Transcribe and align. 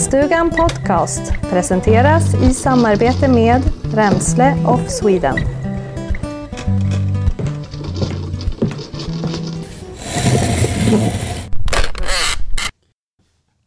Jaktstugan 0.00 0.50
Podcast 0.50 1.22
presenteras 1.50 2.34
i 2.34 2.54
samarbete 2.54 3.28
med 3.28 3.62
Rensle 3.94 4.56
of 4.66 4.90
Sweden. 4.90 5.36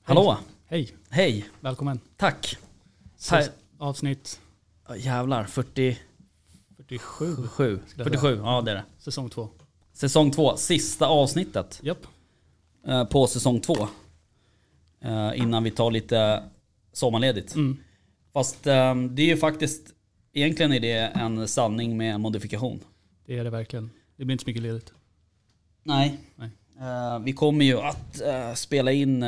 Hallå! 0.04 0.38
Hej, 0.66 0.90
Hej! 1.10 1.46
välkommen. 1.60 2.00
Tack! 2.18 2.58
Säs- 3.20 3.50
Avsnitt 3.78 4.40
Jävlar, 4.98 5.44
47. 5.44 5.96
47, 6.78 7.80
47, 7.98 8.38
ja 8.44 8.62
det 8.62 8.72
är 8.72 8.76
det. 8.76 8.84
säsong 9.00 9.30
2. 9.30 9.50
Säsong 9.94 10.32
2, 10.32 10.58
sista 10.58 11.08
avsnittet 11.08 11.80
Japp. 11.84 12.08
eh, 12.88 13.04
på 13.06 13.28
säsong 13.28 13.60
2. 13.62 13.88
Eh, 15.04 15.32
innan 15.36 15.64
vi 15.64 15.72
tar 15.72 15.92
lite 15.92 16.44
sommarledigt. 16.94 17.56
Mm. 17.56 17.78
Fast 18.34 18.68
eh, 18.68 18.96
det 18.96 19.22
är 19.22 19.28
ju 19.28 19.38
faktiskt, 19.38 19.94
egentligen 20.34 20.74
är 20.74 20.80
det 20.80 20.94
en 20.98 21.48
sanning 21.48 21.98
med 21.98 22.20
modifikation. 22.20 22.80
Det 23.26 23.38
är 23.38 23.44
det 23.44 23.50
verkligen. 23.50 23.90
Det 24.18 24.26
blir 24.26 24.34
inte 24.34 24.44
så 24.44 24.50
mycket 24.50 24.64
ledigt. 24.64 24.94
Nej. 25.84 26.18
Nej. 26.36 26.50
Eh, 26.80 27.20
vi 27.20 27.34
kommer 27.34 27.66
ju 27.66 27.80
att 27.80 28.22
eh, 28.22 28.54
spela 28.54 28.92
in, 28.92 29.26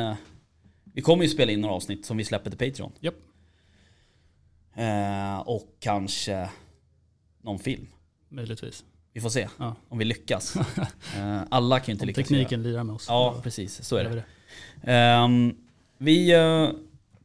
vi 0.84 1.02
kommer 1.02 1.24
ju 1.24 1.30
spela 1.30 1.52
in 1.52 1.60
några 1.60 1.74
avsnitt 1.74 2.06
som 2.06 2.16
vi 2.16 2.24
släpper 2.24 2.50
till 2.50 2.58
Patreon. 2.70 2.92
Japp. 3.00 3.14
Eh, 4.74 5.38
och 5.38 5.76
kanske 5.80 6.50
någon 7.42 7.58
film. 7.58 7.86
Möjligtvis. 8.28 8.84
Vi 9.12 9.20
får 9.20 9.28
se 9.28 9.48
Ja. 9.58 9.76
om 9.88 9.98
vi 9.98 10.04
lyckas. 10.04 10.56
Eh, 11.16 11.42
alla 11.50 11.78
kan 11.80 11.86
ju 11.86 11.92
inte 11.92 12.02
Om 12.02 12.06
lyckas. 12.06 12.28
tekniken 12.28 12.62
lirar 12.62 12.84
med 12.84 12.94
oss. 12.94 13.06
Ja, 13.08 13.40
precis. 13.42 13.82
Så 13.84 13.96
är 13.96 14.08
vi 14.08 14.14
det. 14.14 14.24
Ehm, 14.92 15.56
vi 15.98 16.32
eh, 16.32 16.70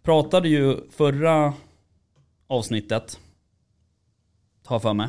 pratade 0.03 0.49
ju 0.49 0.77
förra 0.89 1.53
avsnittet, 2.47 3.19
jag 4.69 4.81
för 4.81 4.93
mig, 4.93 5.07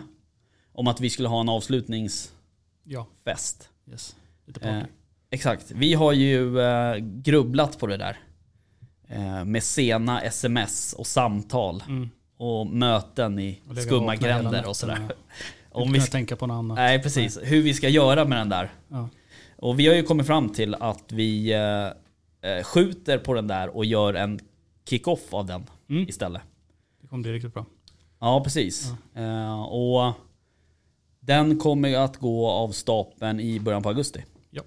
om 0.72 0.86
att 0.86 1.00
vi 1.00 1.10
skulle 1.10 1.28
ha 1.28 1.40
en 1.40 1.48
avslutningsfest. 1.48 2.32
Ja, 2.84 3.06
yes. 3.92 4.16
Lite 4.46 4.60
party. 4.60 4.76
Eh, 4.76 4.84
exakt. 5.30 5.70
Vi 5.70 5.94
har 5.94 6.12
ju 6.12 6.60
eh, 6.60 6.96
grubblat 6.96 7.78
på 7.78 7.86
det 7.86 7.96
där. 7.96 8.16
Eh, 9.08 9.44
med 9.44 9.62
sena 9.62 10.20
sms 10.20 10.92
och 10.92 11.06
samtal. 11.06 11.82
Mm. 11.88 12.10
Och 12.36 12.66
möten 12.66 13.38
i 13.38 13.60
Och 13.68 13.78
skumma 13.78 14.16
gränder 14.16 14.68
och 14.68 14.76
sådär. 14.76 15.08
Om 15.70 15.92
vi 15.92 16.00
ska, 16.00 16.12
tänka 16.12 16.36
på 16.36 16.46
något 16.46 16.54
annat. 16.54 16.76
nej 16.76 17.02
precis, 17.02 17.38
hur 17.42 17.62
vi 17.62 17.74
ska 17.74 17.88
göra 17.88 18.24
med 18.24 18.38
den 18.38 18.48
där. 18.48 18.72
Ja. 18.88 19.08
Och 19.56 19.80
vi 19.80 19.86
har 19.86 19.94
ju 19.94 20.02
kommit 20.02 20.26
fram 20.26 20.48
till 20.48 20.74
att 20.74 21.12
vi 21.12 21.54
eh, 22.42 22.62
skjuter 22.64 23.18
på 23.18 23.34
den 23.34 23.46
där 23.46 23.76
och 23.76 23.84
gör 23.84 24.14
en 24.14 24.40
kick-off 24.88 25.34
av 25.34 25.46
den 25.46 25.66
Mm. 25.88 26.08
istället. 26.08 26.42
Det 27.00 27.06
kommer 27.08 27.22
bli 27.22 27.32
riktigt 27.32 27.54
bra. 27.54 27.66
Ja, 28.18 28.40
precis. 28.44 28.92
Eh, 29.14 29.62
och 29.62 30.12
den 31.20 31.58
kommer 31.58 31.88
ju 31.88 31.94
att 31.96 32.16
gå 32.16 32.48
av 32.48 32.68
stapeln 32.72 33.40
i 33.40 33.60
början 33.60 33.82
på 33.82 33.88
augusti. 33.88 34.24
Ja. 34.50 34.62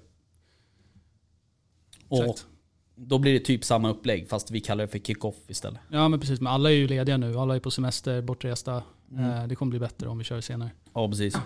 Och 2.08 2.24
Exakt. 2.24 2.46
då 2.94 3.18
blir 3.18 3.32
det 3.32 3.40
typ 3.40 3.64
samma 3.64 3.88
upplägg 3.90 4.28
fast 4.28 4.50
vi 4.50 4.60
kallar 4.60 4.84
det 4.86 4.88
för 4.92 4.98
kick-off 4.98 5.34
istället. 5.48 5.80
Ja 5.90 6.08
men 6.08 6.20
precis, 6.20 6.40
men 6.40 6.52
alla 6.52 6.70
är 6.70 6.74
ju 6.74 6.88
lediga 6.88 7.16
nu. 7.16 7.36
Alla 7.38 7.56
är 7.56 7.60
på 7.60 7.70
semester, 7.70 8.22
bortresta. 8.22 8.82
Mm. 9.12 9.30
Eh, 9.30 9.46
Det 9.46 9.54
kommer 9.56 9.70
bli 9.70 9.78
bättre 9.78 10.08
om 10.08 10.18
vi 10.18 10.24
kör 10.24 10.40
senare. 10.40 10.70
Ja, 10.94 11.08
precis. 11.08 11.36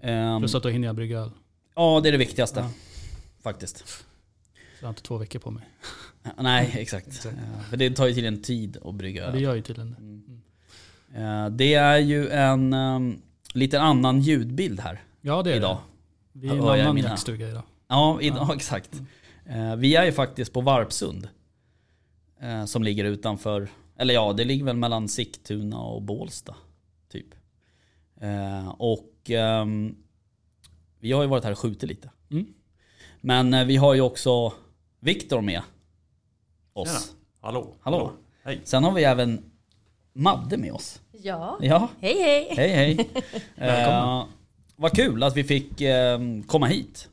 Ehm, 0.00 0.40
Plus 0.40 0.54
att 0.54 0.62
då 0.62 0.68
hinner 0.68 0.88
jag 0.88 0.96
brygga 0.96 1.18
öl. 1.18 1.30
ja, 1.74 2.00
det 2.02 2.08
är 2.08 2.12
det 2.12 2.18
viktigaste. 2.18 2.60
Ja. 2.60 2.70
Faktiskt. 3.42 4.04
Så 4.78 4.84
jag 4.84 4.86
har 4.86 4.90
inte 4.90 5.02
två 5.02 5.16
veckor 5.18 5.38
på 5.38 5.50
mig. 5.50 5.68
Nej, 6.38 6.70
exakt. 6.78 7.06
Exakt. 7.06 7.36
Eh, 7.36 7.60
för 7.70 7.76
det 7.76 7.90
tar 7.90 8.06
ju 8.06 8.14
tydligen 8.14 8.42
tid 8.42 8.76
att 8.84 8.94
brygga 8.94 9.22
Ja, 9.22 9.26
öl. 9.28 9.34
det 9.34 9.40
gör 9.40 9.54
ju 9.54 9.62
tydligen 9.62 9.90
det. 9.90 9.96
Mm. 11.16 11.44
Eh, 11.46 11.50
Det 11.50 11.74
är 11.74 11.98
ju 11.98 12.28
en 12.28 12.72
um, 12.74 13.22
lite 13.54 13.80
annan 13.80 14.20
ljudbild 14.20 14.80
här 14.80 15.02
Ja 15.20 15.42
det 15.42 15.52
är 15.52 15.56
idag. 15.56 15.78
det. 16.32 16.40
Vi 16.40 16.48
är 16.48 16.54
i 16.76 16.80
en 16.80 16.86
annan 16.86 16.96
jaktstuga 16.98 17.48
idag. 17.48 17.62
Ja, 17.88 18.18
idag, 18.20 18.56
exakt. 18.56 19.02
Eh, 19.46 19.76
Vi 19.76 19.94
är 19.96 20.04
ju 20.04 20.12
faktiskt 20.12 20.52
på 20.52 20.60
Varpsund. 20.60 21.28
eh, 22.40 22.64
Som 22.64 22.82
ligger 22.82 23.04
utanför, 23.04 23.68
eller 23.96 24.14
ja 24.14 24.32
det 24.32 24.44
ligger 24.44 24.64
väl 24.64 24.76
mellan 24.76 25.08
Sigtuna 25.08 25.78
och 25.78 26.02
Bålsta. 26.02 26.56
Typ. 27.08 27.26
Och 28.76 29.30
ehm, 29.30 29.96
vi 31.00 31.12
har 31.12 31.22
ju 31.22 31.28
varit 31.28 31.44
här 31.44 31.52
och 31.52 31.58
skjutit 31.58 31.88
lite. 31.88 32.10
Mm. 32.30 32.46
Men 33.20 33.66
vi 33.66 33.76
har 33.76 33.94
ju 33.94 34.00
också 34.00 34.52
Viktor 35.00 35.40
med 35.40 35.60
oss. 36.72 36.88
Tjena. 36.88 37.00
Hallå. 37.40 37.74
Hallå. 37.80 38.12
Hej. 38.44 38.60
Sen 38.64 38.84
har 38.84 38.92
vi 38.92 39.04
även 39.04 39.50
Madde 40.12 40.56
med 40.56 40.72
oss. 40.72 41.00
Ja, 41.12 41.58
Ja, 41.60 41.88
hej 42.00 42.22
hej! 42.22 42.54
hej 42.56 42.68
hej. 42.68 43.08
eh, 43.68 44.24
vad 44.76 44.92
kul 44.92 45.22
att 45.22 45.36
vi 45.36 45.44
fick 45.44 45.80
eh, 45.80 46.18
komma 46.46 46.66
hit. 46.66 47.08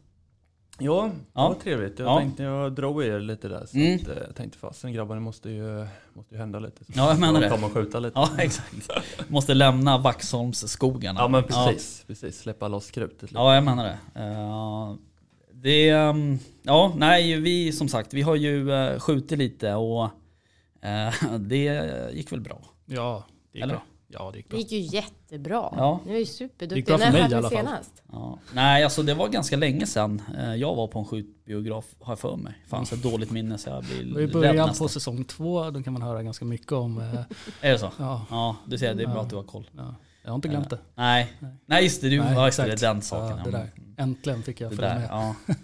Ja, 0.79 1.09
det 1.13 1.19
Ja. 1.33 1.47
var 1.47 1.55
trevligt. 1.55 1.99
Jag 1.99 2.07
Ja. 2.07 2.19
tänkte 2.19 2.43
jag 2.43 2.71
drog 2.75 3.03
er 3.03 3.19
lite 3.19 3.47
där. 3.47 3.65
Så 3.65 3.77
Mm. 3.77 3.95
att, 4.01 4.07
eh, 4.07 4.23
jag 4.27 4.35
tänkte 4.35 4.57
fasen 4.59 4.93
grabbar, 4.93 5.15
det 5.15 5.21
måste 5.21 5.49
ju, 5.49 5.87
måste 6.13 6.35
ju 6.35 6.39
hända 6.39 6.59
lite. 6.59 6.85
Så 6.85 6.91
Ja, 6.95 7.09
jag 7.09 7.19
menar 7.19 7.41
det. 7.41 7.49
Komma 7.49 7.67
och 7.67 7.73
skjuta 7.73 7.99
lite. 7.99 8.19
Ja, 8.19 8.29
exakt. 8.37 9.29
Måste 9.29 9.53
lämna 9.53 9.97
Vaxholmsskogarna. 9.97 11.19
Ja 11.19 11.27
men 11.27 11.43
precis, 11.43 12.03
precis. 12.07 12.39
Släppa 12.39 12.67
loss 12.67 12.91
krutet 12.91 13.21
lite. 13.21 13.35
Ja, 13.35 13.55
jag 13.55 13.63
menar 13.63 13.83
det. 13.83 14.21
Eh, 14.21 14.95
det, 15.65 15.89
ehm, 15.89 16.39
ja, 16.63 16.93
nej, 16.97 17.39
vi 17.39 17.71
som 17.71 17.89
sagt, 17.89 18.13
vi 18.13 18.21
har 18.21 18.35
ju 18.35 18.69
uh, 18.71 18.99
skjutit 18.99 19.37
lite 19.39 19.73
och 19.73 20.03
eh, 20.81 21.13
det 21.39 22.11
gick 22.13 22.31
väl 22.31 22.41
bra. 22.41 22.61
Ja, 22.85 23.25
det 23.51 23.57
gick 23.57 23.63
Eller? 23.63 23.73
bra. 23.73 23.83
Ja, 24.07 24.29
det 24.31 24.37
gick 24.37 24.45
Det 24.45 24.49
bra. 24.49 24.59
gick 24.59 24.71
ju 24.71 24.79
jättebra. 24.79 25.69
Ja. 25.77 25.99
Ni 26.05 26.11
var 26.11 26.19
ju 26.19 26.49
Det 26.57 26.75
gick 26.75 26.85
bra 26.85 26.97
för 26.97 27.11
mig 27.11 27.21
i 27.21 27.33
alla 27.33 27.41
fall. 27.49 27.51
senast? 27.51 28.03
Ja. 28.11 28.39
Nej, 28.53 28.83
alltså 28.83 29.03
det 29.03 29.13
var 29.13 29.27
ganska 29.29 29.55
länge 29.57 29.85
sedan 29.85 30.21
eh, 30.37 30.55
jag 30.55 30.75
var 30.75 30.87
på 30.87 30.99
en 30.99 31.05
skjutbiograf, 31.05 31.85
har 31.99 32.11
jag 32.11 32.19
för 32.19 32.35
mig. 32.35 32.53
Fan, 32.67 32.85
så 32.85 32.95
dåligt 32.95 33.31
minne 33.31 33.57
så 33.57 33.69
jag 33.69 33.83
Det 33.83 34.03
blir 34.05 34.19
i 34.19 34.23
rädd 34.25 34.33
början 34.33 34.55
nästan. 34.55 34.75
på 34.85 34.87
säsong 34.87 35.23
två, 35.23 35.69
då 35.71 35.83
kan 35.83 35.93
man 35.93 36.01
höra 36.01 36.23
ganska 36.23 36.45
mycket 36.45 36.71
om... 36.71 36.97
eh, 36.97 37.19
Är 37.61 37.71
det 37.71 37.79
så? 37.79 37.91
ja, 37.99 38.25
Ja, 38.29 38.55
du 38.65 38.77
ser, 38.77 38.93
det 38.95 39.03
är 39.03 39.07
bra 39.07 39.21
att 39.21 39.29
du 39.29 39.35
har 39.35 39.43
koll. 39.43 39.69
ja, 39.77 39.95
jag 40.25 40.31
har 40.31 40.35
inte 40.35 40.47
glömt 40.47 40.69
det. 40.69 40.79
Nej, 40.95 41.33
nej 41.65 41.83
just 41.83 42.01
det, 42.01 42.09
du, 42.09 42.19
Nej, 42.19 42.33
ja, 42.33 42.45
just 42.45 42.57
det, 42.57 42.75
den 42.75 43.01
saken. 43.01 43.37
Ja, 43.37 43.43
det 43.43 43.51
där. 43.51 43.69
Äntligen 43.97 44.43
fick 44.43 44.61
jag 44.61 44.73
följa 44.75 44.95
med. 44.95 45.07
ja. 45.11 45.35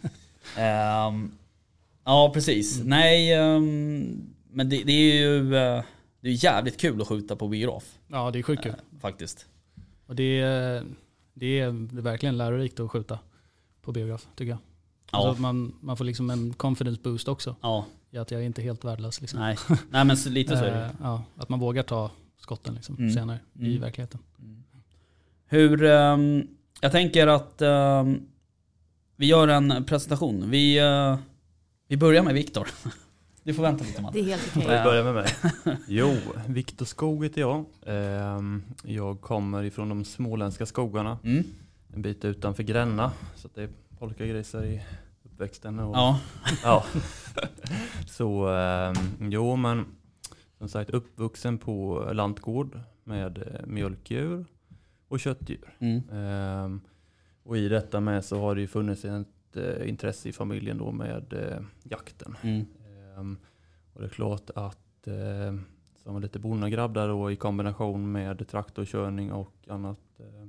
Ehm, 0.57 1.31
ja, 2.05 2.31
precis. 2.33 2.75
Mm. 2.77 2.89
Nej, 2.89 3.33
ehm, 3.33 4.33
men 4.51 4.69
det, 4.69 4.83
det 4.83 4.91
är 4.91 5.15
ju 5.15 5.55
eh, 5.55 5.83
det 6.21 6.29
är 6.29 6.43
jävligt 6.43 6.77
kul 6.79 7.01
att 7.01 7.07
skjuta 7.07 7.35
på 7.35 7.47
biograf. 7.47 7.99
Ja, 8.07 8.31
det 8.31 8.39
är 8.39 8.43
sjukt 8.43 8.63
kul. 8.63 8.71
eh, 8.71 8.99
faktiskt. 8.99 9.45
Och 10.05 10.15
det 10.15 10.39
är, 10.41 10.83
det 11.33 11.59
är 11.59 12.01
verkligen 12.01 12.37
lärorikt 12.37 12.79
att 12.79 12.91
skjuta 12.91 13.19
på 13.81 13.91
biograf, 13.91 14.27
tycker 14.35 14.49
jag. 14.49 14.59
Ja. 15.11 15.27
Alltså 15.27 15.41
man, 15.41 15.75
man 15.79 15.97
får 15.97 16.05
liksom 16.05 16.29
en 16.29 16.53
confidence 16.53 17.01
boost 17.03 17.27
också. 17.27 17.55
Ja, 17.61 17.85
I 18.11 18.17
att 18.17 18.31
jag 18.31 18.41
är 18.41 18.45
inte 18.45 18.61
helt 18.61 18.85
värdelös. 18.85 19.21
Liksom. 19.21 19.39
nej. 19.39 19.57
nej 19.89 20.05
men 20.05 20.17
lite 20.25 20.57
så 20.57 20.63
är 20.63 20.71
det. 20.71 20.85
Eh, 20.85 20.91
ja, 21.01 21.23
att 21.37 21.49
man 21.49 21.59
vågar 21.59 21.83
ta 21.83 22.11
skotten 22.37 22.75
liksom, 22.75 22.95
Mm. 22.95 23.13
senare 23.13 23.39
i 23.59 23.77
Mm. 23.77 23.91
Hur, 25.51 25.83
ehm, 25.83 26.47
jag 26.81 26.91
tänker 26.91 27.27
att 27.27 27.61
ehm, 27.61 28.21
vi 29.15 29.25
gör 29.25 29.47
en 29.47 29.85
presentation. 29.85 30.49
Vi, 30.49 30.77
eh, 30.79 31.17
vi 31.87 31.97
börjar 31.97 32.23
med 32.23 32.33
Viktor. 32.33 32.67
Du 33.43 33.53
får 33.53 33.63
vänta 33.63 33.83
lite 33.83 34.01
Matt. 34.01 34.13
Det 34.13 34.19
är 34.19 34.23
helt 34.23 34.47
okej. 34.49 34.61
Ska 34.63 34.77
vi 34.77 34.83
börja 34.83 35.03
med 35.03 35.13
mig? 35.13 35.27
Jo, 35.87 36.15
Viktor 36.47 36.85
Skog 36.85 37.23
heter 37.23 37.41
jag. 37.41 37.65
Ehm, 37.85 38.63
Jag 38.83 39.21
kommer 39.21 39.63
ifrån 39.63 39.89
de 39.89 40.05
småländska 40.05 40.65
skogarna. 40.65 41.17
Mm. 41.23 41.43
En 41.93 42.01
bit 42.01 42.25
utanför 42.25 42.63
Gränna. 42.63 43.11
Så 43.35 43.47
att 43.47 43.55
det 43.55 43.63
är 43.63 43.69
polkagrisar 43.99 44.63
i 44.63 44.81
uppväxten. 45.23 45.79
Och, 45.79 45.95
Ja, 45.95 46.19
Ja. 46.63 46.85
Så 48.07 48.49
jo 49.19 49.55
men 49.55 49.85
som 50.57 50.69
sagt 50.69 50.89
uppvuxen 50.89 51.57
på 51.57 52.09
lantgård 52.13 52.79
med 53.03 53.37
eh, 53.37 53.65
mjölkdjur 53.67 54.45
och 55.11 55.19
köttdjur. 55.19 55.75
mm. 55.79 56.01
Ehm, 56.11 56.81
och 57.43 57.57
i 57.57 57.67
detta 57.67 57.99
med 57.99 58.25
så 58.25 58.39
har 58.39 58.55
det 58.55 58.61
ju 58.61 58.67
funnits 58.67 59.05
ett 59.05 59.57
eh, 59.57 59.89
intresse 59.89 60.29
i 60.29 60.31
familjen 60.31 60.77
då 60.77 60.91
med 60.91 61.33
eh, 61.33 61.61
jakten. 61.83 62.37
Mm. 62.41 62.65
Ehm, 63.17 63.37
och 63.93 64.01
det 64.01 64.07
är 64.07 64.09
klart 64.09 64.49
att 64.55 65.07
eh, 65.07 65.55
som 66.03 66.21
lite 66.21 66.39
bondegrabb 66.39 66.93
där 66.93 67.07
då 67.07 67.31
i 67.31 67.35
kombination 67.35 68.11
med 68.11 68.47
traktorkörning 68.47 69.31
och 69.31 69.53
annat 69.67 70.19
eh, 70.19 70.47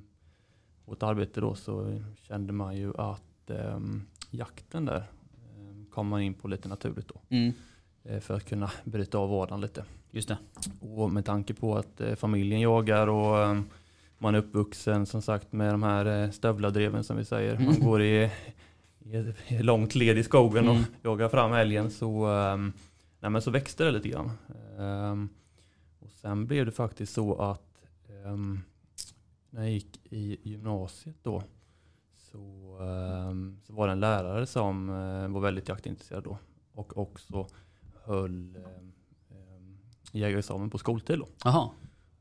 åt 0.84 1.02
arbete 1.02 1.40
då 1.40 1.54
så 1.54 2.00
kände 2.14 2.52
man 2.52 2.76
ju 2.76 2.92
att 2.96 3.50
eh, 3.50 3.80
jakten 4.30 4.84
där 4.84 4.96
eh, 4.98 5.90
kom 5.90 6.08
man 6.08 6.22
in 6.22 6.34
på 6.34 6.48
lite 6.48 6.68
naturligt 6.68 7.08
då. 7.08 7.20
Mm. 7.28 7.52
Eh, 8.04 8.20
för 8.20 8.34
att 8.34 8.44
kunna 8.44 8.70
bryta 8.84 9.18
av 9.18 9.30
vardagen 9.30 9.60
lite. 9.60 9.84
Just 10.10 10.28
det. 10.28 10.38
Och 10.80 11.10
med 11.10 11.24
tanke 11.24 11.54
på 11.54 11.76
att 11.76 12.00
eh, 12.00 12.14
familjen 12.14 12.60
jagar 12.60 13.06
och 13.06 13.38
eh, 13.38 13.60
man 14.22 14.34
är 14.34 14.38
uppvuxen 14.38 15.06
som 15.06 15.22
sagt 15.22 15.52
med 15.52 15.74
de 15.74 15.82
här 15.82 16.22
eh, 16.24 16.30
stövladreven 16.30 17.04
som 17.04 17.16
vi 17.16 17.24
säger. 17.24 17.54
Man 17.58 17.66
Mm. 17.68 17.80
går 17.80 18.02
i, 18.02 18.30
i 19.48 19.62
långt 19.62 19.94
led 19.94 20.18
i 20.18 20.22
skogen 20.22 20.68
och 20.68 20.74
Mm. 20.76 20.86
jagar 21.02 21.28
fram 21.28 21.52
älgen 21.52 21.90
så 21.90 22.26
eh, 22.38 22.56
nej, 23.20 23.30
men 23.30 23.42
så 23.42 23.50
växte 23.50 23.84
det 23.84 23.90
lite 23.90 24.08
grann. 24.08 24.30
Ehm, 24.78 25.28
och 25.98 26.10
sen 26.10 26.46
blev 26.46 26.66
det 26.66 26.72
faktiskt 26.72 27.12
så 27.14 27.34
att 27.42 27.84
ehm, 28.24 28.60
när 29.50 29.62
jag 29.62 29.70
gick 29.70 30.00
i 30.12 30.38
gymnasiet 30.50 31.16
då 31.22 31.42
så, 32.32 32.78
ehm, 32.82 33.56
så 33.66 33.72
var 33.72 33.86
det 33.86 33.92
en 33.92 34.00
lärare 34.00 34.46
som 34.46 34.88
eh, 34.88 35.28
var 35.28 35.40
väldigt 35.40 35.68
jaktintresserad 35.68 36.24
då 36.24 36.38
och 36.72 36.98
också 36.98 37.46
höll 38.04 38.56
jägarexamen 40.12 40.70
på 40.70 40.78
skoltid 40.78 41.18
då. 41.18 41.28
Jaha, 41.44 41.68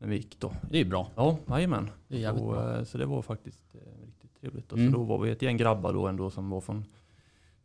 När 0.02 0.08
vi 0.08 0.16
gick 0.16 0.40
då. 0.40 0.54
det 0.72 0.78
är 0.78 0.86
bra. 0.86 1.10
Ja, 1.16 1.38
jajamän. 1.50 1.90
Det 2.08 2.16
är 2.16 2.20
jävligt 2.20 2.44
bra. 2.46 2.78
eh, 2.78 2.84
så 2.84 2.98
det 2.98 3.06
var 3.06 3.22
faktiskt 3.22 3.64
eh, 3.76 4.06
riktigt 4.06 4.40
trevligt. 4.42 4.72
Och 4.72 4.78
Mm. 4.78 4.92
så 4.92 4.98
då 4.98 5.04
var 5.04 5.18
vi 5.20 5.32
ett 5.32 5.42
gäng 5.42 5.58
grabbar 5.58 5.94
då 5.94 6.08
ändå 6.08 6.30
som 6.30 6.50
var 6.50 6.62
från 6.62 6.86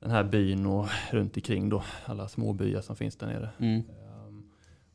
den 0.00 0.10
här 0.10 0.24
byn 0.24 0.66
och 0.66 0.86
runt 1.10 1.36
omkring 1.36 1.68
då. 1.68 1.82
Alla 2.04 2.28
småbyar 2.28 2.80
som 2.80 2.96
finns 2.96 3.16
där 3.16 3.26
nere. 3.26 3.50
Mm. 3.58 3.80
Ehm, 3.80 4.42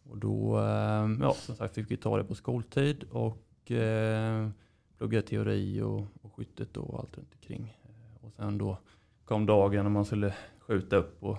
och 0.09 0.17
då, 0.17 0.57
ehm, 0.57 1.19
ja 1.21 1.33
som 1.33 1.55
sagt 1.55 1.75
fick 1.75 1.91
vi 1.91 1.97
ta 1.97 2.17
det 2.17 2.23
på 2.23 2.35
skoltid 2.35 3.03
och 3.11 3.71
eh, 3.71 4.49
plugga 4.97 5.21
teori 5.21 5.81
och, 5.81 6.01
och 6.21 6.35
skyttet 6.35 6.77
och 6.77 6.99
allt 6.99 7.17
runt 7.17 7.33
omkring. 7.33 7.77
Eh, 7.83 8.25
Och 8.25 8.33
sen 8.33 8.57
då 8.57 8.77
kom 9.25 9.45
dagen 9.45 9.83
när 9.83 9.89
man 9.91 10.05
skulle 10.05 10.33
skjuta 10.59 10.95
upp 10.95 11.23
och 11.23 11.37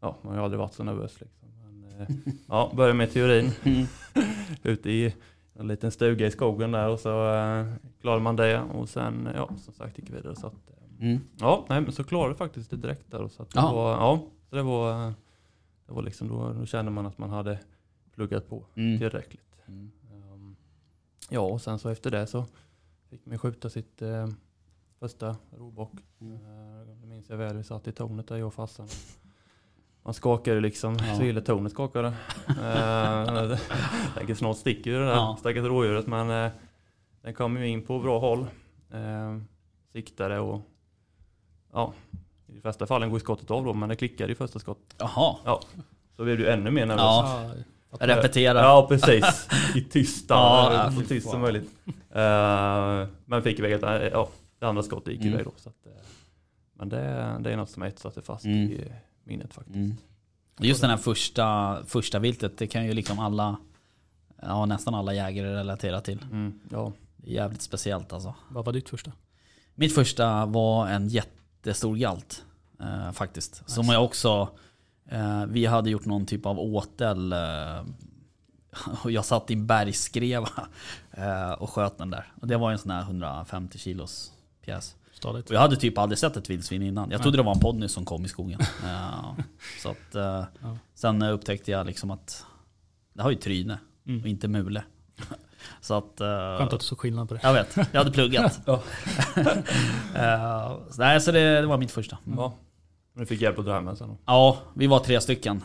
ja, 0.00 0.16
man 0.22 0.32
har 0.32 0.40
ju 0.40 0.44
aldrig 0.44 0.58
varit 0.58 0.74
så 0.74 0.84
nervös 0.84 1.20
liksom. 1.20 1.48
Men, 1.62 2.00
eh, 2.00 2.08
ja, 2.48 2.72
började 2.76 2.94
med 2.94 3.12
teorin 3.12 3.50
Mm. 3.64 3.86
ute 4.62 4.90
i 4.90 5.14
en 5.58 5.68
liten 5.68 5.90
stuga 5.90 6.26
i 6.26 6.30
skogen 6.30 6.72
där 6.72 6.88
och 6.88 7.00
så 7.00 7.34
eh, 7.34 7.66
klarade 8.00 8.22
man 8.22 8.36
det 8.36 8.60
och 8.60 8.88
sen 8.88 9.28
ja, 9.34 9.50
som 9.56 9.74
sagt 9.74 9.98
gick 9.98 10.10
vi 10.10 10.14
vidare. 10.14 10.36
Så 10.36 10.46
att, 10.46 10.70
eh, 10.70 10.72
Mm. 11.06 11.18
ja, 11.40 11.66
nej, 11.68 11.80
men 11.80 11.92
så 11.92 12.04
klarade 12.04 12.28
vi 12.28 12.34
faktiskt 12.38 12.70
det 12.70 12.76
direkt 12.76 13.10
där. 13.10 13.22
Och 13.22 13.30
så 13.32 13.42
att 13.42 13.50
det 13.50 13.60
var, 13.60 13.90
ja, 13.92 14.22
så 14.50 14.56
det 14.56 14.62
var, 14.62 15.06
det 15.86 15.92
var 15.92 16.02
liksom 16.02 16.28
då, 16.28 16.52
då 16.52 16.66
kände 16.66 16.90
man 16.90 17.06
att 17.06 17.18
man 17.18 17.30
hade 17.30 17.58
pluggat 18.14 18.48
på 18.48 18.64
Mm. 18.74 18.98
tillräckligt. 18.98 19.56
Mm. 19.66 19.90
Um, 20.32 20.56
ja, 21.30 21.40
och 21.40 21.60
sen 21.60 21.78
så 21.78 21.88
efter 21.88 22.10
det 22.10 22.26
så 22.26 22.44
fick 23.10 23.26
man 23.26 23.38
skjuta 23.38 23.70
sitt 23.70 24.02
eh, 24.02 24.28
första 25.00 25.36
rovbock. 25.58 25.92
Mm. 26.20 26.32
Eh, 26.34 26.86
det 27.00 27.06
minns 27.06 27.28
jag 27.30 27.36
väl, 27.36 27.56
vi 27.56 27.64
satt 27.64 27.88
i 27.88 27.92
tornet 27.92 28.26
där 28.28 28.36
jag 28.36 28.46
och 28.46 28.54
farsan. 28.54 28.88
Man 30.06 30.14
skakade 30.14 30.60
liksom, 30.60 30.96
Ja. 31.08 31.16
så 31.16 31.22
hela 31.22 31.40
tornet 31.40 31.72
skakade. 31.72 32.08
uh, 32.48 33.58
tänker 34.14 34.34
snart 34.38 34.56
sticker 34.56 34.90
ju 34.90 34.98
det 34.98 35.04
där 35.06 35.12
Ja. 35.14 35.36
stackars 35.40 35.64
rådjuret 35.64 36.06
men 36.06 36.30
eh, 36.30 36.50
den 37.22 37.34
kom 37.34 37.56
ju 37.56 37.68
in 37.68 37.82
på 37.82 37.98
bra 37.98 38.18
håll. 38.18 38.46
Uh, 38.94 39.38
siktade 39.92 40.38
och 40.38 40.60
ja, 41.72 41.92
i 42.48 42.52
de 42.54 42.60
flesta 42.60 42.86
fallen 42.86 43.10
går 43.10 43.18
skottet 43.18 43.50
av 43.50 43.64
då 43.64 43.72
men 43.74 43.88
det 43.88 43.96
klickade 43.96 44.32
i 44.32 44.34
första 44.34 44.58
skott. 44.58 44.94
Jaha, 44.98 45.36
Så 46.16 46.24
blev 46.24 46.40
ju 46.40 46.46
ännu 46.48 46.70
mer 46.70 46.86
nervös. 46.86 47.02
Ja. 47.02 47.50
repetera. 48.00 48.58
Ja 48.60 48.86
precis, 48.88 49.48
i 49.74 49.80
tysta, 49.80 50.34
Ja, 50.34 50.72
ja, 50.84 50.92
så 50.92 51.08
tyst 51.08 51.30
som 51.30 51.40
möjligt. 51.40 51.70
Uh, 51.86 53.08
men 53.24 53.42
fick 53.42 53.58
iväg 53.58 53.72
ett, 53.72 54.10
ja, 54.12 54.28
det 54.58 54.66
andra 54.66 54.82
skottet 54.82 55.12
gick 55.12 55.20
Mm. 55.22 55.34
iväg 55.34 55.44
då. 55.44 55.52
Så 55.56 55.68
att, 55.68 55.86
eh, 55.86 55.92
men 56.74 56.88
det, 56.88 57.36
det 57.40 57.52
är 57.52 57.56
något 57.56 57.70
som 57.70 57.82
har 57.82 57.88
etsat 57.88 58.14
sig 58.14 58.22
fast 58.22 58.44
Mm. 58.44 58.56
i 58.72 58.92
minnet 59.26 59.54
faktiskt. 59.54 59.76
Mm. 59.76 59.96
Just 60.58 60.80
den 60.80 60.90
här 60.90 60.96
första, 60.96 61.78
första 61.86 62.18
viltet, 62.18 62.58
det 62.58 62.66
kan 62.66 62.84
ju 62.84 62.92
liksom 62.92 63.18
alla, 63.18 63.56
ja 64.42 64.66
nästan 64.66 64.94
alla 64.94 65.14
jägare 65.14 65.54
relatera 65.54 66.00
till. 66.00 66.22
Mm, 66.22 66.60
ja. 66.70 66.92
Det 67.16 67.30
är 67.30 67.34
jävligt 67.34 67.62
speciellt 67.62 68.12
alltså. 68.12 68.34
Vad 68.48 68.64
var 68.64 68.72
ditt 68.72 68.88
första? 68.88 69.12
Mitt 69.74 69.94
första 69.94 70.46
var 70.46 70.88
en 70.88 71.08
jättestor 71.08 71.96
galt 71.96 72.44
eh, 72.80 73.12
faktiskt. 73.12 73.62
Som 73.66 73.82
Nice. 73.82 73.92
jag 73.92 74.04
också, 74.04 74.48
eh, 75.08 75.46
vi 75.46 75.66
hade 75.66 75.90
gjort 75.90 76.04
någon 76.04 76.26
typ 76.26 76.46
av 76.46 76.58
åtel. 76.58 77.32
Eh, 77.32 77.84
och 79.02 79.10
jag 79.10 79.24
satt 79.24 79.50
i 79.50 79.54
en 79.54 79.66
bergskreva 79.66 80.48
eh, 81.10 81.52
och 81.52 81.70
sköt 81.70 81.98
den 81.98 82.10
där. 82.10 82.32
Och 82.40 82.46
det 82.46 82.56
var 82.56 82.72
en 82.72 82.78
sån 82.78 82.90
här 82.90 83.02
150 83.02 83.78
kilos 83.78 84.32
pjäs. 84.64 84.96
Stadigt. 85.18 85.50
Jag 85.50 85.60
hade 85.60 85.76
typ 85.76 85.98
aldrig 85.98 86.18
sett 86.18 86.36
ett 86.36 86.50
vildsvin 86.50 86.82
innan. 86.82 87.10
Jag 87.10 87.22
trodde 87.22 87.36
det 87.36 87.42
var 87.42 87.54
en 87.54 87.60
ponny 87.60 87.88
som 87.88 88.04
kom 88.04 88.24
i 88.24 88.28
skogen. 88.28 88.60
Så 89.82 89.90
att, 89.90 90.14
eh, 90.14 90.44
Ja. 90.62 90.76
Sen 90.94 91.22
eh, 91.22 91.32
upptäckte 91.32 91.70
jag 91.70 91.86
liksom 91.86 92.10
att 92.10 92.44
det 93.14 93.22
har 93.22 93.30
ju 93.30 93.36
tryne 93.36 93.78
Mm. 94.06 94.20
och 94.20 94.26
inte 94.28 94.48
mule. 94.48 94.84
Så 95.80 95.94
att... 95.94 96.20
eh, 96.20 96.26
Skönt 96.58 96.72
att 96.72 96.80
du 96.80 96.86
såg 96.86 96.98
skillnad 96.98 97.28
på 97.28 97.34
det. 97.34 97.40
jag 97.42 97.52
vet, 97.52 97.76
jag 97.76 97.98
hade 98.00 98.10
pluggat. 98.12 98.60
Ja. 100.14 100.80
Nej, 100.98 101.20
så 101.20 101.32
det, 101.32 101.60
det 101.60 101.66
var 101.66 101.78
mitt 101.78 101.90
första. 101.90 102.18
ja. 102.36 102.54
Men 103.12 103.20
du 103.20 103.26
fick 103.26 103.40
hjälp 103.40 103.58
att 103.58 103.64
dra 103.64 103.74
hem 103.74 103.96
sen? 103.96 104.16
Ja, 104.26 104.58
vi 104.74 104.86
var 104.86 104.98
tre 104.98 105.20
stycken. 105.20 105.62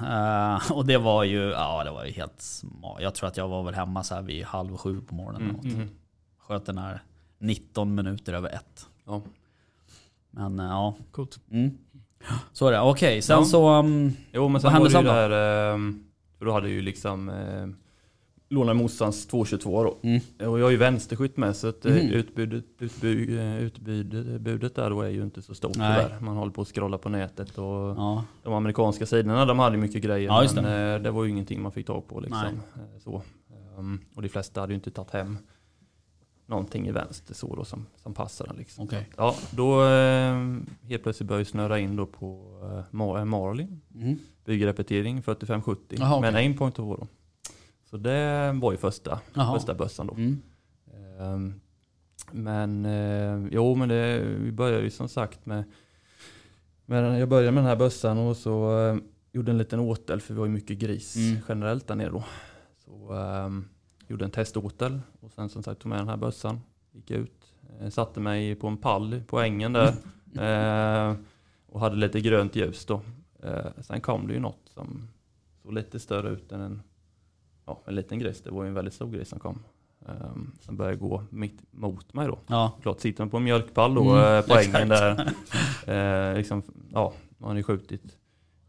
Och 0.72 0.86
det 0.86 0.98
var 0.98 1.24
ju, 1.24 1.50
ja 1.50 1.84
det 1.84 1.92
var 1.92 2.06
ju 2.06 2.12
helt 2.12 2.42
smart. 2.42 2.98
Jag 3.02 3.16
tror 3.16 3.28
att 3.28 3.38
jag 3.38 3.48
var 3.48 3.64
väl 3.64 3.74
hemma 3.74 4.04
så 4.04 4.16
här 4.16 4.22
vid 4.22 4.46
halv 4.46 4.78
sju 4.78 5.02
på 5.02 5.16
morgonen. 5.16 5.48
något. 5.48 5.64
Mm. 5.66 5.90
Sköt 6.40 6.66
den 6.66 6.78
här 6.78 7.04
19 7.40 7.96
minuter 7.96 8.34
över 8.34 8.50
ett. 8.50 8.86
Ja. 9.06 9.22
Men 10.32 10.60
eh, 10.60 10.66
ja, 10.66 10.96
Coolt. 11.12 11.40
mm. 11.52 11.78
så 12.54 12.68
är 12.68 12.72
det. 12.72 12.80
Okej, 12.82 13.22
sen 13.22 13.38
Ja. 13.40 13.46
så... 13.46 13.80
um, 13.80 14.12
Jo 14.34 14.44
men 14.44 14.54
Vad 14.54 14.62
sen 14.62 14.72
hände 14.72 14.90
var 14.90 14.90
det 14.90 14.90
ju 14.90 14.94
sen 14.94 15.06
då? 15.06 15.12
det 15.12 15.36
här, 15.36 15.74
ehm, 15.74 16.04
för 16.38 16.46
då 16.46 16.52
hade 16.52 16.70
ju 16.70 16.82
liksom 16.82 17.30
eh, 17.30 17.68
lånat 18.50 18.76
morsans 18.76 19.28
222 19.28 19.84
då. 19.84 19.98
Mm. 20.02 20.22
Och 20.52 20.60
jag 20.60 20.68
är 20.68 20.72
ju 20.72 20.78
vänsterskytt 20.78 21.38
med 21.38 21.56
så 21.56 21.68
att 21.68 21.86
eh, 21.86 21.92
Mhm. 21.92 22.02
utbudet, 22.02 22.66
utbud, 22.80 23.40
eh, 23.40 23.58
utbudet 23.64 24.42
budet 24.42 24.76
där 24.76 25.04
är 25.04 25.10
ju 25.10 25.24
inte 25.24 25.42
så 25.42 25.56
stort 25.56 25.78
Nej. 25.78 26.04
tyvärr. 26.04 26.20
Man 26.20 26.38
håller 26.38 26.52
på 26.52 26.62
att 26.62 26.68
scrolla 26.68 26.98
på 26.98 27.10
nätet 27.10 27.58
och 27.58 27.66
ja, 27.98 28.24
de 28.44 28.54
amerikanska 28.54 29.06
sidorna 29.06 29.46
de 29.46 29.60
hade 29.60 29.78
mycket 29.78 30.02
grejer 30.04 30.28
Ja, 30.28 30.48
men 30.56 30.64
det. 30.64 31.00
det 31.00 31.12
var 31.12 31.24
ju 31.24 31.30
ingenting 31.30 31.62
man 31.62 31.72
fick 31.72 31.88
tag 31.88 32.08
på 32.08 32.20
liksom. 32.20 32.48
Så. 33.04 33.22
Ehm, 33.78 34.00
och 34.16 34.22
de 34.22 34.30
flesta 34.30 34.62
hade 34.62 34.74
ju 34.74 34.76
inte 34.76 34.92
tagit 34.92 35.12
hem 35.12 35.38
någonting 36.52 36.88
i 36.88 36.92
vänster 36.92 37.34
så 37.34 37.56
då 37.56 37.66
som, 37.66 37.86
som 38.04 38.14
passade 38.14 38.54
liksom. 38.58 38.84
okej. 38.84 39.10
Ja, 39.18 39.36
då 39.52 39.84
eh, 39.86 40.36
helt 40.84 41.04
plötsligt 41.04 41.28
började 41.28 41.40
jag 41.42 41.48
snöra 41.48 41.80
in 41.80 41.96
då 41.96 42.06
på 42.06 42.60
eh, 42.64 42.96
Mar- 42.96 43.18
eh, 43.20 43.26
Marlin 43.26 43.82
Mm. 43.96 44.18
byggrepetering 44.46 45.22
4570 45.22 45.98
Jaha, 46.00 46.10
okej. 46.18 46.22
med 46.22 46.30
en 46.30 46.36
aimpoint 46.36 46.76
på 46.76 46.96
då. 46.96 47.08
Så 47.90 47.98
det 47.98 48.52
var 48.62 48.72
ju 48.72 48.78
första, 48.78 49.20
första 49.54 49.74
bössan 49.74 50.08
då. 50.08 50.14
Mm. 50.14 50.42
Ehm, 51.20 51.62
men 52.32 52.86
eh, 52.86 53.48
jo 53.52 53.76
men 53.76 53.90
det, 53.90 54.20
vi 54.40 54.52
började 54.52 54.84
ju 54.84 54.90
som 54.90 55.10
sagt 55.10 55.46
med, 55.46 55.64
med 56.86 57.04
den- 57.04 57.18
jag 57.20 57.30
började 57.30 57.52
med 57.52 57.64
den 57.64 57.70
här 57.70 57.76
bössan 57.76 58.18
och 58.18 58.38
så 58.38 58.80
eh, 58.88 58.96
gjorde 59.32 59.52
en 59.52 59.58
liten 59.58 59.80
åtel 59.80 60.22
för 60.22 60.34
vi 60.34 60.40
har 60.40 60.48
ju 60.48 60.54
mycket 60.54 60.78
gris 60.78 61.16
Mm. 61.16 61.38
generellt 61.50 61.88
där 61.88 61.96
nere 61.96 62.10
då. 62.10 62.24
Så 62.86 63.14
ehm, 63.14 63.66
gjorde 64.12 64.26
en 64.26 64.32
teståtel 64.32 65.00
och 65.20 65.32
sen 65.32 65.50
som 65.50 65.64
sagt 65.64 65.82
tog 65.82 65.90
med 65.90 66.00
den 66.00 66.08
här 66.10 66.18
bössan, 66.18 66.62
gick 66.92 67.12
ut, 67.12 67.54
eh, 67.80 67.90
satte 67.90 68.20
mig 68.20 68.56
på 68.56 68.68
en 68.68 68.78
pall 68.78 69.22
på 69.28 69.40
ängen 69.40 69.74
där 69.74 69.94
eh, 71.10 71.16
och 71.68 71.80
hade 71.80 71.96
lite 71.96 72.22
grönt 72.22 72.56
ljus 72.56 72.86
då. 72.86 73.02
Eh, 73.44 73.66
sen 73.82 74.02
kom 74.02 74.28
det 74.28 74.34
ju 74.34 74.40
något 74.40 74.60
som 74.74 75.08
såg 75.64 75.74
lite 75.74 76.00
större 76.00 76.30
ut 76.30 76.52
än 76.52 76.62
en, 76.62 76.82
ja, 77.66 77.82
en 77.86 77.96
liten 77.96 78.20
gris. 78.20 78.42
Det 78.42 78.52
var 78.52 78.64
ju 78.64 78.68
en 78.70 78.74
väldigt 78.76 78.94
stor 78.94 79.12
gris 79.12 79.30
som 79.30 79.40
kom. 79.40 79.60
Um, 80.06 80.52
som 80.62 80.78
började 80.78 80.98
gå 80.98 81.24
mitt 81.30 81.62
mot 81.72 82.14
mig 82.14 82.28
då. 82.28 82.40
Ja, 82.48 82.72
Klart 82.82 83.00
sitter 83.00 83.24
man 83.24 83.30
på 83.30 83.38
en 83.38 83.44
mjölkpall 83.44 83.96
då 83.96 84.02
Mm, 84.16 84.36
eh, 84.38 84.46
på 84.46 84.54
exakt. 84.54 84.76
ängen 84.76 84.90
där. 84.90 85.34
Eh, 86.32 86.38
liksom, 86.38 86.64
ja, 86.94 87.14
man 87.38 87.50
har 87.50 87.58
ju 87.58 87.64
skjutit, 87.64 88.18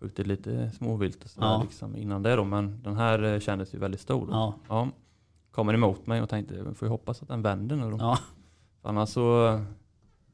skjutit 0.01 0.27
lite 0.27 0.71
småvilt 0.71 1.25
och 1.25 1.31
sådär 1.31 1.47
Ja. 1.47 1.63
liksom 1.63 1.97
innan 1.97 2.23
det 2.23 2.37
då. 2.37 2.45
Men 2.45 2.83
den 2.83 2.97
här 2.97 3.23
eh, 3.23 3.41
kändes 3.41 3.75
ju 3.75 3.79
väldigt 3.79 4.01
stor. 4.01 4.29
Ja, 4.31 4.55
Ja. 4.69 4.89
Kommer 5.53 5.75
emot 5.75 6.07
mig 6.07 6.23
och 6.23 6.29
tänkte, 6.29 6.55
jag 6.55 6.77
får 6.77 6.87
ju 6.87 6.91
hoppas 6.91 7.23
att 7.23 7.29
den 7.29 7.43
vänder 7.43 7.77
nu 7.77 7.91
då. 7.91 7.97
ja. 8.01 8.19
Annars 8.83 9.09
så, 9.09 9.61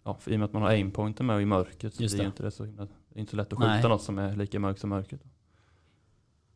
ja, 0.04 0.14
för 0.14 0.30
i 0.30 0.34
och 0.34 0.38
med 0.38 0.46
att 0.46 0.52
man 0.52 0.62
har 0.62 0.68
aimpointer 0.68 1.24
med 1.24 1.42
i 1.42 1.44
mörkret 1.44 1.94
så 1.94 2.02
Just 2.02 2.16
det. 2.16 2.24
inte 2.24 2.42
det 2.42 2.50
så 2.50 2.64
himla, 2.64 2.84
det 2.84 3.18
är 3.18 3.20
inte 3.20 3.30
så 3.30 3.36
lätt 3.36 3.52
att 3.52 3.58
skjuta 3.58 3.70
Nej. 3.72 3.82
något 3.82 4.02
som 4.02 4.18
är 4.18 4.36
lika 4.36 4.60
mörkt 4.60 4.80
som 4.80 4.90
mörkret. 4.90 5.20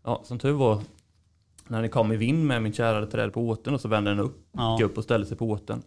Ja, 0.02 0.20
som 0.24 0.38
tur 0.38 0.52
var, 0.52 0.82
när 1.68 1.82
det 1.82 1.88
kom 1.88 2.12
i 2.12 2.16
vind 2.16 2.46
med 2.46 2.62
min 2.62 2.72
kärrade 2.72 3.06
träd 3.06 3.32
på 3.32 3.48
åten 3.48 3.74
och 3.74 3.80
så 3.80 3.88
vände 3.88 4.10
den 4.10 4.20
upp, 4.20 4.46
ja. 4.52 4.76
gick 4.76 4.84
upp 4.90 4.98
och 4.98 5.04
ställde 5.04 5.26
sig 5.26 5.36
på 5.36 5.50
åten. 5.50 5.82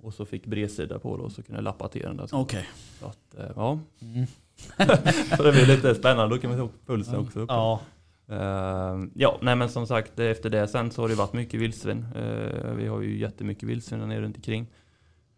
Och 0.00 0.14
så 0.14 0.24
fick 0.24 0.46
bredsida 0.46 0.98
på 0.98 1.16
det 1.16 1.22
och 1.22 1.32
så 1.32 1.42
kunde 1.42 1.58
jag 1.58 1.64
lappa 1.64 1.88
till 1.88 2.02
den 2.02 2.16
där. 2.16 2.28
Okej. 2.32 2.68
Så 3.00 3.06
att, 3.06 3.34
eh, 3.38 3.50
ja. 3.56 3.78
Mm. 4.00 4.26
så 5.36 5.42
det 5.42 5.52
blir 5.52 5.66
lite 5.66 5.94
spännande, 5.94 6.34
då 6.36 6.40
kan 6.40 6.50
man 6.50 6.58
ta 6.58 6.68
pulsen 6.86 7.16
också 7.16 7.40
upp. 7.40 7.48
Ja, 7.50 7.80
Eh, 8.28 9.04
ja, 9.14 9.38
nej 9.42 9.56
men 9.56 9.68
som 9.68 9.86
sagt 9.86 10.18
efter 10.18 10.50
det 10.50 10.68
sen 10.68 10.90
så 10.90 11.02
har 11.02 11.08
det 11.08 11.14
varit 11.14 11.32
mycket 11.32 11.60
vildsvin. 11.60 12.06
Eh, 12.14 12.72
vi 12.74 12.86
har 12.86 13.00
ju 13.00 13.18
jättemycket 13.18 13.68
vildsvin 13.68 14.00
där 14.00 14.06
nere 14.06 14.20
runt 14.20 14.36
omkring. 14.36 14.66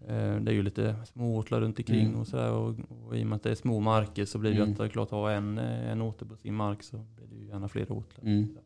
Eh, 0.01 0.37
det 0.37 0.51
är 0.51 0.55
ju 0.55 0.63
lite 0.63 0.97
smååtlar 1.07 1.61
runt 1.61 1.79
omkring 1.79 2.07
Mm. 2.07 2.21
och 2.21 2.27
sådär 2.27 2.53
och, 2.53 2.75
och 2.89 3.17
i 3.17 3.23
och 3.23 3.27
med 3.27 3.37
att 3.37 3.43
det 3.43 3.51
är 3.51 3.55
små 3.55 3.81
marker 3.81 4.25
så 4.25 4.39
blir 4.39 4.51
det 4.51 4.57
ju 4.57 4.63
Mm. 4.63 4.73
att 4.73 4.79
det 4.79 4.85
är 4.85 4.89
klart 4.89 5.11
ha 5.11 5.31
en, 5.31 5.59
en 5.59 6.01
åter 6.03 6.27
på 6.27 6.37
sin 6.37 6.55
mark 6.55 6.83
så 6.83 6.97
blir 6.97 7.27
det 7.27 7.37
ju 7.37 7.47
gärna 7.47 7.69
flera 7.69 7.95
åtlar. 7.95 8.25
Mm. 8.25 8.57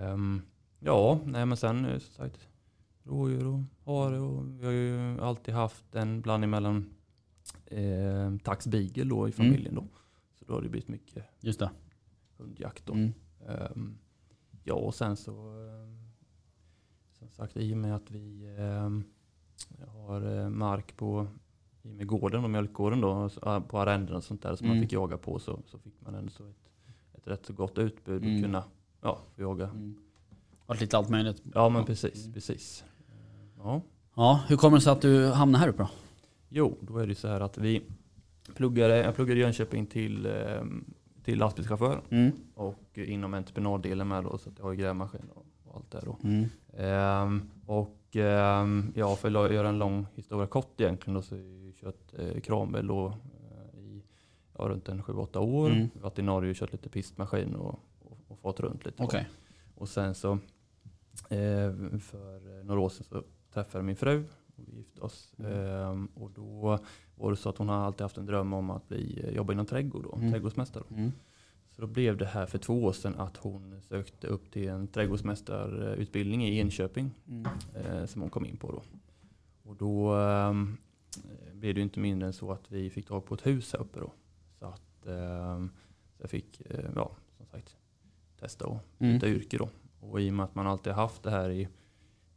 Ehm, 0.00 0.42
ja, 0.80 1.20
nej 1.24 1.46
men 1.46 1.56
sen 1.56 2.00
som 2.00 2.12
sagt 2.14 2.48
rådjur 3.04 3.46
och 3.46 3.60
hare 3.84 4.18
och 4.18 4.44
vi 4.60 4.64
har 4.64 4.72
ju 4.72 5.20
alltid 5.20 5.54
haft 5.54 5.94
en 5.94 6.20
blandning 6.20 6.50
mellan 6.50 6.90
eh, 7.66 8.36
tax 8.42 8.66
beagle 8.66 9.04
då 9.04 9.28
i 9.28 9.32
familjen 9.32 9.74
då. 9.74 9.84
Så 10.38 10.44
då 10.44 10.54
har 10.54 10.62
det 10.62 10.68
blivit 10.68 10.88
mycket 10.88 11.24
just 11.40 11.58
det. 11.58 11.70
Hundjakt 12.42 12.86
då. 12.86 12.92
Mm. 12.92 13.12
Ehm, 13.48 13.98
ja, 14.64 14.74
och 14.74 14.94
sen 14.94 15.16
så 15.16 15.32
ehm, 15.50 15.98
som 17.18 17.28
sagt 17.30 17.56
i 17.56 17.72
och 17.74 17.78
med 17.78 17.94
att 17.96 18.10
vi 18.10 18.56
ehm, 18.58 19.04
har 19.88 20.38
eh, 20.38 20.48
mark 20.48 20.96
på 20.96 21.26
i 21.82 21.88
och 21.88 21.94
med 21.94 22.06
gården 22.06 22.44
och 22.44 22.50
mjölkgården 22.50 23.00
då, 23.00 23.30
ah, 23.42 23.60
på 23.60 23.78
arrenden 23.80 24.16
och 24.16 24.24
sånt 24.24 24.42
där 24.42 24.56
som 24.56 24.64
Mm. 24.66 24.76
man 24.76 24.84
fick 24.84 24.92
jaga 24.92 25.16
på 25.18 25.38
så, 25.38 25.60
så 25.66 25.78
fick 25.78 26.00
man 26.00 26.14
ändå 26.14 26.30
så 26.30 26.44
ett, 26.48 26.68
ett 27.14 27.26
rätt 27.28 27.46
så 27.46 27.52
gott 27.52 27.78
utbud 27.78 28.22
Mm. 28.24 28.36
och 28.36 28.42
kunna 28.42 28.64
ja, 29.00 29.18
få 29.34 29.42
jaga. 29.42 29.64
Mm. 29.68 29.94
Varit 30.66 30.80
lite 30.80 30.96
allt 30.98 31.08
möjligt. 31.08 31.42
Ja 31.54 31.68
men 31.68 31.84
precis, 31.84 32.20
Mm. 32.22 32.32
precis. 32.32 32.84
Ja. 33.58 33.80
Ja, 34.14 34.44
hur 34.48 34.56
kommer 34.56 34.76
det 34.76 34.80
sig 34.82 34.92
att 34.92 35.00
du 35.02 35.26
hamnade 35.30 35.60
här 35.64 35.68
uppe 35.68 35.82
då? 35.82 35.88
Jo, 36.48 36.76
då 36.80 36.98
är 36.98 37.06
det 37.06 37.14
så 37.14 37.28
här 37.28 37.40
att 37.40 37.58
vi 37.58 37.82
pluggade, 38.54 38.96
jag 38.96 39.14
pluggade 39.14 39.40
i 39.40 39.42
Jönköping 39.42 39.86
till, 39.86 40.26
till 41.24 41.38
lastbilschaufför 41.38 42.00
Mm. 42.10 42.32
och 42.54 42.98
inom 42.98 43.34
entreprenaddelen 43.34 44.08
med 44.08 44.24
då, 44.24 44.38
så 44.38 44.48
att 44.50 44.58
jag 44.58 44.64
har 44.64 44.72
ju 44.72 44.78
grävmaskin 44.78 45.30
och, 45.34 45.46
allt 45.74 45.90
det 45.90 46.00
då. 46.04 46.18
Mm. 46.24 46.48
Ehm, 46.76 47.50
och 47.66 48.16
ehm, 48.16 48.92
ja, 48.96 49.16
för 49.16 49.44
att 49.44 49.52
göra 49.52 49.68
en 49.68 49.78
lång 49.78 50.06
historia 50.14 50.46
kort 50.46 50.80
egentligen 50.80 51.14
då, 51.14 51.22
så 51.22 51.34
har 51.34 51.42
jag 51.42 51.74
kört 51.74 52.14
eh, 52.18 52.40
kranbil 52.40 52.86
då 52.86 53.06
eh, 53.06 53.80
i 53.80 54.02
ja, 54.58 54.64
runt 54.64 54.88
en 54.88 55.02
7-8 55.02 55.38
år. 55.38 55.70
Mm. 55.70 55.88
Varit 56.00 56.18
i 56.18 56.22
Norge 56.22 56.50
och 56.50 56.56
kört 56.56 56.72
lite 56.72 56.88
pistmaskin 56.88 57.54
och, 57.54 57.80
och, 58.00 58.18
och 58.28 58.38
fått 58.38 58.60
runt 58.60 58.84
lite. 58.86 59.02
Okej. 59.02 59.28
Och 59.74 59.88
sen 59.88 60.14
så 60.14 60.32
eh, 61.28 61.98
för 62.00 62.64
några 62.64 62.80
år 62.80 62.88
sedan 62.88 63.04
så 63.08 63.22
träffade 63.52 63.78
jag 63.78 63.84
min 63.84 63.96
fru 63.96 64.24
och 64.56 64.64
vi 64.68 64.76
gifte 64.76 65.00
oss. 65.00 65.34
Ehm, 65.38 66.06
och 66.14 66.30
då 66.30 66.78
var 67.14 67.30
det 67.30 67.36
så 67.36 67.48
att 67.48 67.58
hon 67.58 67.68
har 67.68 67.76
alltid 67.76 68.00
haft 68.02 68.16
en 68.18 68.26
dröm 68.26 68.52
om 68.52 68.70
att 68.70 68.88
bli, 68.88 69.30
jobba 69.34 69.52
inom 69.52 69.66
trädgård 69.66 70.02
då, 70.02 70.14
Mm. 70.16 70.32
trädgårdsmästare. 70.32 70.84
Mm. 70.90 71.12
Så 71.70 71.80
då 71.82 71.86
blev 71.88 72.16
det 72.16 72.26
här 72.26 72.46
för 72.46 72.58
två 72.58 72.84
år 72.84 72.92
sedan 72.92 73.14
att 73.14 73.36
hon 73.36 73.80
sökte 73.82 74.26
upp 74.26 74.50
till 74.50 74.68
en 74.68 74.88
trädgårdsmästarutbildning 74.88 76.44
i 76.44 76.58
Enköping 76.58 77.10
Mm. 77.28 77.46
eh, 77.74 78.04
som 78.06 78.20
hon 78.20 78.30
kom 78.30 78.46
in 78.46 78.56
på 78.56 78.72
då. 78.72 78.82
Och 79.70 79.76
då 79.76 80.14
ehm, 80.14 80.76
blev 81.52 81.74
det 81.74 81.80
inte 81.80 82.00
mindre 82.00 82.26
än 82.26 82.32
så 82.32 82.52
att 82.52 82.72
vi 82.72 82.90
fick 82.90 83.06
tag 83.06 83.24
på 83.26 83.34
ett 83.34 83.46
hus 83.46 83.72
här 83.72 83.80
uppe 83.80 84.00
då. 84.00 84.12
Så 84.58 84.66
att 84.66 85.06
ehm, 85.06 85.70
så 86.16 86.22
jag 86.22 86.30
fick, 86.30 86.60
eh, 86.70 86.90
ja, 86.96 87.10
som 87.36 87.46
sagt, 87.46 87.76
testa 88.40 88.66
och 88.66 88.78
Mm. 88.98 89.12
byta 89.14 89.28
yrke 89.28 89.56
då. 89.58 89.68
Och 90.00 90.20
i 90.20 90.30
och 90.30 90.34
med 90.34 90.44
att 90.44 90.54
man 90.54 90.66
alltid 90.66 90.92
haft 90.92 91.22
det 91.22 91.30
här 91.30 91.50
i, 91.50 91.68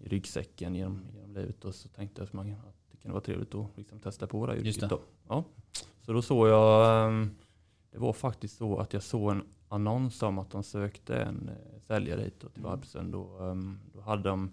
i 0.05 0.09
ryggsäcken 0.09 0.75
genom, 0.75 1.01
genom 1.13 1.33
livet 1.33 1.55
då, 1.61 1.71
så 1.71 1.87
tänkte 1.87 2.21
jag 2.21 2.25
att, 2.27 2.33
man, 2.33 2.51
att 2.51 2.75
det 2.91 2.97
kunde 2.97 3.13
vara 3.13 3.23
trevligt 3.23 3.55
att 3.55 3.67
liksom 3.77 3.99
testa 3.99 4.27
på 4.27 4.45
det 4.45 4.53
här 4.53 4.59
yrket 4.59 4.89
då. 4.89 4.99
Ja. 5.27 5.43
Så 6.01 6.13
då 6.13 6.21
såg 6.21 6.47
jag, 6.47 7.05
ehm, 7.07 7.29
det 7.91 7.97
var 7.99 8.13
faktiskt 8.13 8.57
så 8.57 8.77
att 8.77 8.93
jag 8.93 9.03
såg 9.03 9.31
en 9.31 9.43
annons 9.69 10.21
om 10.23 10.39
att 10.39 10.51
de 10.51 10.63
sökte 10.63 11.15
en 11.17 11.49
eh, 11.49 11.79
säljare 11.87 12.21
hit 12.21 12.35
då 12.39 12.49
till 12.49 12.59
Mm. 12.59 12.71
Varpsund. 12.71 13.13
Då, 13.13 13.37
ehm, 13.41 13.79
då 13.93 14.01
hade 14.01 14.29
de 14.29 14.51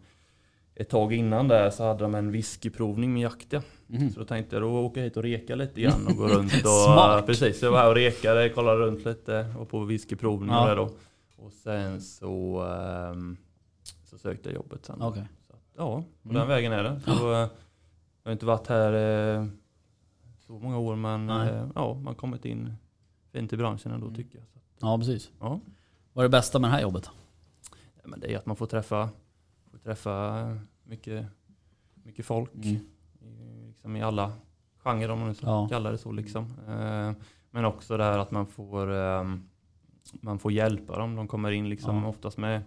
ett 0.74 0.88
tag 0.88 1.12
innan 1.12 1.48
där 1.48 1.70
så 1.70 1.84
hade 1.84 2.00
de 2.04 2.14
en 2.14 2.30
whiskyprovning 2.32 3.12
med 3.12 3.22
jaktiga. 3.22 3.62
Mm. 3.88 4.10
Så 4.10 4.18
då 4.20 4.26
tänkte 4.26 4.56
jag 4.56 4.62
då 4.62 4.80
åka 4.80 5.00
hit 5.02 5.16
och 5.16 5.22
reka 5.22 5.54
lite 5.54 5.80
grann 5.80 6.06
och 6.06 6.16
gå 6.16 6.26
runt 6.28 6.52
och 6.52 6.58
Smart. 6.84 7.26
precis, 7.26 7.62
jag 7.62 7.70
var 7.70 7.78
här 7.78 7.88
och 7.88 7.94
rekade, 7.94 8.48
kollade 8.48 8.78
runt 8.80 9.04
lite 9.04 9.54
och 9.58 9.68
på 9.68 9.84
whiskyprovning 9.84 10.50
Ja. 10.50 10.70
och 10.70 10.76
då. 10.76 10.90
Och 11.44 11.52
sen 11.52 12.00
så, 12.02 12.60
ehm, 12.62 13.36
så 14.04 14.18
sökte 14.18 14.48
jag 14.48 14.54
jobbet 14.56 14.84
sen. 14.86 14.98
då. 14.98 15.06
Ja, 15.82 16.02
på 16.22 16.28
Mm. 16.28 16.38
den 16.40 16.48
vägen 16.48 16.72
är 16.72 16.82
det. 16.82 17.00
Så, 17.00 17.32
eh, 17.32 17.38
jag 17.38 17.48
har 18.24 18.32
inte 18.32 18.46
varit 18.46 18.66
här 18.66 18.92
eh, 18.92 19.46
så 20.46 20.52
många 20.58 20.78
år 20.78 20.96
men 20.96 21.30
eh, 21.30 21.68
ja, 21.74 21.94
man 21.94 22.06
har 22.06 22.14
kommit 22.14 22.44
in 22.44 22.74
fint 23.32 23.52
i 23.52 23.56
branschen 23.56 23.92
ändå 23.92 24.06
Mm. 24.06 24.16
tycker 24.16 24.38
jag. 24.38 24.44
Att, 24.54 24.62
Ja, 24.80 24.98
precis. 24.98 25.30
ja. 25.40 25.60
Vad 26.12 26.24
är 26.24 26.28
det 26.28 26.32
bästa 26.32 26.58
med 26.58 26.70
det 26.70 26.74
här 26.74 26.82
jobbet? 26.82 27.10
Ja, 28.02 28.02
men 28.04 28.20
det 28.20 28.32
är 28.34 28.38
att 28.38 28.46
man 28.46 28.56
får 28.56 28.66
träffa, 28.66 29.08
får 29.70 29.78
träffa 29.78 30.44
mycket, 30.84 31.26
mycket 31.94 32.26
folk. 32.26 32.54
Mm. 32.54 32.76
I, 33.20 33.66
liksom 33.68 33.96
I 33.96 34.02
alla 34.02 34.32
genrer 34.78 35.10
om 35.10 35.18
man 35.18 35.28
nu 35.28 35.34
Ja. 35.42 35.68
kalla 35.70 35.90
det 35.90 35.98
så. 35.98 36.12
Liksom. 36.12 36.42
Eh, 36.68 37.12
men 37.50 37.64
också 37.64 37.96
det 37.96 38.04
här 38.04 38.18
att 38.18 38.30
man 38.30 38.46
får, 38.46 38.92
eh, 38.94 39.34
man 40.12 40.38
får 40.38 40.52
hjälpa 40.52 40.98
dem. 40.98 41.14
De 41.16 41.28
kommer 41.28 41.50
in 41.50 41.68
liksom 41.68 42.02
Ja. 42.02 42.08
oftast 42.08 42.38
med 42.38 42.62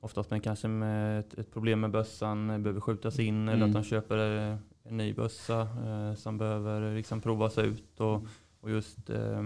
Oftast 0.00 0.30
med 0.30 0.42
kanske 0.44 0.68
med 0.68 1.20
ett, 1.20 1.34
ett 1.34 1.52
problem 1.52 1.80
med 1.80 1.90
bössan, 1.90 2.50
eh, 2.50 2.58
behöver 2.58 2.80
skjutas 2.80 3.18
in 3.18 3.48
eller 3.48 3.56
Mm. 3.56 3.68
att 3.68 3.74
de 3.82 3.88
köper 3.88 4.50
eh, 4.50 4.56
en 4.84 4.96
ny 4.96 5.14
bössa 5.14 5.60
eh, 5.60 6.14
som 6.14 6.38
behöver 6.38 6.94
liksom 6.94 7.20
provas 7.20 7.58
ut. 7.58 8.00
Och, 8.00 8.24
och 8.60 8.70
just 8.70 9.10
eh, 9.10 9.42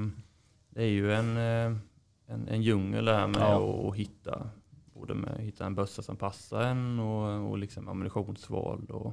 det 0.70 0.82
är 0.82 0.88
ju 0.88 1.12
en, 1.12 1.37
eh, 1.37 1.78
en, 2.26 2.49
en 2.49 2.62
djungel 2.62 3.04
det 3.04 3.14
här 3.14 3.28
med 3.28 3.40
Ja. 3.40 3.88
att 3.88 3.96
hitta 3.96 4.50
både 4.94 5.14
med 5.14 5.30
att 5.34 5.40
hitta 5.40 5.66
en 5.66 5.75
bössa 5.75 6.02
som 6.02 6.16
passar 6.16 6.62
en 6.62 6.99
och, 7.00 7.50
och 7.50 7.58
liksom 7.58 7.88
ammunitionsval 7.88 8.87
och, 8.90 9.06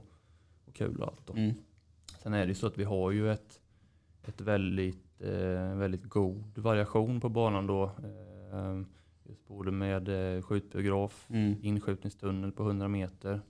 och 0.66 0.74
kul 0.74 1.02
och 1.02 1.08
allt. 1.08 1.30
Mm. 1.30 1.54
Sen 2.24 2.34
är 2.34 2.40
det 2.42 2.48
ju 2.48 2.56
så 2.56 2.68
att 2.68 2.78
vi 2.78 2.84
har 2.84 3.12
ju 3.12 3.32
ett, 3.32 3.60
ett 4.26 4.42
väldigt, 4.42 5.22
eh, 5.22 5.76
väldigt 5.76 6.04
god 6.04 6.58
variation 6.58 7.22
på 7.22 7.30
banan 7.30 7.68
då. 7.68 7.84
Eh, 7.84 8.82
både 9.48 9.72
med 9.72 10.36
eh, 10.36 10.42
skjutbiograf, 10.42 11.28
Mm. 11.30 11.56
inskjutningstunnel 11.62 12.52
på 12.52 12.64
100 12.64 12.88
meter. 12.88 13.42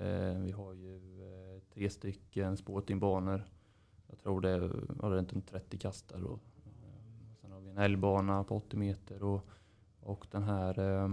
Eh, 0.00 0.38
vi 0.42 0.50
har 0.52 0.72
ju 0.74 0.96
eh, 0.96 1.62
tre 1.74 1.90
stycken 1.90 2.56
sportingbanor. 2.56 3.44
Jag 4.08 4.18
tror 4.18 4.40
det 4.40 4.50
är 4.50 5.10
det 5.10 5.18
inte 5.18 5.34
en 5.36 5.42
30 5.42 5.78
kastare. 5.78 6.20
Då. 6.20 6.32
Eh, 6.32 7.34
sen 7.40 7.52
har 7.52 7.60
vi 7.60 7.70
en 7.70 7.78
älgbana 7.78 8.44
på 8.44 8.56
80 8.56 8.76
meter 8.76 9.22
och, 9.22 9.48
och 10.00 10.26
den 10.30 10.42
här 10.42 10.78
eh, 11.04 11.08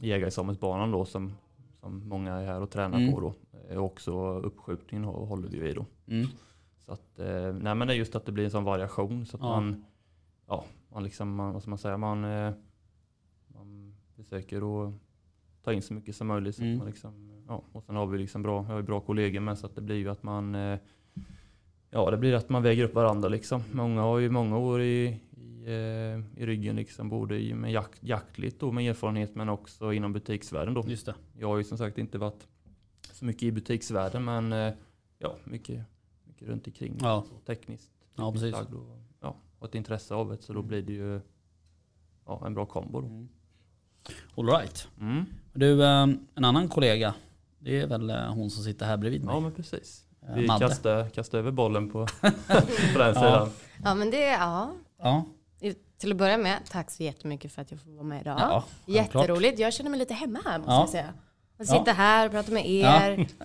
jägarexamensbanan 0.00 0.90
då 0.90 1.04
som, 1.04 1.32
som 1.80 2.08
många 2.08 2.34
är 2.34 2.46
här 2.46 2.60
och 2.60 2.70
tränar 2.70 2.98
Mm. 2.98 3.12
på 3.14 3.20
då. 3.20 3.34
Eh, 3.68 3.78
också 3.78 4.12
uppskjutningen 4.38 5.04
hå- 5.08 5.26
håller 5.26 5.48
vi 5.48 5.58
vid 5.60 5.76
då. 5.76 5.86
Mm. 6.06 6.26
Så 6.78 6.92
att, 6.92 7.18
nej 7.60 7.74
men 7.74 7.78
det 7.88 7.94
är 7.94 7.96
just 7.98 8.14
att 8.16 8.26
det 8.26 8.32
blir 8.32 8.44
en 8.44 8.50
sån 8.50 8.64
variation 8.64 9.26
så 9.26 9.36
att 9.36 9.42
Ja. 9.42 9.48
man, 9.60 9.84
ja, 10.46 10.64
man 10.92 11.04
liksom, 11.04 11.34
man, 11.34 11.52
vad 11.52 11.62
ska 11.62 11.70
man 11.70 11.78
säga, 11.78 11.96
man 11.96 12.24
försöker 14.22 14.86
att 14.88 14.94
ta 15.62 15.72
in 15.72 15.82
så 15.82 15.94
mycket 15.94 16.16
som 16.16 16.26
möjligt. 16.26 16.56
Så 16.56 16.62
Mm. 16.62 16.78
man 16.78 16.86
liksom, 16.86 17.42
ja, 17.48 17.62
och 17.72 17.84
sen 17.84 17.96
har 17.96 18.06
vi 18.06 18.18
liksom 18.18 18.42
bra, 18.42 18.56
jag 18.56 18.74
har 18.74 18.82
bra 18.82 19.00
kollegor 19.00 19.40
med 19.40 19.58
så 19.58 19.66
att 19.66 19.74
det 19.74 19.80
blir 19.80 19.96
ju 19.96 20.08
att 20.08 20.22
man, 20.22 20.54
eh, 20.54 20.78
ja 21.90 22.10
det 22.10 22.16
blir 22.16 22.34
att 22.34 22.48
man 22.48 22.62
väger 22.62 22.84
upp 22.84 22.94
varandra 22.94 23.28
liksom. 23.28 23.62
Många 23.72 24.00
har 24.00 24.18
ju 24.18 24.30
många 24.30 24.58
år 24.58 24.82
i, 24.82 25.20
i, 25.36 25.64
eh, 26.36 26.44
ryggen 26.46 26.76
liksom, 26.76 27.08
både 27.08 27.40
i, 27.40 27.54
med 27.54 27.72
jakt, 27.72 28.02
jaktligt 28.04 28.60
då 28.60 28.72
med 28.72 28.90
erfarenhet 28.90 29.34
men 29.34 29.48
också 29.48 29.92
inom 29.92 30.12
butiksvärlden 30.12 30.74
då. 30.74 30.84
Just 30.86 31.06
det. 31.06 31.14
Jag 31.38 31.48
har 31.48 31.56
ju 31.58 31.64
som 31.64 31.78
sagt 31.78 31.98
inte 31.98 32.18
varit 32.18 32.46
så 33.12 33.24
mycket 33.24 33.42
i 33.42 33.52
butiksvärlden 33.52 34.24
men 34.24 34.52
eh, 34.52 34.72
ja, 35.18 35.36
mycket, 35.44 35.84
mycket 36.24 36.48
runt 36.48 36.66
omkring. 36.66 36.96
Ja. 37.00 37.24
Så 37.28 37.34
tekniskt, 37.38 37.90
Ja, 38.16 38.32
precis. 38.32 38.54
och 38.54 38.98
ja, 39.20 39.36
har 39.58 39.68
ett 39.68 39.74
intresse 39.74 40.14
av 40.14 40.28
det 40.28 40.42
så 40.42 40.52
då 40.52 40.62
blir 40.62 40.82
det 40.82 40.92
ju 40.92 41.20
ja, 42.26 42.46
en 42.46 42.54
bra 42.54 42.66
kombo. 42.66 43.00
Då. 43.00 43.06
Mm. 43.06 43.28
All 44.36 44.46
right. 44.46 44.88
Mm. 45.00 45.26
Du, 45.52 45.82
eh, 45.84 46.02
en 46.34 46.44
annan 46.44 46.68
kollega. 46.68 47.14
Det 47.58 47.80
är 47.80 47.86
väl 47.86 48.10
eh, 48.10 48.16
hon 48.16 48.50
som 48.50 48.64
sitter 48.64 48.86
här 48.86 48.96
bredvid 48.96 49.24
mig. 49.24 49.34
Ja 49.34 49.40
men 49.40 49.52
precis. 49.52 50.04
Eh, 50.28 50.34
Vi 50.34 50.46
kastar, 50.48 51.08
kastar 51.08 51.38
över 51.38 51.50
bollen 51.50 51.90
på, 51.90 52.06
på 52.92 52.98
den 52.98 53.14
Ja. 53.14 53.14
sidan. 53.14 53.50
Ja, 53.84 53.94
men 53.94 54.10
det, 54.10 54.20
ja. 54.26 54.72
Ja. 55.02 55.24
Till 55.98 56.10
att 56.10 56.16
börja 56.18 56.36
med, 56.38 56.58
tack 56.70 56.90
så 56.90 57.02
jättemycket 57.02 57.52
för 57.52 57.62
att 57.62 57.70
jag 57.70 57.80
får 57.80 57.90
vara 57.90 58.02
med 58.04 58.20
idag. 58.20 58.36
Ja. 58.40 58.64
Jätteroligt. 58.86 59.58
Jag 59.58 59.72
känner 59.72 59.90
mig 59.90 59.98
lite 59.98 60.14
hemma 60.14 60.38
här 60.44 60.58
måste 60.58 60.72
Ja. 60.72 60.80
jag 60.80 60.88
säga. 60.90 61.12
Att 61.58 61.68
Ja. 61.68 61.78
sitta 61.78 61.92
här 61.92 62.26
och 62.26 62.32
prata 62.32 62.52
med 62.52 62.68
er. 62.70 63.26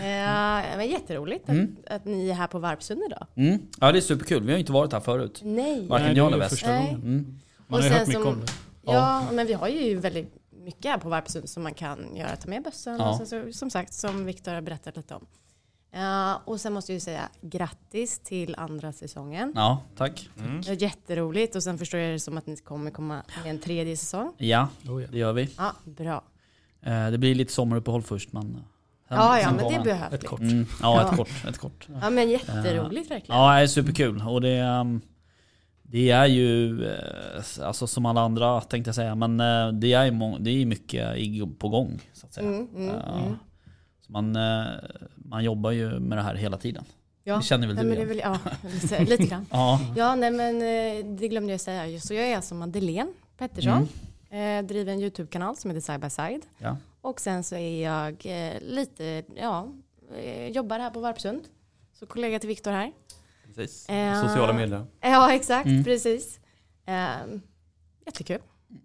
Eh, 0.00 0.76
men 0.76 0.88
jätteroligt 0.88 1.42
att, 1.44 1.48
Mm. 1.48 1.76
att 1.90 2.04
ni 2.04 2.28
är 2.30 2.34
här 2.34 2.46
på 2.46 2.58
Varpsund 2.58 3.02
idag. 3.06 3.26
Mm. 3.34 3.58
Ja, 3.80 3.92
det 3.92 3.98
är 3.98 4.00
superkul. 4.00 4.42
Vi 4.42 4.52
har 4.52 4.58
inte 4.58 4.72
varit 4.72 4.92
här 4.92 5.00
förut. 5.00 5.40
Nej. 5.44 5.86
Varken 5.88 6.16
jag 6.16 6.32
eller 6.32 6.66
gången. 6.66 6.94
Mm. 6.94 7.38
Man 7.66 7.80
har 7.82 7.88
ju 7.88 7.94
hört 7.94 8.06
mycket 8.08 8.22
som- 8.22 8.32
om 8.32 8.40
det. 8.40 8.52
Ja, 8.94 9.24
men 9.32 9.46
vi 9.46 9.52
har 9.52 9.68
ju 9.68 9.94
väldigt 9.98 10.34
mycket 10.64 10.90
här 10.90 10.98
på 10.98 11.08
Varpsund 11.08 11.48
som 11.48 11.62
man 11.62 11.74
kan 11.74 12.16
göra. 12.16 12.36
Ta 12.36 12.48
med 12.48 12.62
bössan 12.62 12.96
Ja. 12.98 13.10
och 13.10 13.16
sen 13.16 13.26
så, 13.26 13.52
som 13.58 13.70
sagt 13.70 13.92
som 13.94 14.24
Viktor 14.24 14.52
har 14.54 14.60
berättat 14.60 14.96
lite 14.96 15.14
om. 15.14 15.26
Ja, 15.92 16.42
och 16.44 16.60
sen 16.60 16.72
måste 16.72 16.92
jag 16.92 16.94
ju 16.96 17.00
säga 17.00 17.28
grattis 17.42 18.18
till 18.18 18.54
andra 18.58 18.92
säsongen. 18.92 19.52
Ja, 19.56 19.82
tack. 19.96 20.30
Mm. 20.38 20.60
Det 20.62 20.70
är 20.70 20.82
jätteroligt 20.82 21.56
och 21.56 21.62
sen 21.62 21.78
förstår 21.78 22.00
jag 22.00 22.14
det 22.14 22.20
som 22.20 22.38
att 22.38 22.46
ni 22.46 22.56
kommer 22.56 22.90
komma 22.90 23.22
med 23.44 23.50
en 23.50 23.58
tredje 23.58 23.96
säsong. 23.96 24.32
Ja, 24.38 24.68
Oh, 24.88 24.98
det 25.00 25.18
gör 25.18 25.32
vi. 25.32 25.50
Ja, 25.58 25.72
bra. 25.84 26.22
Eh, 26.82 27.10
Det 27.10 27.18
blir 27.18 27.34
lite 27.34 27.52
sommaruppehåll 27.52 28.02
först 28.02 28.32
men... 28.32 28.42
sen- 28.42 28.62
Ja, 29.08 29.38
ja, 29.38 29.44
sen 29.44 29.56
men 29.56 29.72
det 29.72 29.80
behövligt. 29.84 30.22
Ett 30.22 30.28
kort. 30.28 30.40
Mm, 30.40 30.66
ja, 30.82 31.10
ett 31.10 31.16
kort. 31.16 31.30
Ett 31.48 31.58
kort. 31.58 31.88
Ja, 32.00 32.10
men 32.10 32.30
jätteroligt 32.30 33.10
verkligen. 33.10 33.40
Ja, 33.40 33.54
det 33.56 33.62
är 33.62 33.66
superkul. 33.66 34.22
Och 34.28 34.40
det, 34.40 34.62
um, 34.62 35.00
det 35.90 36.10
är 36.10 36.26
ju, 36.26 36.84
eh, 36.92 37.66
alltså 37.66 37.86
som 37.86 38.06
alla 38.06 38.20
andra 38.20 38.60
tänkte 38.60 38.88
jag 38.88 38.94
säga, 38.94 39.14
men 39.14 39.40
eh, 39.40 39.72
det 39.72 39.92
är, 39.92 40.04
ju 40.04 40.38
det 40.38 40.50
är 40.50 40.66
mycket 40.66 41.58
på 41.58 41.68
gång. 41.68 42.00
Så 42.12 42.26
att 42.26 42.34
säga. 42.34 42.48
Mm, 42.48 42.68
mm, 42.76 42.86
Ja. 42.86 43.18
mm. 43.18 43.36
Så 44.06 44.12
man, 44.12 44.36
eh, 44.36 44.66
man 45.14 45.44
jobbar 45.44 45.70
ju 45.70 46.00
med 46.00 46.18
det 46.18 46.22
här 46.22 46.34
hela 46.34 46.56
tiden. 46.58 46.84
Ja, 47.24 47.36
Det 47.36 47.42
känner 47.42 47.66
väl 47.66 47.76
nej, 47.76 47.84
du 47.84 47.92
igen? 47.92 48.08
väl, 48.08 48.18
ja, 48.18 48.38
lite, 49.04 49.26
grann. 49.26 49.46
Ja. 49.50 49.80
Ja, 49.96 50.14
nej 50.14 50.30
men 50.30 50.56
eh, 50.56 51.16
det 51.18 51.28
glömde 51.28 51.52
jag 51.52 51.60
säga. 51.60 52.00
Så 52.00 52.14
jag 52.14 52.24
är 52.24 52.36
alltså 52.36 52.54
Madeleine 52.54 53.12
Pettersson. 53.38 53.88
Mm. 54.30 54.64
Eh, 54.64 54.68
driver 54.68 54.92
en 54.92 55.00
YouTube-kanal 55.00 55.56
som 55.56 55.70
heter 55.70 55.80
Side 55.80 56.00
by 56.00 56.10
Side. 56.10 56.42
Ja. 56.58 56.76
Och 57.00 57.20
sen 57.20 57.44
så 57.44 57.54
är 57.56 57.84
jag 57.84 58.26
eh, 58.26 58.60
lite, 58.60 59.22
ja, 59.36 59.68
eh, 60.22 60.46
jobbar 60.48 60.78
här 60.78 60.90
på 60.90 61.00
Varpsund. 61.00 61.40
Så 61.92 62.06
kollega 62.06 62.38
till 62.38 62.48
Viktor 62.48 62.70
här. 62.70 62.92
Precis. 63.54 63.88
Eh, 63.88 64.20
Sociala 64.28 64.52
medier. 64.52 64.86
Ja, 65.00 65.32
exakt, 65.34 65.66
Mm. 65.66 65.84
precis. 65.84 66.40
Eh, 66.86 67.10
jättekul. 68.06 68.38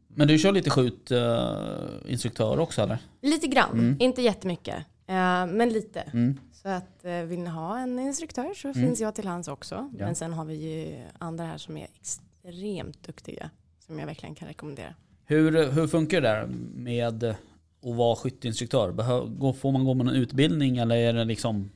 Men 0.08 0.28
du 0.28 0.38
kör 0.38 0.52
lite 0.52 0.70
skjutinstruktör 0.70 2.60
också 2.60 2.82
eller? 2.82 2.98
Lite 3.22 3.48
grann, 3.48 3.72
Mm. 3.72 3.96
inte 4.00 4.22
jättemycket. 4.22 4.76
Eh, 5.08 5.46
men 5.48 5.70
lite. 5.70 6.00
Mm. 6.02 6.40
Så 6.54 6.70
att 6.70 7.06
eh, 7.06 7.12
vill 7.22 7.40
ni 7.40 7.50
ha 7.50 7.80
en 7.80 8.00
instruktör 8.00 8.54
så 8.56 8.68
Mm. 8.68 8.82
finns 8.88 9.00
jag 9.02 9.16
till 9.16 9.28
hands 9.28 9.48
också. 9.48 9.76
Ja. 9.76 10.06
Men 10.06 10.16
sen 10.16 10.34
har 10.34 10.46
vi 10.46 10.56
ju 10.56 10.98
andra 11.18 11.46
här 11.46 11.58
som 11.58 11.78
är 11.78 11.88
extremt 11.96 13.04
duktiga. 13.04 13.50
Som 13.86 14.00
jag 14.00 14.06
verkligen 14.06 14.36
kan 14.36 14.48
rekommendera. 14.48 14.94
Hur, 15.26 15.72
hur 15.72 15.88
funkar 15.88 16.22
det 16.22 16.28
där 16.28 16.48
med 16.76 17.24
att 17.24 17.38
vara 17.82 18.16
skytteinstruktör? 18.16 18.92
Behö- 18.92 19.38
gå- 19.38 19.54
Får 19.54 19.72
man 19.72 19.86
gå 19.86 19.94
med 19.94 20.06
någon 20.06 20.16
utbildning 20.16 20.78
eller 20.78 20.96
är 20.96 21.14
det 21.14 21.26
liksom... 21.26 21.72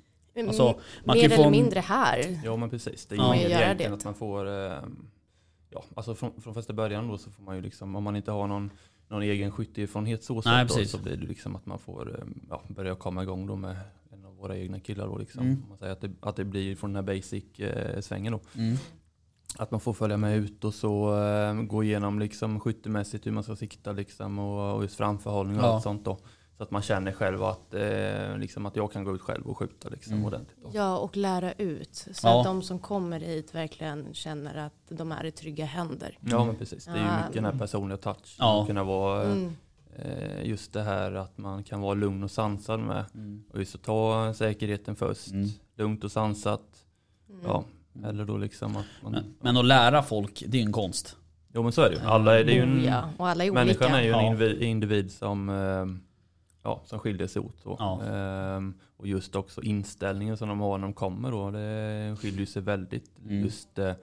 Alltså, 0.48 0.67
M- 0.67 0.75
man 1.05 1.15
kan 1.15 1.22
Mer 1.22 1.29
få 1.29 1.34
eller 1.36 1.46
en- 1.46 1.51
mindre 1.51 1.79
här. 1.79 2.39
Ja 2.46 2.55
men 2.55 2.69
precis. 2.69 3.05
Det 3.05 3.15
är 3.15 3.17
Ja. 3.19 3.36
ju 3.36 3.41
gör 3.41 3.50
egentligen 3.62 3.91
det. 3.91 3.98
att 3.98 4.05
man 4.05 4.13
får, 4.13 4.48
eh, 4.48 4.77
ja 5.69 5.84
alltså 5.96 6.15
från, 6.15 6.41
från 6.41 6.53
första 6.53 6.74
början 6.74 7.08
då 7.08 7.17
så 7.17 7.31
får 7.31 7.43
man 7.43 7.55
ju 7.55 7.62
liksom, 7.62 7.96
om 7.96 8.03
man 8.03 8.15
inte 8.15 8.31
har 8.31 8.48
någon, 8.48 8.72
någon 9.08 9.22
egen 9.22 9.51
skytteerfarenhet 9.51 10.24
så, 10.24 10.41
Nej, 10.46 10.65
då, 10.65 10.86
så 10.86 10.98
blir 10.98 11.17
det 11.17 11.27
liksom 11.27 11.55
att 11.55 11.65
man 11.65 11.79
får 11.79 12.15
eh, 12.19 12.25
ja, 12.50 12.62
börja 12.67 12.96
komma 12.96 13.24
igång 13.24 13.48
då 13.48 13.55
med 13.55 13.75
en 14.13 14.25
av 14.25 14.36
våra 14.36 14.58
egna 14.58 14.79
killar 14.79 15.08
då 15.08 15.17
liksom. 15.17 15.41
Mm. 15.46 15.63
Man 15.69 15.77
säger 15.77 15.93
att 15.93 16.01
det, 16.01 16.12
att 16.22 16.36
det 16.36 16.46
blir 16.46 16.75
från 16.75 16.93
den 16.93 17.05
här 17.05 17.13
basic-svängen 17.13 18.31
då. 18.34 18.39
Mm. 18.62 18.77
Att 19.58 19.72
man 19.72 19.79
får 19.79 19.93
följa 19.93 20.17
med 20.17 20.38
ut 20.38 20.63
och 20.63 20.74
så 20.74 21.24
eh, 21.24 21.53
gå 21.53 21.84
igenom 21.84 22.19
liksom 22.19 22.60
skyttemässigt 22.60 23.25
hur 23.27 23.31
man 23.31 23.43
ska 23.43 23.55
sikta 23.55 23.91
liksom 23.91 24.39
och, 24.39 24.75
och 24.75 24.81
just 24.84 24.96
framförhållning 24.96 25.58
och 25.60 25.63
Ja. 25.63 25.67
allt 25.74 25.84
sånt 25.84 26.05
då. 26.05 26.17
Så 26.59 26.63
att 26.63 26.71
man 26.71 26.81
känner 26.81 27.11
själv 27.11 27.43
att, 27.43 27.73
eh, 27.73 28.37
liksom 28.37 28.65
att 28.65 28.75
jag 28.75 28.91
kan 28.91 29.03
gå 29.03 29.15
ut 29.15 29.21
själv 29.21 29.45
och 29.47 29.57
skjuta 29.57 29.89
liksom 29.89 30.13
Mm. 30.13 30.25
ordentligt. 30.25 30.57
Då. 30.63 30.69
Ja, 30.73 30.97
och 30.97 31.17
lära 31.17 31.51
ut. 31.51 31.95
Så 32.11 32.27
Ja. 32.27 32.39
att 32.39 32.45
de 32.45 32.61
som 32.61 32.79
kommer 32.79 33.19
hit 33.19 33.55
verkligen 33.55 34.13
känner 34.13 34.55
att 34.65 34.73
de 34.97 35.11
är 35.11 35.25
i 35.25 35.31
trygga 35.31 35.65
händer. 35.65 36.17
Ja 36.21 36.45
men 36.45 36.55
precis. 36.55 36.85
Det 36.85 36.91
är 36.91 36.95
ju 36.97 37.03
mycket 37.03 37.33
den 37.33 37.45
här 37.45 37.51
personliga 37.59 37.97
touch. 37.97 38.35
Ja. 38.39 38.61
Att 38.61 38.67
kunna 38.67 38.83
vara 38.83 39.23
eh, 39.23 39.31
Mm. 39.31 39.55
eh, 39.95 40.45
just 40.49 40.73
det 40.73 40.81
här 40.83 41.11
att 41.11 41.37
man 41.37 41.63
kan 41.63 41.81
vara 41.81 41.93
lugn 41.93 42.23
och 42.23 42.31
sansad 42.31 42.79
med. 42.79 43.05
Mm. 43.13 43.43
Och 43.53 43.59
just 43.59 43.75
att 43.75 43.83
ta 43.83 44.33
säkerheten 44.33 44.95
först. 44.95 45.31
Mm. 45.31 45.49
Lugnt 45.77 46.03
och 46.03 46.11
sansat. 46.11 46.61
Mm. 47.29 47.41
Ja. 47.45 47.63
Eller 48.05 48.25
då 48.25 48.37
liksom 48.37 48.75
att 48.77 48.85
man... 49.03 49.11
Men, 49.11 49.24
men 49.41 49.57
att 49.57 49.65
lära 49.65 50.03
folk, 50.03 50.43
det 50.48 50.57
är 50.57 50.61
ju 50.61 50.65
en 50.65 50.72
konst. 50.74 51.15
Jo 51.53 51.63
men 51.63 51.72
så 51.72 51.81
är 51.81 51.89
det 51.89 51.95
ju. 51.95 52.01
Alla 52.01 52.39
är, 52.39 52.43
det 52.43 52.51
är 52.51 52.55
ju 52.55 52.61
en, 52.61 52.79
Oh, 52.79 52.85
ja. 52.85 53.09
Och 53.17 53.27
alla 53.27 53.45
är 53.45 53.51
Människan 53.51 53.85
olika. 53.85 53.98
är 54.00 54.03
ju 54.03 54.09
en 54.11 54.15
Ja. 54.25 54.31
individ, 54.31 54.61
individ 54.61 55.11
som, 55.11 55.50
eh, 55.50 55.85
ja, 56.70 56.82
som 56.86 57.00
skiljer 57.00 57.27
sig 57.27 57.42
åt. 57.42 57.60
Så. 57.64 57.75
Ja. 57.79 58.03
Ehm, 58.03 58.74
och 58.98 59.08
just 59.08 59.36
också 59.36 59.62
inställningen 59.62 60.38
som 60.38 60.50
de 60.50 60.60
har 60.60 60.77
när 60.77 60.86
de 60.88 60.94
kommer 60.94 61.32
då, 61.32 61.51
det 61.51 62.16
skiljer 62.22 62.46
sig 62.46 62.62
väldigt. 62.62 63.12
Mm. 63.24 63.44
Just 63.44 63.79
eh, 63.79 63.94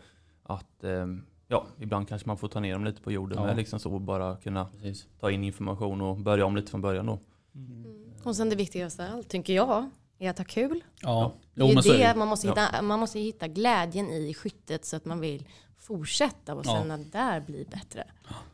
att, 0.42 0.84
eh, 0.84 1.06
ja, 1.48 1.66
ibland 1.78 2.08
kanske 2.08 2.28
man 2.28 2.36
får 2.38 2.48
ta 2.48 2.60
ner 2.60 2.72
dem 2.72 2.84
lite 2.84 3.02
på 3.02 3.12
jorden 3.12 3.38
Ja. 3.48 3.54
liksom 3.54 3.78
så 3.80 3.92
och 3.94 4.00
bara 4.00 4.36
kunna 4.36 4.64
Precis. 4.66 5.06
ta 5.20 5.30
in 5.30 5.44
information 5.44 6.00
och 6.00 6.16
börja 6.16 6.46
om 6.46 6.56
lite 6.56 6.70
från 6.70 6.80
början 6.80 7.06
då. 7.06 7.18
Mm. 7.54 8.12
Och 8.22 8.36
sen 8.36 8.48
det 8.50 8.56
viktigaste 8.56 9.08
av 9.08 9.14
allt, 9.16 9.28
tycker 9.28 9.52
jag, 9.54 9.90
är 10.18 10.30
att 10.30 10.38
ha 10.38 10.44
kul. 10.44 10.84
Ja, 11.02 11.32
Det 11.54 11.60
jo 11.60 11.66
är 11.68 11.74
men 11.74 11.82
så 11.82 11.92
är 11.92 11.98
det, 11.98 12.04
det. 12.04 12.14
man, 12.18 12.28
måste 12.28 12.46
Ja. 12.46 12.52
hitta, 12.54 12.82
man 12.82 13.00
måste 13.00 13.18
hitta 13.20 13.48
glädjen 13.48 14.06
i 14.10 14.34
skyttet 14.34 14.84
så 14.84 14.96
att 14.96 15.04
man 15.04 15.20
vill 15.20 15.48
fortsätta 15.78 16.54
och 16.54 16.66
Ja. 16.66 16.78
sen 16.82 16.90
att 16.90 17.12
där 17.12 17.40
blir 17.40 17.64
bättre. 17.64 18.04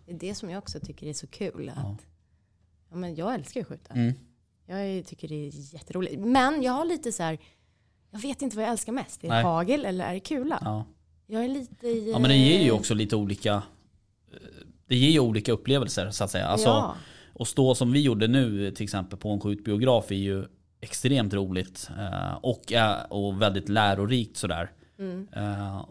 Det 0.06 0.12
är 0.12 0.18
det 0.18 0.34
som 0.34 0.50
jag 0.50 0.58
också 0.58 0.80
tycker 0.80 1.06
är 1.06 1.12
så 1.12 1.26
kul. 1.26 1.72
Att, 1.76 2.06
Ja. 2.92 2.96
men 2.98 3.14
jag 3.14 3.34
älskar 3.34 3.60
ju 3.60 3.62
att 3.62 3.68
skjuta. 3.68 3.94
Mm. 3.94 4.14
Jag 4.66 5.06
tycker 5.06 5.28
det 5.28 5.46
är 5.48 5.74
jätteroligt. 5.74 6.18
Men 6.20 6.62
jag 6.62 6.72
har 6.72 6.84
lite 6.84 7.12
så 7.12 7.22
här, 7.22 7.38
jag 8.10 8.18
vet 8.18 8.42
inte 8.42 8.56
vad 8.56 8.64
jag 8.64 8.70
älskar 8.72 8.92
mest. 8.92 9.24
Är 9.24 9.28
det 9.28 9.34
Nej. 9.34 9.42
hagel 9.44 9.84
eller 9.84 10.04
är 10.04 10.14
det 10.14 10.20
kula? 10.20 10.58
Ja. 10.64 10.84
Jag 11.26 11.44
är 11.44 11.48
lite 11.48 11.86
i... 11.86 12.10
ja 12.10 12.18
men 12.18 12.30
det 12.30 12.36
ger 12.36 12.60
ju 12.64 12.70
också 12.70 12.94
lite 12.94 13.16
olika 13.16 13.62
Det 14.86 14.96
ger 14.96 15.10
ju 15.10 15.20
olika 15.20 15.52
upplevelser 15.52 16.10
så 16.10 16.24
att 16.24 16.30
säga. 16.30 16.46
Alltså, 16.46 16.68
ja. 16.68 16.94
Och 17.34 17.48
stå 17.48 17.74
som 17.74 17.92
vi 17.92 18.00
gjorde 18.00 18.28
nu 18.28 18.70
till 18.70 18.84
exempel 18.84 19.18
på 19.18 19.28
en 19.30 19.40
skjutbiograf 19.40 20.10
är 20.10 20.14
ju 20.14 20.44
extremt 20.80 21.34
roligt. 21.34 21.90
eh, 21.98 22.34
Och, 22.42 22.72
och 23.08 23.42
väldigt 23.42 23.68
lärorikt 23.68 24.36
sådär. 24.36 24.70
Mm. 24.98 25.28
Eh, 25.32 25.84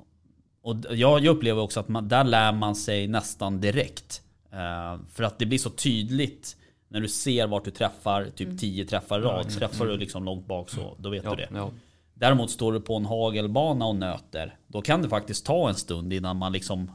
Och 0.61 0.75
jag 0.91 1.25
upplever 1.25 1.61
också 1.61 1.79
att 1.79 1.87
man, 1.87 2.07
där 2.07 2.23
lär 2.23 2.51
man 2.51 2.75
sig 2.75 3.07
nästan 3.07 3.61
direkt. 3.61 4.21
Eh, 4.51 4.99
För 5.09 5.23
att 5.23 5.39
det 5.39 5.45
blir 5.45 5.57
så 5.59 5.69
tydligt 5.69 6.57
när 6.91 7.01
du 7.01 7.07
ser 7.07 7.47
vart 7.47 7.65
du 7.65 7.71
träffar, 7.71 8.25
typ 8.35 8.59
10 8.59 8.85
träffar 8.85 9.19
i 9.19 9.21
rad. 9.23 9.49
Träffar 9.49 9.85
du 9.85 9.97
liksom 9.97 10.23
långt 10.23 10.47
bak 10.47 10.69
så 10.69 10.95
då 10.99 11.09
vet 11.09 11.23
Ja, 11.23 11.29
du 11.29 11.35
det. 11.35 11.49
ja. 11.55 11.69
Däremot 12.13 12.51
står 12.51 12.73
du 12.73 12.81
på 12.81 12.95
en 12.95 13.05
hagelbana 13.05 13.85
och 13.85 13.95
nöter. 13.95 14.57
Då 14.67 14.81
kan 14.81 15.01
det 15.01 15.09
faktiskt 15.09 15.45
ta 15.45 15.69
en 15.69 15.75
stund 15.75 16.13
innan 16.13 16.37
man 16.37 16.51
liksom 16.51 16.91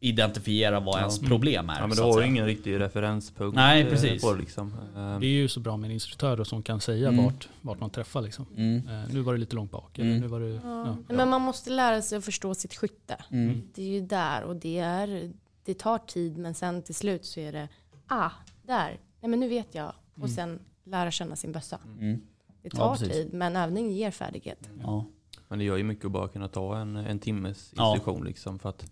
identifierar 0.00 0.80
vad 0.80 0.98
ens 0.98 1.20
problem 1.20 1.70
är. 1.70 1.80
ja 1.80 1.86
men 1.86 1.96
du 1.96 2.02
har 2.02 2.20
ju 2.20 2.26
ingen 2.26 2.46
riktig 2.46 2.80
referenspunkt 2.80 3.56
Nej, 3.56 3.82
eh, 3.82 3.88
precis. 3.88 4.22
på 4.22 4.32
det 4.32 4.40
liksom. 4.40 4.74
Eh, 4.96 5.18
Det 5.18 5.26
är 5.26 5.30
ju 5.30 5.48
så 5.48 5.60
bra 5.60 5.76
med 5.76 5.88
en 5.88 5.94
instruktör 5.94 6.44
som 6.44 6.62
kan 6.62 6.80
säga 6.80 7.08
Mm. 7.08 7.24
vart, 7.24 7.48
vart 7.60 7.80
man 7.80 7.90
träffar. 7.90 8.20
Liksom. 8.22 8.46
Mm. 8.56 8.76
Eh, 8.88 9.14
nu 9.14 9.20
var 9.20 9.32
det 9.32 9.38
lite 9.40 9.56
långt 9.56 9.70
bak. 9.70 9.98
Mm. 9.98 10.20
Nu 10.20 10.26
var 10.26 10.40
det, 10.40 10.48
Ja. 10.48 10.60
ja. 11.08 11.14
Men 11.14 11.28
man 11.30 11.40
måste 11.40 11.70
lära 11.70 12.02
sig 12.02 12.18
att 12.18 12.24
förstå 12.24 12.54
sitt 12.54 12.74
skytte. 12.74 13.16
Mm. 13.30 13.62
Det 13.74 13.82
är 13.82 13.86
ju 13.86 14.00
där 14.00 14.42
och 14.42 14.56
det, 14.56 14.78
är, 14.78 15.32
det 15.64 15.74
tar 15.78 15.98
tid 15.98 16.38
men 16.38 16.54
sen 16.54 16.82
till 16.82 16.94
slut 16.94 17.24
så 17.24 17.40
är 17.40 17.52
det, 17.52 17.68
ah, 18.06 18.30
där, 18.66 19.00
nej 19.20 19.30
men 19.30 19.40
nu 19.40 19.48
vet 19.48 19.74
jag. 19.74 19.92
Och 20.20 20.30
sen 20.30 20.58
lära 20.84 21.10
känna 21.10 21.36
sin 21.36 21.52
bössa. 21.52 21.78
Mm. 22.00 22.20
Det 22.62 22.68
Ja, 22.72 22.78
tar 22.78 22.90
precis. 22.96 23.08
tid 23.12 23.32
men 23.34 23.56
övning 23.56 23.90
ger 23.92 24.10
färdighet. 24.10 24.70
Ja. 24.82 25.04
Men 25.48 25.58
det 25.58 25.64
gör 25.64 25.76
ju 25.76 25.84
mycket 25.84 26.04
att 26.04 26.10
bara 26.12 26.28
kunna 26.28 26.48
ta 26.48 26.76
en, 26.78 26.96
en 26.96 27.18
timmes 27.18 27.72
Ja. 27.76 27.92
instruktion 27.94 28.24
liksom 28.24 28.58
för 28.58 28.68
att 28.68 28.90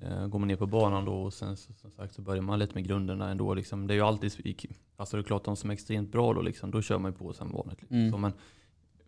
eh, 0.00 0.26
går 0.26 0.38
man 0.38 0.48
ner 0.48 0.56
på 0.56 0.66
banan 0.66 1.04
då 1.04 1.12
och 1.22 1.34
sen 1.34 1.56
så, 1.56 1.72
som 1.72 1.90
sagt 1.90 2.14
så 2.14 2.22
börjar 2.22 2.42
man 2.42 2.58
lite 2.58 2.74
med 2.74 2.84
grunderna 2.84 3.30
ändå 3.30 3.54
liksom. 3.54 3.86
Det 3.86 3.94
är 3.94 3.96
ju 3.96 4.02
alltid, 4.02 4.32
alltså 4.96 5.16
det 5.16 5.20
är 5.20 5.24
klart 5.24 5.44
de 5.44 5.56
som 5.56 5.70
är 5.70 5.74
extremt 5.74 6.12
bra 6.12 6.34
då 6.34 6.42
liksom, 6.42 6.70
då 6.70 6.82
kör 6.82 6.98
man 6.98 7.10
ju 7.12 7.16
på 7.18 7.32
som 7.32 7.52
vanligt. 7.52 7.80
Liksom. 7.80 7.96
Mm. 7.96 8.10
Så, 8.12 8.18
men 8.18 8.32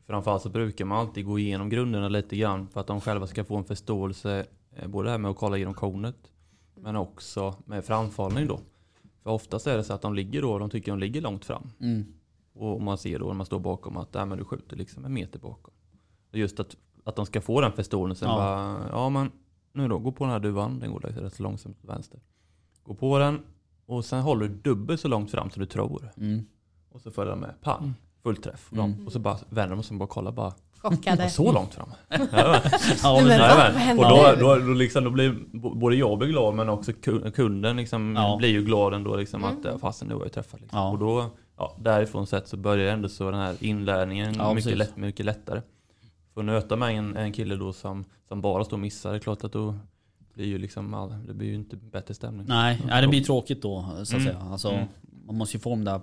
framförallt 0.07 0.43
så 0.43 0.49
brukar 0.49 0.85
man 0.85 0.99
alltid 0.99 1.25
gå 1.27 1.39
igenom 1.39 1.69
grunderna 1.69 2.09
lite 2.09 2.37
grann 2.37 2.69
för 2.69 2.81
att 2.81 2.87
de 2.87 3.01
själva 3.01 3.27
ska 3.27 3.45
få 3.45 3.57
en 3.57 3.65
förståelse, 3.65 4.47
eh, 4.77 4.89
både 4.89 5.07
det 5.07 5.11
här 5.11 5.19
med 5.19 5.31
att 5.31 5.37
kolla 5.37 5.57
igenom 5.57 5.75
konet 5.75 6.33
men 6.75 6.97
också 6.97 7.55
med 7.65 7.85
framfallning 7.85 8.47
då. 8.47 8.61
För 9.29 9.33
oftast 9.33 9.67
är 9.67 9.77
det 9.77 9.85
så 9.85 9.93
att 9.93 10.03
de 10.03 10.15
ligger 10.15 10.43
då, 10.43 10.59
de 10.59 10.71
tycker 10.71 10.93
de 10.93 10.99
ligger 10.99 11.21
långt 11.21 11.45
fram. 11.45 11.71
Mm. 11.81 12.05
Och 12.53 12.83
man 12.83 12.99
ser 12.99 13.19
då 13.19 13.27
när 13.27 13.35
man 13.35 13.47
står 13.47 13.61
bakom 13.61 13.97
att 13.97 14.17
äh, 14.17 14.27
men 14.27 14.39
du 14.39 14.45
skjuter 14.45 14.77
liksom 14.77 15.05
en 15.05 15.13
meter 15.13 15.39
bakom. 15.39 15.75
Och 16.33 16.39
just 16.39 16.61
att, 16.61 16.77
att 17.05 17.17
de 17.17 17.27
ska 17.27 17.41
få 17.41 17.61
den 17.61 17.73
förståelsen. 17.73 18.29
Ja. 18.29 18.37
Bara, 18.37 18.89
ja 18.91 19.09
men 19.09 19.31
nu 19.73 19.89
då, 19.89 19.99
gå 19.99 20.13
på 20.13 20.25
den 20.25 20.33
här 20.33 20.41
duvan. 20.41 20.79
Den 20.81 20.93
går 20.93 21.01
rätt 21.01 21.35
så 21.35 21.43
långsamt 21.43 21.79
åt 21.85 21.91
vänster. 21.91 22.21
Gå 22.83 22.95
på 22.95 23.19
den 23.19 23.41
och 23.87 24.05
sen 24.05 24.23
håller 24.23 24.49
du 24.49 24.55
dubbelt 24.55 25.01
så 25.01 25.09
långt 25.09 25.31
fram 25.31 25.51
som 25.51 25.61
du 25.61 25.67
tror. 25.67 26.11
Mm. 26.17 26.47
Och 26.89 27.01
så 27.01 27.11
följer 27.11 27.31
de 27.31 27.41
med. 27.41 27.55
Pang! 27.63 27.83
Mm. 27.83 27.95
Fullträff. 28.23 28.73
Och, 28.73 28.79
Mm. 28.79 29.07
och 29.07 29.13
så 29.13 29.19
bara 29.19 29.39
vänder 29.49 29.77
de 29.77 29.83
sig 29.83 29.95
och 29.95 29.99
bara 29.99 30.09
kollar 30.09 30.33
bara. 30.33 30.53
Chockade. 30.79 31.31
Så 31.31 31.53
långt 31.53 31.75
fram? 31.75 31.89
Ja, 32.33 32.61
Ja, 33.03 33.17
men 33.17 33.27
men. 33.29 33.39
Vad 33.39 33.73
händer 33.73 34.05
och 34.05 34.11
då, 34.11 34.49
då, 34.49 34.67
då, 34.67 34.73
liksom, 34.73 35.05
då 35.05 35.11
blir 35.11 35.35
både 35.53 35.97
jag 35.97 36.19
blir 36.19 36.29
glad 36.29 36.55
men 36.55 36.69
också 36.69 36.91
ku- 36.93 37.31
kunden 37.31 37.77
liksom 37.77 38.15
Ja. 38.17 38.37
blir 38.37 38.49
ju 38.49 38.65
glad 38.65 38.95
ändå 38.95 39.17
liksom 39.17 39.45
Mm. 39.45 39.59
att 39.59 39.65
ja, 39.65 39.79
fasen 39.79 40.09
nu 40.09 40.15
har 40.15 40.23
jag 40.23 40.33
träffat. 40.33 40.61
Liksom. 40.61 40.79
Ja. 40.79 40.91
Och 40.91 40.99
då, 40.99 41.31
ja, 41.57 41.77
därifrån 41.81 42.27
sett 42.27 42.49
så 42.49 42.57
börjar 42.57 42.93
ändå 42.93 43.09
så 43.09 43.31
den 43.31 43.41
här 43.41 43.57
inlärningen 43.61 44.35
Ja, 44.39 44.55
mycket, 44.55 44.77
lätt, 44.79 44.97
mycket 44.97 45.27
lättare. 45.27 45.63
För 46.35 46.41
att 46.41 46.45
nöta 46.47 46.77
med 46.77 46.99
en, 46.99 47.17
en 47.17 47.33
kille 47.33 47.57
då 47.57 47.73
som, 47.73 48.05
som 48.29 48.41
bara 48.41 48.65
står 48.65 48.77
och 48.77 48.81
missar, 48.81 49.11
det 49.11 49.17
är 49.17 49.21
klart 49.21 49.45
att 49.45 49.53
då 49.53 49.75
blir 50.35 50.47
ju 50.47 50.59
liksom, 50.59 50.95
all, 50.95 51.15
det 51.27 51.35
blir 51.35 51.49
ju 51.49 51.55
inte 51.55 51.77
bättre 51.77 52.15
stämning. 52.15 52.47
nej, 52.49 52.83
nej, 52.87 53.03
det 53.03 53.09
blir 53.09 53.25
tråkigt 53.25 53.63
då 53.63 53.83
så 53.97 54.03
att 54.03 54.11
Mm. 54.13 54.25
säga. 54.25 54.39
Alltså, 54.51 54.71
Mm. 54.71 54.87
Man 55.27 55.37
måste 55.37 55.57
ju 55.57 55.61
få 55.61 55.71
de 55.71 55.85
där 55.85 56.01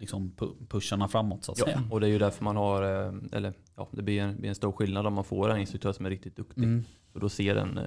liksom, 0.00 0.32
pu- 0.36 0.66
pusharna 0.68 1.08
framåt 1.08 1.44
så 1.44 1.52
att 1.52 1.58
Ja, 1.58 1.64
säga. 1.64 1.82
och 1.90 2.00
det 2.00 2.06
är 2.06 2.10
ju 2.10 2.18
därför 2.18 2.44
man 2.44 2.56
har, 2.56 2.82
eh, 3.06 3.12
eller 3.32 3.52
ja, 3.76 3.88
det 3.90 4.02
blir 4.02 4.20
en, 4.22 4.36
blir 4.40 4.48
en 4.48 4.54
stor 4.54 4.72
skillnad 4.72 5.06
om 5.06 5.14
man 5.14 5.24
får 5.24 5.50
en 5.50 5.60
instruktör 5.60 5.92
som 5.92 6.06
är 6.06 6.10
riktigt 6.10 6.36
duktig. 6.36 6.64
Mm. 6.64 6.84
För 7.12 7.20
då 7.20 7.28
ser 7.28 7.54
den, 7.54 7.78
eh, 7.78 7.84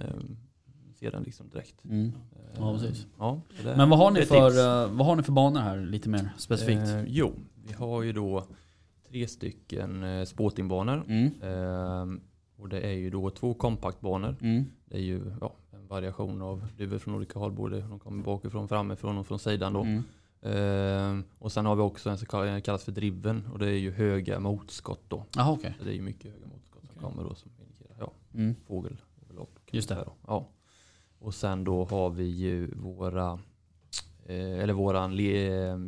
ser 1.00 1.12
den 1.12 1.24
liksom 1.24 1.50
direkt. 1.50 1.86
Mm. 1.86 2.12
Ja, 2.58 2.74
precis. 2.74 3.08
Ja, 3.20 3.42
Men 3.64 3.90
vad 3.90 4.00
har, 4.00 4.12
ni 4.12 4.22
för, 4.26 4.50
tips. 4.50 4.60
eh, 4.60 4.92
vad 4.98 5.08
har 5.08 5.16
ni 5.16 5.24
för 5.24 5.32
banor 5.32 5.60
här 5.60 5.78
lite 5.86 6.10
mer 6.10 6.30
specifikt? 6.38 6.88
Eh, 6.88 7.04
jo, 7.08 7.32
vi 7.68 7.74
har 7.74 8.02
ju 8.04 8.14
då 8.14 8.44
tre 9.10 9.28
stycken 9.28 10.04
eh, 10.04 10.24
sportingbanor. 10.26 11.04
Mm. 11.08 11.26
Eh, 11.42 12.20
och 12.58 12.70
det 12.70 12.80
är 12.82 12.92
ju 12.94 13.10
då 13.10 13.30
två 13.30 13.54
kompaktbanor. 13.54 14.36
Mm. 14.42 14.66
Det 14.86 14.98
är 14.98 15.02
ju 15.02 15.22
ja, 15.42 15.54
en 15.72 15.88
variation 15.88 16.42
av 16.42 16.66
duvor 16.78 16.98
från 16.98 17.16
olika 17.16 17.40
håll. 17.40 17.52
Både 17.52 17.82
de 17.82 18.00
kommer 18.00 18.24
bakifrån, 18.24 18.68
framifrån 18.68 19.18
och 19.18 19.28
från 19.28 19.40
sidan 19.40 19.74
då. 19.74 19.82
Mm. 19.82 20.04
Eh, 20.44 21.20
och 21.40 21.52
sen 21.52 21.66
har 21.66 21.76
vi 21.76 21.82
också 21.82 22.10
en 22.10 22.18
som 22.18 22.28
kall- 22.28 22.62
kallas 22.62 22.84
för 22.84 22.92
driven. 22.92 23.46
Och 23.54 23.60
det 23.60 23.66
är 23.66 23.78
ju 23.78 23.92
höga 23.92 24.40
motskott 24.40 25.04
då. 25.08 25.26
Jaha 25.36 25.52
okej. 25.52 25.76
Så 25.80 25.84
det 25.86 25.92
är 25.92 25.96
ju 25.96 26.02
mycket 26.02 26.32
höga 26.34 26.46
motskott 26.48 26.84
som 26.94 27.02
kommer 27.02 27.24
då 27.30 27.36
som 27.36 27.52
indikerar 27.62 27.96
ja, 28.00 28.12
Mm. 28.34 28.56
fågel. 28.68 29.02
Just 29.72 29.90
det. 29.90 30.06
Ja. 30.28 30.48
Och 31.20 31.34
sen 31.34 31.64
då 31.64 31.86
har 31.86 32.10
vi 32.10 32.24
ju 32.24 32.76
våra 32.76 33.40
eh, 34.26 34.60
eller 34.60 34.74
våran 34.74 35.18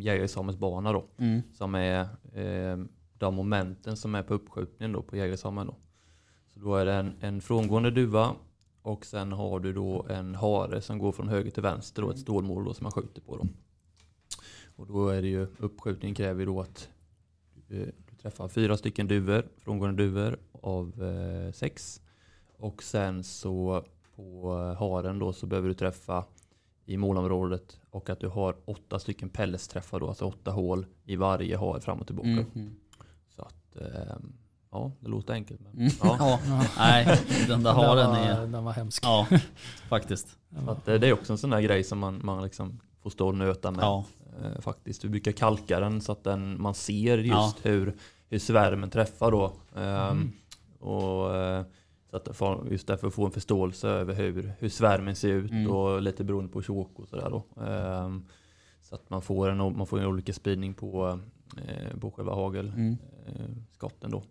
jägarexamensbana 0.01 0.91
då. 0.93 1.05
Mm. 1.17 1.41
Som 1.53 1.75
är 1.75 1.99
eh, 2.33 2.77
de 3.17 3.35
momenten 3.35 3.97
som 3.97 4.15
är 4.15 4.23
på 4.23 4.33
uppskjutningen 4.33 4.91
då 4.91 5.01
på 5.01 5.15
jägarexamen 5.17 5.67
då. 5.67 5.75
Så 6.53 6.59
då 6.59 6.75
är 6.75 6.85
det 6.85 6.93
en, 6.93 7.13
en 7.21 7.41
frångående 7.41 7.91
duva 7.91 8.31
och 8.81 9.05
sen 9.05 9.31
har 9.31 9.59
du 9.59 9.73
då 9.73 10.05
en 10.09 10.35
hare 10.35 10.81
som 10.81 10.99
går 10.99 11.11
från 11.11 11.27
höger 11.27 11.51
till 11.51 11.63
vänster 11.63 12.03
och 12.03 12.11
ett 12.11 12.19
stålmål 12.19 12.65
då 12.65 12.73
som 12.73 12.83
man 12.83 12.91
skjuter 12.91 13.21
på 13.21 13.37
då. 13.37 13.47
Och 14.75 14.87
då 14.87 15.09
är 15.09 15.21
det 15.21 15.27
ju, 15.27 15.47
uppskjutningen 15.59 16.15
kräver 16.15 16.39
ju 16.39 16.45
då 16.45 16.61
att 16.61 16.89
du, 17.67 17.81
eh, 17.81 17.87
du 18.09 18.15
träffar 18.15 18.47
fyra 18.47 18.77
stycken 18.77 19.07
duvor, 19.07 19.47
frångående 19.57 20.03
duvor 20.03 20.39
av 20.61 21.03
eh, 21.03 21.51
sex. 21.51 22.01
Och 22.57 22.83
sen 22.83 23.23
så 23.23 23.83
på 24.15 24.53
eh, 24.53 24.79
haren 24.79 25.19
då 25.19 25.33
så 25.33 25.45
behöver 25.45 25.67
du 25.67 25.73
träffa 25.73 26.25
i 26.85 26.97
målområdet 26.97 27.79
och 27.89 28.09
att 28.09 28.19
du 28.19 28.27
har 28.27 28.55
åtta 28.65 28.99
stycken 28.99 29.29
pelletsträffar 29.29 29.99
då, 29.99 30.07
alltså 30.07 30.25
åtta 30.25 30.51
hål 30.51 30.85
i 31.05 31.15
varje 31.15 31.57
har 31.57 31.79
fram 31.79 31.99
och 31.99 32.07
tillbaka. 32.07 32.29
Mm. 32.29 32.75
Så 33.29 33.41
att, 33.41 33.75
ehm, 33.75 34.33
ja 34.71 34.91
det 34.99 35.09
låter 35.09 35.33
enkelt 35.33 35.59
men 35.61 35.73
Mm. 35.77 35.91
ja. 36.03 36.17
Ja. 36.47 36.65
Nej, 36.77 37.19
den 37.47 37.63
där 37.63 37.73
haren 37.73 37.97
den, 37.97 38.09
var, 38.09 38.17
är... 38.17 38.47
den 38.47 38.63
var 38.63 38.73
hemsk. 38.73 39.03
Ja, 39.05 39.27
faktiskt. 39.89 40.37
Så 40.65 40.71
att, 40.71 40.87
eh, 40.87 40.95
det 40.95 41.07
är 41.07 41.13
också 41.13 41.33
en 41.33 41.37
sån 41.37 41.49
där 41.49 41.61
grej 41.61 41.83
som 41.83 41.99
man, 41.99 42.21
man 42.23 42.43
liksom 42.43 42.79
får 43.05 43.09
stå 43.09 43.27
och 43.27 43.35
nöta 43.35 43.71
med. 43.71 43.81
Ja. 43.83 44.05
Eh, 44.43 44.61
faktiskt. 44.61 45.03
Vi 45.05 45.09
brukar 45.09 45.31
kalka 45.31 45.79
den 45.79 46.01
så 46.01 46.11
att 46.11 46.23
den, 46.23 46.61
man 46.61 46.73
ser 46.73 47.17
just 47.17 47.29
Ja. 47.29 47.53
hur, 47.63 47.95
hur 48.29 48.39
svärmen 48.39 48.89
träffar 48.89 49.31
då. 49.31 49.53
Ehm, 49.75 49.81
Mm. 50.11 50.31
och, 50.79 51.35
eh, 51.35 51.63
så 52.09 52.15
att 52.17 52.71
just 52.71 52.87
därför 52.87 53.09
få 53.09 53.25
en 53.25 53.31
förståelse 53.31 53.87
över 53.89 54.13
hur, 54.13 54.53
hur 54.59 54.69
svärmen 54.69 55.15
ser 55.15 55.29
ut 55.29 55.51
Mm. 55.51 55.71
och 55.71 56.01
lite 56.01 56.23
beroende 56.23 56.51
på 56.51 56.61
tjock 56.61 56.99
och 56.99 57.07
sådär 57.09 57.29
då. 57.29 57.61
Ehm, 57.63 58.25
så 58.81 58.95
att 58.95 59.09
man 59.09 59.21
får 59.21 59.49
en, 59.49 59.57
man 59.57 59.87
får 59.87 59.99
en 59.99 60.05
olika 60.05 60.33
spridning 60.33 60.73
på, 60.73 61.19
eh, 61.57 61.97
på 61.99 62.11
själva 62.11 62.33
hagel. 62.35 62.67
Mm. 62.69 62.97
eh, 63.27 64.09
då. 64.09 64.23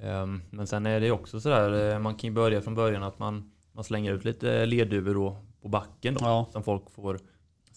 Ehm, 0.00 0.42
Men 0.50 0.66
sen 0.66 0.86
är 0.86 1.00
det 1.00 1.10
också 1.10 1.40
sådär, 1.40 1.92
eh, 1.94 1.98
man 1.98 2.14
kan 2.14 2.28
ju 2.30 2.34
börja 2.34 2.60
från 2.60 2.74
början 2.74 3.02
att 3.02 3.18
man, 3.18 3.50
man 3.72 3.84
slänger 3.84 4.12
ut 4.12 4.24
lite 4.24 4.66
ledduvor 4.66 5.36
på 5.62 5.68
backen 5.68 6.14
då, 6.14 6.20
Ja. 6.24 6.46
som 6.52 6.62
folk 6.62 6.90
får 6.90 7.18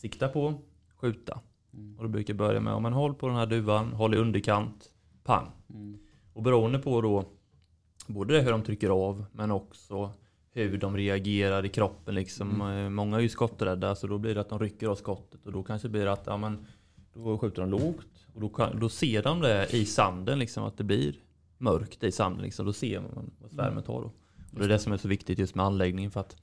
sikta 0.03 0.27
på, 0.27 0.53
skjuta. 0.95 1.39
Mm. 1.73 1.97
Och 1.97 2.03
då 2.03 2.09
brukar 2.09 2.33
jag 2.33 2.37
börja 2.37 2.59
med, 2.59 2.73
om 2.73 2.83
man 2.83 2.93
håll 2.93 3.13
på 3.13 3.27
den 3.27 3.35
här 3.35 3.45
duvan, 3.45 3.93
håll 3.93 4.13
i 4.13 4.17
underkant, 4.17 4.89
pang. 5.23 5.51
Mm. 5.69 5.99
Och 6.33 6.43
beroende 6.43 6.79
på 6.79 7.01
då, 7.01 7.25
både 8.07 8.41
hur 8.41 8.51
de 8.51 8.61
trycker 8.61 8.89
av, 8.89 9.25
men 9.31 9.51
också 9.51 10.11
hur 10.51 10.77
de 10.77 10.97
reagerar 10.97 11.65
i 11.65 11.69
kroppen 11.69 12.15
liksom. 12.15 12.61
Mm. 12.61 12.85
Eh, 12.85 12.89
Många 12.89 13.17
är 13.17 13.21
ju 13.21 13.29
skotträdda, 13.29 13.95
så 13.95 14.07
då 14.07 14.17
blir 14.17 14.35
det 14.35 14.41
att 14.41 14.49
de 14.49 14.59
rycker 14.59 14.87
av 14.87 14.95
skottet 14.95 15.45
och 15.45 15.51
då 15.51 15.63
kanske 15.63 15.89
blir 15.89 16.05
det 16.05 16.11
att, 16.11 16.23
ja 16.25 16.37
men, 16.37 16.65
då 17.13 17.37
skjuter 17.37 17.61
de 17.61 17.69
lågt. 17.69 18.27
Och 18.33 18.41
då, 18.41 18.49
kan, 18.49 18.79
då 18.79 18.89
ser 18.89 19.23
de 19.23 19.41
det 19.41 19.73
i 19.73 19.85
sanden 19.85 20.39
liksom, 20.39 20.63
att 20.63 20.77
det 20.77 20.83
blir 20.83 21.15
mörkt 21.57 22.03
i 22.03 22.11
sanden 22.11 22.41
liksom. 22.41 22.65
Då 22.65 22.73
ser 22.73 22.99
man 22.99 23.31
vad 23.41 23.51
svärmen 23.51 23.83
tar 23.83 24.01
då. 24.01 24.11
Och 24.51 24.59
det 24.59 24.65
är 24.65 24.69
det 24.69 24.79
som 24.79 24.93
är 24.93 24.97
så 24.97 25.07
viktigt 25.07 25.39
just 25.39 25.55
med 25.55 25.65
anläggningen 25.65 26.11
för 26.11 26.19
att, 26.19 26.35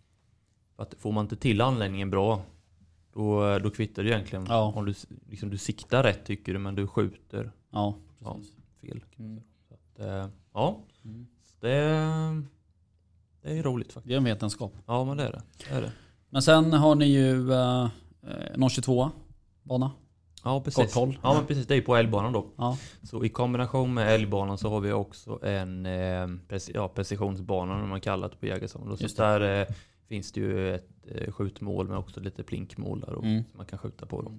för 0.76 0.82
att 0.82 0.94
får 0.98 1.12
man 1.12 1.24
inte 1.24 1.36
till 1.36 1.60
anläggningen 1.60 2.10
bra 2.10 2.42
då, 3.12 3.58
då 3.58 3.70
kvittar 3.70 4.02
det 4.02 4.08
egentligen 4.08 4.46
Ja. 4.48 4.72
om 4.76 4.84
du, 4.84 4.94
liksom, 5.30 5.50
du 5.50 5.58
siktar 5.58 6.02
rätt 6.02 6.24
tycker 6.24 6.52
du 6.52 6.58
men 6.58 6.74
du 6.74 6.86
skjuter 6.86 7.52
Ja, 7.70 7.94
Ja. 8.18 8.36
fel. 8.80 9.04
Mm. 9.18 9.42
Så 9.68 9.74
att, 9.74 10.06
eh, 10.08 10.28
ja, 10.54 10.78
Mm. 11.04 11.26
det, 11.60 11.78
det 13.42 13.58
är 13.58 13.62
roligt 13.62 13.92
faktiskt. 13.92 14.08
Det 14.08 14.14
är 14.14 14.18
en 14.18 14.24
vetenskap. 14.24 14.72
Ja 14.86 15.04
men 15.04 15.16
det 15.16 15.22
är 15.24 15.32
det. 15.32 15.42
det, 15.68 15.74
är 15.74 15.80
det. 15.82 15.92
Men 16.30 16.42
sen 16.42 16.72
har 16.72 16.94
ni 16.94 17.06
ju 17.06 17.52
eh, 17.52 17.88
någon 18.56 18.70
22 18.70 19.10
bana. 19.62 19.90
Ja 20.44 20.60
precis. 20.60 20.94
Ja 20.96 21.34
men 21.34 21.46
precis, 21.46 21.66
det 21.66 21.74
är 21.76 21.80
på 21.82 21.96
älgbanan 21.96 22.32
då. 22.32 22.46
Ja. 22.56 22.78
Så 23.02 23.24
i 23.24 23.28
kombination 23.28 23.94
med 23.94 24.14
älgbanan 24.14 24.58
så 24.58 24.70
har 24.70 24.80
vi 24.80 24.92
också 24.92 25.44
en 25.46 25.86
eh, 25.86 26.26
preci- 26.48 26.70
ja, 26.74 26.88
precisionsbana 26.88 27.80
som 27.80 27.88
man 27.88 28.00
kallar 28.00 28.28
det 28.28 28.36
på 28.36 28.46
jägarsammanhang. 28.46 28.96
Så 29.08 29.22
där 29.22 29.60
eh, 29.60 29.66
finns 30.10 30.32
det 30.32 30.40
ju 30.40 30.74
ett 30.74 30.88
eh, 31.08 31.32
skjutmål 31.32 31.88
men 31.88 31.96
också 31.96 32.20
lite 32.20 32.42
plinkmål 32.42 33.00
där 33.00 33.12
då, 33.12 33.22
Mm. 33.22 33.44
som 33.50 33.56
man 33.56 33.66
kan 33.66 33.78
skjuta 33.78 34.06
på. 34.06 34.22
Då. 34.22 34.32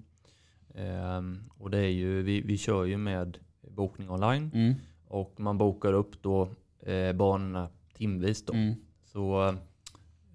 Ehm, 0.82 1.40
och 1.58 1.70
det 1.72 1.78
är 1.78 1.90
ju, 1.90 2.22
vi, 2.22 2.42
vi 2.42 2.58
kör 2.58 2.86
ju 2.86 2.98
med 2.98 3.38
bokning 3.62 4.10
online 4.10 4.52
Mm. 4.54 4.74
och 5.08 5.40
man 5.40 5.58
bokar 5.58 5.94
upp 5.94 6.22
då 6.24 6.50
eh, 6.80 7.14
banorna 7.14 7.70
timvis 7.94 8.46
då. 8.46 8.54
Mm. 8.54 8.74
Så 9.06 9.56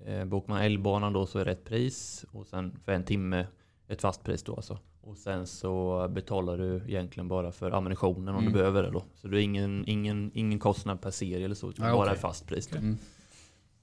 eh, 0.04 0.24
bokar 0.24 0.48
man 0.52 0.62
älgbanan 0.62 1.12
då 1.12 1.26
så 1.26 1.38
är 1.38 1.44
det 1.44 1.50
ett 1.52 1.64
pris 1.64 2.24
och 2.30 2.46
sen 2.46 2.78
för 2.84 2.92
en 2.92 3.04
timme 3.04 3.46
ett 3.88 4.00
fast 4.02 4.24
pris 4.24 4.42
då 4.42 4.54
alltså. 4.54 4.78
Och 5.00 5.16
sen 5.18 5.46
så 5.46 6.08
betalar 6.08 6.58
du 6.58 6.76
egentligen 6.88 7.28
bara 7.28 7.52
för 7.52 7.70
ammunitionen 7.70 8.28
om 8.34 8.40
Mm. 8.40 8.52
du 8.52 8.58
behöver 8.58 8.82
det 8.82 8.90
då. 8.90 9.02
Så 9.14 9.28
det 9.28 9.40
är 9.40 9.42
ingen, 9.42 9.84
ingen, 9.86 10.30
ingen 10.34 10.58
kostnad 10.58 11.00
per 11.00 11.10
serie 11.10 11.44
eller 11.44 11.54
så, 11.54 11.70
utan 11.70 11.86
Ja, 11.88 11.92
bara 11.96 12.12
ett 12.12 12.20
fast 12.20 12.46
pris. 12.46 12.66
Då. 12.66 12.78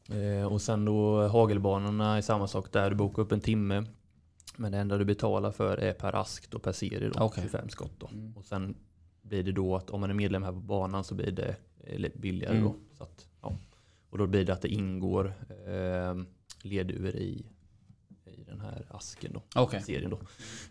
Eh, 0.09 0.45
och 0.53 0.61
sen 0.61 0.85
då 0.85 1.27
hagelbanorna 1.27 2.17
är 2.17 2.21
samma 2.21 2.47
sak 2.47 2.71
där, 2.71 2.89
du 2.89 2.95
bokar 2.95 3.21
upp 3.23 3.31
en 3.31 3.41
timme. 3.41 3.85
Men 4.57 4.71
det 4.71 4.77
enda 4.77 4.97
du 4.97 5.05
betalar 5.05 5.51
för 5.51 5.77
är 5.77 5.93
per 5.93 6.15
ask 6.15 6.49
då, 6.51 6.59
per 6.59 6.71
serie 6.71 7.09
då, 7.09 7.19
Okej. 7.23 7.43
25 7.43 7.69
skott 7.69 7.93
då. 7.97 8.07
Mm. 8.13 8.37
Och 8.37 8.45
sen 8.45 8.75
blir 9.21 9.43
det 9.43 9.51
då 9.51 9.75
att 9.75 9.89
om 9.89 10.01
man 10.01 10.09
är 10.09 10.13
medlem 10.13 10.43
här 10.43 10.51
på 10.51 10.59
banan 10.59 11.03
så 11.03 11.15
blir 11.15 11.31
det 11.31 11.55
eh, 11.79 11.99
lite 11.99 12.19
billigare 12.19 12.57
Mm. 12.57 12.63
då. 12.69 12.75
Så 12.97 13.03
att, 13.03 13.27
ja. 13.41 13.57
Och 14.09 14.17
då 14.17 14.27
blir 14.27 14.45
det 14.45 14.53
att 14.53 14.61
det 14.61 14.67
ingår 14.67 15.33
eh, 15.67 16.15
ledduvor 16.63 17.15
i, 17.15 17.45
i 18.25 18.43
den 18.43 18.59
här 18.59 18.85
asken 18.89 19.33
då. 19.33 19.41
Okej. 19.61 19.81
Serien 19.81 20.09
då. 20.11 20.19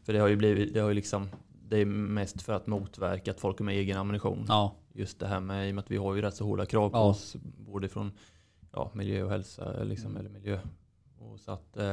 För 0.04 0.12
det 0.12 0.18
har 0.18 0.28
ju 0.28 0.36
blivit, 0.36 0.74
det 0.74 0.80
har 0.80 0.88
ju 0.88 0.94
liksom, 0.94 1.28
det 1.68 1.78
är 1.78 1.84
mest 1.84 2.42
för 2.42 2.52
att 2.52 2.66
motverka 2.66 3.30
att 3.30 3.40
folk 3.40 3.58
har 3.58 3.64
med 3.64 3.74
egen 3.74 3.96
ammunition. 3.98 4.44
Ja. 4.48 4.74
Just 4.92 5.18
det 5.18 5.26
här 5.26 5.40
med, 5.40 5.68
i 5.68 5.70
och 5.70 5.74
med 5.74 5.82
att 5.84 5.90
vi 5.90 5.96
har 5.96 6.14
ju 6.14 6.22
rätt 6.22 6.34
så 6.36 6.44
hårda 6.44 6.66
krav 6.66 6.90
på 6.90 6.96
Ja. 6.96 7.02
oss, 7.02 7.36
både 7.58 7.88
från 7.88 8.12
ja, 8.72 8.90
miljö 8.94 9.22
och 9.22 9.30
hälsa, 9.30 9.82
liksom, 9.82 10.10
Mm. 10.10 10.20
eller 10.20 10.30
miljö. 10.30 10.60
Och 11.18 11.40
så 11.40 11.52
att, 11.52 11.76
eh, 11.76 11.84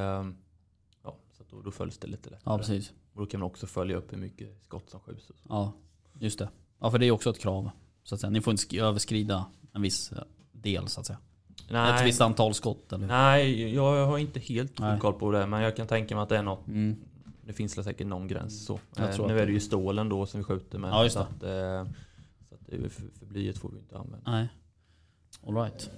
ja, 1.03 1.15
så 1.31 1.43
att 1.43 1.49
då, 1.49 1.61
då 1.61 1.71
följs 1.71 1.97
det 1.97 2.07
lite 2.07 2.29
lättare. 2.29 2.51
ja, 2.51 2.57
precis. 2.57 2.93
Och 3.13 3.19
då 3.21 3.25
kan 3.25 3.39
man 3.39 3.47
också 3.49 3.67
följa 3.67 3.97
upp 3.97 4.13
hur 4.13 4.17
mycket 4.17 4.63
skott 4.63 4.89
som 4.89 4.99
skjuts. 4.99 5.31
Ja, 5.49 5.73
just 6.19 6.39
det. 6.39 6.49
Ja, 6.79 6.91
för 6.91 6.97
det 6.99 7.05
är 7.05 7.11
också 7.11 7.29
ett 7.29 7.39
krav. 7.39 7.69
Så 8.03 8.15
att 8.15 8.21
säga. 8.21 8.31
Ni 8.31 8.41
får 8.41 8.51
inte 8.51 8.63
sk- 8.63 8.83
överskrida 8.83 9.45
en 9.73 9.81
viss 9.81 10.11
eh, 10.11 10.23
del 10.51 10.87
så 10.87 10.99
att 10.99 11.05
säga. 11.05 11.19
Ett 11.65 11.65
Nej, 11.71 12.05
visst 12.05 12.21
antal 12.21 12.53
skott 12.53 12.93
eller? 12.93 13.07
nej, 13.07 13.73
jag 13.75 14.05
har 14.07 14.17
inte 14.17 14.39
helt 14.39 14.79
Nej. 14.79 14.99
koll 14.99 15.13
på 15.13 15.31
det, 15.31 15.47
men 15.47 15.61
jag 15.61 15.75
kan 15.75 15.87
tänka 15.87 16.15
mig 16.15 16.21
att 16.23 16.29
det 16.29 16.37
är 16.37 16.43
något 16.43 16.67
Mm. 16.67 16.95
Det 17.45 17.53
finns 17.53 17.73
säkert 17.83 18.07
någon 18.07 18.27
gräns 18.27 18.65
så. 18.65 18.73
Eh, 18.97 19.27
nu 19.27 19.39
är 19.39 19.45
det- 19.45 19.51
ju 19.51 19.59
stålen 19.59 20.09
då 20.09 20.25
som 20.25 20.39
vi 20.39 20.43
skjuter 20.43 20.79
med. 20.79 20.89
Ja, 20.91 21.03
just 21.03 21.13
så 21.13 21.19
att, 21.19 21.43
eh, 21.43 21.85
så 22.49 22.55
att 22.55 22.61
för, 22.69 22.89
för 23.19 23.25
blyet 23.25 23.57
får 23.57 23.69
vi 23.69 23.77
inte 23.79 23.97
använda. 23.97 24.31
Nej. 24.31 24.49
All 25.47 25.55
right. 25.55 25.89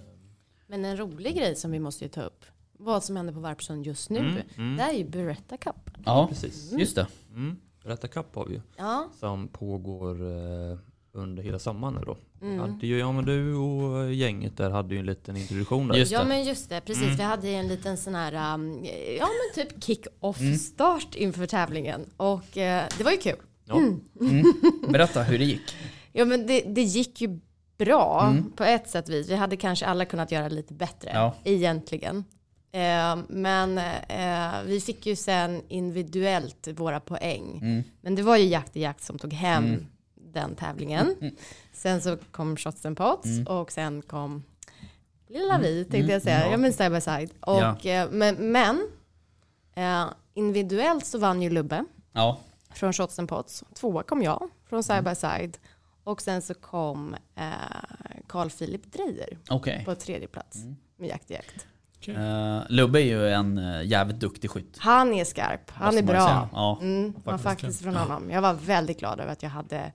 Men 0.71 0.85
en 0.85 0.97
rolig 0.97 1.35
grej 1.35 1.55
som 1.55 1.71
vi 1.71 1.79
måste 1.79 2.05
ju 2.05 2.09
ta 2.09 2.21
upp. 2.21 2.45
Vad 2.77 3.03
som 3.03 3.15
händer 3.15 3.33
på 3.33 3.39
Varpsund 3.39 3.85
just 3.85 4.09
nu. 4.09 4.19
Mm, 4.19 4.41
mm. 4.57 4.77
Det 4.77 4.83
är 4.83 4.91
ju 4.93 5.03
Beretta 5.03 5.57
Cup. 5.57 5.75
Ja, 6.05 6.27
Precis. 6.27 6.71
just 6.77 6.95
det. 6.95 7.07
Mm. 7.35 7.57
Rätta 7.83 8.07
Cup 8.07 8.35
har 8.35 8.45
vi 8.45 8.53
ju. 8.53 8.61
Ja. 8.77 9.09
Som 9.19 9.47
pågår 9.47 10.21
eh, 10.71 10.77
under 11.11 11.43
hela 11.43 11.59
sommaren 11.59 12.03
då. 12.05 12.17
Mm. 12.41 12.59
Hade 12.59 12.87
ju, 12.87 12.97
ja 12.97 13.11
men 13.11 13.25
du 13.25 13.55
och 13.55 14.13
gänget 14.13 14.57
där 14.57 14.69
hade 14.69 14.93
ju 14.93 14.99
en 14.99 15.05
liten 15.05 15.37
introduktion 15.37 15.87
där. 15.87 15.95
Just 15.95 16.11
ja 16.11 16.19
det. 16.21 16.27
men 16.27 16.43
just 16.43 16.69
det, 16.69 16.81
precis. 16.81 17.03
Mm. 17.03 17.15
Vi 17.17 17.23
hade 17.23 17.47
ju 17.49 17.53
en 17.55 17.67
liten 17.67 17.97
sån 17.97 18.15
här, 18.15 18.53
um, 18.55 18.85
ja 19.19 19.27
men 19.27 19.65
typ 19.65 19.83
kick-off 19.83 20.39
Mm. 20.41 20.57
start 20.57 21.15
inför 21.15 21.47
tävlingen. 21.47 22.05
Och 22.17 22.57
eh, 22.57 22.85
det 22.97 23.03
var 23.03 23.11
ju 23.11 23.17
kul. 23.17 23.37
Ja. 23.65 23.77
Mm. 23.77 24.01
Berätta 24.91 25.23
hur 25.23 25.39
det 25.39 25.45
gick. 25.45 25.75
Ja 26.11 26.25
men 26.25 26.47
det, 26.47 26.61
det 26.61 26.81
gick 26.81 27.21
ju 27.21 27.39
bra 27.85 28.21
Mm. 28.27 28.51
på 28.51 28.63
ett 28.63 28.89
sätt 28.89 29.09
vis. 29.09 29.29
Vi 29.29 29.35
hade 29.35 29.57
kanske 29.57 29.85
alla 29.85 30.05
kunnat 30.05 30.31
göra 30.31 30.47
lite 30.47 30.73
bättre 30.73 31.11
Ja. 31.13 31.33
egentligen. 31.43 32.25
Eh, 32.71 33.17
men 33.29 33.77
eh, 33.77 34.63
vi 34.65 34.81
fick 34.81 35.05
ju 35.05 35.15
sen 35.15 35.61
individuellt 35.67 36.67
våra 36.75 36.99
poäng. 36.99 37.59
Mm. 37.61 37.83
Men 38.01 38.15
det 38.15 38.21
var 38.23 38.37
ju 38.37 38.45
Jakt 38.45 38.75
i 38.77 38.81
Jakt 38.81 39.03
som 39.03 39.19
tog 39.19 39.33
hem 39.33 39.63
Mm. 39.65 39.85
den 40.15 40.55
tävlingen. 40.55 41.15
Mm. 41.21 41.35
Sen 41.73 42.01
så 42.01 42.17
kom 42.31 42.57
Shots 42.57 42.85
and 42.85 42.97
Pots 42.97 43.25
Mm. 43.25 43.47
och 43.47 43.71
sen 43.71 44.01
kom 44.01 44.43
Lilla 45.27 45.57
vi 45.59 45.85
tänkte 45.85 46.13
jag 46.13 46.21
säga. 46.21 46.37
Mm. 46.39 46.51
Ja 46.51 46.57
men 46.57 46.73
side 46.73 46.91
by 46.91 47.01
side. 47.01 47.29
Och, 47.39 47.85
eh, 47.85 48.09
men 48.11 48.35
men 48.51 48.87
eh, 49.75 50.05
individuellt 50.33 51.05
så 51.05 51.17
vann 51.17 51.41
ju 51.41 51.49
Lubbe 51.49 51.85
Ja. 52.13 52.37
från 52.73 52.93
Shots 52.93 53.19
and 53.19 53.29
Pots. 53.29 53.63
Tvåa 53.73 54.03
kom 54.03 54.21
jag 54.23 54.49
från 54.69 54.83
Side 54.83 55.03
by 55.03 55.15
Side. 55.15 55.57
Och 56.03 56.21
sen 56.21 56.41
så 56.41 56.53
kom 56.53 57.15
eh, 57.35 57.43
Carl 58.27 58.49
Philip 58.49 58.93
Dreyer 58.93 59.37
Okej. 59.49 59.81
på 59.85 59.95
tredje 59.95 60.27
plats 60.27 60.57
Mm. 60.63 60.75
med 60.97 61.09
Jakt 61.09 61.31
i 61.31 61.33
Jakt. 61.33 61.67
Uh, 62.07 62.59
Lubbe 62.69 63.01
är 63.01 63.05
ju 63.05 63.29
en 63.29 63.57
uh, 63.57 63.85
jävligt 63.85 64.19
duktig 64.19 64.49
skytt. 64.51 64.77
Han 64.79 65.13
är 65.13 65.25
skarp, 65.25 65.71
han 65.71 65.97
är 65.97 66.03
bra. 66.03 66.49
Ja. 66.53 66.79
Mm, 66.81 67.13
faktiskt, 67.13 67.43
Faktiskt. 67.43 67.81
från 67.83 67.95
honom. 67.95 68.29
Jag 68.29 68.41
var 68.41 68.53
väldigt 68.53 68.99
glad 68.99 69.19
över 69.19 69.31
att 69.31 69.43
jag 69.43 69.49
hade 69.49 69.91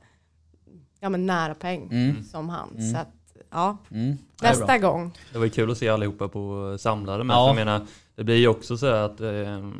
ja, 1.01 1.09
men 1.09 1.27
nära 1.27 1.55
poäng 1.55 1.88
Mm. 1.92 2.23
som 2.25 2.49
han. 2.49 2.69
Mm. 2.79 2.92
Så 2.95 2.99
att, 2.99 3.09
ja, 3.51 3.77
Mm. 3.90 4.16
Nästa 4.42 4.79
gång. 4.79 5.12
Det 5.33 5.38
var 5.38 5.45
ju 5.45 5.51
kul 5.51 5.71
att 5.71 5.79
se 5.79 5.88
allihopa 5.88 6.29
på 6.29 6.77
samlade 6.81 7.25
men 7.25 7.37
Ja. 7.37 7.47
jag 7.47 7.57
menar 7.57 7.87
det 8.14 8.25
blir 8.25 8.37
ju 8.37 8.49
också 8.49 8.77
så 8.77 8.87
att 8.87 9.21
eh, 9.21 9.27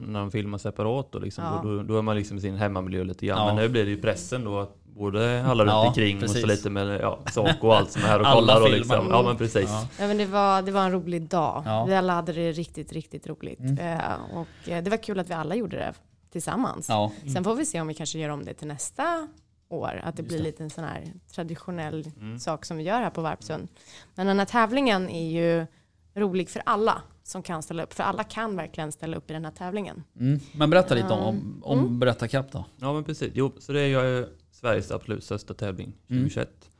när 0.07 0.19
de 0.21 0.31
filmar 0.31 0.59
separat 0.59 1.15
och 1.15 1.21
liksom, 1.21 1.45
Ja. 1.45 1.61
då, 1.63 1.83
då 1.83 1.99
är 1.99 2.03
man 2.03 2.17
liksom 2.17 2.37
i 2.37 2.41
sin 2.41 2.57
hemmamiljö 2.57 3.05
lite 3.05 3.27
grann. 3.27 3.39
Ja. 3.39 3.47
Men 3.47 3.57
nu 3.57 3.69
blir 3.69 3.85
det 3.85 3.91
ju 3.91 4.03
pressen 4.03 4.45
då 4.45 4.59
att 4.61 4.77
både 4.97 5.45
alla 5.47 5.63
runt 5.65 5.71
Ja, 5.73 5.89
omkring 5.89 6.17
och 6.17 6.23
precis. 6.23 6.41
så 6.41 6.47
lite 6.47 6.71
med 6.71 7.01
ja, 7.01 7.19
Saco 7.33 7.67
och 7.67 7.77
allt 7.77 7.91
som 7.91 8.03
är 8.03 8.07
här 8.07 8.21
och 8.21 8.27
kollar. 8.27 8.63
Och 8.63 8.71
liksom. 8.71 9.07
Ja 9.11 9.23
men 9.23 9.37
precis. 9.37 9.71
Ja. 9.71 9.89
Ja, 10.01 10.07
men 10.07 10.19
det, 10.19 10.27
var, 10.27 10.63
det 10.63 10.73
var 10.73 10.85
en 10.85 10.93
rolig 10.93 11.23
dag. 11.29 11.63
Ja. 11.67 11.85
Vi 11.85 11.95
alla 11.95 12.13
hade 12.13 12.33
det 12.33 12.53
riktigt, 12.53 12.93
riktigt 12.93 13.27
roligt. 13.27 13.61
Mm. 13.61 13.79
Eh, 13.79 14.01
och 14.35 14.69
eh, 14.69 14.83
det 14.85 14.91
var 14.91 14.97
kul 14.97 15.19
att 15.21 15.31
vi 15.31 15.35
alla 15.35 15.55
gjorde 15.55 15.77
det 15.77 15.95
tillsammans. 16.33 16.89
Ja. 16.89 17.13
Sen 17.35 17.45
får 17.45 17.55
vi 17.55 17.67
se 17.67 17.81
om 17.81 17.87
vi 17.87 17.95
kanske 17.95 18.19
gör 18.19 18.29
om 18.29 18.45
det 18.45 18.55
till 18.55 18.69
nästa 18.69 19.29
år. 19.69 20.01
Att 20.05 20.17
det 20.17 20.23
Just 20.23 20.29
blir 20.29 20.39
det. 20.39 20.45
lite 20.45 20.63
en 20.63 20.71
sån 20.71 20.85
här 20.85 21.05
traditionell 21.35 22.11
Mm. 22.21 22.39
sak 22.39 22.65
som 22.65 22.77
vi 22.77 22.83
gör 22.83 23.01
här 23.01 23.11
på 23.11 23.21
Varpsund. 23.21 23.69
Men 24.15 24.27
den 24.27 24.39
här 24.39 24.47
tävlingen 24.47 25.09
är 25.11 25.31
ju 25.31 25.67
rolig 26.15 26.51
för 26.51 26.63
alla 26.67 27.03
som 27.23 27.43
kan 27.43 27.63
ställa 27.63 27.83
upp. 27.83 27.93
För 27.95 28.03
alla 28.03 28.25
kan 28.25 28.57
verkligen 28.57 28.93
ställa 28.93 29.17
upp 29.17 29.31
i 29.31 29.33
den 29.33 29.45
här 29.45 29.53
tävlingen. 29.53 30.03
Mm. 30.21 30.41
Men 30.55 30.71
berätta 30.71 30.95
lite 30.95 31.09
om, 31.13 31.61
om 31.65 31.79
Mm. 31.79 31.99
Berättarkapp 31.99 32.53
då. 32.53 32.65
Ja 32.77 32.93
men 32.93 33.05
precis. 33.05 33.31
Jo, 33.35 33.53
så 33.59 33.73
det 33.73 33.81
är 33.81 33.87
ju 33.87 34.21
eh, 34.21 34.27
Sveriges 34.57 34.91
absolut 34.91 35.25
största 35.25 35.55
tävling 35.55 35.93
Mm. 36.09 36.23
2021. 36.23 36.71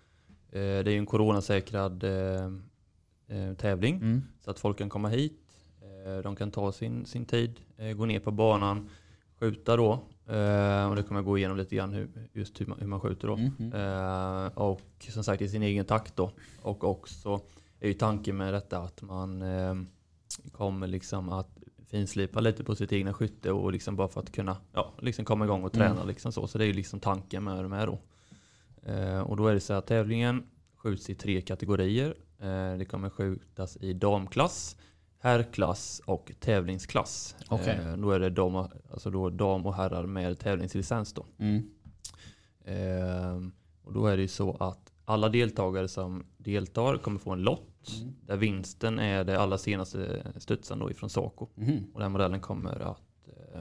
Eh, 0.51 0.61
det 0.61 0.93
är 0.93 0.99
en 0.99 1.07
coronasäkrad 1.07 2.05
eh, 2.05 2.45
eh, 3.29 3.55
tävling. 3.55 3.97
Mm. 3.97 4.23
Så 4.41 4.51
att 4.51 4.59
folk 4.59 4.79
kan 4.79 4.89
komma 4.89 5.09
hit. 5.09 5.41
Eh, 5.83 6.23
de 6.23 6.37
kan 6.37 6.51
ta 6.51 6.73
sin, 6.73 7.07
sin 7.07 7.25
tid, 7.25 7.61
eh, 7.77 7.93
gå 7.93 8.07
ner 8.07 8.21
på 8.21 8.31
banan, 8.31 8.89
skjuta 9.41 9.77
då. 9.77 9.91
Och 10.89 10.97
det 10.97 11.03
kommer 11.03 11.19
jag 11.21 11.25
gå 11.25 11.39
igenom 11.39 11.57
lite 11.57 11.77
grann 11.77 11.93
hur, 11.93 12.09
just 12.33 12.61
hur 12.61 12.67
man, 12.67 12.79
hur 12.81 12.87
man 12.87 13.01
skjuter 13.01 13.29
då. 13.29 13.35
Mm. 13.35 13.53
Mm. 13.59 14.51
Och 14.55 15.07
som 15.09 15.25
sagt 15.25 15.43
i 15.43 15.49
sin 15.49 15.63
egen 15.63 15.85
takt 15.85 16.17
då. 16.17 16.31
Och 16.63 16.85
också 16.85 17.41
är 17.81 17.89
ju 17.89 17.95
tanken 17.95 18.37
med 18.37 18.55
detta 18.55 18.79
att 18.79 19.03
man 19.03 19.45
kommer 20.53 20.87
liksom 20.87 21.29
att 21.29 21.56
finslipa 21.87 22.41
lite 22.41 22.65
på 22.65 22.77
sitt 22.77 22.93
egna 22.93 23.15
skytte 23.15 23.53
och 23.53 23.73
liksom 23.73 23.97
bara 23.97 24.09
för 24.09 24.21
att 24.21 24.33
kunna 24.33 24.57
ja, 24.73 24.93
liksom 25.03 25.25
komma 25.25 25.45
igång 25.45 25.63
och 25.65 25.73
träna. 25.73 25.95
Mm. 25.95 26.09
Liksom 26.09 26.33
så. 26.33 26.47
så 26.47 26.59
det 26.59 26.65
är 26.65 26.67
ju 26.67 26.73
liksom 26.73 27.01
tanken 27.01 27.45
med 27.45 27.65
det 27.65 27.69
med 27.69 27.89
då. 27.89 27.99
Eh, 28.93 29.21
och 29.21 29.37
då 29.37 29.47
är 29.47 29.55
det 29.55 29.61
så 29.61 29.75
att 29.75 29.87
tävlingen 29.87 30.47
skjuts 30.77 31.11
i 31.11 31.15
tre 31.15 31.41
kategorier. 31.41 32.17
Eh, 32.39 32.79
det 32.79 32.85
kommer 32.85 33.11
skjutas 33.11 33.77
i 33.77 33.93
damklass, 33.93 34.77
herrklass 35.19 36.03
och 36.05 36.33
tävlingsklass. 36.41 37.37
Okej. 37.49 37.81
Eh, 37.85 37.97
då 37.97 38.11
är 38.11 38.21
det 38.21 38.31
dam, 38.31 38.55
alltså 38.91 39.11
då 39.11 39.31
dam 39.31 39.67
och 39.67 39.75
herrar 39.75 40.07
med 40.07 40.39
tävlingslicens 40.39 41.13
då. 41.13 41.27
Mm. 41.39 41.71
Ehm, 42.65 43.53
och 43.83 43.93
då 43.93 44.07
är 44.07 44.17
det 44.17 44.23
ju 44.23 44.29
så 44.29 44.57
att 44.61 44.86
alla 45.09 45.29
deltagare 45.29 45.89
som 45.89 46.27
deltar 46.39 46.97
kommer 46.97 47.19
få 47.19 47.31
en 47.33 47.43
lott 47.43 47.73
Mm. 48.01 48.15
där 48.23 48.37
vinsten 48.37 48.99
är 48.99 49.25
det 49.25 49.41
allra 49.41 49.59
senaste 49.59 50.23
studsen 50.39 50.79
då 50.79 50.91
ifrån 50.91 51.11
Saco. 51.11 51.49
Mhm. 51.55 51.85
Och 51.95 52.01
den 52.01 52.13
modellen 52.13 52.41
kommer 52.41 52.81
att 52.81 53.01
eh, 53.55 53.61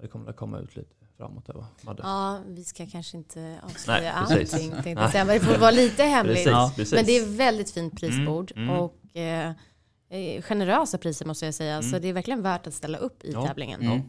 det 0.00 0.08
kommer 0.08 0.30
att 0.30 0.36
komma 0.36 0.58
ut 0.58 0.76
lite 0.76 0.94
framåt 1.16 1.46
där 1.46 1.54
va? 1.54 1.66
Madde? 1.82 2.02
Ja, 2.02 2.40
vi 2.46 2.64
ska 2.64 2.86
kanske 2.86 3.16
inte 3.16 3.60
avslöja 3.62 4.00
Nej, 4.00 4.10
allting. 4.40 4.70
Tänkte 4.70 4.94
Nej. 4.94 5.10
säga. 5.12 5.24
Men 5.24 5.34
det 5.38 5.44
får 5.44 5.58
vara 5.58 5.70
lite 5.70 6.02
hemligt. 6.02 6.34
Precis, 6.36 6.50
Ja. 6.52 6.72
precis. 6.76 6.94
Men 6.94 7.04
det 7.04 7.12
är 7.18 7.26
väldigt 7.36 7.70
fint 7.70 8.00
prisbord 8.00 8.52
Mm, 8.56 8.68
mm. 8.68 8.80
och 8.80 9.16
eh, 9.16 9.52
eh, 10.08 10.42
generösa 10.42 10.98
priser 10.98 11.26
måste 11.26 11.44
jag 11.44 11.54
säga. 11.54 11.82
Så 11.82 11.88
Mm. 11.88 12.02
det 12.02 12.08
är 12.08 12.12
verkligen 12.12 12.42
värt 12.42 12.66
att 12.66 12.74
ställa 12.74 12.98
upp 12.98 13.24
i 13.24 13.32
Ja. 13.32 13.46
tävlingen. 13.46 13.80
Mm. 13.82 14.00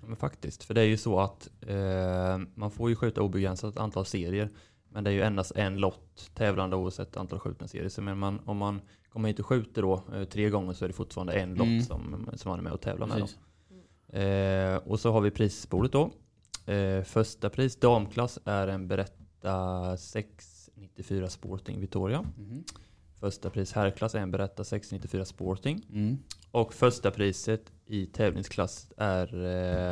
Ja, 0.00 0.06
men 0.06 0.16
faktiskt, 0.16 0.64
för 0.64 0.74
det 0.74 0.80
är 0.80 0.84
ju 0.86 0.96
så 0.96 1.20
att 1.20 1.48
eh, 1.66 2.38
man 2.54 2.70
får 2.70 2.90
ju 2.90 2.96
skjuta 2.96 3.22
obegränsat 3.22 3.76
antal 3.76 4.06
serier. 4.06 4.50
Men 4.94 5.04
det 5.04 5.10
är 5.10 5.14
ju 5.14 5.22
endast 5.22 5.52
en 5.56 5.76
lott 5.78 6.30
tävlande 6.34 6.76
oavsett 6.76 7.16
antal 7.16 7.38
skjutna 7.38 7.68
serier. 7.68 7.88
Så 7.88 8.02
men 8.02 8.18
man, 8.18 8.40
om 8.44 8.56
man 8.56 8.80
kommer 9.08 9.28
hit 9.28 9.38
och 9.40 9.46
skjuter 9.46 9.82
då 9.82 10.02
eh, 10.14 10.24
tre 10.24 10.50
gånger 10.50 10.72
så 10.72 10.84
är 10.84 10.88
det 10.88 10.94
fortfarande 10.94 11.32
en 11.32 11.54
lott 11.54 11.66
Mm. 11.66 11.82
som, 11.82 12.28
som 12.34 12.48
man 12.50 12.58
är 12.58 12.62
med 12.62 12.72
och 12.72 12.80
tävlar 12.80 13.06
med. 13.06 13.18
Precis. 13.20 13.38
Eh, 14.14 14.76
och 14.76 15.00
så 15.00 15.12
har 15.12 15.20
vi 15.20 15.30
prisbordet 15.30 15.92
då. 15.92 16.10
Eh, 16.72 17.02
första 17.02 17.50
pris, 17.50 17.76
damklass, 17.76 18.38
är 18.44 18.68
en 18.68 18.88
Beretta 18.88 19.96
694 19.96 21.28
Sporting 21.28 21.80
Victoria. 21.80 22.22
Mhm. 22.36 22.64
Första 23.20 23.50
pris 23.50 23.72
herrklass 23.72 24.14
är 24.14 24.18
en 24.20 24.30
Beretta 24.30 24.64
694 24.64 25.24
Sporting. 25.24 25.86
Mm. 25.92 26.18
Och 26.50 26.74
första 26.74 27.10
priset 27.10 27.72
i 27.86 28.06
tävlingsklass 28.06 28.88
är 28.96 29.44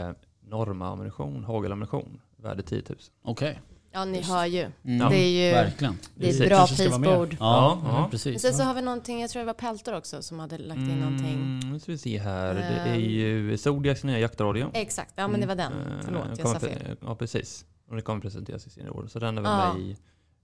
eh, 0.09 0.15
Norma 0.41 0.89
ammunition, 0.89 1.45
hagelammunition, 1.45 2.21
värde 2.37 2.63
10 2.63 2.83
000. 2.89 2.99
Okej. 3.23 3.61
Ja, 3.93 4.05
ni 4.05 4.23
hör 4.23 4.47
ju. 4.47 4.71
Mm. 4.85 5.11
Det 5.11 5.17
är 5.17 5.47
ju 5.47 5.53
Verkligen. 5.53 5.99
det 6.15 6.27
är 6.27 6.31
ett 6.31 6.39
Precis. 6.39 6.49
bra 6.49 6.67
prisbord. 6.67 7.33
Ja, 7.33 7.37
Ja, 7.41 7.81
ja, 7.85 7.91
ja. 7.95 8.01
Men 8.01 8.11
precis. 8.11 8.43
sen 8.43 8.55
så 8.55 8.63
har 8.63 8.75
vi 8.75 8.83
någonting, 8.83 9.21
jag 9.21 9.31
tror 9.31 9.41
det 9.41 9.47
var 9.47 9.55
Peltor 9.55 9.95
också 9.97 10.23
som 10.23 10.39
hade 10.39 10.59
lagt 10.59 10.79
in 10.81 11.01
någonting. 11.01 11.33
Mm, 11.35 11.73
nu 11.73 11.81
ska 11.81 11.93
vi 11.93 11.99
se 11.99 12.19
här. 12.19 12.55
Det 12.55 12.61
är 12.63 12.95
Ehm. 12.95 13.01
ju 13.01 13.59
Zodiacs 13.59 14.05
nya 14.05 14.19
jaktradio. 14.19 14.71
Exakt, 14.75 15.13
ja 15.17 15.29
men 15.29 15.41
det 15.41 15.47
var 15.47 15.55
den. 15.55 15.73
Eh, 15.73 15.97
Förlåt, 16.05 16.25
jag 16.39 16.49
sa 16.49 16.59
fel. 16.61 16.97
Ja, 17.01 17.15
precis. 17.15 17.65
Och 17.89 17.97
det 17.97 18.03
kommer 18.03 18.21
presenteras 18.21 18.67
i 18.67 18.71
sin 18.71 18.89
år. 18.89 19.07
Så 19.09 19.19
den 19.19 19.39
är 19.39 19.43
väl 19.43 19.51
Ja. 19.51 19.75
med 19.75 19.83
i 19.83 19.97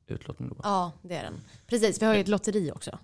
utlottningen 0.06 0.54
då. 0.56 0.61
Ja, 0.64 0.92
det 1.02 1.16
är 1.16 1.22
den. 1.22 1.34
Precis, 1.66 2.02
vi 2.02 2.06
har 2.06 2.14
ju 2.14 2.20
ett 2.20 2.28
lotteri 2.28 2.72
också. 2.74 2.98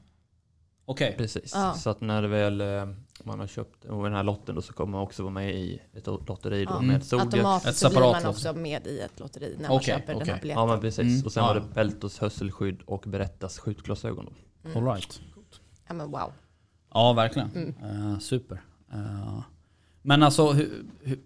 Okej. 0.85 1.15
Precis. 1.19 1.53
Ja. 1.55 1.75
Så 1.75 1.91
att 1.91 2.01
när 2.01 2.23
det 2.23 2.29
väl 2.29 2.61
eh, 2.61 2.87
man 3.23 3.41
har 3.41 3.47
köpt 3.47 3.85
och 3.85 4.05
den 4.05 4.13
här 4.13 4.23
lotten 4.23 4.55
då 4.55 4.63
så 4.63 4.73
kommer 4.73 4.93
man 4.93 5.01
också 5.01 5.23
vara 5.23 5.33
med 5.33 5.55
i 5.55 5.81
ett 5.95 6.07
lotteri 6.07 6.65
då 6.65 6.71
Ja. 6.73 6.77
Mm. 6.77 6.87
med 6.87 7.05
Zodiacs. 7.05 7.27
Ett 7.35 7.35
Automatiskt 7.35 7.79
så 7.79 7.89
blir 7.89 7.95
separat 7.95 8.13
man 8.13 8.33
lotteri. 8.33 8.51
också 8.51 8.61
med 8.61 8.87
i 8.87 8.99
ett 9.01 9.21
lotteri 9.21 9.57
när 9.61 9.69
man 9.69 9.81
köper 9.81 10.07
den 10.07 10.17
okej. 10.23 10.33
här 10.35 10.41
biljetten. 10.41 10.63
Ja 10.63 10.67
men 10.67 10.81
precis. 10.81 10.99
Mm. 11.15 11.23
Och 11.25 11.33
sen 11.33 11.43
Ja. 11.43 11.47
var 11.47 11.55
det 11.61 11.67
Peltos 11.75 12.19
hörselskydd 12.19 12.83
och 12.87 13.05
Berättas 13.07 13.59
skjutglasögon 13.59 14.25
då. 14.25 14.33
Mm. 14.71 14.89
All 14.89 14.95
right. 14.95 15.21
Ja 15.89 15.95
men 15.95 16.11
wow. 16.11 16.33
Ja, 16.95 17.13
verkligen. 17.13 17.51
Mm. 17.55 17.75
Eh, 18.13 18.19
super. 18.19 18.61
Eh, 18.93 19.41
men 20.03 20.23
alltså, 20.23 20.53
hur, 20.53 20.85
hur, 21.03 21.19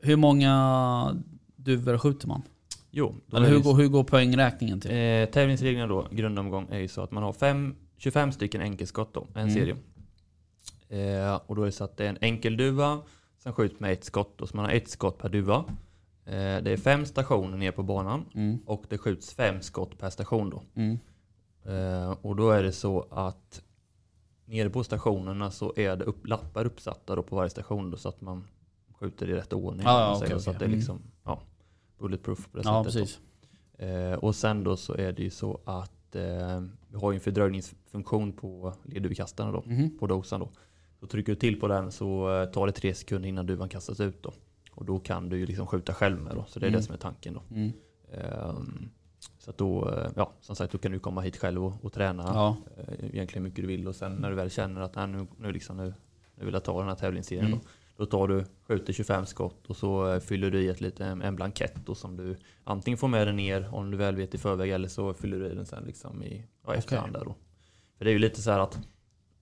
hur 0.00 0.16
många 0.16 1.16
duvor 1.56 1.98
skjuter 1.98 2.28
man? 2.28 2.42
Jo, 2.90 3.14
Eller 3.32 3.48
hur 3.48 3.58
går, 3.60 3.74
hur 3.76 3.88
går 3.88 4.04
poängräkningen 4.04 4.80
till? 4.80 4.90
Eh, 4.90 5.24
tävlingsreglerna 5.32 5.86
då, 5.86 6.06
grundomgång, 6.10 6.68
är 6.70 6.78
ju 6.78 6.88
så 6.88 7.00
att 7.02 7.10
man 7.10 7.22
har 7.22 7.32
fem, 7.32 7.74
25 7.96 8.32
stycken 8.32 8.60
enkelskott 8.60 9.14
då, 9.14 9.26
en 9.34 9.40
Mm. 9.42 9.54
serie. 9.54 9.76
Eh, 10.88 11.40
och 11.46 11.56
då 11.56 11.62
är 11.62 11.66
det 11.66 11.72
så 11.72 11.84
att 11.84 11.96
det 11.96 12.04
är 12.04 12.08
en 12.08 12.18
enkel 12.20 12.56
duva, 12.56 13.00
sen 13.38 13.52
skjuts 13.52 13.80
med 13.80 13.92
ett 13.92 14.04
skott 14.04 14.32
då, 14.36 14.46
så 14.46 14.56
man 14.56 14.64
har 14.64 14.72
ett 14.72 14.88
skott 14.88 15.18
per 15.18 15.28
duva. 15.28 15.64
Eh, 16.24 16.32
det 16.62 16.70
är 16.72 16.76
fem 16.76 17.06
stationer 17.06 17.58
ner 17.58 17.72
på 17.72 17.82
banan 17.82 18.24
Mm. 18.34 18.58
och 18.66 18.84
det 18.88 18.98
skjuts 18.98 19.34
fem 19.34 19.60
skott 19.60 19.98
per 19.98 20.10
station 20.10 20.50
då. 20.50 20.62
Mm. 20.74 20.98
Eh, 21.64 22.10
och 22.10 22.36
då 22.36 22.50
är 22.50 22.62
det 22.62 22.72
så 22.72 23.06
att 23.10 23.62
nere 24.44 24.70
på 24.70 24.84
stationerna 24.84 25.50
så 25.50 25.72
är 25.76 25.96
det 25.96 26.04
upp, 26.04 26.26
lappar 26.26 26.64
uppsatta 26.64 27.22
på 27.22 27.36
varje 27.36 27.50
station 27.50 27.90
då, 27.90 27.96
så 27.96 28.08
att 28.08 28.20
man 28.20 28.44
skjuter 29.00 29.30
i 29.30 29.34
rätt 29.34 29.52
ordning. 29.52 29.86
Om 29.86 29.92
ja, 29.92 30.16
säger, 30.20 30.32
okej, 30.34 30.42
så 30.44 30.50
att 30.50 30.58
det 30.58 30.64
är 30.64 30.68
liksom 30.68 30.98
ja, 31.24 31.40
bulletproof 31.98 32.48
på 32.52 32.58
det 32.58 32.62
Ja, 32.64 32.84
sättet. 32.84 33.18
Eh, 33.78 34.12
och 34.12 34.34
sen 34.34 34.64
då 34.64 34.76
så 34.76 34.94
är 34.94 35.12
det 35.12 35.22
ju 35.22 35.30
så 35.30 35.60
att 35.64 36.14
eh, 36.16 36.60
vi 36.88 36.98
har 37.00 37.12
ju 37.12 37.14
en 37.14 37.20
fördröjningsfunktion 37.20 38.32
på 38.32 38.72
ledduvkastarna 38.84 39.52
då, 39.52 39.62
Mhm. 39.66 39.98
på 39.98 40.06
dosan 40.06 40.40
då. 40.40 40.48
Så 41.06 41.10
trycker 41.10 41.32
du 41.32 41.36
till 41.36 41.60
på 41.60 41.68
den 41.68 41.92
så 41.92 42.40
eh, 42.42 42.44
tar 42.50 42.66
det 42.66 42.72
tre 42.72 42.94
sekunder 42.94 43.28
innan 43.28 43.46
duvan 43.46 43.68
kastas 43.68 44.00
ut 44.00 44.22
då. 44.22 44.32
Och 44.72 44.84
då 44.84 44.98
kan 44.98 45.28
du 45.28 45.38
ju 45.38 45.46
liksom 45.46 45.66
skjuta 45.66 45.94
själv 45.94 46.20
med 46.20 46.34
då, 46.34 46.44
så 46.48 46.58
det 46.60 46.66
är 46.66 46.68
Mm. 46.68 46.80
det 46.80 46.84
som 46.86 46.94
är 46.94 46.98
tanken 46.98 47.34
då. 47.34 47.42
Mm. 47.54 47.72
Ehm, 48.12 48.88
så 49.38 49.52
då, 49.56 49.90
eh, 49.90 50.10
ja 50.16 50.32
som 50.40 50.56
sagt, 50.56 50.72
då 50.72 50.78
kan 50.78 50.92
du 50.92 50.98
komma 50.98 51.20
hit 51.20 51.36
själv 51.36 51.64
och, 51.64 51.84
och 51.84 51.92
träna 51.92 52.22
Ja. 52.22 52.56
eh, 52.76 53.04
egentligen 53.14 53.42
mycket 53.42 53.60
du 53.60 53.66
vill 53.66 53.88
och 53.88 53.96
sen 53.96 54.12
när 54.12 54.30
du 54.30 54.36
väl 54.36 54.50
känner 54.50 54.80
att 54.80 54.94
nej, 54.94 55.06
nu, 55.06 55.26
nu, 55.38 55.52
liksom, 55.52 55.76
nu, 55.76 55.94
nu 56.34 56.44
vill 56.44 56.54
jag 56.54 56.64
ta 56.64 56.78
den 56.78 56.88
här 56.88 56.96
tävlingsserien 56.96 57.46
Mm. 57.46 57.58
då. 57.58 57.64
Då 57.96 58.06
tar 58.06 58.28
du, 58.28 58.44
skjuter 58.68 58.92
25 58.92 59.26
skott 59.26 59.66
och 59.66 59.76
så 59.76 60.20
fyller 60.20 60.50
du 60.50 60.62
i 60.62 60.68
ett 60.68 60.80
lite, 60.80 61.04
en, 61.04 61.36
blankett 61.36 61.74
då 61.86 61.94
som 61.94 62.16
du 62.16 62.36
antingen 62.64 62.98
får 62.98 63.08
med 63.08 63.26
dig 63.26 63.34
ner 63.34 63.74
om 63.74 63.90
du 63.90 63.96
väl 63.96 64.16
vet 64.16 64.34
i 64.34 64.38
förväg 64.38 64.70
eller 64.70 64.88
så 64.88 65.14
fyller 65.14 65.38
du 65.38 65.46
i 65.46 65.54
den 65.54 65.66
sen 65.66 65.84
liksom 65.84 66.22
i 66.22 66.44
ja, 66.66 66.74
efterhand 66.74 67.12
där 67.12 67.24
då. 67.24 67.34
För 67.98 68.04
det 68.04 68.10
är 68.10 68.12
ju 68.12 68.18
lite 68.18 68.42
så 68.42 68.50
här 68.50 68.58
att 68.60 68.78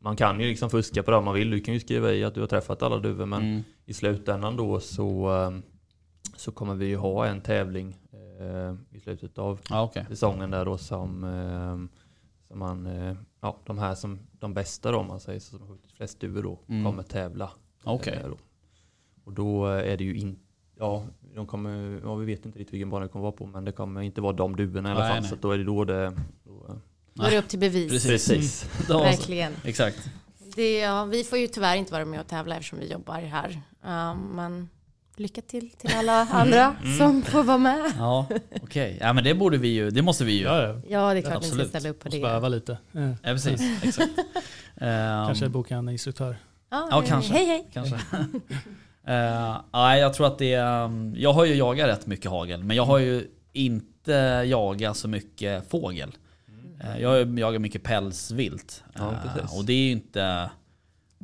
man 0.04 0.16
kan 0.16 0.40
ju 0.40 0.46
liksom 0.48 0.70
fuska 0.70 1.02
på 1.02 1.10
det 1.10 1.20
man 1.20 1.34
vill. 1.34 1.50
Du 1.50 1.60
kan 1.60 1.74
ju 1.74 1.80
skriva 1.80 2.12
i 2.12 2.24
att 2.24 2.34
du 2.34 2.40
har 2.40 2.46
träffat 2.46 2.82
alla 2.82 2.98
duvor 2.98 3.26
men 3.26 3.42
Mm. 3.42 3.62
i 3.84 3.92
slutändan 3.94 4.56
då 4.56 4.80
så, 4.80 5.32
eh, 5.42 5.50
så 6.36 6.52
kommer 6.52 6.74
vi 6.74 6.86
ju 6.86 6.96
ha 6.96 7.26
en 7.26 7.40
tävling 7.40 7.96
eh, 8.40 8.74
i 8.96 9.00
slutet 9.00 9.38
av 9.38 9.60
Ja, 9.70 9.82
okej. 9.82 10.04
säsongen 10.08 10.50
där 10.50 10.64
då 10.64 10.78
som, 10.78 11.24
eh, 11.24 11.98
som 12.48 12.58
man, 12.58 12.86
eh, 12.86 13.16
ja 13.40 13.56
de 13.66 13.78
här 13.78 13.94
som, 13.94 14.18
de 14.32 14.54
bästa 14.54 14.90
då 14.92 14.98
om 14.98 15.06
man 15.06 15.20
säger 15.20 15.40
så, 15.40 15.50
som 15.50 15.60
har 15.60 15.68
skjutit 15.76 15.92
flest 15.92 16.20
duvor 16.20 16.42
då, 16.42 16.58
Mm. 16.68 16.84
kommer 16.84 17.02
tävla. 17.02 17.50
Eh, 17.84 18.28
då. 18.28 18.36
Och 19.24 19.32
då 19.32 19.66
är 19.66 19.96
det 19.96 20.04
ju 20.04 20.14
inte, 20.16 20.40
ja, 20.78 21.04
de 21.34 21.46
kommer, 21.46 22.00
ja 22.04 22.14
vi 22.14 22.26
vet 22.26 22.46
inte 22.46 22.58
riktigt 22.58 22.74
vilken 22.74 22.90
bana 22.90 23.02
det 23.02 23.08
kommer 23.08 23.22
vara 23.22 23.32
på 23.32 23.46
men 23.46 23.64
det 23.64 23.72
kommer 23.72 24.02
inte 24.02 24.20
vara 24.20 24.32
de 24.32 24.56
duvorna 24.56 24.88
i 24.88 24.92
alla 24.92 25.00
Nej, 25.00 25.12
fall 25.12 25.20
nej. 25.20 25.30
så 25.30 25.36
då 25.36 25.50
är 25.50 25.58
det 25.58 25.64
då 25.64 25.84
det, 25.84 26.12
då, 26.44 26.66
Då 27.14 27.24
är 27.24 27.30
det 27.30 27.38
upp 27.38 27.48
till 27.48 27.58
bevis. 27.58 27.90
Precis. 27.92 28.28
precis. 28.28 28.66
Då, 28.88 28.98
Verkligen. 28.98 29.52
exakt. 29.64 29.98
Det, 30.56 30.78
ja, 30.78 31.04
vi 31.04 31.24
får 31.24 31.38
ju 31.38 31.46
tyvärr 31.46 31.76
inte 31.76 31.92
vara 31.92 32.04
med 32.04 32.20
och 32.20 32.26
tävla 32.26 32.56
eftersom 32.56 32.78
vi 32.78 32.92
jobbar 32.92 33.20
här. 33.20 33.60
Ja, 33.84 34.14
men 34.14 34.68
lycka 35.16 35.40
till 35.40 35.70
till 35.70 35.90
alla 35.96 36.20
andra 36.30 36.76
som 36.98 37.22
får 37.22 37.42
vara 37.44 37.58
med. 37.58 37.92
Ja, 37.98 38.26
okej. 38.62 38.98
Ja 39.00 39.12
men 39.12 39.24
det 39.24 39.34
borde 39.34 39.56
vi 39.58 39.68
ju, 39.68 39.90
det 39.90 40.02
måste 40.02 40.24
vi 40.24 40.32
ju. 40.32 40.44
Ja, 40.44 40.62
ja. 40.62 40.80
Ja, 40.88 41.12
det 41.14 41.18
är 41.18 41.22
klart 41.22 41.34
ni 41.34 41.40
ska 41.40 41.46
Absolut. 41.48 41.68
ställa 41.68 41.88
upp 41.88 42.00
på 42.00 42.06
Måste 42.06 42.18
det. 42.18 42.22
bara 42.22 42.32
öva 42.32 42.48
lite. 42.48 42.78
Ja. 42.92 43.00
Ja, 43.08 43.16
precis. 43.22 43.60
Exakt. 43.82 44.10
Ehm, 44.76 45.26
Kanske 45.26 45.48
boka 45.48 45.76
en 45.76 45.88
instruktör. 45.88 46.36
Ja, 46.70 46.88
Ja, 46.90 47.02
kanske. 47.08 47.32
Hej, 47.32 47.46
hej. 47.46 47.68
Kanske. 47.72 47.96
Eh, 49.06 49.56
Nej, 49.72 50.00
jag 50.00 50.14
tror 50.14 50.26
att 50.26 50.38
det 50.38 50.52
är... 50.54 50.84
um, 50.84 51.14
Jag 51.16 51.32
har 51.32 51.44
ju 51.44 51.54
jagat 51.54 51.88
rätt 51.88 52.06
mycket 52.06 52.30
hagel, 52.30 52.64
men 52.64 52.76
jag 52.76 52.84
har 52.84 52.98
ju 52.98 53.26
inte 53.52 54.12
jagat 54.46 54.96
så 54.96 55.08
mycket 55.08 55.70
fågel. 55.70 56.12
Eh, 56.80 56.98
Jag 57.02 57.18
ju 57.26 57.40
jagat 57.40 57.60
mycket 57.60 57.82
pälsvilt. 57.82 58.84
Ja, 58.94 59.12
Eh, 59.38 59.58
och 59.58 59.64
det 59.64 59.72
är 59.72 59.84
ju 59.84 59.90
inte 59.90 60.50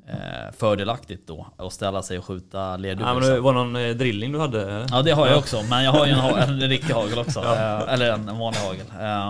eh, 0.06 0.52
fördelaktigt 0.56 1.26
då 1.26 1.46
att 1.56 1.72
ställa 1.72 2.02
sig 2.02 2.18
och 2.18 2.24
skjuta 2.24 2.58
Ja, 2.58 2.70
men 2.70 2.82
lerduvor. 2.82 3.20
det 3.20 3.40
var 3.40 3.52
någon 3.52 3.72
drilling 3.72 4.32
du 4.32 4.38
hade? 4.38 4.86
Ja 4.90 5.02
det 5.02 5.10
har 5.10 5.26
jag 5.28 5.38
också, 5.38 5.62
men 5.70 5.84
jag 5.84 5.92
har 5.92 6.06
ju 6.06 6.12
en, 6.12 6.18
en 6.48 6.60
riktig 6.60 6.94
hagel 6.94 7.18
också. 7.18 7.40
Eh, 7.40 7.92
Eller 7.92 8.12
en 8.12 8.38
vanlig 8.38 8.60
hagel. 8.60 8.86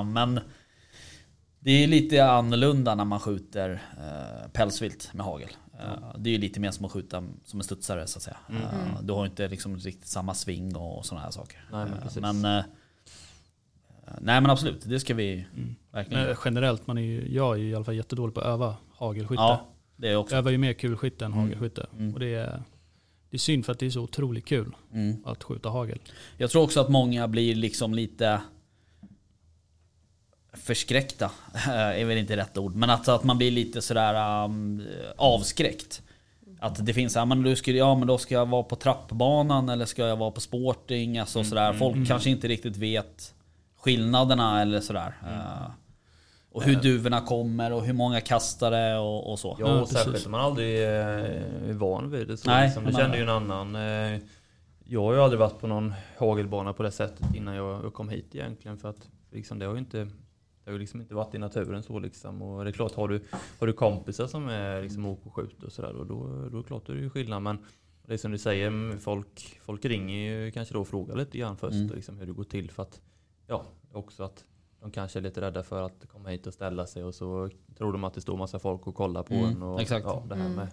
Men 0.06 0.40
det 1.60 1.70
är 1.70 1.86
lite 1.88 2.24
annorlunda 2.24 2.94
när 2.94 3.04
man 3.04 3.20
skjuter 3.20 3.82
pälsvilt 4.52 5.10
med 5.14 5.26
hagel. 5.26 5.48
Det 6.18 6.30
är 6.30 6.32
ju 6.32 6.38
lite 6.38 6.60
mer 6.60 6.70
som 6.70 6.84
att 6.84 6.92
skjuta 6.92 7.24
som 7.44 7.60
en 7.60 7.64
studsare 7.64 8.06
så 8.06 8.18
att 8.18 8.22
säga. 8.22 8.36
Mm. 8.48 8.62
Du 9.06 9.12
har 9.12 9.26
inte 9.26 9.48
liksom 9.48 9.76
riktigt 9.76 10.06
samma 10.08 10.34
sving 10.34 10.76
och 10.76 11.06
sådana 11.06 11.24
här 11.24 11.30
saker. 11.30 11.64
Nej, 11.72 11.86
men 12.22 12.40
men, 12.40 12.62
nej 14.20 14.40
men 14.40 14.50
absolut, 14.50 14.82
det 14.84 15.00
ska 15.00 15.14
vi 15.14 15.44
verkligen 15.92 16.24
Men 16.26 16.36
generellt, 16.44 16.86
man 16.86 16.98
är 16.98 17.02
ju, 17.02 17.34
jag 17.34 17.54
är 17.54 17.58
ju 17.58 17.70
i 17.70 17.74
alla 17.74 17.84
fall 17.84 17.94
jättedålig 17.96 18.34
på 18.34 18.40
att 18.40 18.46
öva 18.46 18.76
hagelskytte. 18.96 19.42
Ja, 19.42 19.66
det 19.96 20.06
är 20.06 20.10
jag 20.10 20.14
Jag 20.16 20.20
också. 20.20 20.36
övar 20.36 20.50
ju 20.50 20.58
mer 20.58 20.72
kulskytte 20.72 21.24
än 21.24 21.32
Mm. 21.32 21.44
hagelskytte. 21.44 21.86
Mm. 21.98 22.14
Och 22.14 22.20
det 22.20 22.34
är, 22.34 22.62
det 23.30 23.36
är 23.36 23.38
synd 23.38 23.64
för 23.66 23.72
att 23.72 23.78
det 23.78 23.86
är 23.86 23.90
så 23.90 24.00
otroligt 24.02 24.46
kul 24.46 24.72
Mm. 24.92 25.16
att 25.24 25.42
skjuta 25.44 25.68
hagel. 25.68 25.98
Jag 26.36 26.50
tror 26.50 26.62
också 26.62 26.80
att 26.80 26.88
många 26.88 27.28
blir 27.28 27.54
liksom 27.54 27.94
lite 27.94 28.40
förskräckta, 30.52 31.30
är 31.70 32.04
väl 32.04 32.18
inte 32.18 32.36
rätt 32.36 32.58
ord, 32.58 32.74
men 32.74 32.90
att, 32.90 33.08
att 33.08 33.24
man 33.24 33.38
blir 33.38 33.50
lite 33.50 33.82
sådär 33.82 34.44
um, 34.44 34.82
avskräckt. 35.16 36.02
Att 36.62 36.86
det 36.86 36.94
finns, 36.94 37.14
ja 37.14 37.24
men, 37.24 37.42
du 37.42 37.56
ska, 37.56 37.70
ja 37.70 37.94
men 37.94 38.08
då 38.08 38.18
ska 38.18 38.34
jag 38.34 38.46
vara 38.48 38.62
på 38.62 38.76
trappbanan 38.76 39.68
eller 39.68 39.84
ska 39.86 40.06
jag 40.08 40.16
vara 40.16 40.30
på 40.30 40.40
sporting? 40.40 41.18
Alltså 41.18 41.44
sådär. 41.44 41.72
Folk 41.72 42.08
kanske 42.08 42.30
inte 42.30 42.48
riktigt 42.48 42.76
vet 42.76 43.34
skillnaderna 43.80 44.62
eller 44.62 44.80
sådär. 44.80 45.14
Uh, 45.24 45.70
och 46.52 46.62
hur 46.62 46.76
duvorna 46.76 47.20
kommer 47.20 47.72
och 47.72 47.84
hur 47.84 47.92
många 47.92 48.20
kastare 48.20 48.98
och, 48.98 49.32
och 49.32 49.38
så. 49.38 49.56
Ja, 49.60 49.66
Ja, 49.68 49.80
och 49.80 49.88
särskilt 49.88 50.26
om 50.26 50.32
man 50.32 50.40
aldrig 50.40 50.82
eh, 50.82 51.68
är 51.68 51.72
van 51.72 52.10
vid 52.10 52.28
det. 52.28 52.36
Så 52.36 52.50
Nej, 52.50 52.66
liksom, 52.66 52.84
det 52.84 52.92
kände 52.92 53.16
ju 53.16 53.22
en 53.22 53.28
annan. 53.28 53.76
Eh, 53.76 54.20
jag 54.84 55.02
har 55.02 55.14
ju 55.14 55.20
aldrig 55.20 55.40
varit 55.40 55.60
på 55.60 55.66
någon 55.66 55.94
hagelbana 56.18 56.72
på 56.72 56.82
det 56.82 56.90
sättet 56.90 57.34
innan 57.34 57.54
jag 57.54 57.94
kom 57.94 58.08
hit 58.08 58.34
egentligen. 58.34 58.78
För 58.78 58.88
att 58.88 59.08
liksom, 59.30 59.58
det 59.58 59.66
har 59.66 59.72
ju 59.72 59.78
inte, 59.78 59.98
det 59.98 60.10
har 60.66 60.72
ju 60.72 60.78
liksom 60.78 61.00
inte 61.00 61.14
varit 61.14 61.34
i 61.34 61.38
naturen 61.38 61.82
så 61.82 61.98
liksom. 61.98 62.42
Och 62.42 62.64
det 62.64 62.70
är 62.70 62.72
klart, 62.72 62.94
har 62.94 63.08
du, 63.08 63.20
har 63.58 63.66
du 63.66 63.72
kompisar 63.72 64.26
som 64.26 64.48
är 64.48 64.82
liksom 64.82 65.06
åker 65.06 65.26
och 65.26 65.34
skjuter 65.34 65.66
och 65.66 65.72
sådär, 65.72 65.92
då, 65.92 66.04
då 66.04 66.58
är 66.58 66.62
det 66.62 66.66
klart 66.66 66.86
det 66.86 66.92
är 66.92 66.96
ju 66.96 67.10
skillnad. 67.10 67.42
Men 67.42 67.58
det 68.06 68.12
är 68.14 68.18
som 68.18 68.32
du 68.32 68.38
säger, 68.38 68.66
mm, 68.66 69.00
folk, 69.00 69.60
folk 69.62 69.84
ringer 69.84 70.30
ju 70.30 70.50
kanske 70.50 70.74
då 70.74 70.80
och 70.80 70.88
frågar 70.88 71.16
lite 71.16 71.38
grann 71.38 71.56
först 71.56 71.74
Mm. 71.74 71.90
och 71.90 71.96
liksom 71.96 72.18
hur 72.18 72.26
det 72.26 72.32
går 72.32 72.44
till. 72.44 72.70
För 72.70 72.82
att, 72.82 73.00
ja, 73.50 73.64
också 73.92 74.22
att 74.22 74.44
de 74.80 74.90
kanske 74.90 75.18
är 75.18 75.22
lite 75.22 75.40
rädda 75.40 75.62
för 75.62 75.82
att 75.82 76.08
komma 76.08 76.28
hit 76.28 76.46
och 76.46 76.54
ställa 76.54 76.86
sig 76.86 77.04
och 77.04 77.14
så 77.14 77.50
tror 77.78 77.92
de 77.92 78.04
att 78.04 78.14
det 78.14 78.20
står 78.20 78.36
massa 78.36 78.58
folk 78.58 78.86
och 78.86 78.94
kollar 78.94 79.22
på 79.22 79.34
Mm, 79.34 79.46
en. 79.50 79.62
Och, 79.62 79.80
exakt. 79.80 80.04
Ja, 80.06 80.22
det 80.28 80.34
här 80.34 80.44
Mm. 80.46 80.54
med. 80.56 80.68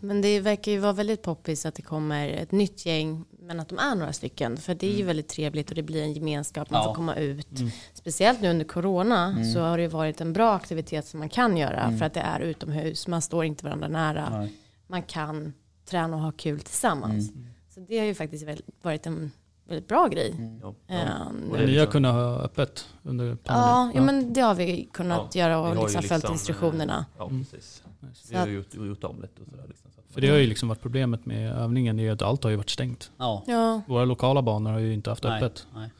Men 0.00 0.22
det 0.22 0.40
verkar 0.40 0.72
ju 0.72 0.78
vara 0.78 0.92
väldigt 0.92 1.22
poppis 1.22 1.66
att 1.66 1.74
det 1.74 1.82
kommer 1.82 2.28
ett 2.28 2.52
nytt 2.52 2.86
gäng, 2.86 3.24
men 3.38 3.60
att 3.60 3.68
de 3.68 3.78
är 3.78 3.94
några 3.94 4.12
stycken. 4.12 4.56
För 4.56 4.74
det 4.74 4.86
är 4.92 4.96
ju 4.96 5.04
väldigt 5.04 5.28
trevligt 5.28 5.68
och 5.68 5.74
det 5.74 5.82
blir 5.82 6.02
en 6.02 6.12
gemenskap, 6.12 6.70
man 6.70 6.80
Ja. 6.80 6.84
får 6.88 6.94
komma 6.94 7.14
ut. 7.16 7.58
Mm. 7.60 7.70
Speciellt 7.94 8.40
nu 8.40 8.50
under 8.50 8.64
corona 8.64 9.26
Mm. 9.26 9.44
så 9.52 9.60
har 9.60 9.76
det 9.76 9.82
ju 9.82 9.88
varit 9.88 10.20
en 10.20 10.32
bra 10.32 10.54
aktivitet 10.54 11.06
som 11.06 11.20
man 11.20 11.28
kan 11.28 11.56
göra 11.56 11.80
Mm. 11.82 11.98
för 11.98 12.06
att 12.06 12.14
det 12.14 12.20
är 12.20 12.40
utomhus, 12.40 13.06
man 13.08 13.22
står 13.22 13.44
inte 13.44 13.64
varandra 13.64 13.88
nära, 13.88 14.38
Nej. 14.38 14.54
man 14.86 15.02
kan 15.02 15.52
träna 15.84 16.16
och 16.16 16.22
ha 16.22 16.32
kul 16.32 16.60
tillsammans. 16.60 17.30
Mm. 17.30 17.46
Så 17.68 17.80
det 17.80 17.98
har 17.98 18.06
ju 18.06 18.14
faktiskt 18.14 18.46
varit 18.82 19.06
en 19.06 19.30
väldigt 19.70 19.88
bra 19.88 20.08
grej. 20.08 20.30
Mm. 20.30 20.60
Ja, 20.62 20.74
Eh, 20.88 20.96
ja. 21.00 21.32
nu- 21.32 21.50
Och 21.50 21.56
det 21.56 21.62
är 21.62 21.66
Ni 21.66 21.72
har 21.72 21.80
liksom- 21.80 21.92
kunnat 21.92 22.14
ha 22.14 22.20
öppet 22.36 22.86
under 23.02 23.26
Ja, 23.26 23.36
pandemin? 23.44 23.96
ja, 23.96 24.02
men 24.12 24.32
det 24.32 24.40
har 24.40 24.54
vi 24.54 24.88
kunnat 24.92 25.34
göra 25.34 25.48
vi 25.48 25.54
har 25.54 25.70
och 25.70 25.76
ju 25.76 25.82
liksom 25.82 26.02
följt 26.02 26.12
liksom, 26.22 26.32
instruktionerna. 26.32 27.06
Ja, 27.18 27.24
Mm. 27.26 27.44
precis. 27.44 27.82
Nice. 28.00 28.26
Vi 28.30 28.36
har 28.36 28.46
ju 28.46 28.52
gjort, 28.54 28.74
gjort 28.74 29.04
om 29.04 29.20
lite 29.22 29.42
och 29.42 29.48
sådär. 29.50 29.64
Liksom, 29.68 29.90
För 30.10 30.20
det 30.20 30.28
har 30.28 30.36
ju 30.36 30.46
liksom 30.46 30.68
varit 30.68 30.80
problemet 30.82 31.26
med 31.26 31.52
övningen, 31.52 31.96
det 31.96 32.02
är 32.02 32.04
ju 32.04 32.10
att 32.10 32.22
allt 32.22 32.44
har 32.44 32.50
ju 32.50 32.56
varit 32.56 32.70
stängt. 32.70 33.10
Ja. 33.16 33.42
Ja, 33.46 33.80
Våra 33.86 34.04
lokala 34.04 34.42
banor 34.42 34.72
har 34.72 34.78
ju 34.78 34.92
inte 34.94 35.10
haft 35.10 35.22
Nej. 35.22 35.42
öppet. 35.42 35.66
Nej. 35.74 35.90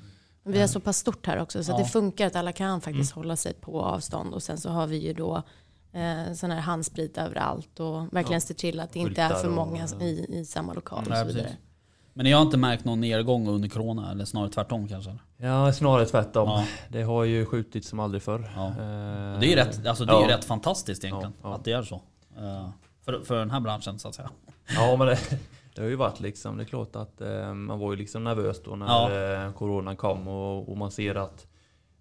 men 0.43 0.53
vi 0.53 0.59
är 0.61 0.67
så 0.67 0.81
pass 0.81 0.97
stort 0.97 1.27
här 1.27 1.39
också 1.41 1.65
så 1.65 1.73
att 1.73 1.79
Ja. 1.79 1.85
det 1.85 1.91
funkar 1.91 2.27
att 2.27 2.37
alla 2.37 2.53
kan 2.53 2.81
faktiskt 2.81 3.13
hålla 3.13 3.37
sig 3.37 3.55
på 3.55 3.81
avstånd 3.83 4.35
och 4.35 4.43
sen 4.43 4.59
så 4.59 4.71
har 4.71 4.87
vi 4.87 4.97
ju 4.97 5.13
då 5.13 5.43
eh, 5.93 6.33
sån 6.35 6.51
här 6.51 6.61
handsprit 6.61 7.19
överallt 7.19 7.81
och 7.81 8.03
verkligen 8.15 8.33
Ja. 8.33 8.41
se 8.41 8.55
till 8.55 8.81
att 8.81 8.93
det 8.93 8.99
inte 8.99 9.23
är 9.23 9.29
för 9.35 9.49
och- 9.49 9.55
många 9.55 9.87
i, 10.01 10.27
i 10.39 10.45
samma 10.45 10.73
lokal 10.73 10.99
och 10.99 11.05
så 11.05 11.25
vidare. 11.25 11.33
precis. 11.45 11.59
Men 12.13 12.25
ni 12.25 12.33
har 12.33 12.43
inte 12.43 12.57
märkt 12.57 12.85
någon 12.85 13.01
nedgång 13.01 13.49
under 13.49 13.69
corona? 13.69 14.11
Eller 14.11 14.25
snarare 14.25 14.49
tvärtom 14.51 14.89
kanske? 14.89 15.19
Ja, 15.37 15.73
snarare 15.73 16.07
tvärtom. 16.07 16.49
Ja. 16.49 16.65
Det 16.89 17.03
har 17.03 17.25
ju 17.25 17.45
skjutit 17.47 17.85
som 17.85 18.01
aldrig 18.01 18.23
förr. 18.23 18.51
Ja. 18.57 18.67
Eh, 18.69 18.75
Det 19.41 19.47
är 19.47 19.51
ju 19.51 19.57
rätt, 19.57 19.87
alltså 19.87 20.05
det 20.05 20.13
är 20.13 20.23
ja. 20.31 20.37
rätt 20.37 20.45
fantastiskt 20.45 21.05
egentligen 21.05 21.33
Ja, 21.43 21.49
ja. 21.49 21.55
att 21.55 21.65
det 21.65 21.73
är 21.73 21.83
så. 21.83 21.95
Eh, 22.39 22.69
För, 23.05 23.21
för 23.25 23.39
den 23.39 23.51
här 23.51 23.61
branschen 23.61 23.99
så 23.99 24.09
att 24.09 24.15
säga. 24.15 24.31
Ja, 24.77 24.97
men 24.97 25.07
det, 25.07 25.19
det 25.75 25.83
har 25.83 25.89
ju 25.89 25.97
varit 25.97 26.21
liksom, 26.21 26.57
det 26.57 26.63
är 26.63 26.65
klart 26.65 26.97
att 26.97 27.21
eh, 27.21 27.55
man 27.55 27.79
var 27.79 27.91
ju 27.93 27.97
liksom 27.99 28.25
nervös 28.25 28.63
då 28.65 28.77
när 28.77 29.47
eh, 29.47 29.53
coronan 29.53 29.97
kom 29.97 30.29
och, 30.29 30.69
och 30.69 30.77
man 30.77 30.91
ser 30.91 31.15
att 31.15 31.47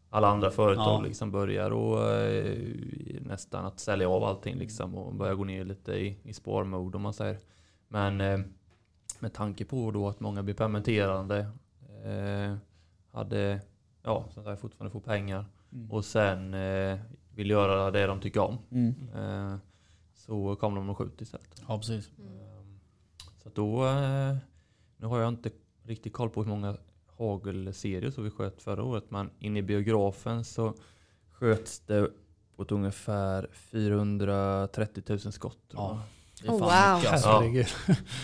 alla 0.09 0.27
andra 0.27 0.51
företag 0.51 1.01
Ja. 1.01 1.07
liksom 1.07 1.31
börjar 1.31 1.71
och 1.71 2.11
eh, 2.11 2.57
nästan 3.21 3.65
att 3.65 3.79
sälja 3.79 4.09
av 4.09 4.23
allting 4.23 4.55
liksom 4.57 4.95
och 4.95 5.13
börja 5.15 5.33
gå 5.33 5.43
ner 5.43 5.65
lite 5.65 5.91
i, 5.91 6.17
i 6.23 6.33
sparmode 6.33 6.97
om 6.97 7.01
man 7.03 7.13
säger. 7.13 7.37
Men 7.87 8.21
eh, 8.21 8.39
med 9.21 9.33
tanke 9.33 9.65
på 9.65 9.91
då 9.91 10.07
att 10.09 10.19
många 10.19 10.43
blir 10.43 10.55
permitterade, 10.55 11.39
eh, 12.05 12.55
hade, 13.11 13.61
ja, 14.03 14.25
som 14.33 14.43
sagt 14.43 14.61
fortfarande 14.61 14.91
får 14.91 14.99
pengar 14.99 15.45
Mm. 15.73 15.91
och 15.91 16.05
sen 16.05 16.53
eh, 16.53 16.99
vill 17.35 17.49
göra 17.49 17.91
det 17.91 18.05
de 18.07 18.19
tycker 18.19 18.39
om. 18.41 18.57
Mm. 18.71 18.95
Eh, 19.15 19.57
så 20.13 20.55
kom 20.55 20.75
de 20.75 20.89
och 20.89 20.97
skjut 20.97 21.21
istället. 21.21 21.61
Ja 21.67 21.77
precis. 21.77 22.09
Ehm, 22.19 22.79
Så 23.37 23.47
att 23.49 23.55
då, 23.55 23.85
eh, 23.87 24.35
nu 24.97 25.07
har 25.07 25.19
jag 25.19 25.29
inte 25.29 25.51
riktigt 25.83 26.13
koll 26.13 26.29
på 26.29 26.43
hur 26.43 26.49
många 26.49 26.77
hagelserier 27.17 28.11
så 28.11 28.21
vi 28.21 28.29
sköt 28.31 28.61
förra 28.61 28.83
året, 28.83 29.11
men 29.11 29.29
inne 29.39 29.59
i 29.59 29.63
biografen 29.63 30.43
så 30.43 30.73
sköts 31.31 31.79
det 31.79 32.09
på 32.55 32.61
ett 32.63 32.71
ungefär 32.71 33.47
430 33.53 35.03
000 35.07 35.19
skott. 35.19 35.59
Ja. 35.73 36.01
Oh, 36.47 36.51
wow. 36.51 36.95
mycket 36.95 37.11
alltså. 37.11 37.27
Ja. 37.29 37.39
Herregud. 37.39 37.67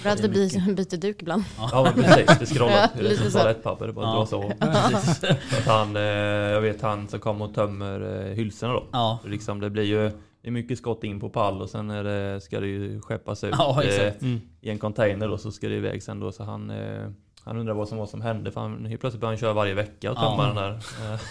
Bra 0.04 0.12
att 0.12 0.19
vi 0.19 0.30
byter, 0.30 0.73
byter 0.73 0.98
duk 0.98 1.21
ibland. 1.21 1.44
Ja 1.58 1.92
precis, 1.96 2.40
det 2.40 2.46
scrollar. 2.56 2.73
Ja, 2.73 2.87
det 2.94 3.00
är 3.00 3.04
lite 3.10 3.31
så. 3.31 3.37
toalettpapper, 3.40 3.87
det 3.87 3.94
bara 3.94 4.06
Ja. 4.06 4.25
Så 4.25 4.54
att 5.58 5.65
han, 5.67 5.96
eh, 5.96 6.02
jag 6.02 6.62
vet 6.62 6.81
han 6.81 7.08
som 7.08 7.19
kommer 7.19 7.46
och 7.46 7.56
tömmer 7.56 8.25
eh, 8.29 8.33
hylsorna 8.33 8.73
då. 8.73 8.83
Ja. 8.92 9.19
För 9.23 9.29
liksom, 9.29 9.60
det 9.60 9.69
blir 9.69 9.83
ju 9.83 10.12
det 10.42 10.50
är 10.50 10.52
mycket 10.52 10.77
skott 10.77 11.04
in 11.04 11.19
på 11.19 11.29
pall 11.29 11.62
och 11.62 11.69
sen 11.69 11.90
är 11.90 12.04
det, 12.04 12.42
ska 12.42 12.60
det 12.60 12.67
ju 12.67 13.02
skeppas 13.02 13.44
ut 13.44 13.56
Ja, 13.58 13.83
eh. 13.83 14.13
Mm. 14.21 14.42
i 14.62 14.69
en 14.69 14.79
container 14.79 15.29
och 15.31 15.40
så 15.40 15.52
ska 15.52 15.67
det 15.67 15.75
iväg 15.75 16.04
sen 16.04 16.19
då. 16.19 16.31
Så 16.31 16.44
han, 16.44 16.69
eh, 16.69 17.10
han 17.44 17.58
undrar 17.58 17.73
vad 17.73 17.87
som 17.87 17.98
var 17.98 18.06
som 18.06 18.21
hände 18.21 18.52
för 18.52 18.62
han, 18.62 18.85
helt 18.85 19.02
plötsligt 19.02 19.21
började 19.21 19.31
han 19.35 19.40
köra 19.40 19.54
varje 19.54 19.73
vecka 19.73 20.12
och 20.12 20.17
tömma 20.17 20.35
Ja. 20.37 20.46
den 20.46 20.56
där. 20.56 20.79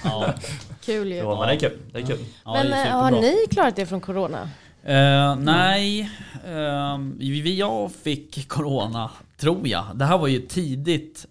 Ja. 0.04 0.34
Kul 0.84 1.12
ju. 1.12 1.20
Så, 1.20 1.36
men 1.36 1.48
det 1.48 1.54
är 1.54 1.58
kul. 1.58 1.78
Det 1.92 1.98
är 1.98 2.06
kul. 2.06 2.18
Ja, 2.44 2.52
Men 2.52 2.66
det 2.66 2.76
är 2.76 2.90
har 2.90 3.10
ni 3.10 3.46
klarat 3.50 3.76
det 3.76 3.86
från 3.86 4.00
corona? 4.00 4.48
Eh, 4.86 5.36
nej, 5.36 6.10
vi, 7.18 7.58
jag 7.58 7.92
fick 7.92 8.48
corona, 8.48 9.10
tror 9.36 9.68
jag. 9.68 9.84
Det 9.94 10.04
här 10.04 10.18
var 10.18 10.28
ju 10.28 10.40
tidigt 10.40 11.26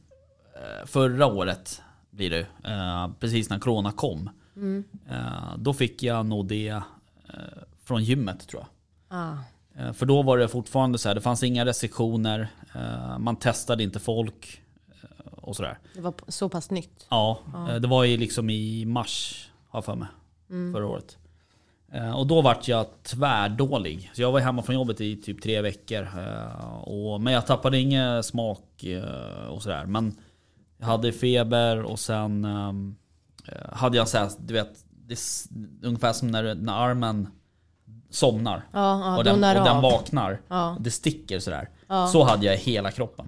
eh, 0.55 0.85
förra 0.85 1.25
året, 1.25 1.81
blir 2.09 2.29
det 2.29 2.41
uh, 2.69 3.13
Precis 3.19 3.49
när 3.49 3.59
corona 3.59 3.91
kom. 3.91 4.29
Mm. 4.55 4.83
Då 5.57 5.73
fick 5.73 6.03
jag 6.03 6.25
nog 6.25 6.47
det 6.47 6.81
från 7.83 8.03
gymmet 8.03 8.47
tror 8.47 8.61
jag. 8.61 8.69
Ah. 9.19 9.37
För 9.93 10.05
då 10.05 10.21
var 10.21 10.37
det 10.37 10.47
fortfarande 10.47 10.97
så 10.97 11.09
här, 11.09 11.15
det 11.15 11.21
fanns 11.21 11.43
inga 11.43 11.65
restriktioner, 11.65 12.47
man 13.19 13.35
testade 13.35 13.83
inte 13.83 13.99
folk 13.99 14.61
och 15.43 15.55
sådär. 15.55 15.77
Det 15.93 16.01
var 16.01 16.13
så 16.27 16.49
pass 16.49 16.69
nytt. 16.69 17.05
Ja, 17.09 17.39
eh, 17.55 17.75
det 17.75 17.87
var 17.87 18.03
ju 18.03 18.17
liksom 18.17 18.49
i 18.49 18.85
mars, 18.85 19.47
har 19.69 19.77
jag 19.77 19.85
för 19.85 19.95
mig, 19.95 20.07
Mm. 20.49 20.73
förra 20.73 20.87
året. 20.87 21.17
Eh, 21.93 22.11
Och 22.15 22.27
då 22.27 22.41
vart 22.41 22.67
jag 22.67 22.85
tvärdålig. 23.03 24.11
Så 24.13 24.21
jag 24.21 24.31
var 24.31 24.39
hemma 24.39 24.61
från 24.61 24.75
jobbet 24.75 25.01
i 25.01 25.15
typ 25.21 25.41
tre 25.41 25.61
veckor. 25.61 26.01
eh, 26.17 26.75
Och, 26.83 27.21
men 27.21 27.33
jag 27.33 27.45
tappade 27.47 27.79
ingen 27.79 28.23
smak 28.23 28.83
eh, 28.83 29.47
och 29.49 29.63
sådär. 29.63 29.85
Men 29.85 30.15
jag 30.77 30.85
hade 30.87 31.11
feber 31.11 31.83
och 31.83 31.99
sen 31.99 32.45
ehm, 32.45 32.95
eh, 33.47 33.73
hade 33.73 33.97
jag 33.97 34.07
såhär, 34.07 34.29
du 34.39 34.53
vet, 34.53 34.85
det 34.89 35.17
ungefär 35.83 36.13
som 36.13 36.27
när, 36.27 36.55
när 36.55 36.73
armen 36.73 37.27
somnar. 38.09 38.63
Ja, 38.71 38.99
ja 38.99 39.17
och, 39.17 39.23
den, 39.23 39.33
och 39.57 39.65
den 39.65 39.81
vaknar. 39.81 40.41
Ja. 40.47 40.77
Det 40.79 40.91
sticker 40.91 41.39
sådär. 41.39 41.69
Ja. 41.87 42.07
Så 42.07 42.23
hade 42.23 42.45
jag 42.45 42.55
i 42.55 42.57
hela 42.57 42.91
kroppen. 42.91 43.25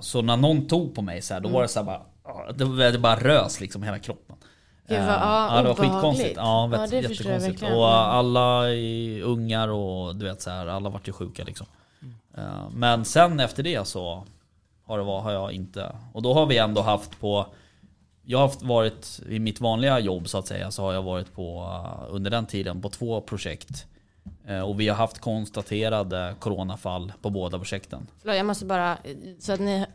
Så 0.00 0.22
när 0.22 0.36
någon 0.36 0.66
tog 0.66 0.94
på 0.94 1.02
mig 1.02 1.22
så 1.22 1.34
här, 1.34 1.40
då 1.40 1.48
var 1.48 1.62
det 1.62 1.68
så 1.68 1.78
här 1.82 1.86
bara, 1.86 2.90
det 2.90 2.98
bara 2.98 3.16
rös 3.16 3.60
liksom 3.60 3.82
hela 3.82 3.98
kroppen. 3.98 4.36
Gud, 4.96 5.06
vad- 5.06 5.14
Eh, 5.16 5.20
ja, 5.56 5.62
det 5.62 5.68
var 5.68 5.74
skitkonstigt. 5.74 6.36
Ja, 6.36 6.62
Ja, 6.62 6.66
vet, 6.66 6.90
det 6.90 6.96
jag 6.96 7.02
jättekonstigt. 7.10 7.52
verkligen. 7.52 7.74
Och 7.74 7.88
Mm. 7.88 7.98
alla 8.10 8.70
i 8.70 9.22
ungar 9.22 9.68
och 9.68 10.16
du 10.16 10.24
vet 10.24 10.42
så 10.42 10.50
här, 10.50 10.66
alla 10.66 10.90
vart 10.90 11.08
ju 11.08 11.12
sjuka 11.12 11.44
liksom. 11.44 11.66
Mm. 12.02 12.14
Eh, 12.36 12.68
men 12.74 13.04
sen 13.04 13.40
efter 13.40 13.62
det 13.62 13.84
så 13.88 14.24
har, 14.86 14.98
det, 14.98 15.04
var- 15.04 15.20
har 15.20 15.32
jag 15.32 15.52
inte, 15.52 15.92
och 16.12 16.22
då 16.22 16.34
har 16.34 16.46
vi 16.46 16.58
ändå 16.58 16.80
haft 16.82 17.20
på 17.20 17.46
jag 18.24 18.38
har 18.38 18.46
haft 18.46 18.62
varit 18.62 19.20
i 19.28 19.38
mitt 19.38 19.60
vanliga 19.60 19.98
jobb 19.98 20.28
så 20.28 20.38
att 20.38 20.46
säga 20.46 20.70
så 20.70 20.82
har 20.82 20.92
jag 20.92 21.02
varit 21.02 21.34
på 21.34 21.68
eh, 21.84 22.14
under 22.14 22.30
den 22.30 22.46
tiden 22.46 22.82
på 22.82 22.88
två 22.88 23.20
projekt. 23.20 23.86
Och 24.66 24.80
vi 24.80 24.88
har 24.88 24.96
haft 24.96 25.18
konstaterade 25.18 26.34
coronafall 26.38 27.12
på 27.22 27.30
båda 27.30 27.58
projekten. 27.58 28.06
Förlåt, 28.20 28.36
jag 28.36 28.46
måste 28.46 28.64
bara, 28.64 28.96
så 29.40 29.52
att 29.52 29.60
ni 29.60 29.86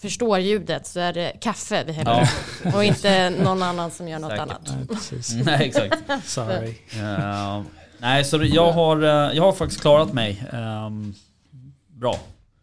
förstår 0.00 0.38
ljudet 0.38 0.86
så 0.86 1.00
är 1.00 1.12
det 1.12 1.32
kaffe 1.40 1.84
vi 1.84 1.92
häller 1.92 2.22
upp. 2.64 2.74
Och 2.74 2.84
inte 2.84 3.30
någon 3.30 3.62
annan 3.62 3.90
som 3.90 4.08
gör 4.08 4.18
något 4.18 4.30
Säkert. 4.30 4.42
annat. 4.48 4.74
Nej, 4.76 4.86
precis. 4.86 5.34
Nej 5.44 5.66
exakt. 5.68 6.28
Sorry. 6.28 6.78
Eh, 7.00 7.62
nej 7.98 8.24
så 8.24 8.40
jag 8.44 8.72
har, 8.72 9.02
eh, 9.02 9.36
jag 9.36 9.42
har 9.42 9.52
faktiskt 9.52 9.80
klarat 9.80 10.12
mig 10.12 10.44
ehm, 10.52 11.14
bra. 11.88 12.14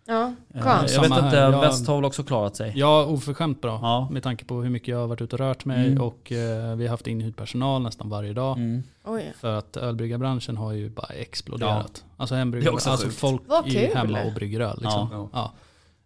Ja, 0.08 0.34
Eh, 0.54 0.62
skönt. 0.62 0.92
jag 0.92 1.02
vet 1.02 1.12
inte. 1.24 1.36
Jag- 1.38 1.62
väst 1.62 1.88
har 1.88 1.96
väl 1.96 2.06
också 2.06 2.24
klarat 2.24 2.56
sig. 2.56 2.72
Ja, 2.76 3.06
oförskämt 3.06 3.62
bra. 3.62 3.80
Ja. 3.82 4.08
Med 4.12 4.24
tanke 4.24 4.46
på 4.46 4.62
hur 4.62 4.70
mycket 4.70 4.88
jag 4.88 4.98
har 4.98 5.08
varit 5.08 5.22
ute 5.22 5.36
och 5.36 5.40
rört 5.40 5.66
mig 5.66 5.88
Mm. 5.88 6.02
och 6.02 6.32
eh, 6.32 6.76
vi 6.76 6.84
har 6.86 6.90
haft 6.92 7.08
inhyrd 7.08 7.36
personal 7.36 7.82
nästan 7.82 8.10
varje 8.10 8.34
dag. 8.34 8.58
Mm. 8.58 8.84
Oj. 9.06 9.34
För 9.40 9.54
att 9.58 9.78
ölbryggarbranschen 9.78 10.58
har 10.58 10.72
ju 10.72 10.90
bara 10.90 11.08
exploderat. 11.14 12.04
Alltså 12.18 12.36
hembryggar, 12.36 12.66
Det 12.66 12.70
är 12.72 12.74
också 12.74 12.90
alltså 12.90 13.06
sjukt. 13.08 13.20
folk 13.20 13.42
är 13.66 13.96
hemma 13.96 14.22
och 14.24 14.34
brygger 14.34 14.60
öl. 14.60 14.78
Liksom. 14.82 15.10
Ja. 15.12 15.30
Ja. 15.34 15.54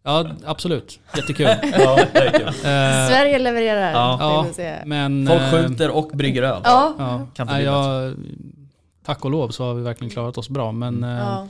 Ja. 0.04 0.32
absolut. 0.46 1.00
Jättekul. 1.16 1.46
Ja. 1.64 2.00
Eh, 2.00 3.08
Sverige 3.10 3.40
levererar. 3.40 3.92
Ja. 3.92 4.18
ja, 4.58 4.76
men... 4.86 5.28
Folk 5.28 5.42
eh, 5.42 5.52
skjuter 5.52 5.90
och 5.90 6.08
brygger 6.08 6.44
öl. 6.44 6.62
Ja. 6.64 6.96
Ja, 6.98 7.28
Kan 7.34 7.50
inte 7.50 7.62
jag, 7.62 8.16
tack 9.06 9.26
och 9.26 9.32
lov 9.32 9.50
så 9.50 9.64
har 9.64 9.74
vi 9.74 9.82
verkligen 9.82 10.12
klarat 10.12 10.38
oss 10.38 10.50
bra. 10.50 10.72
Men 10.72 11.04
eh, 11.04 11.10
ja. 11.10 11.48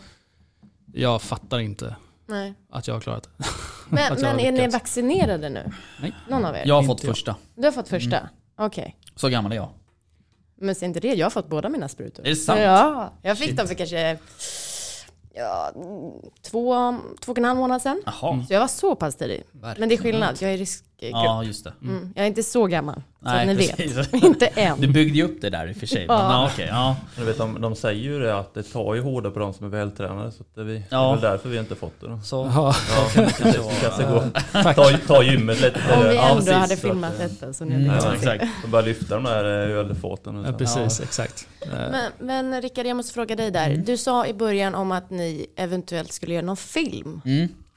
jag 0.94 1.22
fattar 1.22 1.60
inte 1.60 1.96
Nej. 2.28 2.54
att 2.72 2.88
jag 2.88 2.96
har 2.96 3.02
klarat 3.02 3.24
det. 3.24 3.46
Men, 3.90 4.16
men 4.22 4.40
är 4.40 4.52
ni 4.52 4.68
vaccinerade 4.68 5.50
nu? 5.50 5.72
Nej. 6.02 6.14
Någon 6.30 6.46
av 6.46 6.56
er? 6.56 6.64
Jag 6.66 6.76
har 6.76 6.82
Inte 6.82 6.88
fått 6.88 7.04
jag. 7.04 7.16
första. 7.16 7.36
Du 7.56 7.64
har 7.64 7.72
fått 7.72 7.88
första? 7.88 8.18
Mm. 8.18 8.30
Okej. 8.58 8.96
Så 9.16 9.30
gammal 9.30 9.52
är 9.52 9.56
jag. 9.56 9.70
Men 10.62 10.76
ser 10.76 10.86
inte 10.86 11.00
det, 11.00 11.14
jag 11.14 11.26
har 11.26 11.30
fått 11.32 11.50
båda 11.50 11.70
mina 11.70 11.90
sprutor. 11.90 12.26
Är 12.26 12.30
det 12.30 12.36
sant? 12.36 12.60
Ja, 12.60 13.14
jag 13.22 13.38
fick 13.38 13.58
dem 13.58 13.68
för 13.68 13.76
kanske 13.76 14.18
ja, 15.34 15.72
två, 16.42 16.96
två 17.22 17.32
och 17.32 17.38
en 17.38 17.46
halv 17.46 17.60
månad 17.60 17.82
sedan. 17.82 18.02
Jaha. 18.06 18.46
Så 18.48 18.54
jag 18.54 18.60
var 18.60 18.68
så 18.68 18.96
pass 18.96 19.16
tidig. 19.16 19.44
Men 19.78 19.90
det 19.90 19.96
är 19.96 19.98
skillnad, 19.98 20.38
jag 20.42 20.52
är 20.54 20.62
i 20.62 20.66
Ja 21.02 21.44
just 21.44 21.64
det. 21.64 21.74
Mm. 21.82 22.14
Jag 22.16 22.24
är 22.24 22.28
inte 22.28 22.44
så 22.44 22.66
gammal, 22.68 22.96
så 22.96 23.02
Nej, 23.20 23.42
att 23.42 23.48
ni 23.58 23.68
precis. 23.68 23.98
vet. 23.98 24.14
inte 24.24 24.46
än. 24.48 24.82
Du 24.82 24.88
byggde 24.88 25.18
ju 25.18 25.24
upp 25.24 25.42
det 25.42 25.50
där 25.50 25.68
i 25.68 25.72
och 25.72 25.76
för 25.76 25.88
sig. 25.88 26.08
Men, 26.08 26.18
Ja. 26.18 26.32
ja, 26.32 26.50
okej, 26.54 26.68
ja. 26.72 26.96
Du 27.18 27.24
vet, 27.24 27.38
de, 27.38 27.62
de 27.62 27.76
säger 27.76 28.04
ju 28.04 28.20
det 28.20 28.38
att 28.40 28.54
det 28.54 28.64
tar 28.64 28.96
ju 28.96 29.02
hårdare 29.02 29.34
på 29.34 29.40
de 29.40 29.54
som 29.54 29.66
är 29.66 29.70
vältränade. 29.70 30.32
Så 30.32 30.42
att 30.44 30.56
det, 30.56 30.64
vi, 30.64 30.74
det 30.74 30.84
Ja. 30.90 31.08
är 31.10 31.14
väl 31.14 31.22
därför 31.22 31.50
vi 31.50 31.58
inte 31.60 31.76
fått 31.76 32.02
det 32.02 32.08
då. 32.08 32.20
Så, 32.24 32.52
Ja, 32.56 32.74
så 33.14 33.20
det 33.22 33.32
kanske 33.82 34.06
vara. 34.06 34.24
gå, 34.64 34.74
ta, 34.74 34.98
ta 35.08 35.24
gymmet 35.24 35.62
lite. 35.62 35.80
Om 35.98 36.04
vi 36.10 36.16
Ja, 36.16 36.22
ändå 36.30 36.36
precis, 36.36 36.54
hade 36.54 36.68
så 36.68 36.74
att, 36.74 36.80
filmat 36.80 37.20
eh, 37.20 37.28
detta. 37.28 37.54
Så 37.54 37.66
ni 37.66 37.76
Mm, 37.76 37.90
hade 37.90 38.06
Ja, 38.06 38.14
exakt. 38.16 38.46
De 38.64 38.72
börjar 38.72 38.86
lyfta 38.86 39.16
de 39.16 39.24
där 39.24 39.70
eh, 39.70 39.76
ölfaten. 39.78 40.36
och 40.38 40.46
ja, 40.48 40.52
så. 40.52 40.58
precis. 40.58 41.00
Exakt. 41.02 41.48
Eh, 41.62 41.70
Men, 41.72 42.12
men 42.20 42.62
Rickard, 42.62 42.86
jag 42.86 42.98
måste 42.98 43.14
fråga 43.14 43.36
dig 43.36 43.52
där. 43.52 43.70
Mm. 43.70 43.86
Du 43.86 43.98
sa 43.98 44.26
i 44.26 44.34
början 44.34 44.76
om 44.76 44.92
att 44.92 45.10
ni 45.10 45.46
eventuellt 45.56 46.12
skulle 46.12 46.34
göra 46.34 46.46
någon 46.46 46.58
film. 46.58 47.22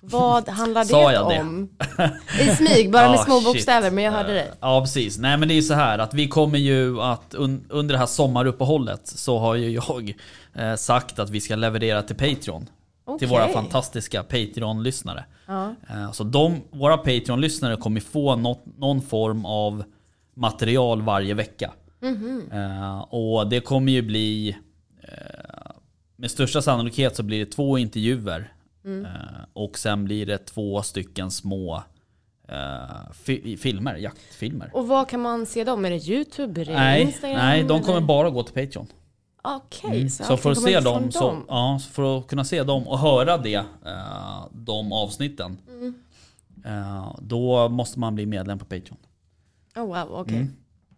Mm. 0.02 0.10
Vad 0.12 0.48
handlar 0.48 0.84
det 0.84 1.12
jag 1.12 1.30
det? 1.30 1.40
om? 1.40 1.68
I 2.40 2.56
smyg, 2.56 2.90
bara 2.92 3.10
med 3.10 3.20
Ah, 3.20 3.24
små 3.24 3.34
shit. 3.36 3.44
bokstäver, 3.44 3.90
men 3.90 4.04
jag 4.04 4.12
hörde 4.12 4.32
det. 4.34 4.54
Ja 4.60 4.80
precis. 4.80 5.18
Nej 5.18 5.36
men 5.36 5.48
det 5.48 5.54
är 5.58 5.62
så 5.62 5.74
här 5.74 5.98
att 5.98 6.14
vi 6.14 6.28
kommer 6.28 6.58
ju 6.58 7.00
att 7.00 7.34
un 7.34 7.64
under 7.68 7.92
det 7.92 7.98
här 7.98 8.06
sommaruppehållet 8.06 9.00
så 9.06 9.38
har 9.38 9.54
ju 9.54 9.70
jag 9.70 10.14
eh, 10.54 10.74
sagt 10.74 11.18
att 11.18 11.30
vi 11.30 11.40
ska 11.40 11.56
leverera 11.56 12.02
till 12.02 12.16
Patreon. 12.16 12.68
Till 13.18 13.28
våra 13.28 13.48
fantastiska 13.48 14.22
Patreon-lyssnare. 14.22 15.24
Ja. 15.46 15.74
Eh, 15.90 16.12
Så 16.12 16.24
de, 16.24 16.60
våra 16.70 16.96
Patreon-lyssnare 16.96 17.76
kommer 17.76 18.00
få 18.00 18.36
något, 18.36 18.62
någon 18.78 19.02
form 19.02 19.44
av 19.46 19.84
material 20.36 21.02
varje 21.02 21.34
vecka. 21.34 21.70
Mhm. 22.02 22.42
Eh, 22.52 23.00
Och 23.00 23.46
det 23.46 23.60
kommer 23.60 23.92
ju 23.92 24.02
bli 24.02 24.56
eh, 25.02 25.70
Med 26.16 26.30
största 26.30 26.62
sannolikhet 26.62 27.16
så 27.16 27.22
blir 27.22 27.38
det 27.44 27.52
två 27.52 27.78
intervjuer. 27.78 28.52
Mm. 28.84 29.04
Eh, 29.04 29.10
Och 29.52 29.78
sen 29.78 30.04
blir 30.04 30.26
det 30.26 30.38
två 30.38 30.82
stycken 30.82 31.30
små 31.30 31.82
eh, 32.48 33.12
fi 33.12 33.56
filmer, 33.56 33.94
jaktfilmer. 33.96 34.70
Och 34.74 34.88
vad 34.88 35.08
kan 35.08 35.20
man 35.20 35.46
se 35.46 35.64
dem? 35.64 35.84
Är 35.84 35.90
det 35.90 36.08
YouTube? 36.08 36.60
Är 36.60 36.64
det 36.64 36.72
Nej, 36.74 37.02
Instagram? 37.02 37.38
nej, 37.38 37.62
de 37.64 37.80
kommer 37.82 37.96
eller? 37.96 38.06
bara 38.06 38.30
gå 38.30 38.42
till 38.42 38.54
Patreon. 38.66 38.86
Okej, 39.44 39.90
Mm. 39.96 40.08
så, 40.10 40.24
Så 40.24 40.36
för 40.36 40.50
att 40.50 40.62
se 40.62 40.72
från 40.82 40.84
dem, 41.02 41.12
så, 41.12 41.38
ja, 41.48 41.80
för 41.90 42.18
att 42.18 42.26
kunna 42.26 42.44
se 42.44 42.62
dem 42.62 42.88
och 42.88 42.98
höra 42.98 43.38
det, 43.38 43.54
eh, 43.54 44.46
de 44.52 44.92
avsnitten. 44.92 45.58
Mm. 45.68 45.94
eh, 46.64 47.16
Då 47.20 47.68
måste 47.68 47.98
man 47.98 48.14
bli 48.14 48.26
medlem 48.26 48.58
på 48.58 48.64
Patreon. 48.64 48.98
Oh, 49.76 49.86
wow, 49.86 50.08
okej. 50.20 50.36
Mm. 50.36 50.52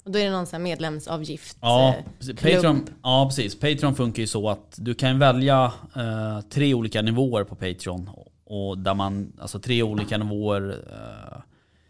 Och 0.04 0.10
då 0.10 0.18
är 0.18 0.24
det 0.24 0.30
någon 0.30 0.46
sån 0.46 0.62
medlemsavgift? 0.62 1.56
Ja, 1.60 1.94
eh. 2.28 2.34
Patreon, 2.34 2.88
ja, 3.02 3.26
precis. 3.28 3.60
Patreon 3.60 3.94
funkar 3.94 4.20
ju 4.20 4.26
så 4.26 4.48
att 4.48 4.74
du 4.76 4.94
kan 4.94 5.18
välja 5.18 5.72
eh, 5.96 6.40
tre 6.40 6.74
olika 6.74 7.02
nivåer 7.02 7.44
på 7.44 7.54
Patreon. 7.54 8.10
Och 8.44 8.78
där 8.78 8.94
man, 8.94 9.32
alltså 9.40 9.58
tre 9.58 9.82
olika 9.82 10.18
nivåer 10.18 10.84
eh, 10.90 11.40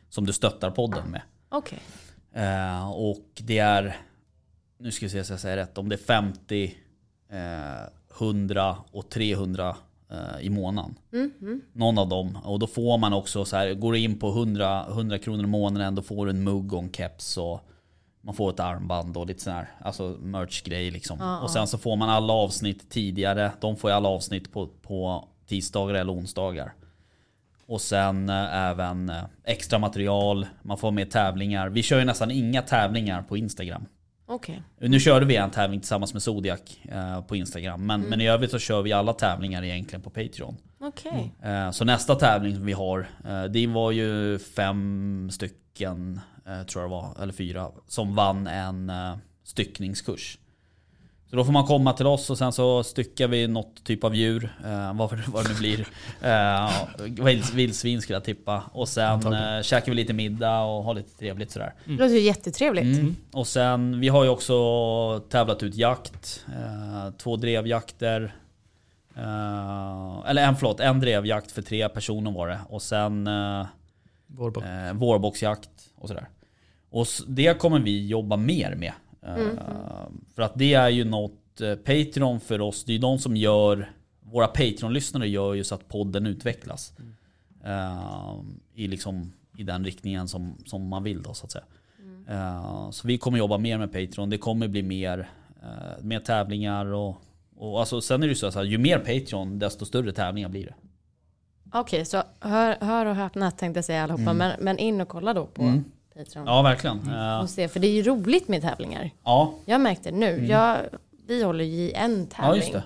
som 0.09 0.27
du 0.27 0.33
stöttar 0.33 0.71
podden 0.71 1.11
med. 1.11 1.23
Okej. 1.49 1.79
Eh, 2.35 2.91
och 2.91 3.27
det 3.35 3.59
är, 3.59 3.97
nu 4.79 4.91
ska 4.91 5.07
vi 5.07 5.11
se 5.11 5.25
så 5.25 5.33
jag 5.33 5.41
säger 5.41 5.57
rätt, 5.57 5.79
om 5.79 5.89
det 5.89 5.95
är 5.95 6.05
50, 6.05 6.75
eh, 7.31 7.39
100 8.21 8.77
och 8.93 9.11
300 9.11 9.77
eh, 10.11 10.41
i 10.41 10.51
månaden. 10.51 10.95
Mhm. 11.11 11.61
Någon 11.73 11.99
av 11.99 12.09
dem. 12.09 12.39
Och 12.45 12.59
då 12.59 12.67
får 12.67 12.99
man 12.99 13.13
också 13.13 13.45
så 13.45 13.57
här, 13.57 13.75
går 13.75 13.93
du 13.93 13.99
in 13.99 14.19
på 14.19 14.29
100, 14.29 14.87
100 14.89 15.19
kronor 15.19 15.45
i 15.45 15.47
månaden 15.47 15.95
då 15.95 16.03
får 16.03 16.27
du 16.27 16.31
en 16.31 16.45
mugg 16.45 16.73
och 16.73 16.83
en 16.83 16.93
keps 16.93 17.37
och 17.37 17.61
man 18.25 18.35
får 18.35 18.51
ett 18.51 18.61
armband 18.61 19.17
och 19.17 19.27
lite 19.27 19.43
sån 19.43 19.53
här, 19.53 19.69
alltså 19.81 20.17
merch-grej 20.21 20.91
liksom. 20.91 21.19
Ja, 21.21 21.41
och 21.41 21.51
sen 21.51 21.67
så 21.67 21.79
får 21.79 21.97
man 21.97 22.09
alla 22.11 22.33
avsnitt 22.33 22.91
tidigare. 22.91 23.53
De 23.61 23.77
får 23.77 23.91
ju 23.91 23.97
alla 23.97 24.09
avsnitt 24.09 24.53
på, 24.53 24.67
på 24.67 25.29
tisdagar 25.47 25.95
eller 25.95 26.13
onsdagar. 26.13 26.73
Och 27.67 27.81
sen 27.81 28.29
eh, 28.29 28.55
även 28.55 29.09
eh, 29.09 29.23
extra 29.45 29.79
material, 29.79 30.47
man 30.63 30.79
får 30.79 30.91
med 30.91 31.11
tävlingar. 31.11 31.69
Vi 31.69 31.83
kör 31.83 31.99
ju 31.99 32.05
nästan 32.05 32.31
inga 32.31 32.63
tävlingar 32.63 33.23
på 33.23 33.37
Instagram. 33.37 33.87
Okej. 34.27 34.63
Nu 34.79 35.01
körde 35.01 35.27
vi 35.27 35.37
en 35.37 35.51
tävling 35.51 35.81
tillsammans 35.81 36.13
med 36.13 36.23
Zodiac 36.23 36.61
eh, 36.83 37.21
på 37.21 37.37
Instagram. 37.37 37.87
Men, 37.87 38.01
men 38.01 38.21
i 38.21 38.29
övrigt 38.29 38.51
så 38.51 38.59
kör 38.59 38.83
vi 38.83 38.93
alla 38.93 39.13
tävlingar 39.13 39.63
egentligen 39.65 40.03
på 40.03 40.11
Patreon. 40.11 40.57
Okej. 40.81 41.35
Eh, 41.43 41.71
Så 41.71 41.85
nästa 41.85 42.15
tävling 42.15 42.57
som 42.57 42.67
vi 42.67 42.73
har, 42.73 43.07
det 43.49 43.67
var 43.67 43.91
ju 43.91 44.39
fem 44.39 45.29
stycken, 45.33 46.21
tror 46.45 46.83
jag 46.83 46.91
det 46.91 46.95
var, 46.95 47.23
eller 47.23 47.33
fyra, 47.33 47.71
som 47.89 48.15
vann 48.15 48.47
en 48.47 48.91
eh, 48.91 49.15
styckningskurs. 49.45 50.39
Så 51.31 51.37
då 51.37 51.45
får 51.45 51.53
man 51.53 51.67
komma 51.67 51.93
till 51.93 52.07
oss 52.07 52.31
och 52.31 52.39
sen 52.39 52.53
så 52.53 52.83
styckar 52.83 53.29
vi 53.29 53.47
något 53.49 53.85
typ 53.85 54.05
av 54.05 54.15
djur, 54.15 54.57
eh, 54.65 54.95
vad, 54.95 55.21
vad 55.27 55.45
det 55.45 55.49
nu 55.53 55.59
blir. 55.59 55.87
Eh, 56.23 56.71
vild- 57.25 57.55
vildsvin 57.55 58.03
skulle 58.03 58.17
jag 58.17 58.25
tippa. 58.25 58.63
Och 58.73 58.89
sen 58.89 59.33
eh, 59.33 59.63
käkar 59.63 59.93
vi 59.93 59.95
lite 59.97 60.13
middag 60.13 60.61
och 60.61 60.85
har 60.85 60.95
lite 60.95 61.19
trevligt 61.19 61.51
sådär. 61.51 61.75
Det 61.85 61.91
låter 61.93 62.07
ju 62.15 62.21
jättetrevligt. 62.21 62.99
Mm. 62.99 63.17
Och 63.33 63.47
sen, 63.47 64.01
vi 64.01 64.09
har 64.09 64.25
ju 64.25 64.31
också 64.31 64.55
tävlat 65.31 65.63
ut 65.63 65.75
jakt. 65.75 66.45
Eh, 66.49 67.11
två 67.19 67.37
drevjakter. 67.37 68.35
Eh, 69.17 70.23
eller 70.31 70.43
en, 70.49 70.57
förlåt, 70.57 70.81
en 70.81 71.01
drevjakt 71.01 71.53
för 71.53 71.63
tre 71.63 71.89
personer 71.89 72.31
var 72.33 72.49
det. 72.49 72.59
Och 72.69 72.83
sen 72.83 73.27
eh, 73.27 73.67
Vårbock. 74.27 74.65
eh, 74.65 74.93
vårbocksjakt 74.93 75.71
och 76.05 76.09
sådär. 76.09 76.29
Och 76.91 77.07
det 77.27 77.59
kommer 77.59 77.81
vi 77.81 78.07
jobba 78.07 78.37
mer 78.37 78.75
med. 78.75 78.93
Eh, 79.23 79.37
För 80.35 80.43
att 80.43 80.53
det 80.55 80.75
är 80.75 80.89
ju 80.89 81.05
något, 81.05 81.61
eh, 81.61 81.75
Patreon 81.75 82.41
för 82.41 82.61
oss, 82.61 82.85
det 82.85 82.93
är 82.93 82.95
ju 82.95 83.01
de 83.01 83.19
som 83.19 83.37
gör, 83.37 83.93
våra 84.21 84.47
Patreon-lyssnare 84.47 85.29
gör 85.29 85.55
ju 85.55 85.65
så 85.65 85.75
att 85.75 85.89
podden 85.89 86.27
utvecklas. 86.27 86.93
Eh, 87.65 88.41
I 88.75 88.89
liksom 88.89 89.33
i 89.59 89.63
den 89.63 89.85
riktningen 89.85 90.29
som, 90.29 90.55
som 90.67 90.89
man 90.89 91.03
vill 91.03 91.23
då 91.23 91.35
så 91.35 91.47
att 91.47 91.53
säga. 91.53 91.65
Eh, 92.29 92.91
så 92.91 93.07
vi 93.09 93.19
kommer 93.19 93.39
jobba 93.39 93.59
mer 93.59 93.79
med 93.79 93.93
Patreon, 93.93 94.31
det 94.31 94.39
kommer 94.39 94.69
bli 94.69 94.83
mer, 94.83 95.31
mer 96.01 96.21
tävlingar 96.21 96.87
och, 96.87 97.17
och 97.57 97.81
alltså, 97.81 98.01
sen 98.01 98.23
är 98.23 98.27
det 98.27 98.31
ju 98.31 98.35
så 98.35 98.47
att 98.47 98.67
ju 98.67 98.79
mer 98.79 98.99
Patreon 98.99 99.59
desto 99.59 99.85
större 99.85 100.13
tävlingar 100.13 100.49
blir 100.49 100.67
det. 100.67 100.75
Okej, 101.75 102.05
så 102.05 102.23
hör, 102.41 102.77
hör 102.81 103.07
och 103.07 103.15
häpna 103.15 103.51
tänkte 103.51 103.79
jag 103.79 103.85
säga 103.85 104.03
allihopa. 104.03 104.33
Men, 104.33 104.53
men 104.61 104.79
in 104.79 105.01
och 105.01 105.09
kolla 105.09 105.35
då 105.35 105.47
på 105.47 105.63
Mm. 105.63 105.85
Patreon. 106.17 106.47
Ja 106.47 106.63
verkligen. 106.63 107.09
Eh, 107.13 107.41
Och 107.41 107.51
se, 107.51 107.69
för 107.69 107.81
det 107.81 107.87
är 107.87 107.93
ju 107.93 108.03
roligt 108.03 108.49
med 108.49 108.63
tävlingar. 108.63 109.11
ja, 109.25 109.55
Jag 109.65 109.81
märkte 109.81 110.11
det 110.11 110.17
nu. 110.17 110.47
Jag, 110.47 110.79
vi 111.27 111.43
håller 111.43 111.65
ju 111.65 111.73
i 111.83 111.93
en 111.93 112.27
tävling. 112.27 112.51
ja 112.51 112.57
just 112.57 112.73
det. 112.73 112.83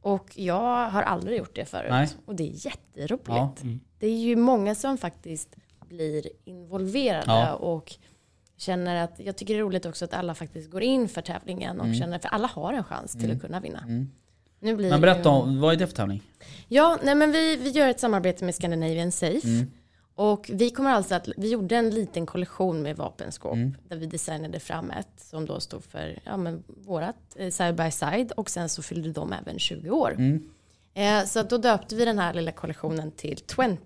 Och 0.00 0.30
jag 0.38 0.90
har 0.90 1.02
aldrig 1.02 1.38
gjort 1.38 1.54
det 1.54 1.64
förut. 1.64 1.90
Nej. 1.90 2.08
Och 2.26 2.34
det 2.34 2.42
är 2.48 2.66
jätteroligt. 2.66 3.26
Ja. 3.28 3.54
det 3.98 4.06
är 4.06 4.18
ju 4.18 4.36
många 4.36 4.74
som 4.74 4.98
faktiskt 4.98 5.56
blir 5.88 6.26
involverade 6.44 7.24
Ja. 7.26 7.54
och 7.54 7.92
känner 8.56 9.04
att, 9.04 9.12
jag 9.20 9.36
tycker 9.36 9.54
det 9.54 9.60
är 9.60 9.64
roligt 9.64 9.86
också 9.86 10.04
att 10.04 10.14
alla 10.14 10.34
faktiskt 10.34 10.70
går 10.70 10.82
in 10.82 11.08
för 11.08 11.22
tävlingen 11.22 11.80
och 11.80 11.94
känner, 11.94 12.18
för 12.18 12.28
alla 12.28 12.48
har 12.48 12.72
en 12.72 12.84
chans 12.84 13.12
till 13.12 13.32
att 13.32 13.40
kunna 13.40 13.60
vinna. 13.60 13.84
Nu 14.60 14.76
blir 14.76 14.90
Men 14.90 15.00
berätta 15.00 15.28
om, 15.28 15.60
vad 15.60 15.74
är 15.74 15.78
det 15.78 15.86
för 15.86 15.94
tävling? 15.94 16.22
Ja, 16.68 16.98
nej 17.02 17.14
men 17.14 17.32
vi, 17.32 17.56
vi 17.56 17.70
gör 17.70 17.88
ett 17.88 18.00
samarbete 18.00 18.44
med 18.44 18.54
Scandinavian 18.54 19.12
Safe. 19.12 19.48
Mm. 19.48 19.70
Och 20.14 20.50
vi 20.54 20.70
kommer 20.70 20.90
alltså 20.90 21.14
att, 21.14 21.28
vi 21.36 21.50
gjorde 21.50 21.76
en 21.76 21.90
liten 21.90 22.26
kollektion 22.26 22.82
med 22.82 22.96
vapenskåp. 22.96 23.52
Mm. 23.52 23.74
Där 23.88 23.96
vi 23.96 24.06
designade 24.06 24.60
fram 24.60 24.90
ett 24.90 25.08
som 25.16 25.46
då 25.46 25.60
stod 25.60 25.84
för 25.84 26.18
ja, 26.24 26.36
men 26.36 26.62
vårat 26.66 27.16
eh, 27.36 27.50
side 27.50 27.74
by 27.74 27.90
side. 27.90 28.32
Och 28.32 28.50
sen 28.50 28.68
så 28.68 28.82
fyllde 28.82 29.12
de 29.12 29.32
även 29.32 29.58
20 29.58 29.90
år. 29.90 30.14
Mm. 30.18 30.50
Eh, 30.94 31.24
så 31.24 31.42
då 31.42 31.58
döpte 31.58 31.96
vi 31.96 32.04
den 32.04 32.18
här 32.18 32.34
lilla 32.34 32.52
kollektionen 32.52 33.10
till 33.10 33.38
20. 33.56 33.78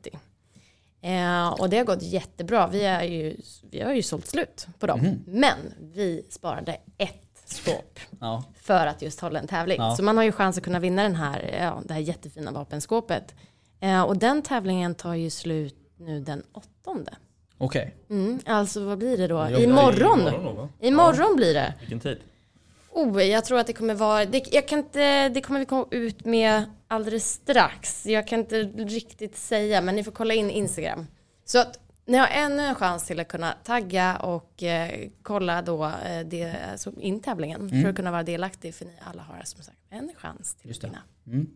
Eh, 1.03 1.49
och 1.49 1.71
det 1.71 1.79
har 1.79 1.85
gått 1.85 2.03
jättebra. 2.03 2.67
Vi, 2.67 2.85
är 2.85 3.03
ju, 3.03 3.37
vi 3.71 3.81
har 3.81 3.93
ju 3.93 4.03
sålt 4.03 4.27
slut 4.27 4.67
på 4.79 4.87
dem. 4.87 5.01
Mm. 5.01 5.19
Men 5.27 5.59
vi 5.81 6.27
sparade 6.31 6.77
ett 6.99 7.30
skåp 7.53 7.99
Ja. 8.21 8.45
för 8.63 8.87
att 8.87 9.03
just 9.03 9.21
hålla 9.21 9.39
en 9.41 9.47
tävling. 9.47 9.77
Ja. 9.81 9.97
Så 9.97 10.03
man 10.03 10.17
har 10.17 10.25
ju 10.25 10.33
chans 10.33 10.59
att 10.59 10.65
kunna 10.65 10.79
vinna 10.79 11.03
den 11.03 11.15
här, 11.15 11.59
ja, 11.61 11.83
det 11.85 11.95
här 11.95 12.01
jättefina 12.01 12.51
vapenskåpet. 12.53 13.35
Eh, 13.81 14.03
och 14.03 14.17
den 14.17 14.43
tävlingen 14.43 14.95
tar 14.95 15.15
ju 15.15 15.31
slut 15.31 15.77
nu 15.99 16.21
den 16.21 16.43
åttonde. 16.53 17.13
Okej. 17.59 17.95
Mm, 18.11 18.41
alltså 18.47 18.85
vad 18.85 18.99
blir 18.99 19.17
det 19.19 19.27
då? 19.27 19.49
Imorgon? 19.49 20.21
imorgon 20.21 20.57
då? 20.57 20.69
Imorgon 20.87 21.37
blir 21.37 21.55
det. 21.55 21.75
Vilken 21.81 22.01
tid? 22.01 22.19
Oh, 22.93 23.23
jag 23.25 23.45
tror 23.45 23.59
att 23.59 23.67
det 23.67 23.73
kommer 23.73 23.95
vara, 23.95 24.25
det, 24.25 24.53
jag 24.53 24.69
kan 24.69 24.79
inte, 24.79 25.29
det 25.29 25.41
kommer 25.41 25.61
vi 25.61 25.67
komma 25.67 25.87
ut 25.91 26.25
med 26.25 26.65
alldeles 26.89 27.33
strax. 27.33 28.07
Jag 28.07 28.27
kan 28.29 28.41
inte 28.41 28.63
riktigt 28.63 29.37
säga, 29.37 29.81
men 29.81 29.97
ni 29.97 30.05
får 30.05 30.13
kolla 30.13 30.35
in 30.35 30.51
Instagram. 30.51 31.07
Så 31.45 31.59
att 31.59 31.79
ni 32.11 32.19
har 32.19 32.27
ännu 32.27 32.63
en 32.63 32.75
chans 32.75 33.07
till 33.07 33.21
att 33.21 33.29
kunna 33.29 33.55
tagga 33.65 34.17
och 34.17 34.63
eh, 34.63 35.09
kolla 35.23 35.63
då 35.63 35.85
eh, 35.85 36.27
det, 36.27 36.57
alltså 36.73 36.93
in 37.01 37.21
tävlingen 37.21 37.69
för 37.83 37.89
att 37.89 37.97
kunna 37.97 38.11
vara 38.11 38.23
delaktig. 38.23 38.75
För 38.75 38.85
ni 38.85 38.93
alla 39.01 39.23
har 39.23 39.43
som 39.45 39.63
sagt 39.63 39.79
en 39.91 40.11
chans 40.17 40.55
till 40.55 40.69
Just 40.69 40.85
att 40.85 40.91
det. 40.91 40.99
vinna. 41.25 41.47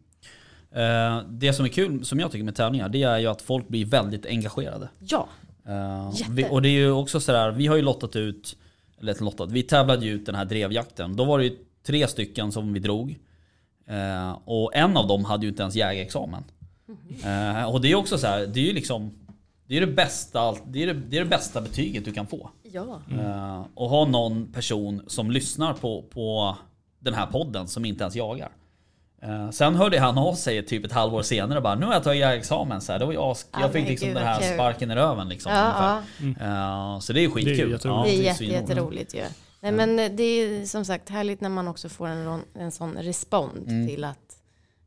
Eh, 0.71 1.23
det 1.29 1.53
som 1.53 1.65
är 1.65 1.69
kul, 1.69 2.05
som 2.05 2.21
jag 2.21 2.33
tycker 2.33 2.45
med 2.45 2.57
tävlingar, 2.57 2.89
det 2.89 3.03
är 3.03 3.19
ju 3.19 3.27
att 3.27 3.43
folk 3.43 3.69
blir 3.69 3.85
väldigt 3.85 4.27
engagerade. 4.27 4.89
Ja, 4.99 5.29
Eh, 5.67 6.13
vi, 6.31 6.47
och 6.51 6.63
det 6.63 6.69
är 6.69 6.73
ju 6.73 6.91
också 6.91 7.21
sådär, 7.21 7.51
vi 7.51 7.67
har 7.67 7.77
ju 7.77 7.83
lottat 7.83 8.17
ut, 8.17 8.57
eller 9.01 9.25
lottat, 9.25 9.51
vi 9.53 9.63
tävlade 9.63 10.07
ju 10.07 10.13
ut 10.13 10.27
den 10.27 10.35
här 10.35 10.45
drevjakten. 10.45 11.17
Då 11.17 11.25
var 11.25 11.39
det 11.39 11.45
ju 11.45 11.59
tre 11.87 12.07
stycken 12.09 12.53
som 12.53 12.73
vi 12.73 12.81
drog. 12.81 13.19
Eh, 13.87 14.39
och 14.45 14.75
en 14.75 14.97
av 14.97 15.07
dem 15.07 15.25
hade 15.25 15.43
ju 15.47 15.51
inte 15.51 15.63
ens 15.63 15.75
jägarexamen. 15.75 16.45
Eh, 17.25 17.65
och 17.65 17.81
det 17.81 17.89
är 17.89 17.91
ju 17.91 17.95
också 17.95 18.19
så 18.19 18.27
här, 18.27 18.47
det 18.47 18.61
är 18.61 18.65
ju 18.65 18.73
liksom 18.73 19.24
det 19.67 19.77
är 19.77 19.81
det, 19.81 19.87
bästa, 19.87 20.55
det, 20.67 20.83
är 20.83 20.87
det, 20.87 20.93
det 20.93 21.17
är 21.17 21.21
det 21.25 21.31
bästa 21.31 21.61
betyget 21.61 22.05
du 22.05 22.13
kan 22.13 22.27
få. 22.27 22.51
ja. 22.63 23.01
Eh, 23.11 23.67
och 23.75 23.89
ha 23.91 24.05
någon 24.07 24.53
person 24.53 25.03
som 25.07 25.31
lyssnar 25.31 25.73
på, 25.75 26.03
på 26.03 26.57
den 26.99 27.15
här 27.15 27.27
podden 27.27 27.69
som 27.69 27.85
inte 27.85 28.05
ens 28.05 28.17
jagar. 28.17 28.51
Eh, 29.23 29.51
sen 29.51 29.75
hörde 29.77 29.99
han 30.01 30.19
av 30.19 30.35
sig 30.35 30.67
typ 30.67 30.85
ett 30.85 30.93
halvår 30.93 31.23
senare 31.23 31.59
och 31.59 31.63
bara 31.63 31.75
Nu 31.75 31.87
har 31.87 31.93
jag 31.93 32.03
tagit 32.05 32.21
jägarexamen 32.21 32.81
så 32.81 32.93
här. 32.93 32.99
Det 32.99 33.05
var 33.07 33.13
jag, 33.13 33.37
Ja, 33.53 33.61
jag 33.61 33.73
fick 33.73 33.89
liksom 33.89 34.09
gud, 34.09 34.17
den 34.17 34.27
här 34.27 34.41
kul. 34.41 34.55
sparken 34.55 34.91
i 34.91 34.95
röven 34.95 35.29
liksom. 35.29 35.53
Ja, 35.53 36.01
ja. 36.19 36.95
Eh, 36.95 36.99
så 37.01 37.13
det 37.13 37.25
är 37.25 37.29
skitkul. 37.31 37.57
Det 37.57 37.63
är 37.63 37.67
jätteroligt. 37.69 38.11
Det 38.11 38.17
är 38.17 38.21
är 38.21 38.25
jätte, 38.25 38.39
svinroligt. 38.39 38.69
jätteroligt 38.71 39.15
ju. 39.15 39.23
Nej, 39.61 39.73
men 39.73 39.97
det 40.17 40.23
är 40.23 40.67
som 40.67 40.85
sagt 40.85 41.09
härligt 41.09 41.41
när 41.41 41.49
man 41.49 41.69
också 41.69 41.89
får 41.89 42.07
en, 42.07 42.41
en 42.55 42.73
sån 42.73 42.95
respond 42.97 43.69
Mm. 43.69 43.89
till 43.89 44.05
att, 44.05 44.24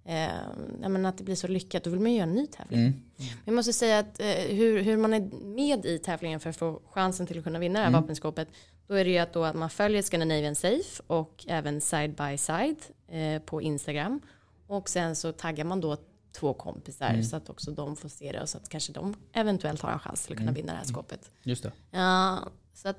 eh, 0.08 1.05
att 1.08 1.18
det 1.18 1.24
blir 1.24 1.36
så 1.36 1.47
lyckat. 1.47 1.84
Då 1.84 1.89
vill 1.89 1.99
man 1.99 2.12
ju 2.12 2.18
göra 2.18 2.30
en 2.30 2.36
ny 2.36 2.47
tävling. 2.47 2.80
Mm. 2.80 2.93
Men 3.18 3.28
jag 3.45 3.53
måste 3.55 3.74
säga 3.74 3.99
att 3.99 4.20
eh, 4.20 4.26
hur, 4.28 4.82
hur 4.82 4.97
man 4.97 5.14
är 5.14 5.20
med 5.55 5.86
i 5.86 5.99
tävlingen 5.99 6.39
för 6.39 6.49
att 6.49 6.58
få 6.58 6.82
chansen 6.89 7.28
till 7.28 7.38
att 7.38 7.43
kunna 7.43 7.60
vinna 7.60 7.80
det 7.80 7.84
här 7.86 7.89
Mm. 7.91 8.01
vapenskåpet. 8.01 8.47
Då 8.88 8.93
är 8.93 9.05
det 9.05 9.12
ju 9.12 9.18
att, 9.18 9.34
då 9.34 9.43
att 9.43 9.55
man 9.55 9.70
följer 9.70 10.01
Scandinavian 10.01 10.55
Safe 10.55 11.03
och 11.08 11.45
även 11.47 11.82
Side 11.82 12.16
by 12.16 12.38
Side 12.38 12.78
eh, 13.08 13.41
på 13.41 13.62
Instagram. 13.62 14.22
Och 14.68 14.89
sen 14.89 15.16
så 15.16 15.32
taggar 15.32 15.66
man 15.66 15.82
då 15.82 15.97
två 16.32 16.53
kompisar 16.53 17.10
Mm. 17.10 17.24
så 17.24 17.36
att 17.36 17.49
också 17.49 17.72
de 17.72 17.95
får 17.95 18.10
se 18.10 18.32
det 18.32 18.41
och 18.41 18.49
så 18.49 18.58
att 18.58 18.70
kanske 18.70 18.93
de 18.93 19.16
eventuellt 19.34 19.82
har 19.82 19.91
en 19.91 19.99
chans 19.99 20.24
till 20.26 20.34
att 20.34 20.38
kunna 20.38 20.49
Mm. 20.51 20.62
vinna 20.62 20.72
det 20.72 20.78
här 20.78 20.86
skåpet. 20.86 21.32
Just 21.43 21.64
det. 21.64 21.72
Ja, 21.91 22.39
så 22.74 22.88
att 22.89 22.97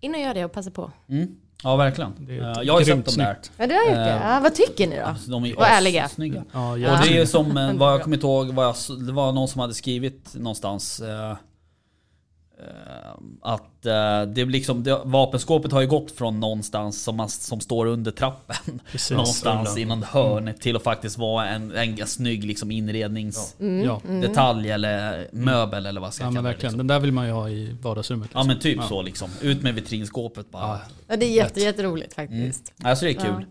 in 0.00 0.14
och 0.14 0.20
gör 0.20 0.34
det 0.34 0.44
och 0.44 0.52
passa 0.52 0.70
på. 0.70 0.92
Mm. 1.08 1.36
Ja 1.62 1.76
verkligen. 1.76 2.26
Eh, 2.30 2.36
jag 2.62 2.72
har 2.72 2.80
ju 2.80 2.86
sett 2.86 3.04
dem 3.06 3.14
där. 3.16 3.38
Ja, 3.56 3.66
du 3.66 3.74
har 3.74 3.82
gjort 3.84 3.94
det. 3.94 4.10
Eh, 4.10 4.22
Ja, 4.34 4.40
vad 4.42 4.54
tycker 4.54 4.86
ni 4.86 4.96
då? 4.96 5.04
Alltså, 5.04 5.30
de 5.30 5.44
är 5.44 5.54
Var 5.56 5.66
ärliga. 5.66 6.08
snygga. 6.08 6.44
Ja, 6.52 6.70
Och 6.72 6.78
det 6.78 7.18
är 7.18 7.26
som, 7.26 7.56
eh, 7.56 7.72
vad 7.74 7.92
jag 7.92 8.02
kommer 8.02 8.16
inte 8.16 8.26
ihåg, 8.26 8.54
vad 8.54 8.66
jag, 8.66 8.74
det 9.06 9.12
var 9.12 9.32
någon 9.32 9.48
som 9.48 9.60
hade 9.60 9.74
skrivit 9.74 10.34
någonstans 10.34 11.02
att 13.42 13.86
eh, 13.86 14.22
det 14.22 14.44
liksom, 14.44 14.82
det, 14.82 15.00
vapenskåpet 15.04 15.72
har 15.72 15.80
ju 15.80 15.86
gått 15.86 16.10
från 16.10 16.40
någonstans 16.40 17.02
som, 17.02 17.16
man, 17.16 17.28
som 17.28 17.60
står 17.60 17.86
under 17.86 18.10
trappen 18.10 18.80
precis. 18.92 19.10
någonstans 19.10 19.68
undan. 19.68 19.78
i 19.82 19.84
någon 19.84 20.02
hörn 20.02 20.54
till 20.60 20.76
att 20.76 20.82
faktiskt 20.82 21.18
vara 21.18 21.48
en, 21.48 21.72
en 21.76 22.06
snygg 22.06 22.44
liksom 22.44 22.70
inredningsdetalj 22.70 23.56
Mm. 23.66 24.64
Ja, 24.68 24.74
eller 24.74 25.28
möbel 25.32 25.86
eller 25.86 26.00
vad 26.00 26.14
ska 26.14 26.24
ja 26.24 26.26
jag 26.26 26.32
men 26.32 26.36
kalla 26.42 26.48
det. 26.48 26.52
verkligen. 26.52 26.70
Liksom. 26.72 26.78
Den 26.78 26.86
där 26.86 27.00
vill 27.00 27.12
man 27.12 27.26
ju 27.26 27.32
ha 27.32 27.48
i 27.48 27.76
vardagsrummet. 27.82 28.28
Ja 28.32 28.38
liksom. 28.38 28.48
men 28.48 28.58
typ 28.58 28.76
Ja. 28.76 28.88
så 28.88 29.02
liksom. 29.02 29.30
Ut 29.40 29.62
med 29.62 29.74
vitrinskåpet 29.74 30.50
bara. 30.50 30.62
Ja, 30.62 30.80
Ja, 31.08 31.16
det 31.16 31.26
är 31.26 31.30
jätte, 31.30 31.60
jätteroligt 31.60 32.14
faktiskt. 32.14 32.72
Alltså 32.82 33.04
det 33.04 33.10
är 33.10 33.14
kul. 33.20 33.46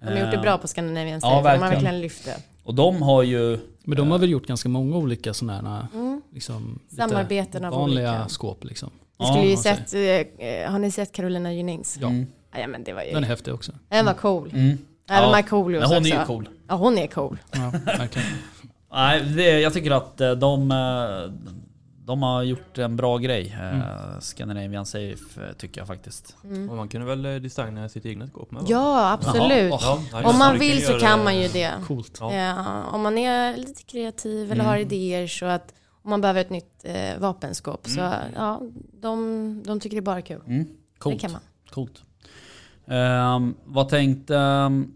De 0.00 0.06
har 0.06 0.12
gjort 0.18 0.30
det 0.30 0.36
Eh, 0.36 0.42
bra 0.42 0.58
på 0.58 0.68
Scandinavian 0.68 1.14
ja, 1.14 1.20
Safe. 1.20 1.30
de 1.30 1.36
har 1.36 1.42
verkligen. 1.42 1.70
verkligen 1.72 2.00
lyft 2.00 2.24
det. 2.24 2.36
Och 2.70 2.76
de 2.76 3.02
har 3.02 3.22
ju... 3.22 3.58
Men 3.84 3.96
de 3.98 4.10
har 4.10 4.18
väl 4.18 4.30
gjort 4.30 4.46
ganska 4.46 4.68
många 4.68 4.96
olika 4.96 5.34
sådana 5.34 5.70
här 5.76 5.86
Mm. 5.94 6.22
liksom, 6.34 6.78
Samarbeten 6.96 7.64
av 7.64 7.72
vanliga 7.72 8.10
olika. 8.14 8.28
skåp 8.28 8.64
liksom. 8.64 8.90
Vi 9.18 9.26
skulle 9.26 9.44
ju 9.44 9.50
Ja, 9.50 9.56
sett, 9.56 9.94
eh, 9.94 10.70
har 10.72 10.78
ni 10.78 10.90
sett 10.90 11.12
Carolina 11.12 11.52
Gynings? 11.52 11.98
Ja, 12.00 12.08
Mm. 12.08 12.26
Ja 12.56 12.66
men 12.66 12.84
det 12.84 12.92
var 12.92 13.02
ju, 13.02 13.12
den 13.12 13.24
är 13.24 13.28
häftig 13.28 13.54
också. 13.54 13.72
den 13.88 14.04
var 14.06 14.12
cool. 14.14 14.50
Mm. 14.54 14.78
Även 15.08 15.22
Ja, 15.24 15.30
Markoolios 15.30 15.80
Men 15.80 15.88
hon 15.88 15.96
är 15.96 16.00
också. 16.10 16.20
ju 16.20 16.26
cool. 16.26 16.48
Ja 16.68 16.74
hon 16.74 16.98
är 16.98 17.06
cool. 17.06 17.38
Ja, 17.52 17.72
verkligen. 17.86 18.28
Nej, 18.92 19.22
det, 19.36 19.60
jag 19.60 19.72
tycker 19.72 19.90
att 19.90 20.20
eh, 20.20 20.30
de, 20.32 20.70
eh, 20.70 21.32
de 22.10 22.22
har 22.22 22.42
gjort 22.42 22.78
en 22.78 22.96
bra 22.96 23.18
grej. 23.18 23.56
Eh, 23.60 23.70
Mm. 23.74 24.20
Scandinavian 24.20 24.86
Safe 24.86 25.44
eh, 25.46 25.52
tycker 25.58 25.80
jag 25.80 25.88
faktiskt. 25.88 26.36
Och 26.70 26.76
man 26.76 26.88
kunde 26.88 27.06
väl 27.06 27.26
eh, 27.26 27.34
designa 27.34 27.88
sitt 27.88 28.06
egna 28.06 28.26
skåp 28.26 28.50
med 28.50 28.62
va? 28.62 28.68
Ja 28.70 29.12
absolut. 29.12 29.70
Jaha. 29.80 30.02
Ja, 30.12 30.30
Om 30.30 30.38
man 30.38 30.58
vill 30.58 30.86
så 30.86 30.98
kan 30.98 31.24
man 31.24 31.38
ju 31.38 31.48
det. 31.48 31.72
Coolt. 31.86 32.18
Ja. 32.20 32.34
Ja, 32.34 32.84
om 32.84 33.00
man 33.00 33.18
är 33.18 33.56
lite 33.56 33.82
kreativ 33.82 34.52
eller 34.52 34.64
har 34.64 34.76
idéer 34.76 35.26
så 35.26 35.46
att 35.46 35.74
om 36.02 36.10
man 36.10 36.20
behöver 36.20 36.40
ett 36.40 36.50
nytt 36.50 36.84
eh, 36.84 37.18
vapenskåp 37.18 37.86
så 37.88 38.00
ja, 38.36 38.60
de, 39.00 39.62
de 39.66 39.80
tycker 39.80 39.96
det 39.96 40.00
är 40.00 40.02
bara 40.02 40.22
kul. 40.22 40.40
Mm. 40.46 40.66
Coolt. 40.98 41.16
Det 41.16 41.20
kan 41.20 41.32
man. 41.32 41.40
Coolt. 41.70 42.02
Ehm, 42.86 43.54
vad 43.64 43.88
tänkte... 43.88 44.34
Um, 44.34 44.92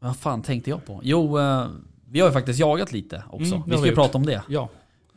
vad 0.00 0.16
fan 0.16 0.42
tänkte 0.42 0.70
jag 0.70 0.84
på? 0.86 1.00
Jo, 1.02 1.38
eh, 1.38 1.66
vi 2.10 2.20
har 2.20 2.28
ju 2.28 2.32
faktiskt 2.32 2.58
jagat 2.58 2.92
lite 2.92 3.22
också. 3.30 3.54
Mm, 3.54 3.62
vi 3.66 3.72
ska 3.72 3.80
vi 3.82 3.88
ju 3.88 3.94
prata 3.94 4.18
om 4.18 4.26
det. 4.26 4.42
Ja, 4.48 4.68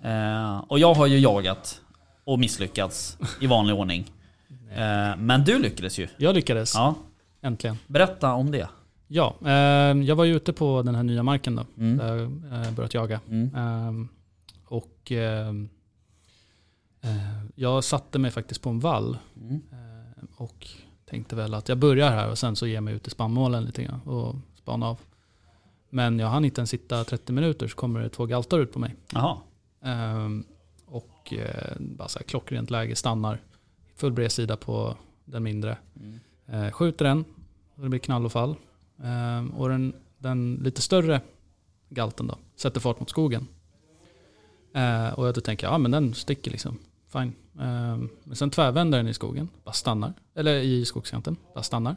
Eh, 0.03 0.57
och 0.57 0.79
jag 0.79 0.93
har 0.93 1.07
ju 1.07 1.19
jagat 1.19 1.81
och 2.23 2.39
misslyckats 2.39 3.17
i 3.41 3.47
vanlig 3.47 3.75
ordning. 3.75 4.11
Eh, 4.71 5.17
men 5.17 5.43
du 5.45 5.59
lyckades 5.59 5.99
ju. 5.99 6.07
jag 6.17 6.35
lyckades. 6.35 6.75
Ja, 6.75 6.95
Äntligen. 7.41 7.77
berätta 7.87 8.33
om 8.33 8.51
det. 8.51 8.69
Ja, 9.07 9.35
eh, 9.45 9.51
jag 10.03 10.15
var 10.15 10.23
ju 10.25 10.35
ute 10.35 10.53
på 10.53 10.81
den 10.81 10.95
här 10.95 11.03
nya 11.03 11.23
marken 11.23 11.55
då. 11.55 11.65
Mm. 11.77 11.97
Där 11.97 12.15
jag 12.15 12.65
eh, 12.67 12.71
börjat 12.71 12.93
jaga. 12.93 13.19
Mm. 13.29 13.55
Ehm, 13.55 14.07
och 14.65 15.11
ehm, 15.11 15.69
eh, 17.01 17.43
jag 17.55 17.83
satte 17.83 18.19
mig 18.19 18.31
faktiskt 18.31 18.61
på 18.61 18.69
en 18.69 18.79
vall. 18.79 19.17
Mm. 19.41 19.61
eh, 19.71 20.23
och 20.37 20.67
tänkte 21.09 21.35
väl 21.35 21.53
att 21.53 21.69
jag 21.69 21.77
börjar 21.77 22.09
här 22.11 22.29
och 22.29 22.37
sen 22.37 22.55
så 22.55 22.67
ger 22.67 22.75
jag 22.75 22.83
mig 22.83 22.93
ut 22.93 23.07
i 23.07 23.09
spannmålen 23.09 23.63
lite 23.65 23.83
grann 23.83 24.01
och 24.01 24.35
spana 24.57 24.87
av. 24.87 24.99
Men 25.89 26.19
jag 26.19 26.27
hann 26.27 26.45
inte 26.45 26.61
ens 26.61 26.69
sitta 26.69 27.03
30 27.03 27.33
minuter 27.33 27.67
så 27.67 27.75
kommer 27.75 27.99
det 27.99 28.09
två 28.09 28.25
galtar 28.25 28.59
ut 28.59 28.73
på 28.73 28.79
mig. 28.79 28.95
Jaha. 29.13 29.37
Ehm, 29.81 30.45
och 30.85 31.33
eh, 31.33 31.75
bara 31.79 32.07
så 32.07 32.19
här 32.19 32.25
klockrent 32.25 32.69
läge, 32.69 32.95
stannar. 32.95 33.41
Full 33.95 34.11
bredsida 34.11 34.57
på 34.57 34.97
den 35.25 35.43
mindre. 35.43 35.77
Mm. 35.95 36.19
Eh, 36.47 36.71
skjuter 36.71 37.05
den 37.05 37.25
och 37.75 37.83
det 37.83 37.89
blir 37.89 37.99
knall 37.99 38.25
och 38.25 38.31
fall. 38.31 38.55
Ehm, 39.03 39.49
och 39.49 39.69
den, 39.69 39.93
den 40.17 40.55
lite 40.55 40.81
större 40.81 41.21
galten 41.89 42.27
då 42.27 42.37
sätter 42.55 42.79
fart 42.79 42.99
mot 42.99 43.09
skogen. 43.09 43.47
Eh, 44.73 45.09
och 45.09 45.33
då 45.33 45.41
tänker 45.41 45.67
jag, 45.67 45.73
ja 45.73 45.77
men 45.77 45.91
den 45.91 46.13
sticker 46.13 46.51
liksom. 46.51 46.77
Fine. 47.07 47.33
Ehm, 47.59 48.09
men 48.23 48.35
sen 48.35 48.49
tvärvänder 48.49 48.97
den 48.97 49.07
i 49.07 49.13
skogen, 49.13 49.49
bara 49.63 49.73
stannar. 49.73 50.13
Eller 50.35 50.55
i 50.55 50.85
skogskanten, 50.85 51.35
bara 51.53 51.63
stannar. 51.63 51.95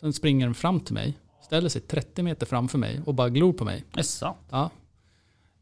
Sen 0.00 0.12
springer 0.12 0.46
den 0.46 0.54
fram 0.54 0.80
till 0.80 0.94
mig, 0.94 1.18
ställer 1.42 1.68
sig 1.68 1.80
30 1.80 2.22
meter 2.22 2.46
framför 2.46 2.78
mig 2.78 3.00
och 3.06 3.14
bara 3.14 3.28
glor 3.28 3.52
på 3.52 3.64
mig. 3.64 3.84
Sant? 4.02 4.38
Ja. 4.50 4.70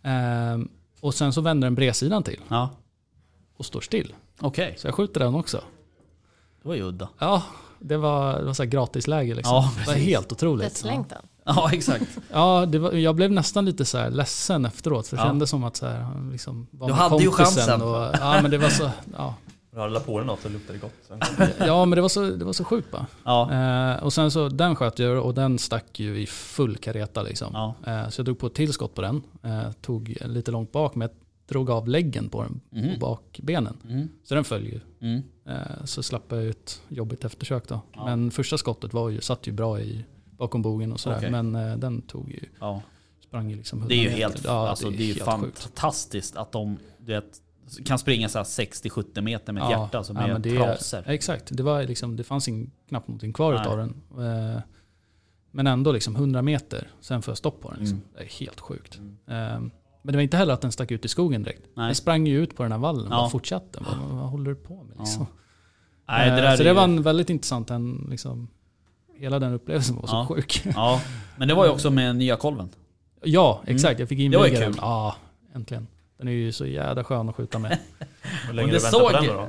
Ehm, 0.02 0.68
och 1.00 1.14
sen 1.14 1.32
så 1.32 1.40
vänder 1.40 1.66
den 1.66 1.74
bredsidan 1.74 2.22
till 2.22 2.40
Ja. 2.48 2.70
och 3.56 3.66
står 3.66 3.80
still. 3.80 4.14
Okej, 4.40 4.74
Så 4.78 4.86
jag 4.86 4.94
skjuter 4.94 5.20
den 5.20 5.34
också. 5.34 5.60
det 6.62 6.68
var 6.68 6.74
ju 6.74 6.82
udda. 6.82 7.08
Ja, 7.18 7.42
det 7.78 7.96
var, 7.96 8.38
det 8.38 8.44
var 8.44 8.52
så 8.52 8.62
här 8.62 8.70
gratisläge 8.70 9.34
liksom. 9.34 9.54
Ja, 9.54 9.70
det 9.74 9.78
var 9.86 9.92
precis. 9.94 10.04
helt 10.08 10.32
otroligt. 10.32 10.68
Dödslängtan. 10.68 11.22
Ja, 11.44 11.70
exakt. 11.72 12.18
Ja, 12.32 12.66
det 12.66 12.78
var, 12.78 12.92
jag 12.92 13.14
blev 13.16 13.32
nästan 13.32 13.64
lite 13.64 13.84
så 13.84 13.98
här 13.98 14.10
ledsen 14.10 14.64
efteråt. 14.64 15.06
För 15.08 15.16
det 15.16 15.22
Ja. 15.22 15.26
kändes 15.26 15.50
som 15.50 15.64
att 15.64 15.76
så 15.76 15.86
här, 15.86 15.98
han 16.00 16.30
liksom 16.32 16.66
var 16.70 16.86
Du 16.88 16.92
med 16.94 17.02
hade 17.02 17.22
ju 17.24 17.30
kompisen 17.30 17.62
chansen. 17.62 17.82
Och, 17.82 18.14
ja, 18.20 18.38
men 18.42 18.50
det 18.50 18.58
var 18.58 18.68
så... 18.68 18.90
Ja, 19.16 19.34
Hade 19.80 19.92
la 19.92 20.00
på 20.00 20.18
dig 20.18 20.26
något 20.26 20.40
så 20.40 20.48
luktade 20.48 20.78
det 20.78 20.82
gott. 20.82 21.20
Ja 21.58 21.84
men 21.84 21.96
det 21.96 22.02
var 22.02 22.08
så, 22.08 22.30
det 22.30 22.44
var 22.44 22.52
så 22.52 22.64
sjukt 22.64 22.90
bara. 22.90 23.06
Ja. 23.24 23.52
Eh, 23.96 24.02
och 24.04 24.12
sen 24.12 24.30
så, 24.30 24.48
den 24.48 24.76
sköt 24.76 24.98
jag 24.98 25.24
och 25.24 25.34
den 25.34 25.58
stack 25.58 26.00
ju 26.00 26.20
i 26.20 26.26
full 26.26 26.76
kareta 26.76 27.22
liksom. 27.22 27.48
Ja. 27.52 27.74
Eh, 27.86 28.08
så 28.08 28.20
jag 28.20 28.24
drog 28.26 28.38
på 28.38 28.46
ett 28.46 28.54
tillskott 28.54 28.94
på 28.94 29.02
den. 29.02 29.22
Eh, 29.42 29.72
tog 29.80 30.16
lite 30.24 30.50
långt 30.50 30.72
bak 30.72 30.94
men 30.94 31.08
jag 31.08 31.16
drog 31.48 31.70
av 31.70 31.88
läggen 31.88 32.28
på 32.28 32.42
den, 32.42 32.60
Mhm. 32.70 32.94
på 32.94 32.98
bakbenen. 33.00 33.76
Mm. 33.88 34.08
Så 34.24 34.34
den 34.34 34.44
föll 34.44 34.64
ju. 34.66 34.80
Mm. 35.00 35.22
Eh, 35.48 35.84
så 35.84 36.02
slapp 36.02 36.24
jag 36.28 36.44
ut 36.44 36.82
jobbigt 36.88 37.24
eftersök 37.24 37.68
då. 37.68 37.80
Ja. 37.94 38.04
Men 38.04 38.30
första 38.30 38.58
skottet 38.58 38.92
var 38.94 39.08
ju, 39.08 39.20
satt 39.20 39.46
ju 39.46 39.52
bra 39.52 39.80
i 39.80 40.04
bakom 40.30 40.62
bogen 40.62 40.92
och 40.92 41.00
sådär. 41.00 41.16
Okej. 41.16 41.30
Men 41.30 41.54
eh, 41.54 41.76
den 41.76 42.02
tog 42.02 42.30
ju, 42.30 42.40
Ja. 42.60 42.82
sprang 43.26 43.50
ju 43.50 43.56
liksom 43.56 43.78
100 43.78 43.88
Det 43.94 44.00
är 44.00 44.02
ju 44.02 44.08
helt, 44.10 44.44
Ja, 44.44 44.68
alltså, 44.68 44.90
det 44.90 44.96
är 44.96 45.06
ju 45.06 45.14
helt 45.14 45.40
sjukt. 45.40 45.58
fantastiskt 45.58 46.36
att 46.36 46.52
de 46.52 46.76
du 46.98 47.12
vet, 47.12 47.40
kan 47.84 47.98
springa 47.98 48.28
så 48.28 48.38
här 48.38 48.44
60-70 48.44 49.20
meter 49.20 49.52
med 49.52 49.62
ett 49.62 49.70
hjärta 49.70 50.04
som 50.04 50.16
är 50.16 50.32
men 50.32 50.42
det 50.42 50.56
trasor. 50.56 51.02
Exakt, 51.06 51.56
det, 51.56 51.62
var 51.62 51.82
liksom, 51.82 52.16
det 52.16 52.24
fanns 52.24 52.48
in, 52.48 52.70
knappt 52.88 53.08
någonting 53.08 53.32
kvar 53.32 53.54
Nej. 53.54 53.66
av 53.66 53.78
den. 53.78 53.94
Eh, 54.54 54.60
men 55.50 55.66
ändå 55.66 55.92
liksom 55.92 56.16
100 56.16 56.42
meter, 56.42 56.90
sen 57.00 57.22
får 57.22 57.30
jag 57.32 57.38
stopp 57.38 57.60
på 57.60 57.70
den. 57.70 57.78
Liksom. 57.80 57.96
Mm. 57.98 58.08
Det 58.16 58.22
är 58.24 58.28
helt 58.40 58.60
sjukt. 58.60 58.98
Eh, 59.26 59.60
men 60.02 60.12
det 60.12 60.12
var 60.12 60.20
inte 60.22 60.36
heller 60.36 60.54
att 60.54 60.60
den 60.60 60.72
stack 60.72 60.90
ut 60.90 61.04
i 61.04 61.08
skogen 61.08 61.42
direkt. 61.42 61.62
Nej. 61.76 61.86
Den 61.86 61.94
sprang 61.94 62.26
ju 62.26 62.42
ut 62.42 62.56
på 62.56 62.62
den 62.62 62.72
här 62.72 62.78
vallen 62.78 63.06
och 63.06 63.12
Ja. 63.12 63.16
bara 63.16 63.30
fortsatte. 63.30 63.78
Vad, 63.86 64.18
vad 64.18 64.30
håller 64.30 64.50
du 64.50 64.56
på 64.56 64.82
med 64.82 64.96
liksom? 64.98 65.26
Nej, 66.08 66.30
det 66.30 66.48
Eh, 66.48 66.54
så 66.56 66.62
är 66.62 66.64
det 66.64 66.72
var 66.72 66.84
en 66.84 67.02
väldigt 67.02 67.30
intressant, 67.30 67.70
en, 67.70 68.06
liksom, 68.10 68.48
hela 69.18 69.38
den 69.38 69.52
upplevelsen 69.52 69.96
var 69.96 70.06
så 70.06 70.14
Ja. 70.16 70.26
sjuk. 70.26 70.62
Ja, 70.74 71.00
men 71.36 71.48
det 71.48 71.54
var 71.54 71.64
ju 71.64 71.70
också 71.70 71.90
med 71.90 72.16
nya 72.16 72.36
kolven. 72.36 72.68
ja, 73.24 73.62
exakt. 73.66 74.00
Jag 74.00 74.08
fick 74.08 74.18
Mm. 74.20 74.32
Inviga 74.32 74.60
den. 74.60 74.72
kul. 74.72 74.80
Ja, 74.82 75.16
äntligen. 75.54 75.86
Den 76.18 76.28
är 76.28 76.32
ju 76.32 76.52
så 76.52 76.66
jävla 76.66 77.04
skön 77.04 77.28
att 77.28 77.34
skjuta 77.36 77.58
med. 77.58 77.78
Hur 78.22 78.48
Och 78.48 78.54
länge 78.54 78.72
det 78.72 78.78
du 78.78 78.82
väntat 78.84 79.00
på 79.00 79.08
såg- 79.08 79.12
den 79.12 79.36
då? 79.36 79.48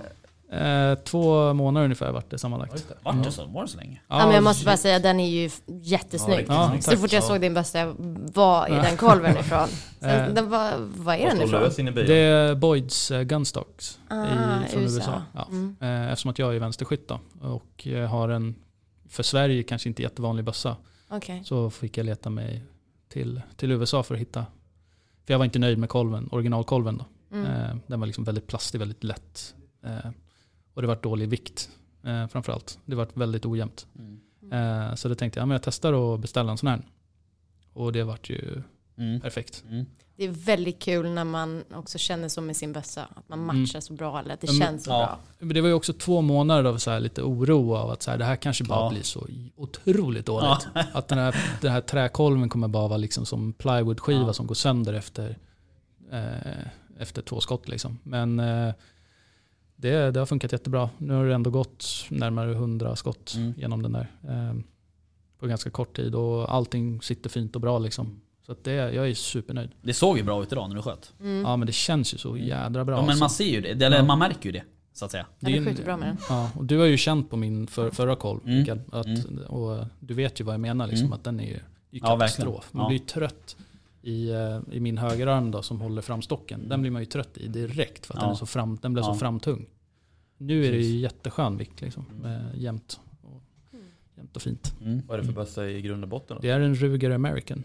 Eh, 0.52 0.96
två 0.96 1.54
månader 1.54 1.84
ungefär 1.84 2.12
vart 2.12 2.30
det 2.30 2.38
sammanlagt. 2.38 2.86
Vart 3.04 3.24
det 3.24 3.32
så? 3.32 3.46
Var 3.46 3.62
det 3.62 3.68
så 3.68 3.78
länge? 3.78 4.02
Ja, 4.08 4.26
men 4.26 4.36
jag 4.36 4.44
måste 4.44 4.66
bara 4.66 4.78
säga, 4.78 5.00
den 5.00 5.20
är 5.20 5.28
ju 5.30 5.50
jättesnygg. 5.82 6.46
Ja, 6.50 6.74
så 6.82 6.92
tack. 6.92 7.00
fort 7.00 7.12
jag 7.14 7.24
Ja. 7.24 7.28
såg 7.28 7.42
din 7.42 7.54
bössa, 7.54 7.94
var 8.34 8.68
är 8.68 8.82
den 8.84 8.98
kolven 8.98 9.38
ifrån? 9.40 9.68
Sen, 10.00 10.10
Eh, 10.10 10.34
den 10.34 10.50
var, 10.50 10.74
var 10.78 11.14
är 11.14 11.26
den 11.28 11.42
ifrån? 11.42 11.96
Det 11.96 12.16
är 12.18 12.56
Boyds 12.56 13.12
eh, 13.12 13.22
Gunstocks 13.24 14.00
Ah, 14.08 14.26
i, 14.26 14.70
från 14.70 14.82
USA. 14.84 14.96
USA. 14.98 15.22
Ja. 15.34 15.48
Mm. 15.50 15.76
Eh, 15.82 16.12
Eftersom 16.12 16.32
att 16.32 16.40
jag 16.40 16.56
är 16.56 16.60
vänsterskytt 16.60 17.08
då, 17.08 17.20
och 17.42 17.88
eh, 17.88 18.10
har 18.10 18.30
en, 18.30 18.56
för 19.10 19.24
Sverige 19.24 19.64
kanske 19.64 19.90
inte 19.90 20.02
jättevanlig 20.02 20.46
bössa, 20.46 20.76
Okej. 21.10 21.42
så 21.46 21.70
fick 21.70 21.98
jag 21.98 22.06
leta 22.06 22.30
mig 22.30 22.64
till, 23.10 23.42
till 23.56 23.72
USA 23.72 24.04
för 24.04 24.16
att 24.16 24.22
hitta. 24.22 24.46
För 25.28 25.34
jag 25.34 25.38
var 25.40 25.46
inte 25.46 25.60
nöjd 25.60 25.78
med 25.78 25.90
kolven, 25.90 26.28
originalkolven 26.32 26.98
då. 26.98 27.06
Mm. 27.38 27.46
Eh, 27.46 27.76
Den 27.88 28.00
var 28.00 28.08
liksom 28.08 28.24
väldigt 28.24 28.48
plastig, 28.48 28.80
väldigt 28.80 29.04
lätt. 29.04 29.56
Eh, 29.84 30.10
Och 30.74 30.82
det 30.82 30.88
var 30.88 30.96
dålig 31.02 31.30
vikt 31.30 31.70
eh, 32.04 32.28
framförallt. 32.28 32.80
Det 32.86 32.96
var 32.96 33.08
väldigt 33.14 33.46
ojämnt. 33.46 33.88
Eh, 34.52 34.96
Så 34.96 35.10
då 35.10 35.16
tänkte 35.16 35.40
jag, 35.40 35.42
ja, 35.42 35.46
men 35.46 35.56
jag 35.56 35.64
testar 35.64 36.14
att 36.14 36.20
beställa 36.20 36.52
en 36.52 36.58
sån 36.58 36.68
här. 36.70 36.82
Och 37.74 37.92
det 37.94 38.04
vart 38.04 38.30
ju 38.30 38.64
Mm. 38.98 39.20
perfekt. 39.22 39.64
Mm. 40.20 40.34
Det 40.34 40.40
är 40.42 40.46
väldigt 40.46 40.80
kul 40.82 41.10
när 41.10 41.24
man 41.24 41.64
också 41.76 41.98
känner 41.98 42.30
så 42.30 42.42
med 42.42 42.56
sin 42.58 42.74
bössa. 42.74 43.08
Att 43.16 43.30
man 43.30 43.40
Mm. 43.40 43.62
matchar 43.62 43.80
så 43.80 43.94
bra 43.94 44.20
eller 44.20 44.34
att 44.34 44.42
det 44.42 44.48
Ja, 44.48 44.54
men- 44.54 44.68
känns 44.68 44.84
så 44.84 44.90
ja. 44.92 44.98
bra. 45.06 45.20
Men 45.40 45.54
det 45.54 45.62
var 45.62 45.68
ju 45.68 45.74
också 45.74 45.94
två 45.94 46.22
månader 46.22 46.64
av 46.70 46.78
så 46.78 46.92
här 46.92 47.00
lite 47.00 47.22
oro 47.22 47.76
av 47.76 47.90
att 47.90 48.02
så 48.04 48.12
här, 48.12 48.18
det 48.18 48.26
här 48.26 48.36
kanske 48.36 48.64
bara 48.64 48.80
Ja. 48.80 48.90
blir 48.90 49.02
så 49.04 49.28
otroligt 49.56 50.26
dåligt. 50.26 50.68
Att 50.94 51.08
den 51.08 51.18
här, 51.18 51.36
den 51.62 51.72
här 51.72 51.82
träkolven 51.82 52.50
kommer 52.50 52.68
bara 52.68 52.88
vara 52.88 52.98
liksom 52.98 53.26
som 53.26 53.54
plywoodskiva 53.54 54.20
Ja. 54.28 54.34
som 54.34 54.48
går 54.48 54.56
sönder 54.56 54.94
efter, 54.94 55.38
eh, 56.12 56.68
efter 57.00 57.22
två 57.22 57.40
skott. 57.40 57.68
Liksom. 57.68 58.00
Men 58.04 58.40
eh, 58.40 58.74
det, 59.76 60.12
det 60.12 60.20
har 60.20 60.26
funkat 60.26 60.52
jättebra. 60.52 60.90
Nu 60.98 61.14
har 61.14 61.26
det 61.26 61.36
ändå 61.36 61.50
gått 61.50 61.86
närmare 62.10 62.52
100 62.54 62.96
skott 62.96 63.34
Mm. 63.36 63.54
genom 63.58 63.82
den 63.82 63.92
där. 63.92 64.12
Eh, 64.24 64.54
på 65.40 65.48
ganska 65.48 65.70
kort 65.70 65.96
tid 65.96 66.16
och 66.16 66.54
allting 66.54 67.02
sitter 67.02 67.30
fint 67.30 67.56
och 67.56 67.62
bra. 67.62 67.80
Liksom. 67.80 68.22
Så 68.48 68.52
att 68.54 68.64
det, 68.64 68.72
jag 68.74 69.10
är 69.10 69.14
supernöjd. 69.14 69.70
Det 69.82 69.94
såg 69.94 70.18
ju 70.18 70.24
bra 70.24 70.44
ut 70.44 70.52
idag 70.52 70.70
när 70.70 70.76
du 70.76 70.82
sköt. 70.82 71.14
Mm. 71.20 71.42
Ja 71.42 71.58
men 71.58 71.66
det 71.66 71.72
känns 71.74 72.14
ju 72.14 72.18
så 72.18 72.38
jädra 72.38 72.86
bra. 72.86 72.96
Ja, 72.96 73.02
men 73.02 73.10
alltså. 73.10 73.24
man 73.24 73.30
ser 73.30 73.46
ju 73.46 73.62
det, 73.62 73.86
eller 73.86 73.98
Ja. 73.98 74.04
man 74.04 74.20
märker 74.20 74.46
ju 74.46 74.52
det. 74.52 74.64
Så 74.94 75.06
att 75.06 75.12
säga. 75.12 75.26
Ja, 75.40 75.50
du 75.50 75.66
skjuter 75.66 75.84
bra 75.84 75.98
med 75.98 76.08
den. 76.08 76.18
Ja, 76.30 76.52
och 76.56 76.66
du 76.66 76.78
har 76.78 76.86
ju 76.86 76.98
känt 76.98 77.30
på 77.30 77.38
min 77.38 77.68
för, 77.68 77.90
förra 77.92 78.16
kolv, 78.16 78.40
Mm. 78.46 78.60
Mikael, 78.60 78.82
att, 78.92 79.06
Mm. 79.06 79.38
och 79.48 79.86
du 80.00 80.14
vet 80.14 80.40
ju 80.40 80.44
vad 80.46 80.54
jag 80.54 80.60
menar, 80.62 80.88
liksom, 80.88 81.06
Mm. 81.06 81.14
att 81.18 81.24
den 81.24 81.40
är 81.40 81.46
ju 81.48 81.60
är 81.92 82.00
katastrof. 82.00 82.70
man 82.72 82.84
Ja. 82.84 82.88
blir 82.90 83.00
ju 83.00 83.06
trött 83.06 83.56
i, 84.02 84.30
eh, 84.30 84.60
i 84.72 84.80
min 84.80 84.98
högerarm 84.98 85.52
då, 85.52 85.62
som 85.62 85.82
håller 85.82 86.02
fram 86.02 86.22
stocken. 86.22 86.70
Den 86.70 86.82
blir 86.82 86.92
man 86.92 87.02
ju 87.02 87.06
trött 87.06 87.38
i 87.38 87.48
direkt 87.48 88.06
för 88.06 88.14
att 88.14 88.18
Ja. 88.20 88.26
den, 88.26 88.32
är 88.32 88.38
så 88.38 88.46
fram, 88.46 88.78
den 88.82 88.94
blev 88.94 89.06
Ja. 89.06 89.14
så 89.14 89.20
framtung. 89.20 89.66
Nu 90.38 90.66
är 90.66 90.72
det 90.72 90.78
ju 90.78 90.98
jätteskön 90.98 91.58
vikt, 91.58 91.82
liksom, 91.82 92.06
jämnt, 92.56 93.00
och, 93.22 93.42
jämnt 94.16 94.36
och 94.36 94.42
fint. 94.42 94.74
Mm. 94.82 95.02
Vad 95.08 95.18
är 95.18 95.22
det 95.22 95.28
för 95.28 95.34
bössa 95.36 95.68
i 95.70 95.82
grund 95.82 96.04
och 96.04 96.10
botten? 96.10 96.36
Då? 96.38 96.42
Det 96.42 96.50
är 96.50 96.60
en 96.60 96.76
Ruger 96.76 97.12
American. 97.12 97.64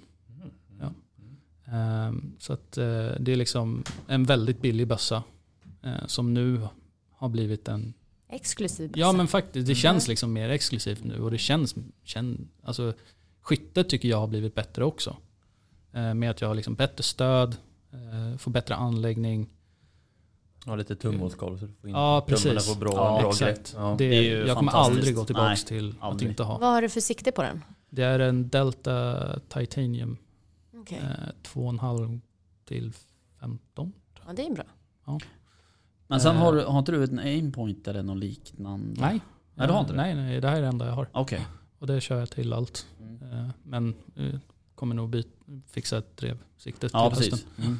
Ehm, 1.72 2.32
så 2.38 2.52
att 2.52 2.78
eh, 2.78 2.84
det 3.20 3.32
är 3.32 3.36
liksom 3.36 3.84
en 4.06 4.24
väldigt 4.24 4.62
billig 4.62 4.88
bössa 4.88 5.22
eh, 5.82 6.06
som 6.06 6.34
nu 6.34 6.68
har 7.16 7.28
blivit 7.28 7.68
en 7.68 7.94
Exklusiv 8.28 8.88
bössa. 8.90 9.00
Ja 9.00 9.12
men 9.12 9.28
faktiskt, 9.28 9.66
det 9.66 9.72
Mm. 9.72 9.80
känns 9.80 10.08
liksom 10.08 10.32
mer 10.32 10.48
exklusivt 10.48 11.04
nu 11.04 11.20
och 11.22 11.30
det 11.30 11.38
känns, 11.38 11.74
känn, 12.04 12.48
alltså 12.62 12.92
skyttet 13.40 13.88
tycker 13.88 14.08
jag 14.08 14.18
har 14.18 14.26
blivit 14.26 14.54
bättre 14.54 14.84
också. 14.84 15.16
Eh, 15.92 16.14
med 16.14 16.30
att 16.30 16.40
jag 16.40 16.48
har 16.48 16.54
liksom 16.54 16.74
bättre 16.74 17.02
stöd, 17.02 17.56
får 18.38 18.50
bättre 18.50 18.74
anläggning. 18.74 19.48
Ja, 20.66 20.76
lite 20.76 20.96
tumhålskolv 20.96 21.58
så 21.58 21.66
du 21.66 21.72
får 21.80 21.88
in 21.90 21.96
Ja, 21.96 22.24
precis. 22.28 22.68
på 22.74 22.78
bra, 22.80 22.92
Ja, 22.94 23.20
bra 23.20 23.30
exakt. 23.30 23.56
grepp. 23.72 23.82
Ja. 23.82 23.94
Det, 23.98 24.08
det 24.08 24.16
är 24.16 24.22
ju 24.22 24.46
jag 24.46 24.56
kommer 24.56 24.72
aldrig 24.72 25.14
gå 25.14 25.24
tillbaka 25.24 25.48
Nej, 25.48 25.56
till 25.56 25.94
aldrig. 26.00 26.26
att 26.28 26.30
inte 26.30 26.42
ha. 26.42 26.58
Vad 26.58 26.68
har 26.72 26.82
du 26.82 26.88
för 26.88 27.00
sikte 27.00 27.32
på 27.32 27.42
den? 27.42 27.64
Det 27.90 28.02
är 28.02 28.18
en 28.18 28.48
Delta 28.48 29.38
Titanium 29.48 30.16
Okej. 30.82 30.98
eh, 30.98 31.28
2,5 31.42 32.20
till 32.64 32.92
15. 33.40 33.92
Ja, 34.26 34.32
det 34.32 34.46
är 34.46 34.54
bra. 34.54 34.64
Men 36.06 36.20
sen 36.20 36.36
Eh. 36.36 36.42
har, 36.42 36.52
du- 36.52 36.64
har 36.64 36.78
inte 36.78 36.92
du 36.92 37.04
en 37.04 37.18
aimpoint 37.18 37.88
eller 37.88 38.02
något 38.02 38.16
liknande? 38.16 39.00
Nej. 39.00 39.20
Nej, 39.54 39.66
du 39.66 39.72
har 39.72 39.80
inte 39.80 39.92
det? 39.92 39.96
Nej, 39.96 40.14
nej, 40.14 40.40
det 40.40 40.48
här 40.48 40.56
är 40.56 40.60
det 40.62 40.68
enda 40.68 40.86
jag 40.86 40.92
har. 40.94 41.08
Okej. 41.12 41.46
Och 41.78 41.86
det 41.86 42.00
kör 42.00 42.18
jag 42.18 42.30
till 42.30 42.52
allt. 42.52 42.86
Mm. 43.00 43.22
Eh, 43.32 43.48
men 43.62 43.94
kommer 44.74 44.94
nog 44.94 45.10
byt, 45.10 45.28
fixa 45.66 45.98
ett 45.98 46.16
drevsikte 46.16 46.80
till 46.80 46.90
Ja, 46.92 47.08
hösten. 47.10 47.30
precis. 47.30 47.46
Mm. 47.58 47.78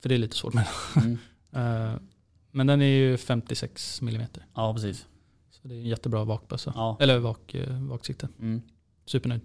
För 0.00 0.08
det 0.08 0.14
är 0.14 0.18
lite 0.18 0.36
svårt 0.36 0.54
med 0.54 0.66
Mm. 0.96 1.18
Men 2.50 2.66
den 2.66 2.82
är 2.82 2.86
ju 2.86 3.16
56 3.16 4.02
mm. 4.02 4.22
Ja, 4.54 4.74
precis. 4.74 5.06
Så 5.50 5.68
det 5.68 5.74
är 5.74 5.78
en 5.78 5.84
jättebra 5.86 6.24
vakbössa. 6.24 6.72
Ja. 6.76 6.96
Eller 7.00 7.18
vak, 7.18 7.54
vaksikte. 7.88 8.28
Mm. 8.38 8.62
Supernöjd. 9.06 9.40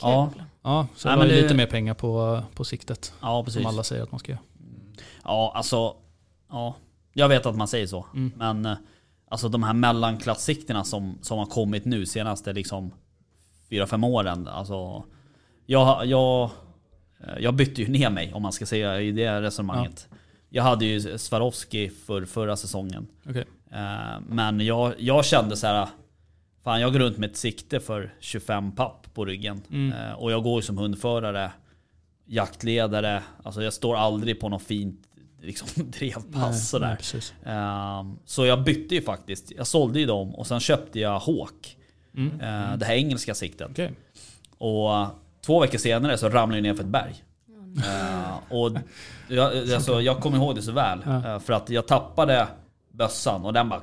Ja. 0.00 0.30
Kul. 0.34 0.42
Ja, 0.62 0.86
så 0.96 1.08
Nej, 1.08 1.16
det 1.16 1.24
var 1.24 1.34
ju 1.34 1.42
lite 1.42 1.54
mer 1.54 1.66
pengar 1.66 1.94
på, 1.94 2.42
på 2.54 2.64
siktet. 2.64 3.12
Ja, 3.20 3.44
precis. 3.44 3.62
Som 3.62 3.66
alla 3.66 3.82
säger 3.82 4.02
att 4.02 4.12
man 4.12 4.18
ska 4.18 4.32
göra. 4.32 4.42
Ja, 5.24 5.52
alltså. 5.54 5.94
Ja, 6.50 6.74
jag 7.12 7.28
vet 7.28 7.46
att 7.46 7.56
man 7.56 7.68
säger 7.68 7.86
så. 7.86 8.06
Mm. 8.14 8.32
Men 8.36 8.66
eh, 8.66 8.78
alltså 9.28 9.48
de 9.48 9.62
här 9.62 9.72
mellanklassikterna 9.72 10.84
som, 10.84 11.18
som 11.22 11.38
har 11.38 11.46
kommit 11.46 11.84
nu 11.84 12.06
senaste 12.06 12.52
liksom 12.52 12.90
4-5 13.70 14.06
åren. 14.06 14.48
Alltså, 14.48 15.04
jag, 15.66 16.06
jag, 16.06 16.50
eh, 17.20 17.38
jag 17.40 17.54
bytte 17.54 17.82
ju 17.82 17.88
ner 17.88 18.10
mig 18.10 18.32
om 18.34 18.42
man 18.42 18.52
ska 18.52 18.66
säga 18.66 19.00
i 19.00 19.12
det 19.12 19.42
resonemanget. 19.42 20.08
Jag 20.48 20.62
hade 20.62 20.84
ju 20.84 21.18
Swarovski 21.18 21.90
för 21.90 22.24
förra 22.24 22.56
säsongen. 22.56 23.06
Okej. 23.28 23.44
Eh, 23.70 24.20
Men 24.28 24.60
jag, 24.60 24.94
jag 24.98 25.24
kände 25.24 25.56
så 25.56 25.66
här. 25.66 25.88
Fan 26.64 26.80
jag 26.80 26.92
går 26.92 26.98
runt 27.00 27.18
med 27.18 27.30
ett 27.30 27.36
sikte 27.36 27.80
för 27.80 28.14
25 28.20 28.72
papp 28.72 29.06
på 29.14 29.24
ryggen. 29.24 29.62
Mm. 29.70 29.92
Eh, 29.98 30.12
Och 30.12 30.32
jag 30.32 30.42
går 30.42 30.58
ju 30.58 30.62
som 30.62 30.78
hundförare, 30.78 31.50
jaktledare. 32.26 33.22
Alltså 33.42 33.62
jag 33.62 33.72
står 33.72 33.96
aldrig 33.96 34.40
på 34.40 34.48
något 34.48 34.62
fint 34.62 35.00
liksom, 35.42 35.68
drevpass 35.90 36.34
Nej, 36.34 36.54
sådär. 36.60 36.98
nej. 37.44 37.54
Ehm, 37.54 38.18
Så 38.24 38.46
jag 38.46 38.62
bytte 38.64 38.94
ju 38.94 39.02
faktiskt. 39.02 39.52
Jag 39.56 39.66
sålde 39.66 40.00
ju 40.00 40.06
dem 40.06 40.34
och 40.34 40.46
sen 40.46 40.60
köpte 40.60 41.00
jag 41.00 41.18
Hawk. 41.18 41.76
Mm. 42.16 42.40
eh, 42.40 42.76
Det 42.76 42.84
här 42.86 42.94
engelska 42.94 43.34
siktet. 43.34 43.68
Okej. 43.70 43.92
Och 44.58 44.94
eh, 44.96 45.08
två 45.46 45.60
veckor 45.60 45.78
senare 45.78 46.18
så 46.18 46.28
ramlade 46.28 46.56
jag 46.58 46.62
ner 46.62 46.74
för 46.74 46.82
ett 46.82 46.88
berg. 46.90 47.14
Eh, 47.86 48.52
och 48.52 48.70
jag, 49.28 49.72
alltså, 49.74 50.00
jag 50.00 50.20
kommer 50.20 50.36
ihåg 50.38 50.54
det 50.54 50.62
så 50.62 50.72
väl. 50.72 50.98
Ja. 51.06 51.34
eh, 51.34 51.40
För 51.40 51.52
att 51.52 51.70
jag 51.70 51.86
tappade 51.86 52.46
bössan 52.92 53.44
och 53.44 53.52
den 53.52 53.68
bara 53.68 53.80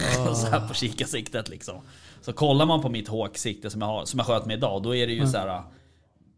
Ah. 0.30 0.34
så 0.34 0.46
här 0.46 0.68
på 0.68 0.74
kikarsiktet 0.74 1.48
liksom. 1.48 1.74
Så 2.20 2.32
kollar 2.32 2.66
man 2.66 2.82
på 2.82 2.88
mitt 2.88 3.08
Hawk-sikte 3.08 3.70
som 3.70 3.80
jag, 3.80 3.88
har, 3.88 4.04
som 4.04 4.18
jag 4.18 4.26
sköt 4.26 4.46
med 4.46 4.56
idag, 4.56 4.82
då 4.82 4.94
är 4.94 5.06
det 5.06 5.12
ju 5.12 5.18
Ja. 5.20 5.26
så 5.26 5.38
här. 5.38 5.62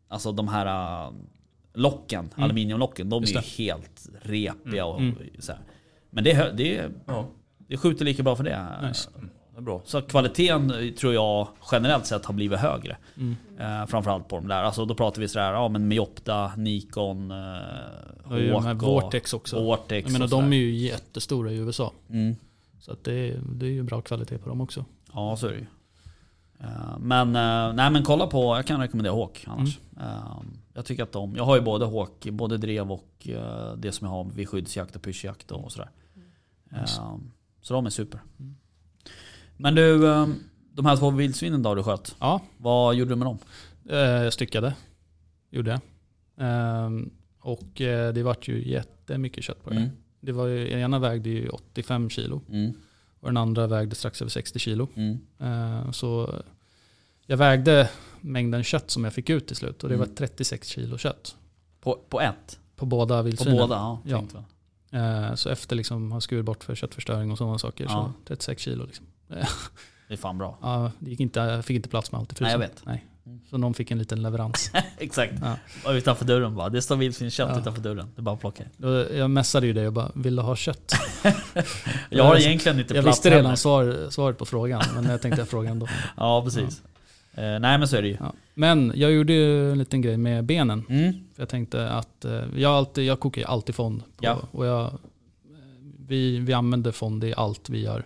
Alltså 0.09 0.33
de 0.33 0.49
här 0.49 0.67
äh, 1.07 1.13
locken, 1.75 2.31
aluminiumlocken, 2.37 3.09
de 3.11 3.15
är 3.23 3.27
Mm. 3.29 3.35
Just 3.43 3.61
ju 3.61 3.65
helt 3.65 4.09
repiga 4.23 4.85
och 4.87 5.01
Mm. 5.01 5.17
så 5.39 5.53
här. 5.53 5.61
Men 6.11 6.25
det, 6.25 6.53
det, 6.57 6.91
Ja. 7.07 7.27
det 7.69 7.77
skjuter 7.77 8.05
lika 8.05 8.23
bra 8.23 8.37
för 8.37 8.45
det. 8.45 8.67
Nice. 8.89 9.11
Det 9.53 9.59
är 9.59 9.63
bra. 9.63 9.83
Så 9.85 10.03
kvaliteten 10.03 10.71
eh, 10.71 10.91
tror 10.95 11.15
jag 11.15 11.49
generellt 11.73 12.07
sett 12.07 12.25
har 12.27 12.35
blivit 12.35 12.59
högre. 12.59 12.97
Mm. 13.17 13.37
Eh, 13.61 13.87
framförallt 13.87 14.29
på 14.29 14.37
de 14.37 14.49
där. 14.49 14.63
Alltså 14.63 14.85
då 14.85 14.95
pratar 14.95 15.21
vi 15.21 15.29
sådär, 15.29 15.53
ja 15.53 15.69
men 15.69 15.89
Miopta, 15.89 16.53
Nikon, 16.57 17.31
eh, 17.31 18.33
och 18.33 18.81
Vortex 18.83 19.33
också. 19.35 19.65
Vortex 19.65 20.05
Jag 20.07 20.13
menar 20.13 20.29
de 20.29 20.53
är 20.53 20.57
ju 20.57 20.75
jättestora 20.75 21.51
i 21.53 21.57
USA. 21.57 21.93
Mm. 22.11 22.37
Så 22.83 22.93
att 22.93 23.05
det, 23.05 23.13
är, 23.31 23.41
det 23.45 23.67
är 23.67 23.71
ju 23.71 23.83
bra 23.83 24.01
kvalitet 24.01 24.39
på 24.39 24.49
dem 24.49 24.61
också. 24.61 24.85
Ja 25.13 25.37
så 25.37 25.47
är 25.47 25.51
det 25.53 25.59
ju. 25.59 25.67
Eh, 26.61 26.99
Men, 26.99 27.29
eh, 27.37 27.75
nej 27.75 27.91
men 27.91 28.03
kolla 28.03 28.27
på, 28.27 28.57
jag 28.57 28.67
kan 28.67 28.81
rekommendera 28.81 29.15
Hawk 29.15 29.45
annars. 29.47 29.79
Eh, 30.01 30.41
Jag 30.75 30.85
tycker 30.85 31.03
att 31.03 31.13
de, 31.13 31.37
jag 31.37 31.45
har 31.45 31.57
ju 31.57 31.63
både 31.63 31.87
Hawk, 31.87 32.25
både 32.31 32.57
drev 32.59 32.93
och 32.93 33.29
det 33.77 33.93
som 33.93 34.07
jag 34.07 34.13
har 34.15 34.25
vid 34.25 34.49
skyddsjakt 34.49 34.97
och 34.97 35.03
pyrschjakt 35.03 35.51
och 35.51 35.73
sådär. 35.73 35.91
Eh, 36.73 36.85
Så 37.63 37.75
de 37.75 37.87
är 37.87 37.91
super. 37.91 38.21
Mm. 38.41 38.55
Men 39.57 39.75
du, 39.75 39.99
de 40.73 40.87
här 40.87 40.97
två 40.97 41.11
vildsvinen 41.11 41.63
då 41.63 41.75
du 41.75 41.83
sköt, 41.83 42.17
Ja, 42.21 42.41
vad 42.57 42.95
gjorde 42.95 43.11
du 43.11 43.17
med 43.17 43.27
dem? 43.27 43.39
jag 43.85 44.33
styckade. 44.33 44.75
Gjorde 45.51 45.71
jag. 45.71 45.81
Och 47.41 47.63
det 48.15 48.23
vart 48.23 48.49
ju 48.49 48.69
jättemycket 48.71 49.45
kött 49.45 49.65
på 49.65 49.71
det. 49.71 49.91
Mm. 50.23 50.27
det 50.27 50.33
var 50.33 50.47
ju, 50.47 50.69
den 50.69 50.79
ena 50.81 50.99
vägde 50.99 51.29
ju 51.31 51.49
85 51.49 52.11
kilo 52.11 52.41
Mm. 52.49 52.73
och 53.21 53.29
den 53.29 53.37
andra 53.37 53.67
vägde 53.67 53.95
strax 53.95 54.23
över 54.23 54.31
60 54.31 54.59
kilo. 54.59 54.89
Mm. 54.95 55.19
Eh, 55.39 55.91
så 55.91 56.43
jag 57.27 57.37
vägde 57.37 57.91
mängden 58.21 58.63
kött 58.65 58.91
som 58.91 59.05
jag 59.05 59.13
fick 59.13 59.31
ut 59.31 59.47
till 59.47 59.57
slut 59.57 59.83
och 59.83 59.89
det 59.89 59.95
Mm. 59.95 60.09
var 60.09 60.15
36 60.17 60.69
kilo 60.69 60.99
kött. 60.99 61.37
På, 61.81 61.99
på 62.09 62.21
ett? 62.21 62.59
På 62.77 62.87
båda 62.87 63.17
På 63.19 63.23
vildsvinen. 63.23 63.59
båda? 63.59 63.75
Ja. 63.75 64.01
Ja. 64.05 64.25
Eh, 64.99 65.35
så 65.35 65.49
efter 65.49 65.77
liksom 65.77 66.13
ha 66.13 66.21
skurit 66.21 66.45
bort 66.45 66.65
för 66.65 66.75
köttförstöring 66.75 67.31
och 67.31 67.39
sådana 67.39 67.59
saker 67.59 67.85
Ja. 67.85 67.91
så 67.91 68.13
36 68.29 68.63
kilo. 68.63 68.87
Liksom. 68.87 69.07
Det 69.29 70.15
är 70.15 70.17
fan 70.17 70.39
bra. 70.39 70.59
Ja, 70.63 70.91
det 70.99 71.11
gick 71.11 71.21
inte, 71.21 71.41
jag 71.41 71.65
fick 71.65 71.77
inte 71.77 71.89
plats 71.89 72.13
med 72.13 72.19
allt 72.19 72.33
i 72.33 72.35
frysen. 72.35 72.59
Nej, 72.61 72.69
jag 72.69 72.75
vet. 72.75 72.87
Nej. 72.87 73.07
Mm. 73.27 73.41
Så 73.51 73.59
någon 73.59 73.75
fick 73.75 73.91
en 73.91 73.99
liten 73.99 74.23
leverans. 74.23 74.71
Exakt. 74.99 75.33
Ja. 75.43 75.57
Och 75.85 75.91
utanför 75.93 76.25
dörren 76.25 76.55
bara. 76.55 76.69
Det 76.69 76.83
står 76.83 76.97
vildsvinskött 76.97 77.51
Ja. 77.53 77.61
utanför 77.61 77.83
dörren. 77.83 78.09
Det 78.15 78.21
är 78.21 78.23
bara 78.23 78.35
att 78.35 78.41
plocka. 78.41 78.65
Jag 79.17 79.31
messade 79.31 79.67
ju 79.67 79.73
dig 79.73 79.87
och 79.87 79.93
bara, 79.93 80.11
vill 80.15 80.37
du 80.37 80.43
ha 80.43 80.57
kött? 80.57 80.93
Jag 82.11 82.25
har 82.25 82.37
egentligen 82.37 82.81
inte 82.81 82.95
jag 82.95 83.05
plats 83.05 83.19
visste 83.19 83.31
redan 83.31 83.57
svar, 83.57 84.11
svaret 84.11 84.39
på 84.39 84.45
frågan, 84.47 84.83
men 84.95 85.05
jag 85.05 85.23
tänkte 85.23 85.47
fråga 85.47 85.71
ändå. 85.71 85.89
Ja 86.17 86.43
precis. 86.45 86.83
Eh, 87.35 87.43
nej 87.61 87.79
men 87.79 87.89
så 87.89 87.97
är 87.97 88.03
det 88.03 88.09
ju. 88.09 88.17
Ja. 88.21 88.33
Men 88.55 88.93
jag 88.95 89.13
gjorde 89.13 89.33
ju 89.33 89.73
en 89.73 89.79
liten 89.79 90.01
grej 90.03 90.17
med 90.17 90.45
benen. 90.45 90.85
Mm. 90.89 91.13
Jag 91.37 91.49
tänkte 91.49 91.89
att 91.91 92.25
eh, 92.25 92.43
jag, 92.57 92.73
alltid, 92.73 93.05
jag 93.05 93.21
kokar 93.21 93.41
ju 93.41 93.47
alltid 93.47 93.75
fond. 93.75 94.03
På, 94.17 94.25
Ja. 94.25 94.39
och 94.51 94.67
jag, 94.67 94.99
vi, 96.07 96.39
vi 96.39 96.53
använder 96.53 96.93
fond 96.93 97.25
i 97.25 97.35
allt 97.37 97.71
vi 97.71 97.81
gör 97.83 98.05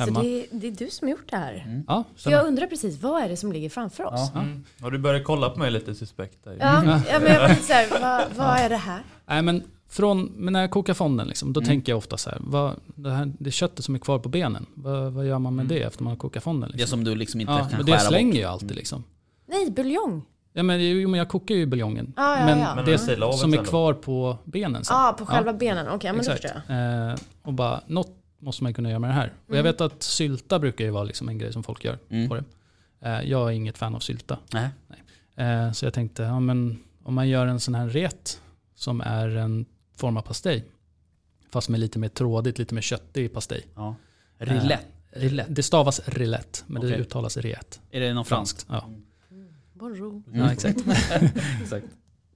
ehm, 0.00 0.14
Så 0.14 0.20
hemma. 0.20 0.22
det, 0.22 0.46
det 0.52 0.66
är 0.66 0.70
du 0.84 0.90
som 0.90 1.06
har 1.08 1.10
gjort 1.10 1.30
det 1.30 1.36
här? 1.36 1.64
Mm. 1.66 1.84
Ja, 1.88 2.04
För 2.16 2.30
jag 2.30 2.46
undrar 2.46 2.66
precis, 2.66 3.02
vad 3.02 3.22
är 3.22 3.28
det 3.28 3.36
som 3.36 3.52
ligger 3.52 3.68
framför 3.70 4.04
oss? 4.04 4.30
Ja. 4.34 4.40
Mm. 4.40 4.64
Och 4.82 4.92
du 4.92 4.98
började 4.98 5.24
kolla 5.24 5.50
på 5.50 5.58
mig 5.58 5.70
lite 5.70 5.94
suspekt 5.94 6.44
där. 6.44 6.56
Ja, 6.60 6.84
ja 7.10 7.18
men 7.20 7.32
jag 7.32 7.40
var 7.40 7.48
lite 7.48 7.62
såhär, 7.62 7.86
vad, 8.00 8.22
vad 8.46 8.56
är 8.58 8.68
det 8.68 8.76
här? 8.76 9.02
Nej, 9.26 9.42
men, 9.42 9.62
från, 9.88 10.22
men 10.36 10.52
när 10.52 10.60
jag 10.60 10.70
kokar 10.70 10.94
fonden, 10.94 11.28
liksom, 11.28 11.52
då 11.52 11.60
Mm. 11.60 11.68
tänker 11.68 11.92
jag 11.92 11.96
ofta 11.98 12.16
så 12.16 12.30
här, 12.30 12.38
vad, 12.40 12.72
det, 12.94 13.10
här, 13.10 13.32
det 13.38 13.50
köttet 13.50 13.84
som 13.84 13.94
är 13.94 13.98
kvar 13.98 14.18
på 14.18 14.28
benen, 14.28 14.66
vad, 14.74 15.12
vad 15.12 15.26
gör 15.26 15.38
man 15.38 15.54
med 15.56 15.64
Mm. 15.64 15.76
det 15.76 15.82
efter 15.82 16.02
man 16.02 16.10
har 16.10 16.18
kokat 16.18 16.42
fonden? 16.42 16.70
Det 16.70 16.76
Liksom? 16.76 16.90
som 16.98 17.04
du 17.04 17.14
liksom 17.14 17.40
inte 17.40 17.52
ja, 17.52 17.58
kan 17.58 17.68
men 17.76 17.86
skära 17.86 17.96
det 17.96 18.00
slänger 18.02 18.32
bort. 18.32 18.40
jag 18.40 18.50
alltid 18.52 18.74
liksom. 18.76 19.04
Nej, 19.46 19.70
buljong. 19.70 20.22
Ja, 20.52 20.62
men, 20.62 20.88
jo, 20.88 21.08
men 21.08 21.18
jag 21.18 21.28
kokar 21.28 21.54
ju 21.54 21.66
buljongen. 21.66 22.12
Ja, 22.16 22.38
ja, 22.38 22.44
men 22.44 22.58
ja. 22.58 22.74
Men 22.74 22.84
det 22.84 23.22
av 23.22 23.32
som 23.32 23.54
är 23.54 23.64
kvar 23.64 23.92
på 23.94 24.38
benen 24.44 24.84
sen. 24.84 24.96
Ja, 24.96 25.14
på 25.18 25.26
själva 25.26 25.52
benen. 25.52 25.88
Okej, 25.88 26.12
men 26.12 26.24
då 26.24 26.32
Exakt. 26.32 26.42
förstår 26.42 26.76
jag. 26.76 27.08
Eh, 27.10 27.14
och 27.42 27.52
bara, 27.52 27.80
något 27.86 28.19
måste 28.40 28.62
man 28.62 28.74
kunna 28.74 28.88
göra 28.88 28.98
med 28.98 29.10
det 29.10 29.14
här. 29.14 29.32
Och 29.46 29.54
jag 29.54 29.60
Mm. 29.60 29.72
vet 29.72 29.80
att 29.80 30.02
sylta 30.02 30.58
brukar 30.58 30.84
ju 30.84 30.90
vara 30.90 31.04
liksom 31.04 31.28
en 31.28 31.38
grej 31.38 31.52
som 31.52 31.62
folk 31.62 31.84
gör 31.84 31.98
Mm. 32.08 32.28
på 32.28 32.34
det. 32.34 32.44
Eh, 33.00 33.20
jag 33.30 33.48
är 33.48 33.50
inget 33.50 33.78
fan 33.78 33.94
av 33.94 34.00
sylta. 34.00 34.38
Nej. 34.52 34.68
Eh, 35.36 35.72
så 35.72 35.86
jag 35.86 35.94
tänkte, 35.94 36.22
ja, 36.22 36.40
men 36.40 36.78
om 37.02 37.14
man 37.14 37.28
gör 37.28 37.46
en 37.46 37.60
sån 37.60 37.74
här 37.74 37.88
ret 37.88 38.40
som 38.74 39.00
är 39.00 39.28
en 39.28 39.66
form 39.96 40.16
av 40.16 40.22
pastej. 40.22 40.64
Fast 41.50 41.68
med 41.68 41.80
lite 41.80 41.98
mer 41.98 42.08
trådigt, 42.08 42.58
lite 42.58 42.74
mer 42.74 42.82
köttig 42.82 43.34
pastej. 43.34 43.66
Ja. 43.74 43.94
Rillett. 44.38 44.86
Eh, 45.12 45.44
Det 45.48 45.62
stavas 45.62 46.00
rillette, 46.08 46.58
men 46.66 46.82
det 46.82 46.88
Okej. 46.88 47.00
uttalas 47.00 47.36
riet. 47.36 47.80
Är 47.90 48.00
det 48.00 48.14
någon 48.14 48.24
franskt? 48.24 48.66
Ja, 48.68 48.90
Bonjour. 49.74 50.22
Mm. 50.26 50.40
ja 50.40 50.52
exakt. 50.52 50.78
Exakt. 51.62 51.86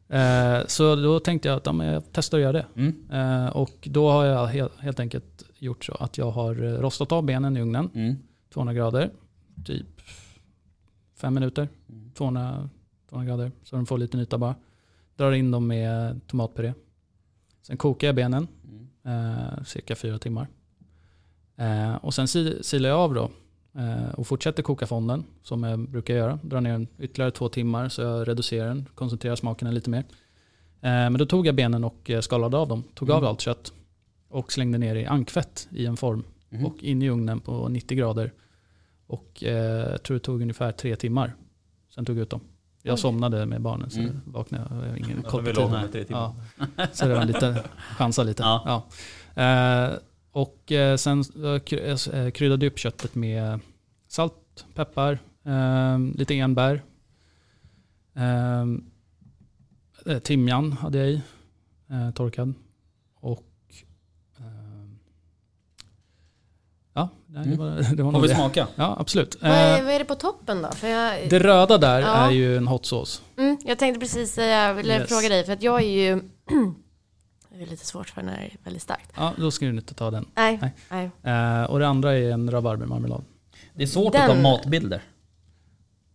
Eh, 0.09 0.67
så 0.67 0.97
då 0.97 1.21
tänkte 1.21 1.49
jag 1.49 1.57
att 1.57 1.67
ja, 1.67 1.85
jag 1.85 2.03
testar 2.13 2.39
att 2.39 2.43
göra 2.43 2.53
det. 2.53 2.67
Mm. 2.77 3.49
Och 3.49 3.89
då 3.91 4.11
har 4.11 4.25
jag 4.25 4.47
helt 4.79 5.01
enkelt 5.01 5.44
gjort 5.65 5.85
så 5.85 5.93
att 5.95 6.19
jag 6.19 6.31
har 6.31 6.63
eh, 6.65 6.79
rostat 6.81 7.13
av 7.13 7.23
benen 7.25 7.57
i 7.57 7.61
ugnen. 7.61 7.91
Mm. 7.95 8.17
200 8.53 8.75
grader. 8.75 9.11
Typ 9.65 9.87
fem 11.17 11.35
minuter. 11.35 11.69
Mm. 11.89 12.11
200, 12.15 12.69
200 13.09 13.27
grader. 13.37 13.53
Så 13.65 13.77
de 13.77 13.87
får 13.87 13.99
lite 13.99 14.19
yta 14.19 14.39
bara. 14.39 14.55
Drar 15.17 15.33
in 15.33 15.51
dem 15.51 15.67
med 15.67 16.21
tomatpuré. 16.27 16.73
Sen 17.63 17.77
kokar 17.77 18.09
jag 18.09 18.15
benen. 18.17 18.49
Mm. 19.05 19.35
Eh, 19.37 19.63
cirka 19.65 19.97
fyra 19.97 20.19
timmar. 20.19 20.49
Eh, 21.57 21.95
och 21.95 22.15
sen 22.15 22.27
sil- 22.33 22.63
silar 22.63 22.89
jag 22.89 22.99
av 22.99 23.15
då. 23.15 23.31
Eh, 23.81 24.09
och 24.15 24.27
fortsätter 24.27 24.63
koka 24.63 24.87
fonden 24.87 25.25
som 25.43 25.63
jag 25.63 25.79
brukar 25.79 26.15
göra. 26.15 26.39
Drar 26.43 26.61
ner 26.61 26.73
den 26.73 26.87
ytterligare 26.99 27.31
två 27.31 27.49
timmar 27.49 27.89
så 27.89 28.03
jag 28.03 28.29
reducerar 28.29 28.69
den. 28.69 28.89
Koncentrerar 28.95 29.37
smaken 29.37 29.75
lite 29.75 29.91
mer. 29.91 29.99
Eh, 30.81 30.91
men 30.91 31.15
då 31.19 31.27
tog 31.27 31.47
jag 31.47 31.55
benen 31.55 31.85
och 31.85 32.11
eh, 32.11 32.21
skalade 32.21 32.57
av 32.57 32.69
dem. 32.69 32.83
Tog 32.95 33.11
av 33.11 33.19
Mm. 33.19 33.29
allt 33.29 33.41
kött. 33.41 33.73
Och 34.35 34.53
slängde 34.53 34.79
ner 34.79 34.95
i 34.95 35.07
ankfett 35.07 35.69
i 35.73 35.87
en 35.87 35.97
form. 35.97 36.25
Mm. 36.51 36.67
Och 36.67 36.83
in 36.83 37.03
i 37.03 37.09
ugnen 37.11 37.41
på 37.41 37.69
90 37.69 37.99
grader. 37.99 38.33
Och 39.07 39.45
eh, 39.45 39.91
jag 39.91 40.03
tror 40.03 40.15
det 40.15 40.21
tog 40.25 40.43
ungefär 40.43 40.73
tre 40.73 40.97
timmar. 40.97 41.35
Sen 41.95 42.05
tog 42.05 42.17
jag 42.17 42.23
ut 42.23 42.31
dem. 42.31 42.41
Jag 42.83 42.93
Oj. 42.95 42.99
somnade 42.99 43.47
med 43.47 43.61
barnen 43.63 43.91
så 43.91 44.01
Mm. 44.01 44.21
vaknade 44.27 44.65
jag. 44.71 44.85
Jag 44.85 44.91
har 44.91 44.97
ingen 44.97 45.23
koll 45.23 45.45
på 45.45 45.53
tiden. 45.93 46.07
Ja. 46.09 46.37
Så 46.93 47.07
det 47.09 47.15
var 47.15 47.25
lite, 47.25 47.65
chansa 47.97 48.23
lite. 48.23 48.43
Ja. 48.43 48.85
Ja. 49.35 49.43
Eh, 49.43 49.93
och 50.31 50.73
eh, 50.73 50.97
sen 50.97 51.21
eh, 51.21 51.61
kry- 51.61 52.15
eh, 52.25 52.31
kryddade 52.31 52.67
jag 52.67 52.73
upp 52.73 52.79
köttet 52.79 53.15
med 53.15 53.61
salt, 54.09 54.67
peppar, 54.75 55.19
eh, 55.45 55.99
lite 55.99 56.35
enbär. 56.39 56.83
Eh, 58.15 58.63
eh, 60.07 60.19
timjan 60.19 60.73
hade 60.73 60.99
jag 60.99 61.09
i, 61.11 61.23
eh, 61.91 62.11
torkad. 62.11 62.55
Och 63.15 63.45
eh, 64.39 64.45
ja, 66.93 67.09
nej, 67.35 67.45
det 67.47 67.55
Mm. 67.55 67.59
var, 67.59 67.97
det 67.97 68.03
var 68.03 68.13
Får 68.13 68.21
vi 68.21 68.29
det. 68.29 68.35
smaka? 68.35 68.67
Ja, 68.75 68.97
absolut. 68.99 69.37
Vad 69.43 69.51
är, 69.51 69.79
Eh, 69.79 69.85
vad 69.85 69.95
är 69.95 69.99
det 69.99 70.05
på 70.05 70.15
toppen 70.15 70.63
då? 70.63 70.71
För 70.71 70.89
jag, 70.89 71.31
det 71.31 71.39
röda 71.39 71.79
där 71.79 72.01
Ja. 72.01 72.15
är 72.15 72.31
ju 72.31 72.57
en 72.57 72.69
hot 72.69 72.87
sauce. 72.87 73.23
mm, 73.37 73.57
jag 73.65 73.79
tänkte 73.79 74.01
precis 74.01 74.33
säga, 74.35 74.67
jag 74.67 74.75
ville 74.75 74.95
Yes. 74.99 75.09
fråga 75.09 75.29
dig, 75.29 75.45
för 75.45 75.53
att 75.53 75.63
jag 75.63 75.81
är 75.83 75.87
ju... 75.89 76.15
det 77.57 77.63
är 77.63 77.67
lite 77.67 77.87
svårt 77.87 78.09
för 78.09 78.23
när 78.23 78.33
det 78.37 78.43
är 78.45 78.57
väldigt 78.65 78.83
starkt. 78.83 79.11
Ja, 79.17 79.33
då 79.37 79.51
ska 79.51 79.65
du 79.67 79.71
inte 79.71 79.95
ta 79.95 80.11
den. 80.11 80.27
Nej, 80.35 80.59
Nej. 80.91 81.11
nej. 81.23 81.35
Eh, 81.63 81.65
och 81.65 81.79
det 81.79 81.89
andra 81.89 82.13
är 82.19 82.31
en 82.31 82.51
rabarbermarmelad. 82.51 83.25
Det 83.75 83.83
är 83.83 83.87
svårt 83.87 84.13
Den- 84.13 84.23
att 84.23 84.37
ta 84.37 84.43
matbilder. 84.43 85.03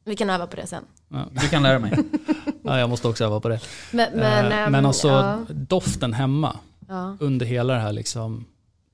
Vi 0.05 0.15
kan 0.15 0.29
öva 0.29 0.47
på 0.47 0.55
det 0.55 0.67
sen. 0.67 0.83
Ja. 1.09 1.25
Du 1.41 1.47
kan 1.47 1.63
lära 1.63 1.79
mig. 1.79 1.93
ja, 2.63 2.79
jag 2.79 2.89
måste 2.89 3.07
också 3.07 3.23
öva 3.25 3.39
på 3.39 3.49
det. 3.49 3.59
Men, 3.91 4.09
men, 4.13 4.51
ehm, 4.51 4.71
men 4.71 4.85
alltså 4.85 5.07
ja, 5.07 5.39
doften 5.49 6.13
hemma 6.13 6.55
ja. 6.87 7.17
under 7.19 7.45
hela 7.45 7.73
det 7.73 7.79
här 7.79 7.91
liksom 7.93 8.45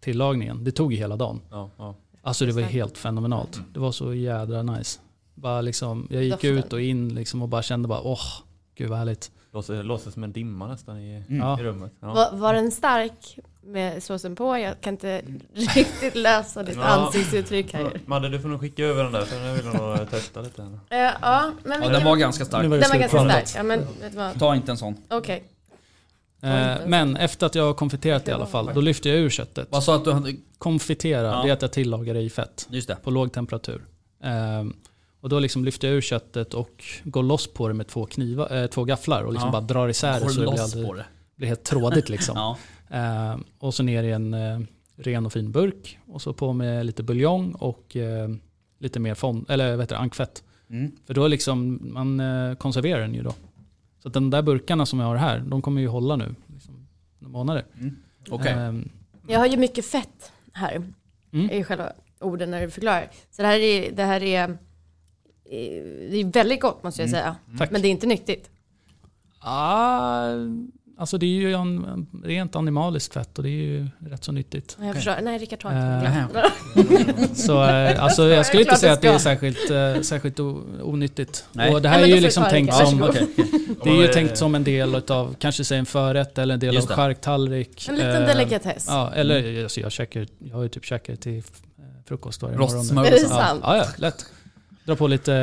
tillagningen, 0.02 0.64
det 0.64 0.72
tog 0.72 0.94
ju 0.94 0.98
hela 1.00 1.16
dagen. 1.16 1.42
Ja, 1.52 1.70
ja. 1.78 1.96
Alltså 2.26 2.46
det 2.46 2.52
var 2.52 2.62
helt 2.62 2.98
fenomenalt. 2.98 3.60
Det 3.74 3.80
var 3.80 3.92
så 3.92 4.14
jädra 4.14 4.64
nice. 4.64 5.00
Bara 5.36 5.62
liksom, 5.62 6.08
jag 6.12 6.24
gick 6.24 6.32
Doften. 6.34 6.58
ut 6.58 6.74
och 6.74 6.82
in 6.82 7.16
liksom 7.16 7.42
och 7.42 7.50
bara 7.50 7.62
kände 7.62 7.88
bara 7.88 8.02
åh, 8.02 8.20
gud 8.78 8.90
vad 8.90 8.98
härligt. 8.98 9.32
Låter, 9.54 9.84
låter 9.84 10.12
som 10.12 10.24
en 10.24 10.32
dimma 10.32 10.68
nästan 10.68 10.98
i, 11.00 11.24
Mm. 11.30 11.60
I 11.60 11.64
rummet. 11.64 11.92
Ja. 12.00 12.14
Var, 12.14 12.32
var 12.38 12.54
den 12.54 12.72
stark 12.72 13.38
med 13.64 14.04
såsen 14.04 14.36
på? 14.36 14.58
Jag 14.58 14.82
kan 14.82 14.94
inte 14.94 15.22
riktigt 15.54 16.16
läsa 16.16 16.64
ditt 16.64 16.76
Ja. 16.76 16.84
ansiktsuttryck 16.84 17.74
här. 17.74 18.02
Madde 18.06 18.30
du 18.30 18.40
får 18.40 18.50
nog 18.50 18.60
skicka 18.62 18.84
över 18.84 19.04
den 19.04 19.12
där 19.14 19.22
för 19.26 19.40
nu 19.40 19.54
vill 19.56 19.66
jag 19.66 19.76
nog 20.00 20.10
testa 20.10 20.42
lite. 20.42 20.62
Eh, 20.90 20.98
ja, 21.00 21.52
men 21.64 21.84
Ja, 21.84 21.90
den 21.90 22.04
var 22.06 22.16
ganska 22.16 22.46
stark. 22.46 22.62
Den 22.62 22.72
var 22.72 22.78
ganska 22.78 23.10
stark. 23.10 23.50
Ja, 23.56 23.64
men 23.64 23.80
vet 23.80 24.12
du 24.12 24.18
vad? 24.18 24.40
Ta 24.40 24.56
inte 24.56 24.72
en 24.72 24.78
sån. 24.78 24.96
Okej. 25.10 25.44
Eh, 26.46 26.78
men 26.88 27.16
efter 27.18 27.46
att 27.46 27.56
jag 27.56 27.64
har 27.66 27.74
konfiterat 27.74 28.26
det 28.26 28.32
i 28.32 28.34
alla 28.34 28.46
fall, 28.46 28.70
då 28.76 28.82
lyfte 28.82 29.10
jag 29.10 29.18
ur 29.18 29.30
köttet. 29.30 29.68
Vad 29.72 29.84
sa 29.84 29.96
att 29.96 30.06
du 30.06 30.12
hade... 30.12 30.34
Konfitera, 30.58 31.28
Ja. 31.28 31.41
det 31.43 31.50
är 31.50 31.54
att 31.54 31.62
jag 31.62 31.72
tillagar 31.74 32.14
det 32.14 32.22
i 32.22 32.30
fett. 32.30 32.68
Just 32.70 32.88
det. 32.88 32.96
på 33.04 33.12
låg 33.12 33.34
temperatur. 33.34 33.82
Ehm, 34.24 34.74
och 35.22 35.30
då 35.30 35.39
liksom 35.39 35.66
lyfter 35.66 35.88
jag 35.88 35.98
ur 35.98 36.02
köttet 36.02 36.54
och 36.54 36.84
går 37.04 37.24
loss 37.24 37.54
på 37.54 37.68
det 37.68 37.74
med 37.74 37.88
två, 37.88 38.06
knivar, 38.06 38.56
eh, 38.62 38.68
två 38.68 38.84
gafflar 38.84 39.24
och 39.24 39.34
liksom 39.34 39.48
Ja. 39.48 39.52
bara 39.52 39.62
drar 39.62 39.88
isär 39.88 40.14
det 40.20 40.30
så 40.30 40.39
det 40.41 40.52
blir, 40.52 40.86
på 40.88 40.93
det. 40.93 41.06
blir 41.36 41.48
helt 41.48 41.64
trådigt. 41.64 42.10
Liksom. 42.10 42.36
Ja. 42.38 42.58
Ehm, 42.98 43.43
och 43.60 43.74
så 43.74 43.84
ner 43.84 44.04
i 44.04 44.12
en 44.12 44.34
eh, 44.34 44.60
ren 44.98 45.26
och 45.26 45.34
fin 45.34 45.52
burk 45.52 46.00
och 46.08 46.22
så 46.22 46.34
på 46.34 46.54
med 46.54 46.86
lite 46.86 47.04
buljong 47.04 47.52
och 47.52 47.96
eh, 47.96 48.30
lite 48.80 49.00
mer 49.00 49.16
fond, 49.16 49.46
eller 49.50 49.72
vad 49.72 49.80
heter 49.80 49.96
det, 49.96 50.02
ankfett. 50.02 50.43
Mm. 50.70 50.91
För 51.08 51.14
då 51.14 51.28
liksom, 51.28 51.80
man 51.93 52.20
eh, 52.20 52.56
konserverar 52.56 53.02
den 53.02 53.14
ju 53.14 53.24
då. 53.24 53.34
Så 54.06 54.10
att 54.10 54.14
de 54.14 54.30
där 54.30 54.41
burkarna 54.41 54.86
som 54.86 54.99
jag 54.99 55.08
har 55.08 55.16
här, 55.16 55.39
de 55.39 55.62
kommer 55.62 55.82
ju 55.82 55.88
hålla 55.88 56.16
nu. 56.16 56.36
Liksom, 56.53 56.88
månader. 57.20 57.66
Okej. 58.30 58.51
Ehm, 58.53 58.89
Jag 59.28 59.39
har 59.39 59.45
ju 59.47 59.58
mycket 59.58 59.86
fett 59.86 60.32
här 60.53 60.84
Mm. 61.34 61.49
i 61.51 61.64
själva. 61.64 61.91
orden 62.20 62.51
när 62.51 62.62
du 62.62 62.70
förklarar. 62.70 63.08
Så 63.32 63.41
det 63.41 63.47
här 63.47 63.60
är, 63.60 63.91
det 63.91 64.03
här 64.03 64.24
är, 64.24 64.49
eh, 64.49 64.56
det 66.12 66.18
är 66.18 66.32
väldigt 66.34 66.62
gott 66.62 66.84
måste 66.84 67.01
jag 67.01 67.10
säga. 67.10 67.36
Tack. 67.58 67.72
Men 67.72 67.82
det 67.82 67.88
är 67.88 67.89
inte 67.89 68.08
nyttigt. 68.08 68.49
Ah, 69.39 70.30
alltså 70.98 71.18
det 71.18 71.26
är 71.26 71.30
ju 71.30 71.54
en, 71.54 72.08
rent 72.24 72.56
animaliskt 72.56 73.14
fett 73.14 73.38
och 73.38 73.43
det 73.43 73.50
är 73.50 73.64
ju 73.64 73.88
rätt 74.00 74.24
så 74.24 74.32
nyttigt. 74.32 74.78
Jag 74.82 74.96
förstår. 74.96 75.16
Nej, 75.22 75.38
Rickard 75.38 75.60
tar 75.60 75.70
inte. 75.72 76.52
Så 77.36 77.64
eh, 77.64 78.04
alltså, 78.04 78.28
jag 78.28 78.46
skulle 78.46 78.62
inte 78.64 78.76
säga 78.76 78.93
att 78.93 79.02
det 79.02 79.08
är 79.08 79.18
särskilt, 79.18 79.72
eh, 79.72 80.02
särskilt 80.02 80.39
onyttigt. 80.39 81.46
Nej. 81.52 81.74
Och 81.74 81.82
det 81.82 81.89
här 81.89 82.00
men 82.02 82.10
är 82.12 82.16
ju 82.16 82.22
liksom 82.22 82.43
tänkt 82.50 82.74
Rickard. 82.74 82.88
som, 82.88 83.02
Okej. 83.04 83.28
det 83.84 83.89
är 83.89 84.02
ju 84.02 84.08
tänkt 84.08 84.38
som 84.38 84.56
en 84.56 84.64
del 84.64 84.96
av 84.96 85.36
kanske 85.39 85.64
säg 85.64 85.78
en 85.78 85.86
förrätt 85.86 86.38
eller 86.38 86.54
en 86.54 86.60
del 86.60 86.76
Just 86.76 86.91
av 86.91 86.96
charktallrik. 86.96 87.89
En 87.89 87.96
liten 87.96 88.22
delikatess. 88.26 88.86
Ja, 88.89 89.12
eller 89.16 89.64
alltså, 89.64 89.80
jag, 89.80 89.91
käkar, 89.91 90.28
jag 90.39 90.56
har 90.56 90.64
ju 90.64 90.70
typ 90.70 90.86
käkat 90.86 91.22
till 91.22 91.43
frukost 92.06 92.41
varje 92.41 92.58
Rostsmör 92.58 92.96
morgon. 92.96 93.06
Är 93.06 93.12
det 93.12 93.20
sant? 93.20 93.60
Ja, 93.64 93.78
ja, 93.78 93.86
lätt. 93.98 94.26
Dra 94.86 94.96
på 94.96 95.08
lite 95.08 95.34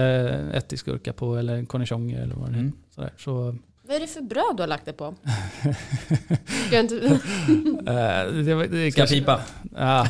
ättiksgurka 0.54 1.12
på 1.12 1.36
eller 1.36 1.64
cornichoner 1.64 2.22
eller 2.22 2.34
vad 2.34 2.48
det 2.50 2.54
Mm. 2.58 2.66
är. 2.66 2.94
Sådär. 2.94 3.12
Så, 3.18 3.56
Vad 3.86 3.96
är 3.96 4.00
det 4.00 4.06
för 4.06 4.20
bröd 4.20 4.56
du 4.56 4.62
har 4.62 4.66
lagt 4.68 4.84
det 4.84 4.92
på? 4.92 5.14
Ska 6.66 6.76
jag 6.76 6.84
inte... 6.84 6.96
eh, 6.96 8.44
det, 8.44 8.54
var- 8.54 8.66
det, 8.66 8.90
Ska 8.92 9.00
kanske- 9.00 9.16
pipa? 9.16 9.40
Ja. 9.76 10.06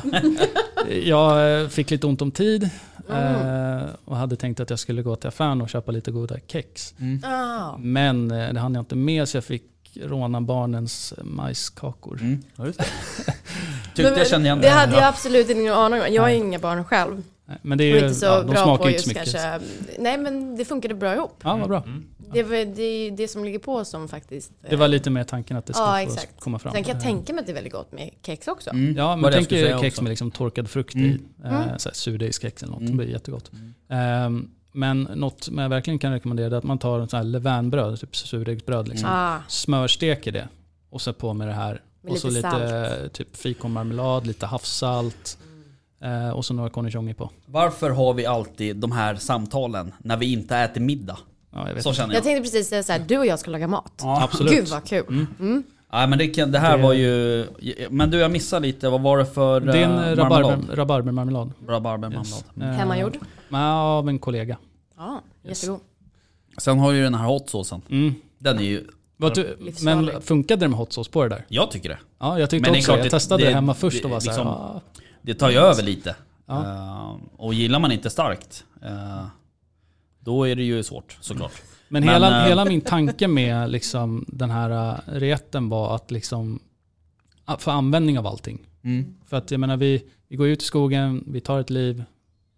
Jag 1.03 1.61
eh, 1.63 1.69
fick 1.69 1.91
lite 1.91 2.07
ont 2.07 2.23
om 2.23 2.31
tid 2.31 2.71
Mm. 3.11 3.87
och 4.05 4.17
hade 4.17 4.37
tänkt 4.37 4.61
att 4.61 4.71
jag 4.71 4.79
skulle 4.79 5.03
gå 5.03 5.17
till 5.17 5.29
affären 5.29 5.61
och 5.61 5.69
köpa 5.69 5.93
lite 5.93 6.11
goda 6.11 6.37
kex. 6.47 6.95
Ah. 7.25 7.77
Men 7.79 8.29
det 8.29 8.61
hann 8.61 8.75
jag 8.75 8.83
inte 8.83 8.97
med 8.97 9.29
så 9.29 9.37
jag 9.37 9.45
fick 9.45 9.63
råna 10.03 10.41
barnens 10.41 11.15
majskakor. 11.23 12.19
Mm. 12.21 12.43
Ja, 12.57 12.67
just 12.67 12.79
det. 12.79 12.85
Tyckte 13.95 14.15
jag 14.19 14.27
kände 14.27 14.47
igen 14.47 14.61
Det 14.61 14.69
hade 14.69 14.93
jag 14.93 15.03
Ja. 15.03 15.09
absolut 15.09 15.51
ingen 15.51 15.73
aning 15.75 16.01
om. 16.01 16.07
Jag 16.15 16.23
har 16.23 16.29
inga 16.29 16.59
barn 16.59 16.85
själv. 16.85 17.23
Nej, 17.47 17.59
Men 17.63 17.79
det 17.79 17.85
är 17.85 17.93
Och 17.95 17.99
ju, 18.01 18.05
inte 18.07 18.19
så 18.19 18.27
ja, 18.27 18.41
de 18.43 18.47
bra 18.51 18.63
smakar 18.65 18.83
på 18.85 18.91
ju 18.91 18.97
inte 18.97 19.03
så 19.05 19.11
just 19.11 19.19
mycket. 19.35 19.43
kanske... 19.43 19.67
Nej 19.99 20.19
men 20.19 20.57
det 20.57 20.65
funkade 20.65 20.95
bra 20.95 21.15
ihop. 21.15 21.41
Ja, 21.45 21.57
vad 21.57 21.69
bra. 21.69 21.83
Mm. 21.87 22.05
Det, 22.33 22.43
var, 22.43 22.75
det 22.75 22.83
är 22.83 23.11
det 23.11 23.29
som 23.29 23.45
ligger 23.45 23.59
på 23.59 23.85
som 23.85 24.09
faktiskt... 24.09 24.53
Det 24.71 24.77
var 24.77 24.89
lite 24.89 25.11
mer 25.11 25.25
tanken 25.25 25.57
att 25.57 25.67
det 25.67 25.73
ska 25.73 25.83
Ja, 25.83 26.03
exakt. 26.03 26.41
komma 26.41 26.59
fram. 26.59 26.73
Sen 26.73 26.85
kan 26.85 26.91
jag 26.95 26.97
Eh, 27.03 27.03
tänka 27.03 27.33
mig 27.33 27.41
att 27.41 27.47
det 27.47 27.53
är 27.53 27.55
väldigt 27.55 27.73
gott 27.73 27.93
med 27.93 28.11
kex 28.27 28.49
också. 28.49 28.71
Mm. 28.71 28.97
Ja, 28.97 29.17
men 29.17 29.33
tänk 29.33 29.45
skulle 29.45 29.79
kex 29.81 29.95
också. 29.95 30.03
med 30.03 30.11
liksom 30.11 30.31
torkad 30.31 30.71
frukt 30.71 30.95
Mm. 30.95 31.07
i. 31.11 31.19
Eh, 31.45 31.55
Mm. 31.63 31.79
surdegskex 31.79 32.63
eller 32.63 32.73
något. 32.73 32.81
Mm. 32.81 32.91
Det 32.97 32.97
blir 33.05 33.13
jättegott. 33.15 33.51
Ehm, 33.89 34.51
men 34.73 35.03
något 35.03 35.45
som 35.45 35.59
jag 35.59 35.69
verkligen 35.69 35.99
kan 35.99 36.13
rekommendera 36.13 36.55
är 36.55 36.59
att 36.59 36.65
man 36.65 36.79
tar 36.79 37.01
en 37.01 37.09
sån 37.09 37.17
här 37.17 37.25
levainbröd, 37.25 38.01
typ 38.01 38.17
surdegsbröd. 38.17 38.89
Liksom. 38.89 39.09
Ah, 39.13 39.39
Smörsteker 39.49 40.33
det 40.33 40.49
och 40.91 41.01
så 41.01 41.13
på 41.13 41.35
med 41.35 41.49
det 41.49 41.55
här. 41.55 41.83
Med 42.03 42.13
och 42.13 42.19
så 42.19 42.31
lite 42.31 42.59
lite 42.59 43.09
typ 43.13 43.37
fikonmarmelad, 43.37 44.27
lite 44.27 44.47
havssalt 44.47 45.39
eh, 46.01 46.31
och 46.31 46.45
så 46.45 46.55
några 46.55 46.71
cornichoner 46.71 47.15
på. 47.15 47.31
Varför 47.47 47.91
har 47.91 48.15
vi 48.15 48.27
alltid 48.27 48.77
de 48.77 48.93
här 48.93 49.15
samtalen 49.15 49.93
när 49.99 50.17
vi 50.17 50.33
inte 50.33 50.57
äter 50.57 50.81
middag? 50.81 51.19
Ja, 51.53 51.69
jag 51.69 51.75
vet 51.75 51.83
Så 51.83 51.93
känner 51.93 52.09
jag 52.15 52.17
jag. 52.17 52.25
tänkte 52.25 52.43
precis 52.43 52.69
säga 52.69 52.83
så 52.83 52.93
här, 52.93 53.05
du 53.09 53.19
och 53.19 53.27
jag 53.27 53.39
ska 53.39 53.51
laga 53.51 53.69
mat. 53.69 53.93
Ja. 54.03 54.23
Absolut. 54.23 54.53
Gud 54.53 54.69
vad 54.69 54.85
kul. 54.85 55.27
Mm. 55.41 55.63
Ja, 55.93 56.07
men 56.07 56.19
det, 56.19 56.27
kan, 56.29 56.53
det 56.53 56.59
här 56.59 56.77
Det- 56.77 56.83
var 56.83 56.93
ju... 56.93 57.47
Men 57.91 58.11
du, 58.11 58.19
jag 58.19 58.31
missade 58.31 58.67
lite. 58.67 58.89
Vad 58.89 59.01
var 59.01 59.19
det 59.19 59.27
för 59.27 59.61
Det 59.61 59.79
är 59.79 59.83
en 59.85 59.91
marmelad? 59.91 60.19
rabarber, 60.19 60.77
rabarbermarmelad. 60.77 61.53
Rabarbermarmelad. 61.69 62.27
Yes. 62.27 62.45
Mm. 62.57 62.75
Hemmagjord? 62.75 63.19
men 63.49 63.63
Av 63.63 64.09
en 64.09 64.19
kollega. 64.19 64.57
Ja, 64.97 65.21
Yes. 65.47 65.63
jättegod. 65.63 65.81
Sen 66.59 66.79
har 66.79 66.93
ju 66.93 67.03
den 67.03 67.15
här 67.15 67.27
hotsåsen. 67.27 67.83
Mm. 67.91 68.15
Den 68.39 68.59
är 68.59 68.63
ju... 68.63 68.87
Du, 69.35 69.57
men 69.85 70.23
funkade 70.23 70.61
det 70.65 70.69
med 70.69 70.79
hot 70.79 70.93
sauce 70.93 71.11
på 71.11 71.23
det 71.23 71.29
där? 71.29 71.45
Jag 71.49 71.71
tycker 71.71 71.89
det. 71.89 71.99
Ja, 72.19 72.39
jag 72.39 72.51
tyckte 72.51 72.63
Men 72.71 72.73
det 72.73 72.79
också 72.79 72.87
klart, 72.87 72.99
Jag 72.99 73.07
det- 73.07 73.11
testade 73.11 73.43
det- 73.45 73.49
det, 73.49 73.55
hemma 73.55 73.75
först 73.75 73.99
det- 73.99 74.05
och 74.05 74.11
var 74.11 74.21
såhär, 74.21 74.37
liksom- 74.39 74.49
ah, 74.53 74.81
Det 75.23 75.35
tar 75.35 75.51
ju 75.51 75.57
över 75.57 75.83
lite. 75.83 76.17
Ja. 76.47 76.63
Eh, 76.65 77.17
och 77.37 77.55
gillar 77.55 77.79
man 77.79 77.93
inte 77.93 78.11
starkt, 78.11 78.65
eh, 78.83 79.25
då 80.25 80.49
är 80.49 80.57
det 80.57 80.63
ju 80.63 80.83
svårt 80.83 81.19
såklart. 81.21 81.53
Men, 81.89 82.05
Men, 82.05 82.13
hela, 82.13 82.43
eh, 82.43 82.49
hela 82.49 82.65
min 82.65 82.81
tanke 82.81 83.29
med 83.29 83.71
liksom 83.71 84.25
den 84.29 84.51
här 84.51 84.71
äh, 84.71 85.13
rätten 85.13 85.69
var 85.69 85.95
att 85.95 86.11
liksom 86.11 86.61
få 87.59 87.71
användning 87.71 88.19
av 88.19 88.27
allting. 88.27 88.59
Mm. 88.83 89.15
För 89.27 89.37
att 89.37 89.51
jag 89.51 89.61
menar 89.61 89.77
vi, 89.77 90.05
vi 90.29 90.37
går 90.37 90.49
ut 90.49 90.63
i 90.63 90.65
skogen, 90.65 91.25
vi 91.27 91.41
tar 91.41 91.61
ett 91.61 91.71
liv 91.71 92.05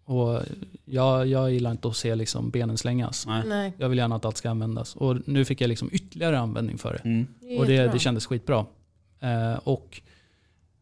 och 0.05 0.41
jag, 0.85 1.27
jag 1.27 1.51
gillar 1.51 1.71
inte 1.71 1.87
att 1.87 1.95
se 1.95 2.15
liksom 2.15 2.49
benen 2.49 2.77
slängas. 2.77 3.27
Nej. 3.27 3.43
Nej, 3.47 3.73
Jag 3.77 3.89
vill 3.89 3.97
gärna 3.97 4.15
att 4.15 4.25
allt 4.25 4.37
ska 4.37 4.49
användas. 4.49 4.95
Och 4.95 5.17
nu 5.25 5.45
fick 5.45 5.61
jag 5.61 5.67
liksom 5.67 5.89
ytterligare 5.91 6.39
användning 6.39 6.77
för 6.77 6.93
det. 6.93 7.09
Mm. 7.09 7.27
det 7.41 7.57
Och 7.57 7.65
det, 7.65 7.87
det 7.87 7.99
kändes 7.99 8.25
skitbra. 8.25 8.65
Eh, 9.19 9.59
och 9.63 10.01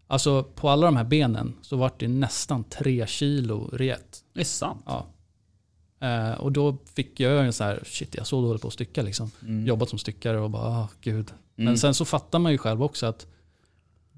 alltså 0.07 0.43
på 0.43 0.69
alla 0.69 0.85
de 0.85 0.97
här 0.97 1.03
benen 1.03 1.53
så 1.61 1.77
var 1.77 1.91
det 1.97 2.07
nästan 2.07 2.63
tre 2.63 3.07
kilo 3.07 3.69
ret. 3.73 4.23
Det 4.33 4.39
är 4.39 4.45
sant. 4.45 4.83
Ja. 4.85 5.07
Eh, 6.03 6.33
och 6.33 6.51
då 6.51 6.77
fick 6.93 7.19
jag 7.19 7.45
en 7.45 7.53
så 7.53 7.63
här, 7.63 7.83
shit 7.85 8.15
jag 8.15 8.21
är 8.21 8.25
så 8.25 8.41
dålig 8.41 8.61
på 8.61 8.67
att 8.67 8.73
stycka 8.73 9.01
liksom. 9.01 9.31
Mm. 9.41 9.65
Jobbat 9.67 9.89
som 9.89 9.99
styckare 9.99 10.39
och 10.39 10.49
bara, 10.49 10.63
ah, 10.63 10.89
gud. 11.01 11.29
Mm. 11.29 11.65
Men 11.65 11.77
sen 11.77 11.93
så 11.93 12.05
fattar 12.05 12.39
man 12.39 12.51
ju 12.51 12.57
själv 12.57 12.83
också 12.83 13.05
att 13.05 13.27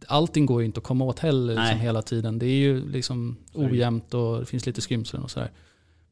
allting 0.08 0.46
går 0.46 0.62
ju 0.62 0.66
inte 0.66 0.78
att 0.78 0.84
komma 0.84 1.06
åt 1.06 1.20
heller 1.20 1.56
liksom, 1.56 1.80
hela 1.80 2.02
tiden. 2.02 2.40
Det 2.40 2.46
är 2.46 2.58
ju 2.58 2.90
liksom 2.90 3.38
ojämnt 3.54 4.14
och 4.14 4.40
det 4.40 4.46
finns 4.46 4.66
lite 4.66 4.82
skrymslen 4.82 5.24
och 5.24 5.32
sådär. 5.32 5.52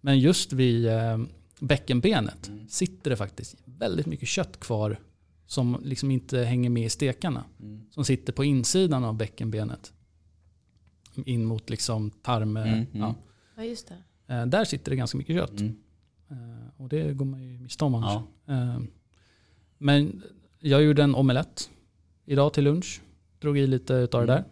Men 0.02 0.20
just 0.20 0.54
vid 0.54 0.86
eh, 0.88 1.20
bäckenbenet 1.60 2.48
Mm. 2.48 2.68
sitter 2.70 3.10
det 3.10 3.18
faktiskt 3.18 3.56
väldigt 3.66 4.06
mycket 4.06 4.28
kött 4.28 4.60
kvar 4.60 5.00
som 5.48 5.82
liksom 5.84 6.12
inte 6.12 6.40
hänger 6.40 6.70
med 6.70 6.86
i 6.86 6.90
stekarna. 6.90 7.44
Mm. 7.60 7.82
Som 7.92 8.06
sitter 8.06 8.34
på 8.34 8.44
insidan 8.44 9.04
av 9.04 9.14
bäckenbenet. 9.16 9.94
In 11.26 11.46
mot 11.46 11.70
liksom 11.70 12.12
tarm. 12.12 12.58
Mm, 12.58 12.70
mm. 12.74 12.88
Ja. 12.92 13.16
Ja, 13.56 13.64
just 13.64 13.88
det. 13.88 13.96
Eh, 14.28 14.46
där 14.46 14.66
sitter 14.66 14.90
det 14.92 14.96
ganska 14.96 15.18
mycket 15.18 15.36
kött. 15.36 15.60
Mm. 15.60 15.76
Eh, 16.32 16.82
och 16.82 16.90
det 16.90 17.14
går 17.14 17.26
man 17.26 17.44
ju 17.44 17.60
miste 17.60 17.86
om 17.86 17.96
annars. 17.96 18.22
Ja. 18.46 18.54
Eh, 18.54 18.80
Men 19.78 20.24
jag 20.60 20.84
gjorde 20.84 21.04
en 21.04 21.16
omelett 21.16 21.70
idag 22.26 22.54
till 22.54 22.64
lunch. 22.64 23.02
Drog 23.42 23.58
i 23.58 23.68
lite 23.68 23.94
utav 23.94 24.28
det 24.28 24.34
Mm. 24.34 24.44
där. 24.44 24.50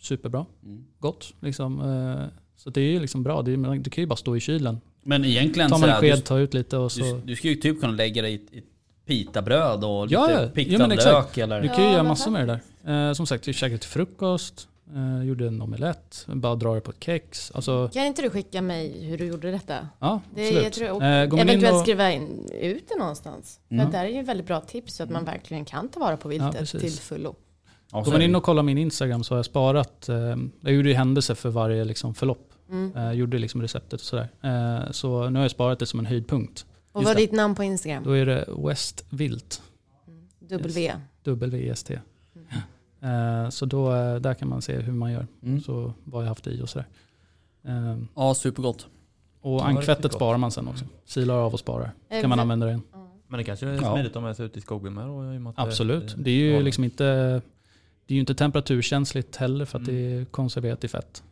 Superbra. 0.00 0.46
Mm. 0.64 0.84
Gott. 0.98 1.34
Liksom. 1.40 1.80
eh, 1.80 2.26
Så 2.56 2.70
det 2.70 2.80
är 2.80 2.90
ju 2.92 3.00
liksom 3.00 3.22
bra. 3.22 3.42
Det, 3.42 3.56
det 3.56 3.90
kan 3.90 4.02
ju 4.02 4.06
bara 4.06 4.16
stå 4.16 4.36
i 4.36 4.40
kylen. 4.40 4.80
Men 5.02 5.24
egentligen 5.24 5.70
Tar 5.70 5.78
man 5.78 5.88
en 5.90 5.96
sked, 6.00 6.24
tar 6.24 6.38
ut 6.38 6.54
lite 6.54 6.76
och 6.76 6.90
du, 6.96 7.02
du, 7.02 7.10
så. 7.10 7.20
du 7.24 7.36
skulle 7.36 7.52
ju 7.54 7.60
typ 7.60 7.80
kunna 7.80 7.92
lägga 7.92 8.22
det 8.22 8.30
i 8.30 8.34
ett 8.34 8.64
pitabröd 9.06 9.84
och 9.84 10.06
lite 10.06 10.14
Ja, 10.14 10.50
ja. 10.54 10.78
men 10.78 10.92
exakt. 10.92 11.12
lök 11.12 11.38
eller... 11.38 11.62
Du 11.62 11.68
kan 11.68 11.76
ju 11.76 11.82
Ja, 11.84 11.92
göra 11.92 12.02
massor 12.02 12.30
med 12.30 12.48
det 12.48 12.60
där. 12.84 13.08
Eh, 13.08 13.12
som 13.12 13.26
sagt, 13.26 13.46
jag 13.46 13.56
käkade 13.56 13.78
till 13.78 13.88
frukost. 13.90 14.68
Eh, 14.94 15.22
gjorde 15.24 15.46
en 15.46 15.62
omelett. 15.62 16.24
Bara 16.28 16.54
dra 16.54 16.74
det 16.74 16.80
på 16.80 16.90
ett 16.90 17.04
kex. 17.04 17.52
Alltså, 17.54 17.90
Kan 17.92 18.04
inte 18.06 18.22
du 18.22 18.30
skicka 18.30 18.62
mig 18.62 19.04
hur 19.04 19.18
du 19.18 19.24
gjorde 19.26 19.50
detta? 19.50 19.88
ja, 19.98 20.20
Det 20.34 20.40
är, 20.42 20.46
absolut. 20.46 20.64
jag 20.64 20.72
tror, 20.72 20.90
och 20.90 21.02
Eh, 21.02 21.28
man 21.28 21.38
in 21.38 21.48
eventuellt 21.48 21.74
och- 21.74 21.80
skriva 21.80 22.10
in 22.12 22.48
ut 22.60 22.88
det 22.88 22.98
någonstans. 22.98 23.60
För 23.68 23.74
Mm. 23.74 23.86
att 23.86 23.92
det 23.92 23.98
här 23.98 24.04
är 24.06 24.10
ju 24.10 24.22
väldigt 24.22 24.46
bra 24.46 24.60
tips 24.60 24.94
så 24.96 25.02
att 25.02 25.10
man 25.10 25.24
verkligen 25.24 25.64
kan 25.64 25.88
ta 25.88 26.00
vara 26.00 26.16
på 26.16 26.28
viltet 26.28 26.58
precis. 26.58 26.80
till 26.82 26.92
fullo. 26.92 27.34
Ja, 27.92 27.98
Går 28.00 28.06
är 28.06 28.12
man 28.12 28.22
in 28.22 28.34
och 28.34 28.42
kollar 28.42 28.62
min 28.62 28.78
Instagram 28.78 29.24
så 29.24 29.34
har 29.34 29.38
jag 29.38 29.44
sparat, 29.46 30.08
eh, 30.08 30.16
jag 30.60 30.72
gjorde 30.72 30.88
ju 30.88 30.94
händelser 30.94 31.34
för 31.34 31.48
varje 31.50 31.84
liksom 31.84 32.14
förlopp. 32.14 32.48
Mm. 32.70 32.96
Eh, 32.96 33.12
gjorde 33.12 33.38
liksom 33.38 33.62
receptet 33.62 33.92
och 34.00 34.06
sådär. 34.06 34.28
Eh, 34.42 34.90
så 34.90 35.28
nu 35.30 35.38
har 35.38 35.44
jag 35.44 35.50
sparat 35.50 35.78
det 35.78 35.86
som 35.86 35.98
en 36.00 36.06
höjdpunkt. 36.06 36.66
Och 36.92 37.00
Just 37.02 37.08
vad 37.08 37.16
är 37.16 37.20
ditt 37.20 37.32
namn 37.32 37.54
på 37.54 37.64
Instagram? 37.64 38.04
Då 38.04 38.10
är 38.12 38.26
det 38.26 38.44
Westvilt, 38.68 39.62
W. 40.40 40.92
W-E-S-T. 41.24 41.98
Eh, 43.02 43.48
så 43.50 43.66
då, 43.66 43.92
eh, 43.94 44.14
där 44.16 44.34
kan 44.34 44.48
man 44.48 44.62
se 44.62 44.76
hur 44.80 44.92
man 44.92 45.12
gör. 45.12 45.26
Mm. 45.42 45.60
Så 45.60 45.92
vad 46.04 46.22
jag 46.24 46.28
haft 46.28 46.46
i 46.46 46.62
och 46.62 46.68
sådär. 46.68 46.86
Eh, 47.64 47.98
Ja, 48.16 48.34
supergott. 48.34 48.86
och 49.40 49.66
ankfettet 49.68 50.12
sparar 50.12 50.38
man 50.38 50.50
sen 50.50 50.68
också. 50.68 50.84
Silar 51.04 51.34
av 51.34 51.52
och 51.52 51.60
sparar. 51.60 51.92
Eh, 52.08 52.20
Kan 52.20 52.30
man 52.30 52.38
vä- 52.38 52.42
använda 52.42 52.66
det 52.66 52.72
igen. 52.72 52.82
Men 53.28 53.38
det 53.38 53.44
kanske 53.44 53.66
är 53.68 53.74
Ja. 53.82 53.92
smidigt 53.94 54.16
om 54.16 54.24
jag 54.24 54.40
är 54.40 54.44
ute 54.44 54.58
i 54.58 54.62
skogen 54.62 54.94
med 54.94 55.06
då, 55.06 55.52
Absolut. 55.56 56.14
Det 56.18 56.30
är 56.30 56.34
ju 56.34 56.52
ja. 56.52 56.60
liksom 56.60 56.84
inte, 56.84 57.04
det 58.06 58.14
är 58.14 58.14
ju 58.14 58.20
inte 58.20 58.34
temperaturkänsligt 58.34 59.36
heller 59.36 59.64
för 59.64 59.78
att 59.78 59.84
det 59.86 59.92
är 59.94 60.24
konserverat 60.24 60.84
i 60.84 60.88
fett. 60.88 61.22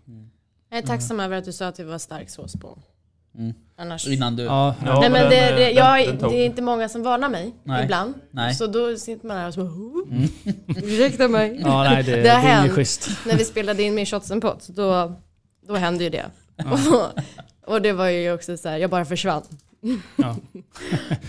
Jag 0.70 0.78
är 0.78 0.82
tacksam 0.86 1.20
över 1.20 1.36
att 1.38 1.44
du 1.44 1.52
sa 1.52 1.66
att 1.68 1.74
det 1.76 1.84
var 1.84 1.98
stark 1.98 2.30
sås 2.30 2.52
på. 2.56 2.78
Mm. 3.38 3.54
Annars... 3.76 4.06
Innan 4.08 4.36
du... 4.36 4.42
Ja, 4.42 4.74
Ja, 4.86 5.00
Nej 5.00 5.10
men 5.10 5.30
det, 5.30 5.40
den, 5.40 5.56
det, 5.56 5.70
jag, 5.70 6.06
den 6.18 6.30
det 6.30 6.36
är 6.36 6.46
inte 6.46 6.62
många 6.62 6.88
som 6.88 7.02
varnar 7.02 7.28
mig 7.28 7.54
Nej. 7.64 7.84
ibland. 7.84 8.14
Nej. 8.30 8.54
Så 8.54 8.66
då 8.66 8.96
sitter 8.96 9.26
man 9.26 9.36
här 9.36 9.48
och 9.48 9.54
så 9.54 9.60
bara, 9.60 9.70
"Oh, 9.70 10.08
Mm. 10.10 10.28
ursäkta 10.84 11.28
mig. 11.28 11.60
ja 11.64 11.82
nej 11.82 12.02
det, 12.02 12.16
Det 12.16 12.22
det, 12.22 12.28
har 12.30 12.40
hänt. 12.40 13.08
När 13.26 13.36
vi 13.36 13.44
spelade 13.44 13.82
in 13.82 13.94
med 13.94 14.08
Shots 14.08 14.30
and 14.30 14.42
Pots, 14.42 14.66
då, 14.66 15.12
då 15.68 15.74
hände 15.74 16.04
ju 16.04 16.10
det. 16.10 16.24
Ja. 16.56 17.10
och 17.66 17.82
det 17.82 17.92
var 17.92 18.08
ju 18.08 18.32
också 18.32 18.56
så 18.56 18.68
här, 18.68 18.78
jag 18.78 18.90
bara 18.90 19.04
försvann. 19.04 19.42
Ja. 20.16 20.36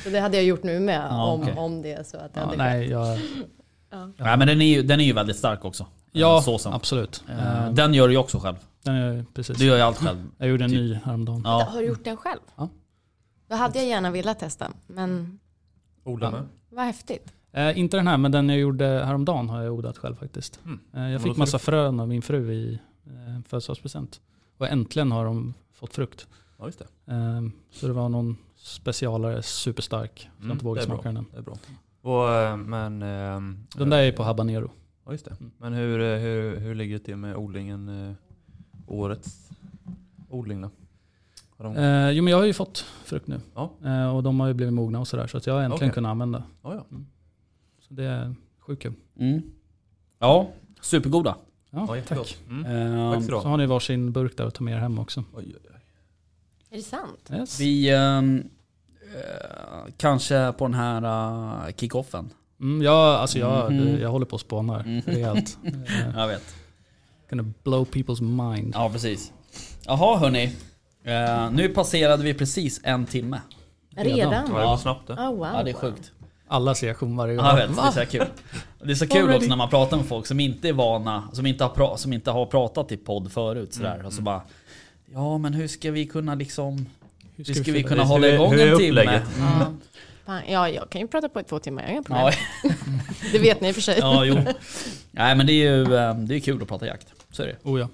Så 0.03 0.09
det 0.09 0.19
hade 0.19 0.37
jag 0.37 0.45
gjort 0.45 0.63
nu 0.63 0.79
med 0.79 1.07
Ja, 1.09 1.25
om, 1.25 1.41
okej. 1.41 1.53
om 1.57 1.81
det 1.81 2.07
så 2.07 2.17
att 2.17 2.33
det 2.33 2.39
Ja, 2.39 2.45
hade 2.45 2.57
nej, 2.57 2.89
jag, 2.89 3.19
Nej 4.17 4.37
men 4.37 4.47
den 4.47 4.61
är 4.61 4.65
ju, 4.65 4.83
den 4.83 4.99
är 4.99 5.05
ju 5.05 5.13
väldigt 5.13 5.37
stark 5.37 5.65
också. 5.65 5.85
Ja 6.11 6.37
Eh, 6.37 6.41
Såsen. 6.43 6.73
absolut. 6.73 7.23
Eh, 7.29 7.65
Eh, 7.65 7.73
Den 7.73 7.93
gör 7.93 8.07
du 8.07 8.13
ju 8.13 8.17
också 8.19 8.39
själv. 8.39 8.55
den 8.83 8.95
är, 8.95 9.25
precis. 9.33 9.57
Du 9.57 9.65
gör 9.65 9.75
ju 9.75 9.81
allt 9.81 9.97
själv. 9.97 10.27
Jag 10.37 10.49
gjorde 10.49 10.63
en 10.63 10.69
typ. 10.69 10.79
ny 10.79 10.93
häromdagen. 10.93 11.41
Ja. 11.45 11.67
Har 11.71 11.79
du 11.81 11.87
gjort 11.87 12.03
den 12.03 12.17
själv? 12.17 12.39
Ja. 12.55 12.69
Då 13.47 13.55
hade 13.55 13.79
jag 13.79 13.87
gärna 13.87 14.11
velat 14.11 14.39
testa, 14.39 14.67
men 14.87 15.39
Odla 16.03 16.31
med. 16.31 16.43
vad 16.69 16.85
häftigt. 16.85 17.33
Eh, 17.51 17.79
inte 17.79 17.97
den 17.97 18.07
här, 18.07 18.17
men 18.17 18.31
den 18.31 18.49
jag 18.49 18.57
gjorde 18.59 18.85
häromdagen 18.85 19.49
har 19.49 19.61
jag 19.61 19.73
odlat 19.73 19.97
själv 19.97 20.15
faktiskt. 20.15 20.59
Mm. 20.65 20.79
Eh, 20.93 21.11
jag 21.11 21.21
fick 21.21 21.37
massa 21.37 21.57
du- 21.57 21.63
frön 21.63 21.99
av 21.99 22.07
min 22.07 22.21
fru 22.21 22.53
i 22.53 22.79
eh, 23.05 23.41
födelsedagspresent. 23.47 24.21
Och 24.57 24.67
äntligen 24.67 25.11
har 25.11 25.25
de 25.25 25.53
fått 25.73 25.93
frukt. 25.93 26.27
Ja, 26.57 26.65
just 26.65 26.79
det. 26.79 27.13
Ehm, 27.13 27.51
Så 27.71 27.87
det 27.87 27.93
var 27.93 28.09
någon 28.09 28.37
specialare, 28.55 29.43
superstark. 29.43 30.19
Så 30.19 30.27
jag 30.37 30.45
Mm, 30.51 30.65
har 30.65 30.69
inte 30.71 30.81
är 30.83 30.85
smaka 30.85 31.01
den 31.09 31.17
än. 31.17 31.25
Det 31.31 31.37
är 31.37 31.41
bra. 31.41 31.57
Och, 32.01 32.33
eh, 32.33 32.57
men, 32.57 32.99
Den 33.75 33.89
där 33.89 33.97
är 33.97 34.11
på 34.11 34.23
habanero. 34.23 34.71
Ja, 35.11 35.13
just 35.13 35.25
det. 35.25 35.35
Mm. 35.39 35.51
Men 35.57 35.73
hur, 35.73 36.01
eh, 36.01 36.19
hur, 36.19 36.59
hur 36.59 36.75
ligger 36.75 36.99
det 36.99 37.05
till 37.05 37.15
med 37.15 37.35
odlingen? 37.35 38.09
eh, 38.09 38.13
Årets 38.87 39.49
odling 40.29 40.61
då? 40.61 40.69
Har 41.57 41.65
de, 41.65 41.75
Eh, 41.75 42.09
jo 42.11 42.23
men 42.23 42.31
jag 42.31 42.37
har 42.37 42.45
ju 42.45 42.53
fått 42.53 42.85
frukt 43.03 43.27
nu. 43.27 43.39
Ja. 43.55 43.71
Eh, 43.85 44.15
och 44.15 44.23
de 44.23 44.39
har 44.39 44.47
ju 44.47 44.53
blivit 44.53 44.73
mogna 44.73 44.99
och 44.99 45.07
sådär. 45.07 45.27
Så 45.27 45.37
att 45.37 45.47
jag 45.47 45.53
har 45.53 45.61
äntligen 45.61 45.89
Okej. 45.89 45.93
kunnat 45.93 46.09
använda. 46.09 46.43
ja, 46.63 46.75
ja. 46.75 46.85
Så 47.79 47.93
det 47.93 48.03
är 48.03 48.35
sjukt 48.59 48.83
kul. 48.83 48.93
Mm. 49.19 49.41
Ja, 50.19 50.47
supergoda. 50.81 51.35
Ja, 51.69 51.95
ja, 51.97 52.03
tack. 52.07 52.37
Mm. 52.49 52.65
Eh, 52.65 53.13
Tack 53.13 53.23
så 53.23 53.41
Så 53.41 53.47
har 53.47 53.57
ni 53.57 53.65
varsin 53.65 54.11
burk 54.11 54.37
där 54.37 54.45
att 54.45 54.53
ta 54.55 54.63
med 54.63 54.73
er 54.73 54.79
hem 54.79 54.99
också. 54.99 55.23
Oj, 55.33 55.45
oj, 55.47 55.69
oj. 55.73 55.81
Är 56.69 56.75
det 56.77 56.83
sant? 56.83 57.31
Yes. 57.33 57.59
vi 57.59 57.89
ehm, 57.89 58.43
eh, 59.15 59.91
kanske 59.97 60.53
på 60.57 60.65
den 60.65 60.73
här 60.73 61.01
uh, 61.67 61.73
kickoffen. 61.75 62.29
Mm, 62.61 62.81
ja, 62.81 63.17
alltså 63.17 63.39
jag, 63.39 63.71
det, 63.73 63.99
jag 64.01 64.09
håller 64.09 64.25
på 64.25 64.35
att 64.35 64.41
spåna 64.41 64.73
här. 64.73 64.83
Mhm. 64.83 65.01
Rejält. 65.05 65.57
Jag 66.15 66.27
vet. 66.27 66.55
gonna 67.29 67.45
blow 67.63 67.85
people's 67.87 68.21
mind. 68.51 68.71
Ja, 68.77 68.89
precis. 68.89 69.31
Jaha 69.85 70.17
hörni. 70.17 70.51
Eh, 71.03 71.51
nu 71.51 71.69
passerade 71.69 72.23
vi 72.23 72.33
precis 72.33 72.81
en 72.83 73.05
timme. 73.05 73.41
Redan? 73.95 74.15
Redan? 74.17 74.33
Ja, 74.33 74.59
det 74.59 74.65
var 74.65 74.77
snabbt 74.77 75.07
det. 75.07 75.13
Oh, 75.13 75.29
wow. 75.35 75.47
Ja, 75.53 75.63
det 75.63 75.69
är 75.69 75.73
sjukt. 75.73 76.11
Allas 76.47 76.83
reaktion 76.83 77.17
varje 77.17 77.35
gång. 77.35 77.45
Ja, 77.45 77.55
vet, 77.55 77.75
det 77.75 77.81
är 77.81 77.91
så 78.05 78.11
kul. 78.11 78.25
Det 78.83 78.91
är 78.91 78.95
så 78.95 79.07
kul 79.07 79.35
också 79.35 79.49
när 79.49 79.55
man 79.55 79.69
pratar 79.69 79.97
med 79.97 80.05
folk 80.05 80.25
som 80.25 80.39
inte 80.39 80.69
är 80.69 80.73
vana, 80.73 81.23
som 81.33 81.45
inte 81.45 81.63
har, 81.63 81.71
pra- 81.71 81.95
som 81.95 82.13
inte 82.13 82.31
har 82.31 82.45
pratat 82.45 82.91
i 82.91 82.97
podd 82.97 83.31
förut 83.31 83.73
sådär. 83.73 83.93
Mm, 83.95 84.05
Och 84.05 84.13
så 84.13 84.21
bara 84.21 84.41
Ja 85.13 85.37
men 85.37 85.53
hur 85.53 85.67
ska 85.67 85.91
vi 85.91 86.05
kunna 86.05 86.35
liksom 86.35 86.85
Hur 87.35 87.45
Hur 87.45 87.53
ska 87.53 87.53
vi 87.53 87.63
fylla 87.63 87.87
kunna 87.89 88.03
hålla 88.03 88.27
hur- 88.27 88.33
igång 88.33 88.51
hur 88.51 88.59
är 88.61 88.71
en 88.71 88.77
timme? 88.77 88.89
upplägget? 89.01 89.23
Ja. 90.25 90.69
Jag 90.69 90.89
kan 90.89 91.01
ju 91.01 91.07
prata 91.07 91.29
på 91.29 91.39
i 91.39 91.43
två 91.43 91.59
timmar, 91.59 91.81
jag 91.81 91.87
har 91.89 91.93
inga 91.93 92.03
problem. 92.03 92.31
Ja, 92.63 92.69
Det 93.31 93.39
vet 93.39 93.61
ni 93.61 93.67
i 93.67 93.71
och 93.71 93.75
för 93.75 93.81
sig. 93.81 93.99
ja 93.99 94.25
jo. 94.25 94.35
Nej 95.11 95.35
men 95.35 95.45
det 95.47 95.53
är 95.53 95.75
ju 95.75 95.95
eh, 95.95 96.15
det 96.15 96.35
är 96.35 96.39
kul 96.39 96.61
att 96.61 96.67
prata 96.67 96.85
jakt. 96.87 97.07
Så 97.31 97.43
är 97.43 97.47
det. 97.47 97.57
Oh 97.63 97.79
ja. 97.79 97.87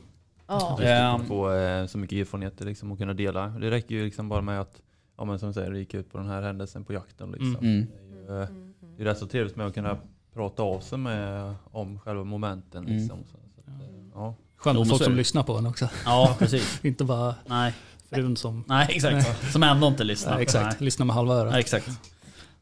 Ja. 0.47 0.79
Ehm, 0.81 1.15
Att 1.21 1.27
få 1.27 1.49
så 1.89 1.97
mycket 1.97 2.17
erfarenheter 2.17 2.65
liksom, 2.65 2.91
och 2.91 2.97
kunna 2.97 3.13
dela. 3.13 3.47
Det 3.47 3.71
räcker 3.71 3.95
ju 3.95 4.05
liksom 4.05 4.29
bara 4.29 4.41
med 4.41 4.61
att, 4.61 4.81
ja 5.17 5.25
men 5.25 5.39
som 5.39 5.47
du 5.49 5.53
säger, 5.53 5.71
du 5.71 5.79
gick 5.79 5.93
ut 5.93 6.11
på 6.11 6.17
den 6.17 6.27
här 6.27 6.41
händelsen 6.41 6.85
på 6.85 6.93
jakten. 6.93 7.31
Liksom. 7.31 7.55
Mm. 7.55 7.87
Det 8.01 8.33
är 8.33 8.37
ju 8.37 8.41
eh, 8.43 8.49
det 8.97 9.03
är 9.03 9.05
rätt 9.05 9.17
så 9.17 9.27
trevligt 9.27 9.55
med 9.55 9.67
att 9.67 9.73
kunna 9.73 9.97
prata 10.33 10.63
av 10.63 10.79
sig 10.79 10.97
med, 10.97 11.53
om 11.71 11.99
själva 11.99 12.23
momenten. 12.23 12.83
Mm. 12.87 12.97
Liksom. 12.97 13.23
Så, 13.23 13.31
så 13.31 13.61
att, 13.61 13.67
eh, 13.67 13.85
ja. 14.13 14.35
Skönt 14.57 14.79
med 14.79 14.87
folk 14.89 15.01
är 15.01 15.05
som 15.05 15.13
det. 15.13 15.17
lyssnar 15.17 15.43
på 15.43 15.57
en 15.57 15.65
också. 15.65 15.89
Ja 16.05 16.35
precis. 16.39 16.79
Inte 16.85 17.03
bara 17.03 17.35
Nej, 17.45 17.73
frun 18.09 18.37
som... 18.37 18.63
nej 18.67 18.87
exakt. 18.89 19.51
Som 19.53 19.63
ändå 19.63 19.87
inte 19.87 20.03
lyssnar. 20.03 20.33
Nej, 20.33 20.43
exakt, 20.43 20.79
Nej. 20.79 20.85
lyssnar 20.85 21.05
med 21.05 21.15
halva 21.15 21.33
örat. 21.35 21.51
Nej, 21.51 21.59
exakt. 21.59 21.89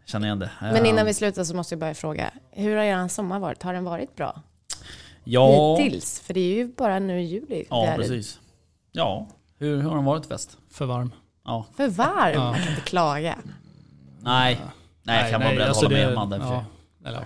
Känner 0.05 0.27
igen 0.27 0.39
det. 0.39 0.51
Men 0.61 0.75
Ehm, 0.75 0.85
innan 0.85 1.05
vi 1.05 1.13
slutar 1.13 1.43
så 1.43 1.55
måste 1.55 1.73
jag 1.75 1.79
bara 1.79 1.93
fråga, 1.93 2.31
hur 2.51 2.75
har 2.75 2.83
er 2.83 3.07
sommar 3.07 3.39
varit? 3.39 3.63
Har 3.63 3.73
den 3.73 3.83
varit 3.83 4.15
bra? 4.15 4.41
Ja, 5.23 5.75
Hittills? 5.77 6.19
För 6.19 6.33
det 6.33 6.39
är 6.39 6.55
ju 6.55 6.67
bara 6.77 6.99
nu 6.99 7.21
i 7.21 7.23
juli. 7.25 7.65
ja 7.69 7.93
precis. 7.95 8.39
Ja, 8.91 9.27
hur, 9.57 9.75
hur 9.81 9.89
har 9.89 9.95
den 9.95 10.05
varit 10.05 10.25
fest? 10.25 10.57
För 10.71 10.85
varm. 10.85 11.11
Ja, 11.45 11.65
För 11.77 11.87
varm, 11.87 12.33
Ja. 12.33 12.43
man 12.43 12.53
kan 12.59 12.69
inte 12.69 12.81
klaga. 12.81 13.35
nej. 14.21 14.61
Nej, 15.03 15.21
jag 15.21 15.31
kan 15.31 15.41
vara 15.41 15.49
beredd 15.49 15.61
att 15.61 15.67
alltså 15.69 15.85
hålla 15.85 15.97
med 15.97 16.07
det- 16.07 16.13
Amanda 16.13 16.37
ja, 16.37 16.65
eller, 17.09 17.19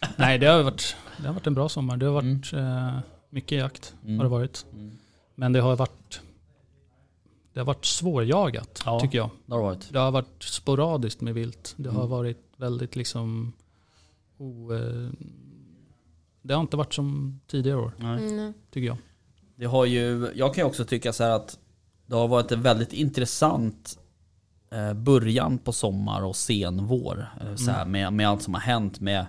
ja. 0.00 0.08
Nej, 0.16 0.38
det 0.38 0.46
har, 0.46 0.62
varit, 0.62 0.96
det 1.16 1.26
har 1.26 1.34
varit 1.34 1.46
en 1.46 1.54
bra 1.54 1.68
sommar. 1.68 1.96
Det 1.96 2.06
har 2.06 2.12
varit 2.12 2.52
eh, 2.52 2.98
mycket 3.30 3.58
jakt. 3.58 3.94
Mm. 4.04 4.16
Har 4.18 4.24
det 4.24 4.30
varit. 4.30 4.66
Mm. 4.72 4.98
Men 5.34 5.52
det 5.52 5.60
har 5.60 5.76
varit 5.76 6.20
det 7.54 7.60
har 7.60 7.64
varit 7.64 7.84
svårjagat, 7.84 8.82
Ja. 8.86 9.00
tycker 9.00 9.18
jag. 9.18 9.30
Det 9.46 9.54
har 9.54 9.62
varit. 9.62 9.92
Det 9.92 9.98
har 9.98 10.10
varit 10.10 10.42
sporadiskt 10.42 11.20
med 11.20 11.34
vilt. 11.34 11.74
Det 11.76 11.88
har 11.88 11.98
Mm. 11.98 12.10
varit 12.10 12.38
väldigt 12.56 12.96
liksom... 12.96 13.52
O, 14.38 14.72
eh, 14.74 15.10
det 16.42 16.54
har 16.54 16.60
inte 16.60 16.76
varit 16.76 16.94
som 16.94 17.40
tidigare 17.46 17.78
år, 17.78 17.92
Nej. 17.98 18.28
Mm. 18.32 18.54
tycker 18.70 18.86
jag. 18.86 18.96
Det 19.56 19.64
har 19.66 19.84
ju, 19.84 20.30
jag 20.34 20.54
kan 20.54 20.62
ju 20.62 20.68
också 20.68 20.84
tycka 20.84 21.12
så 21.12 21.24
här 21.24 21.30
att 21.30 21.58
det 22.06 22.14
har 22.16 22.28
varit 22.28 22.52
en 22.52 22.62
väldigt 22.62 22.92
intressant 22.92 23.98
eh, 24.70 24.92
början 24.92 25.58
på 25.58 25.72
sommar 25.72 26.24
och 26.24 26.36
senvår. 26.36 27.28
Eh, 27.40 27.54
så 27.56 27.70
här, 27.70 27.86
med, 27.86 28.12
med 28.12 28.28
allt 28.28 28.42
som 28.42 28.54
har 28.54 28.60
hänt 28.60 29.00
med 29.00 29.26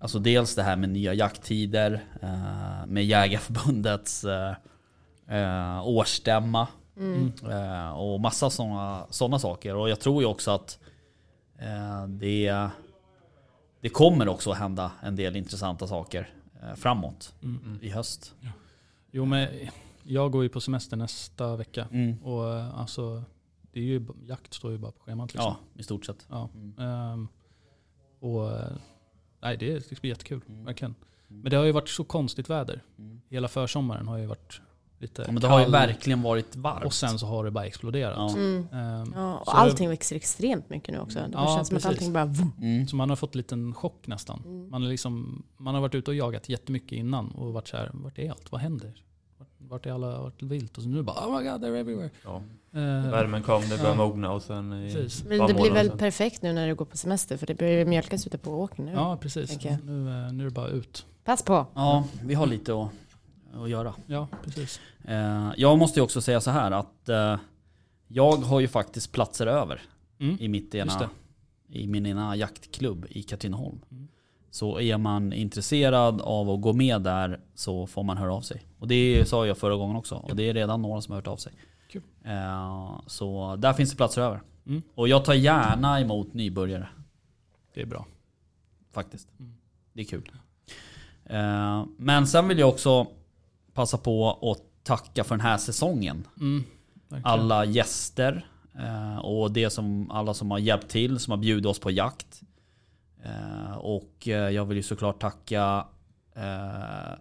Alltså 0.00 0.18
dels 0.18 0.54
det 0.54 0.62
här 0.62 0.76
med 0.76 0.88
nya 0.88 1.14
jakttider, 1.14 2.04
eh, 2.22 2.86
med 2.86 3.04
Jägarförbundets 3.06 4.24
eh, 4.24 4.54
eh, 5.38 5.86
årsstämma 5.86 6.66
Mm. 6.98 7.32
eh, 7.50 7.90
och 7.90 8.20
massa 8.20 8.50
sådana 8.50 9.06
såna 9.10 9.38
saker. 9.38 9.74
Och 9.76 9.88
jag 9.88 10.00
tror 10.00 10.22
ju 10.22 10.28
också 10.28 10.50
att 10.50 10.78
eh, 11.58 12.06
det, 12.08 12.68
det 13.80 13.88
kommer 13.88 14.28
också 14.28 14.50
att 14.50 14.58
hända 14.58 14.92
en 15.02 15.16
del 15.16 15.36
intressanta 15.36 15.86
saker 15.86 16.32
eh, 16.62 16.74
framåt 16.74 17.34
Mm. 17.42 17.78
i 17.82 17.88
höst. 17.90 18.34
Jo 19.10 19.24
men 19.24 19.48
jag 20.02 20.32
går 20.32 20.42
ju 20.42 20.48
på 20.48 20.60
semester 20.60 20.96
nästa 20.96 21.56
vecka. 21.56 21.88
Mm. 21.92 22.22
Och 22.22 22.54
eh, 22.54 22.78
alltså, 22.80 23.22
det 23.72 23.80
är 23.80 23.84
ju, 23.84 24.06
jakt 24.26 24.54
står 24.54 24.72
ju 24.72 24.78
bara 24.78 24.92
på 24.92 25.00
schemat 25.00 25.34
liksom. 25.34 25.54
Ja, 25.74 25.80
i 25.80 25.82
stort 25.82 26.06
sett. 26.06 26.26
Ja. 26.30 26.48
Mm. 26.54 26.74
Ehm, 26.78 27.28
och 28.20 28.50
eh, 28.52 28.72
nej, 29.40 29.56
det, 29.56 29.84
ska 29.84 29.96
bli 30.00 30.10
jättekul, 30.10 30.40
Mm. 30.48 30.64
verkligen. 30.64 30.94
Men 31.28 31.50
det 31.50 31.56
har 31.56 31.64
ju 31.64 31.72
varit 31.72 31.88
så 31.88 32.04
konstigt 32.04 32.50
väder. 32.50 32.82
Mm. 32.98 33.20
Hela 33.28 33.48
försommaren 33.48 34.08
har 34.08 34.16
ju 34.18 34.26
varit 34.26 34.60
lite 34.98 35.22
Ja, 35.26 35.32
men 35.32 35.40
det 35.42 35.48
har 35.48 35.60
ju 35.60 35.66
verkligen 35.70 36.22
varit 36.22 36.56
varmt. 36.56 36.84
Och 36.84 36.92
sen 36.94 37.18
så 37.18 37.26
har 37.26 37.44
det 37.44 37.50
bara 37.50 37.66
exploderat. 37.66 38.14
Ja. 38.16 38.30
Mm. 38.38 38.68
Ehm, 38.72 39.12
Ja, 39.16 39.38
och 39.38 39.58
allting 39.58 39.88
växer 39.88 40.16
extremt 40.16 40.70
mycket 40.70 40.94
nu 40.94 41.00
också. 41.00 41.18
Det 41.18 41.28
Ja, 41.32 41.54
känns 41.56 41.68
som 41.68 41.76
att 41.76 41.82
precis. 41.82 41.86
allting 41.86 42.12
bara... 42.12 42.34
Mm. 42.62 42.86
Så 42.86 42.96
man 42.96 43.08
har 43.08 43.16
fått 43.16 43.34
en 43.34 43.38
liten 43.38 43.74
chock 43.74 44.06
nästan. 44.06 44.42
Mm. 44.44 44.70
Man, 44.70 44.82
är 44.84 44.88
liksom, 44.88 45.42
man 45.56 45.74
har 45.74 45.80
varit 45.82 45.94
ute 45.94 46.10
och 46.10 46.14
jagat 46.14 46.48
jättemycket 46.48 46.92
innan 46.92 47.30
och 47.30 47.52
varit 47.52 47.68
så 47.68 47.76
här, 47.76 47.90
vart 47.94 48.18
är 48.18 48.30
allt? 48.30 48.52
Vad 48.52 48.60
händer? 48.60 49.02
Vart, 49.58 49.86
är 49.86 49.92
alla 49.92 50.20
vart 50.20 50.42
vilt? 50.42 50.76
Och 50.76 50.82
så 50.82 50.88
nu 50.88 51.02
bara, 51.02 51.26
oh 51.26 51.38
my 51.38 51.48
god, 51.50 51.64
they're 51.64 51.76
everywhere. 51.80 52.10
Ja. 52.24 52.42
Eh, 52.72 53.10
Värmen 53.10 53.42
kom, 53.42 53.62
det 53.62 53.68
började 53.68 53.88
Ja. 53.88 53.94
mogna 53.94 54.32
och 54.32 54.42
sen 54.42 54.72
i. 54.72 55.08
Men 55.28 55.46
det 55.46 55.54
blir 55.54 55.70
väl 55.72 55.90
perfekt 55.90 56.42
nu 56.42 56.52
när 56.52 56.68
du 56.68 56.74
går 56.74 56.84
på 56.84 56.96
semester 56.96 57.36
för 57.36 57.46
det 57.46 57.54
börjar 57.54 57.84
mjölkas 57.84 58.26
ute 58.26 58.38
på 58.38 58.60
åkern 58.60 58.86
nu. 58.86 58.92
Ja, 58.92 59.16
precis. 59.20 59.58
Nu, 59.84 60.08
eh, 60.26 60.32
nu 60.32 60.42
är 60.42 60.44
det 60.44 60.50
bara 60.50 60.68
ut. 60.68 61.06
Pass 61.24 61.42
på. 61.42 61.66
Ja, 61.74 62.04
vi 62.22 62.34
har 62.34 62.46
lite 62.46 62.72
att, 62.82 62.88
att 63.54 63.70
göra. 63.70 63.94
Ja, 64.06 64.28
precis. 64.44 64.80
Eh, 65.04 65.50
jag 65.56 65.78
måste 65.78 66.00
ju 66.00 66.04
också 66.04 66.20
säga 66.20 66.40
så 66.40 66.50
här 66.50 66.70
att 66.70 67.08
eh, 67.08 67.36
jag 68.08 68.36
har 68.36 68.60
ju 68.60 68.68
faktiskt 68.68 69.12
platser 69.12 69.46
över 69.46 69.82
Mm. 70.20 70.36
i, 70.40 70.48
mitt 70.48 70.74
ena, 70.74 71.10
i 71.68 71.86
min 71.86 72.06
ena 72.06 72.36
jaktklubb 72.36 73.06
i 73.10 73.22
Katrineholm. 73.22 73.80
Mm. 73.90 74.08
Så 74.50 74.80
är 74.80 74.98
man 74.98 75.32
intresserad 75.32 76.20
av 76.20 76.50
att 76.50 76.60
gå 76.60 76.72
med 76.72 77.02
där 77.02 77.40
så 77.54 77.86
får 77.86 78.02
man 78.02 78.16
höra 78.16 78.34
av 78.34 78.40
sig. 78.40 78.62
Och 78.78 78.88
det 78.88 79.28
sa 79.28 79.46
jag 79.46 79.58
förra 79.58 79.76
gången 79.76 79.96
också. 79.96 80.14
Och 80.14 80.36
det 80.36 80.42
är 80.48 80.54
redan 80.54 80.82
några 80.82 81.00
som 81.00 81.12
har 81.12 81.16
hört 81.16 81.26
av 81.26 81.36
sig. 81.36 81.52
Eh, 82.24 83.00
så 83.06 83.56
där 83.56 83.72
finns 83.72 83.90
det 83.90 83.96
platser 83.96 84.22
över. 84.22 84.42
Mm. 84.66 84.82
Och 84.94 85.08
jag 85.08 85.24
tar 85.24 85.34
gärna 85.34 86.00
emot 86.00 86.34
nybörjare. 86.34 86.88
Det 87.74 87.80
är 87.82 87.86
bra. 87.86 88.06
Faktiskt. 88.92 89.28
Mm. 89.38 89.52
Det 89.92 90.00
är 90.00 90.04
kul. 90.04 90.30
Eh, 91.24 91.84
men 91.96 92.26
sen 92.26 92.48
vill 92.48 92.58
jag 92.58 92.68
också 92.68 93.06
passa 93.78 93.98
på 93.98 94.38
att 94.52 94.84
tacka 94.84 95.24
för 95.24 95.34
den 95.34 95.40
här 95.46 95.58
säsongen. 95.58 96.26
Mm. 96.40 96.64
Alla 97.22 97.64
gäster 97.64 98.46
eh, 98.78 99.18
och 99.18 99.52
det 99.52 99.70
som, 99.70 100.10
alla 100.10 100.34
som 100.34 100.50
har 100.50 100.58
hjälpt 100.58 100.88
till, 100.88 101.18
som 101.18 101.30
har 101.30 101.38
bjudit 101.38 101.66
oss 101.66 101.78
på 101.78 101.90
jakt. 101.90 102.42
Eh, 103.24 103.76
och 103.76 104.28
eh, 104.28 104.50
jag 104.50 104.64
vill 104.64 104.76
ju 104.76 104.82
såklart 104.82 105.20
tacka 105.20 105.86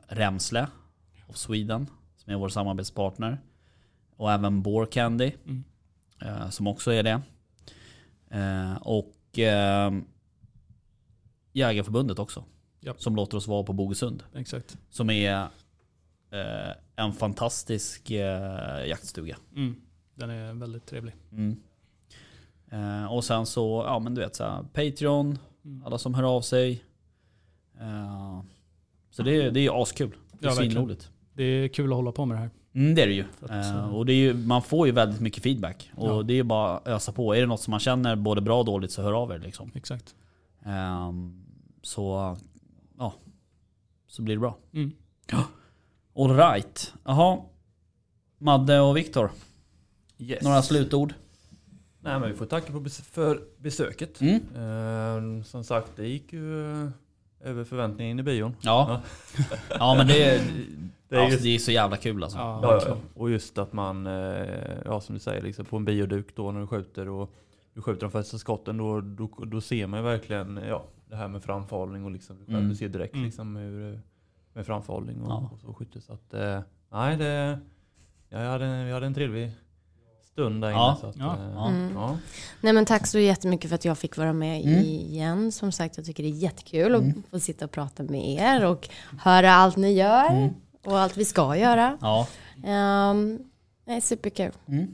Remsle 0.08 0.68
of 1.28 1.36
Sweden, 1.38 1.90
som 2.18 2.34
är 2.34 2.38
vår 2.38 2.50
samarbetspartner. 2.50 3.38
Och 4.16 4.32
även 4.32 4.62
Boar 4.62 4.86
Candy, 4.86 5.32
Mm. 5.46 6.52
som 6.52 6.68
också 6.68 6.92
är 6.92 7.04
det. 7.04 7.22
Och 8.82 9.40
Jägarförbundet 11.54 12.20
också. 12.20 12.44
Ja. 12.80 12.94
Som 12.98 13.16
låter 13.16 13.38
oss 13.38 13.48
vara 13.48 13.64
på 13.64 13.74
Bogesund. 13.74 14.24
Exakt. 14.34 14.78
Som 14.90 15.10
är 15.10 15.48
en 16.96 17.14
fantastisk 17.14 18.12
eh, 18.12 18.88
jaktstuga. 18.88 19.38
Mm. 19.56 19.76
Den 20.16 20.30
är 20.30 20.54
väldigt 20.54 20.86
trevlig. 20.86 21.16
Mm. 21.32 21.60
Eh, 22.72 23.14
och 23.14 23.24
sen 23.24 23.46
så, 23.46 23.84
ja 23.88 24.00
men 24.00 24.16
du 24.16 24.22
vet 24.22 24.36
så 24.36 24.44
här, 24.44 24.64
Patreon, 24.74 25.38
Mm. 25.66 25.84
alla 25.86 25.98
som 25.98 26.14
hör 26.14 26.24
av 26.24 26.42
sig. 26.42 26.84
Eh, 27.80 28.42
så 29.10 29.24
det, 29.24 29.32
är- 29.42 29.52
det 29.52 29.60
är 29.60 29.82
askul. 29.82 30.16
Det 30.40 30.46
är 30.46 30.50
Ja, 30.50 30.56
svinroligt. 30.56 31.12
Det 31.34 31.44
är 31.44 31.68
kul 31.68 31.90
att 31.92 31.96
hålla 31.96 32.12
på 32.12 32.26
med 32.26 32.38
det 32.38 32.42
här. 32.42 32.50
Mm, 32.74 32.96
det 32.96 33.02
är 33.04 33.08
det 33.08 33.14
ju. 33.14 33.26
Eh, 33.50 33.76
eh, 33.78 33.96
och 33.96 34.06
det 34.06 34.14
är 34.14 34.16
ju. 34.16 34.34
Man 34.34 34.62
får 34.62 34.88
ju 34.88 34.94
väldigt 34.94 35.22
mycket 35.22 35.44
feedback. 35.44 35.92
Och 35.96 36.08
Ja. 36.10 36.24
det 36.24 36.34
är 36.34 36.36
ju 36.36 36.44
bara 36.44 36.78
att 36.78 36.88
ösa 36.88 37.12
på. 37.12 37.36
Är 37.36 37.40
det 37.42 37.46
något 37.48 37.62
som 37.62 37.72
man 37.72 37.80
känner 37.80 38.16
både 38.16 38.42
bra 38.42 38.60
och 38.60 38.66
dåligt 38.66 38.92
så 38.92 39.02
hör 39.02 39.14
av 39.14 39.32
er 39.32 39.40
liksom. 39.40 39.72
Exakt. 39.76 40.16
Så, 41.82 42.38
ja. 42.98 43.14
Så 44.08 44.22
blir 44.22 44.36
det 44.36 44.40
bra. 44.40 44.58
Mm. 44.74 44.92
Alright. 46.18 46.94
Jaha. 47.04 47.38
Madde 48.38 48.80
och 48.80 48.98
Viktor, 48.98 49.30
Yes. 50.18 50.44
några 50.44 50.62
slutord? 50.62 51.14
Nej 52.00 52.20
men 52.20 52.30
vi 52.32 52.36
får 52.36 52.46
tacka 52.46 52.74
för 53.12 53.42
besöket. 53.58 54.22
Mm. 54.22 54.36
Eh, 55.38 55.44
som 55.44 55.64
sagt, 55.64 55.92
det 55.96 56.08
gick 56.08 56.34
ju 56.34 56.72
eh, 56.72 56.90
över 57.42 57.64
förväntningen 57.64 58.12
in 58.12 58.20
i 58.20 58.24
bion. 58.24 58.56
Ja. 58.62 59.02
Ja 59.80 59.96
men 59.98 60.08
det 60.08 60.24
är, 60.24 60.42
Det 61.10 61.16
är 61.16 61.30
just- 61.30 61.44
det 61.44 61.56
är 61.56 61.60
så 61.60 61.72
jävla 61.72 61.98
kul 61.98 62.24
alltså. 62.24 62.38
Ja. 62.38 62.98
Och 63.14 63.30
just 63.32 63.58
att 63.58 63.74
man, 63.74 64.08
eh, 64.08 64.46
ja 64.86 65.02
som 65.02 65.16
du 65.16 65.20
säger, 65.20 65.42
liksom 65.42 65.66
på 65.66 65.78
en 65.78 65.86
bioduk 65.86 66.36
då 66.36 66.52
när 66.52 66.60
du 66.62 66.68
skjuter 66.68 67.10
och 67.10 67.34
du 67.74 67.82
skjuter 67.82 68.02
de 68.02 68.12
första 68.12 68.38
skotten 68.38 68.78
då, 68.78 69.02
då, 69.02 69.30
då 69.46 69.62
ser 69.62 69.88
man 69.88 70.00
ju 70.00 70.06
verkligen 70.06 70.60
ja, 70.68 70.86
det 71.10 71.16
här 71.16 71.28
med 71.28 71.44
framfallning 71.44 72.06
och 72.06 72.12
liksom, 72.12 72.38
Mm. 72.48 72.70
du 72.70 72.76
ser 72.76 72.90
direkt 72.90 73.14
Mm. 73.14 73.26
liksom 73.26 73.56
hur, 73.56 74.02
med 74.58 74.66
framfallning 74.66 75.22
och, 75.22 75.30
Ja. 75.32 75.50
och 75.54 75.60
så 75.60 75.74
skytte. 75.74 76.02
Så 76.02 76.14
att, 76.14 76.34
eh, 76.34 76.60
nej 76.92 77.18
det, 77.18 77.60
ja, 78.30 78.40
jag 78.42 78.50
hade, 78.52 78.84
vi 78.86 78.92
hade 78.92 79.06
en 79.06 79.14
trevlig 79.14 79.52
stund 80.32 80.62
där 80.62 80.70
inne. 80.70 80.78
Ja. 80.80 80.98
Så 81.02 81.08
att, 81.08 81.16
Ja. 81.16 81.36
eh, 81.36 81.52
Ja. 81.54 81.68
Mm. 81.70 81.92
ja. 81.96 82.18
Nej 82.62 82.74
men 82.74 82.86
tack 82.86 83.08
så 83.08 83.20
jättemycket 83.20 83.70
för 83.70 83.76
att 83.76 83.86
jag 83.86 83.98
fick 83.98 84.18
vara 84.18 84.34
med 84.34 84.62
Mm. 84.66 84.80
igen. 84.84 85.52
Som 85.52 85.72
sagt 85.72 85.98
jag 85.98 86.06
tycker 86.06 86.24
det 86.24 86.30
är 86.30 86.32
jättekul 86.34 86.96
Mm. 86.96 87.10
att 87.26 87.30
få 87.32 87.40
sitta 87.40 87.66
och 87.66 87.72
prata 87.72 88.04
med 88.04 88.28
er 88.30 88.66
och 88.66 88.90
höra 89.20 89.52
allt 89.54 89.78
ni 89.78 89.92
gör. 89.94 90.30
Mm. 90.30 90.54
Och 90.86 91.00
allt 91.00 91.18
vi 91.18 91.26
ska 91.26 91.56
göra. 91.58 91.98
Ja. 92.02 92.28
Um, 93.12 93.40
nej, 93.86 94.02
superkul. 94.02 94.52
Mm. 94.68 94.88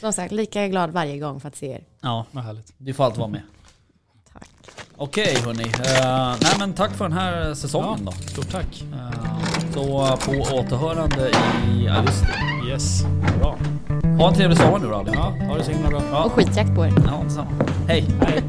Som 0.00 0.12
sagt, 0.12 0.32
lika 0.32 0.68
glad 0.68 0.90
varje 0.90 1.18
gång 1.18 1.40
för 1.40 1.48
att 1.48 1.56
se 1.56 1.66
er. 1.66 1.84
ja, 2.00 2.26
Vad 2.30 2.44
härligt. 2.44 2.72
du 2.78 2.94
får 2.94 3.04
alltid 3.04 3.18
vara 3.18 3.30
med. 3.30 3.42
Okej 4.96 5.36
hörni. 5.44 5.64
Uh, 5.64 6.36
nej 6.42 6.52
men 6.58 6.72
tack 6.72 6.92
för 6.92 7.04
den 7.04 7.18
här 7.18 7.54
säsongen 7.54 8.04
då. 8.04 8.12
Stort 8.12 8.50
tack. 8.50 8.84
Eh, 8.92 9.72
så 9.74 10.16
på 10.24 10.56
återhörande 10.56 11.30
i 11.70 11.88
augusti. 11.88 12.26
Yes. 12.70 13.02
Bra. 13.38 13.56
Ha 14.18 14.28
en 14.28 14.34
trevlig 14.34 14.58
sommar 14.58 14.78
nu 14.78 14.86
då 14.86 14.94
allihopa. 14.94 15.32
Ja, 15.40 15.46
ha 15.46 15.58
det 15.58 15.64
så 15.64 15.70
himla 15.70 15.88
bra. 15.88 16.02
Ja. 16.10 16.24
Och 16.24 16.32
skitjakt 16.32 16.74
på 16.74 16.86
er. 16.86 16.92
Ja, 17.06 17.20
detsamma. 17.24 17.50
Hej! 17.88 18.04
Hej. 18.20 18.42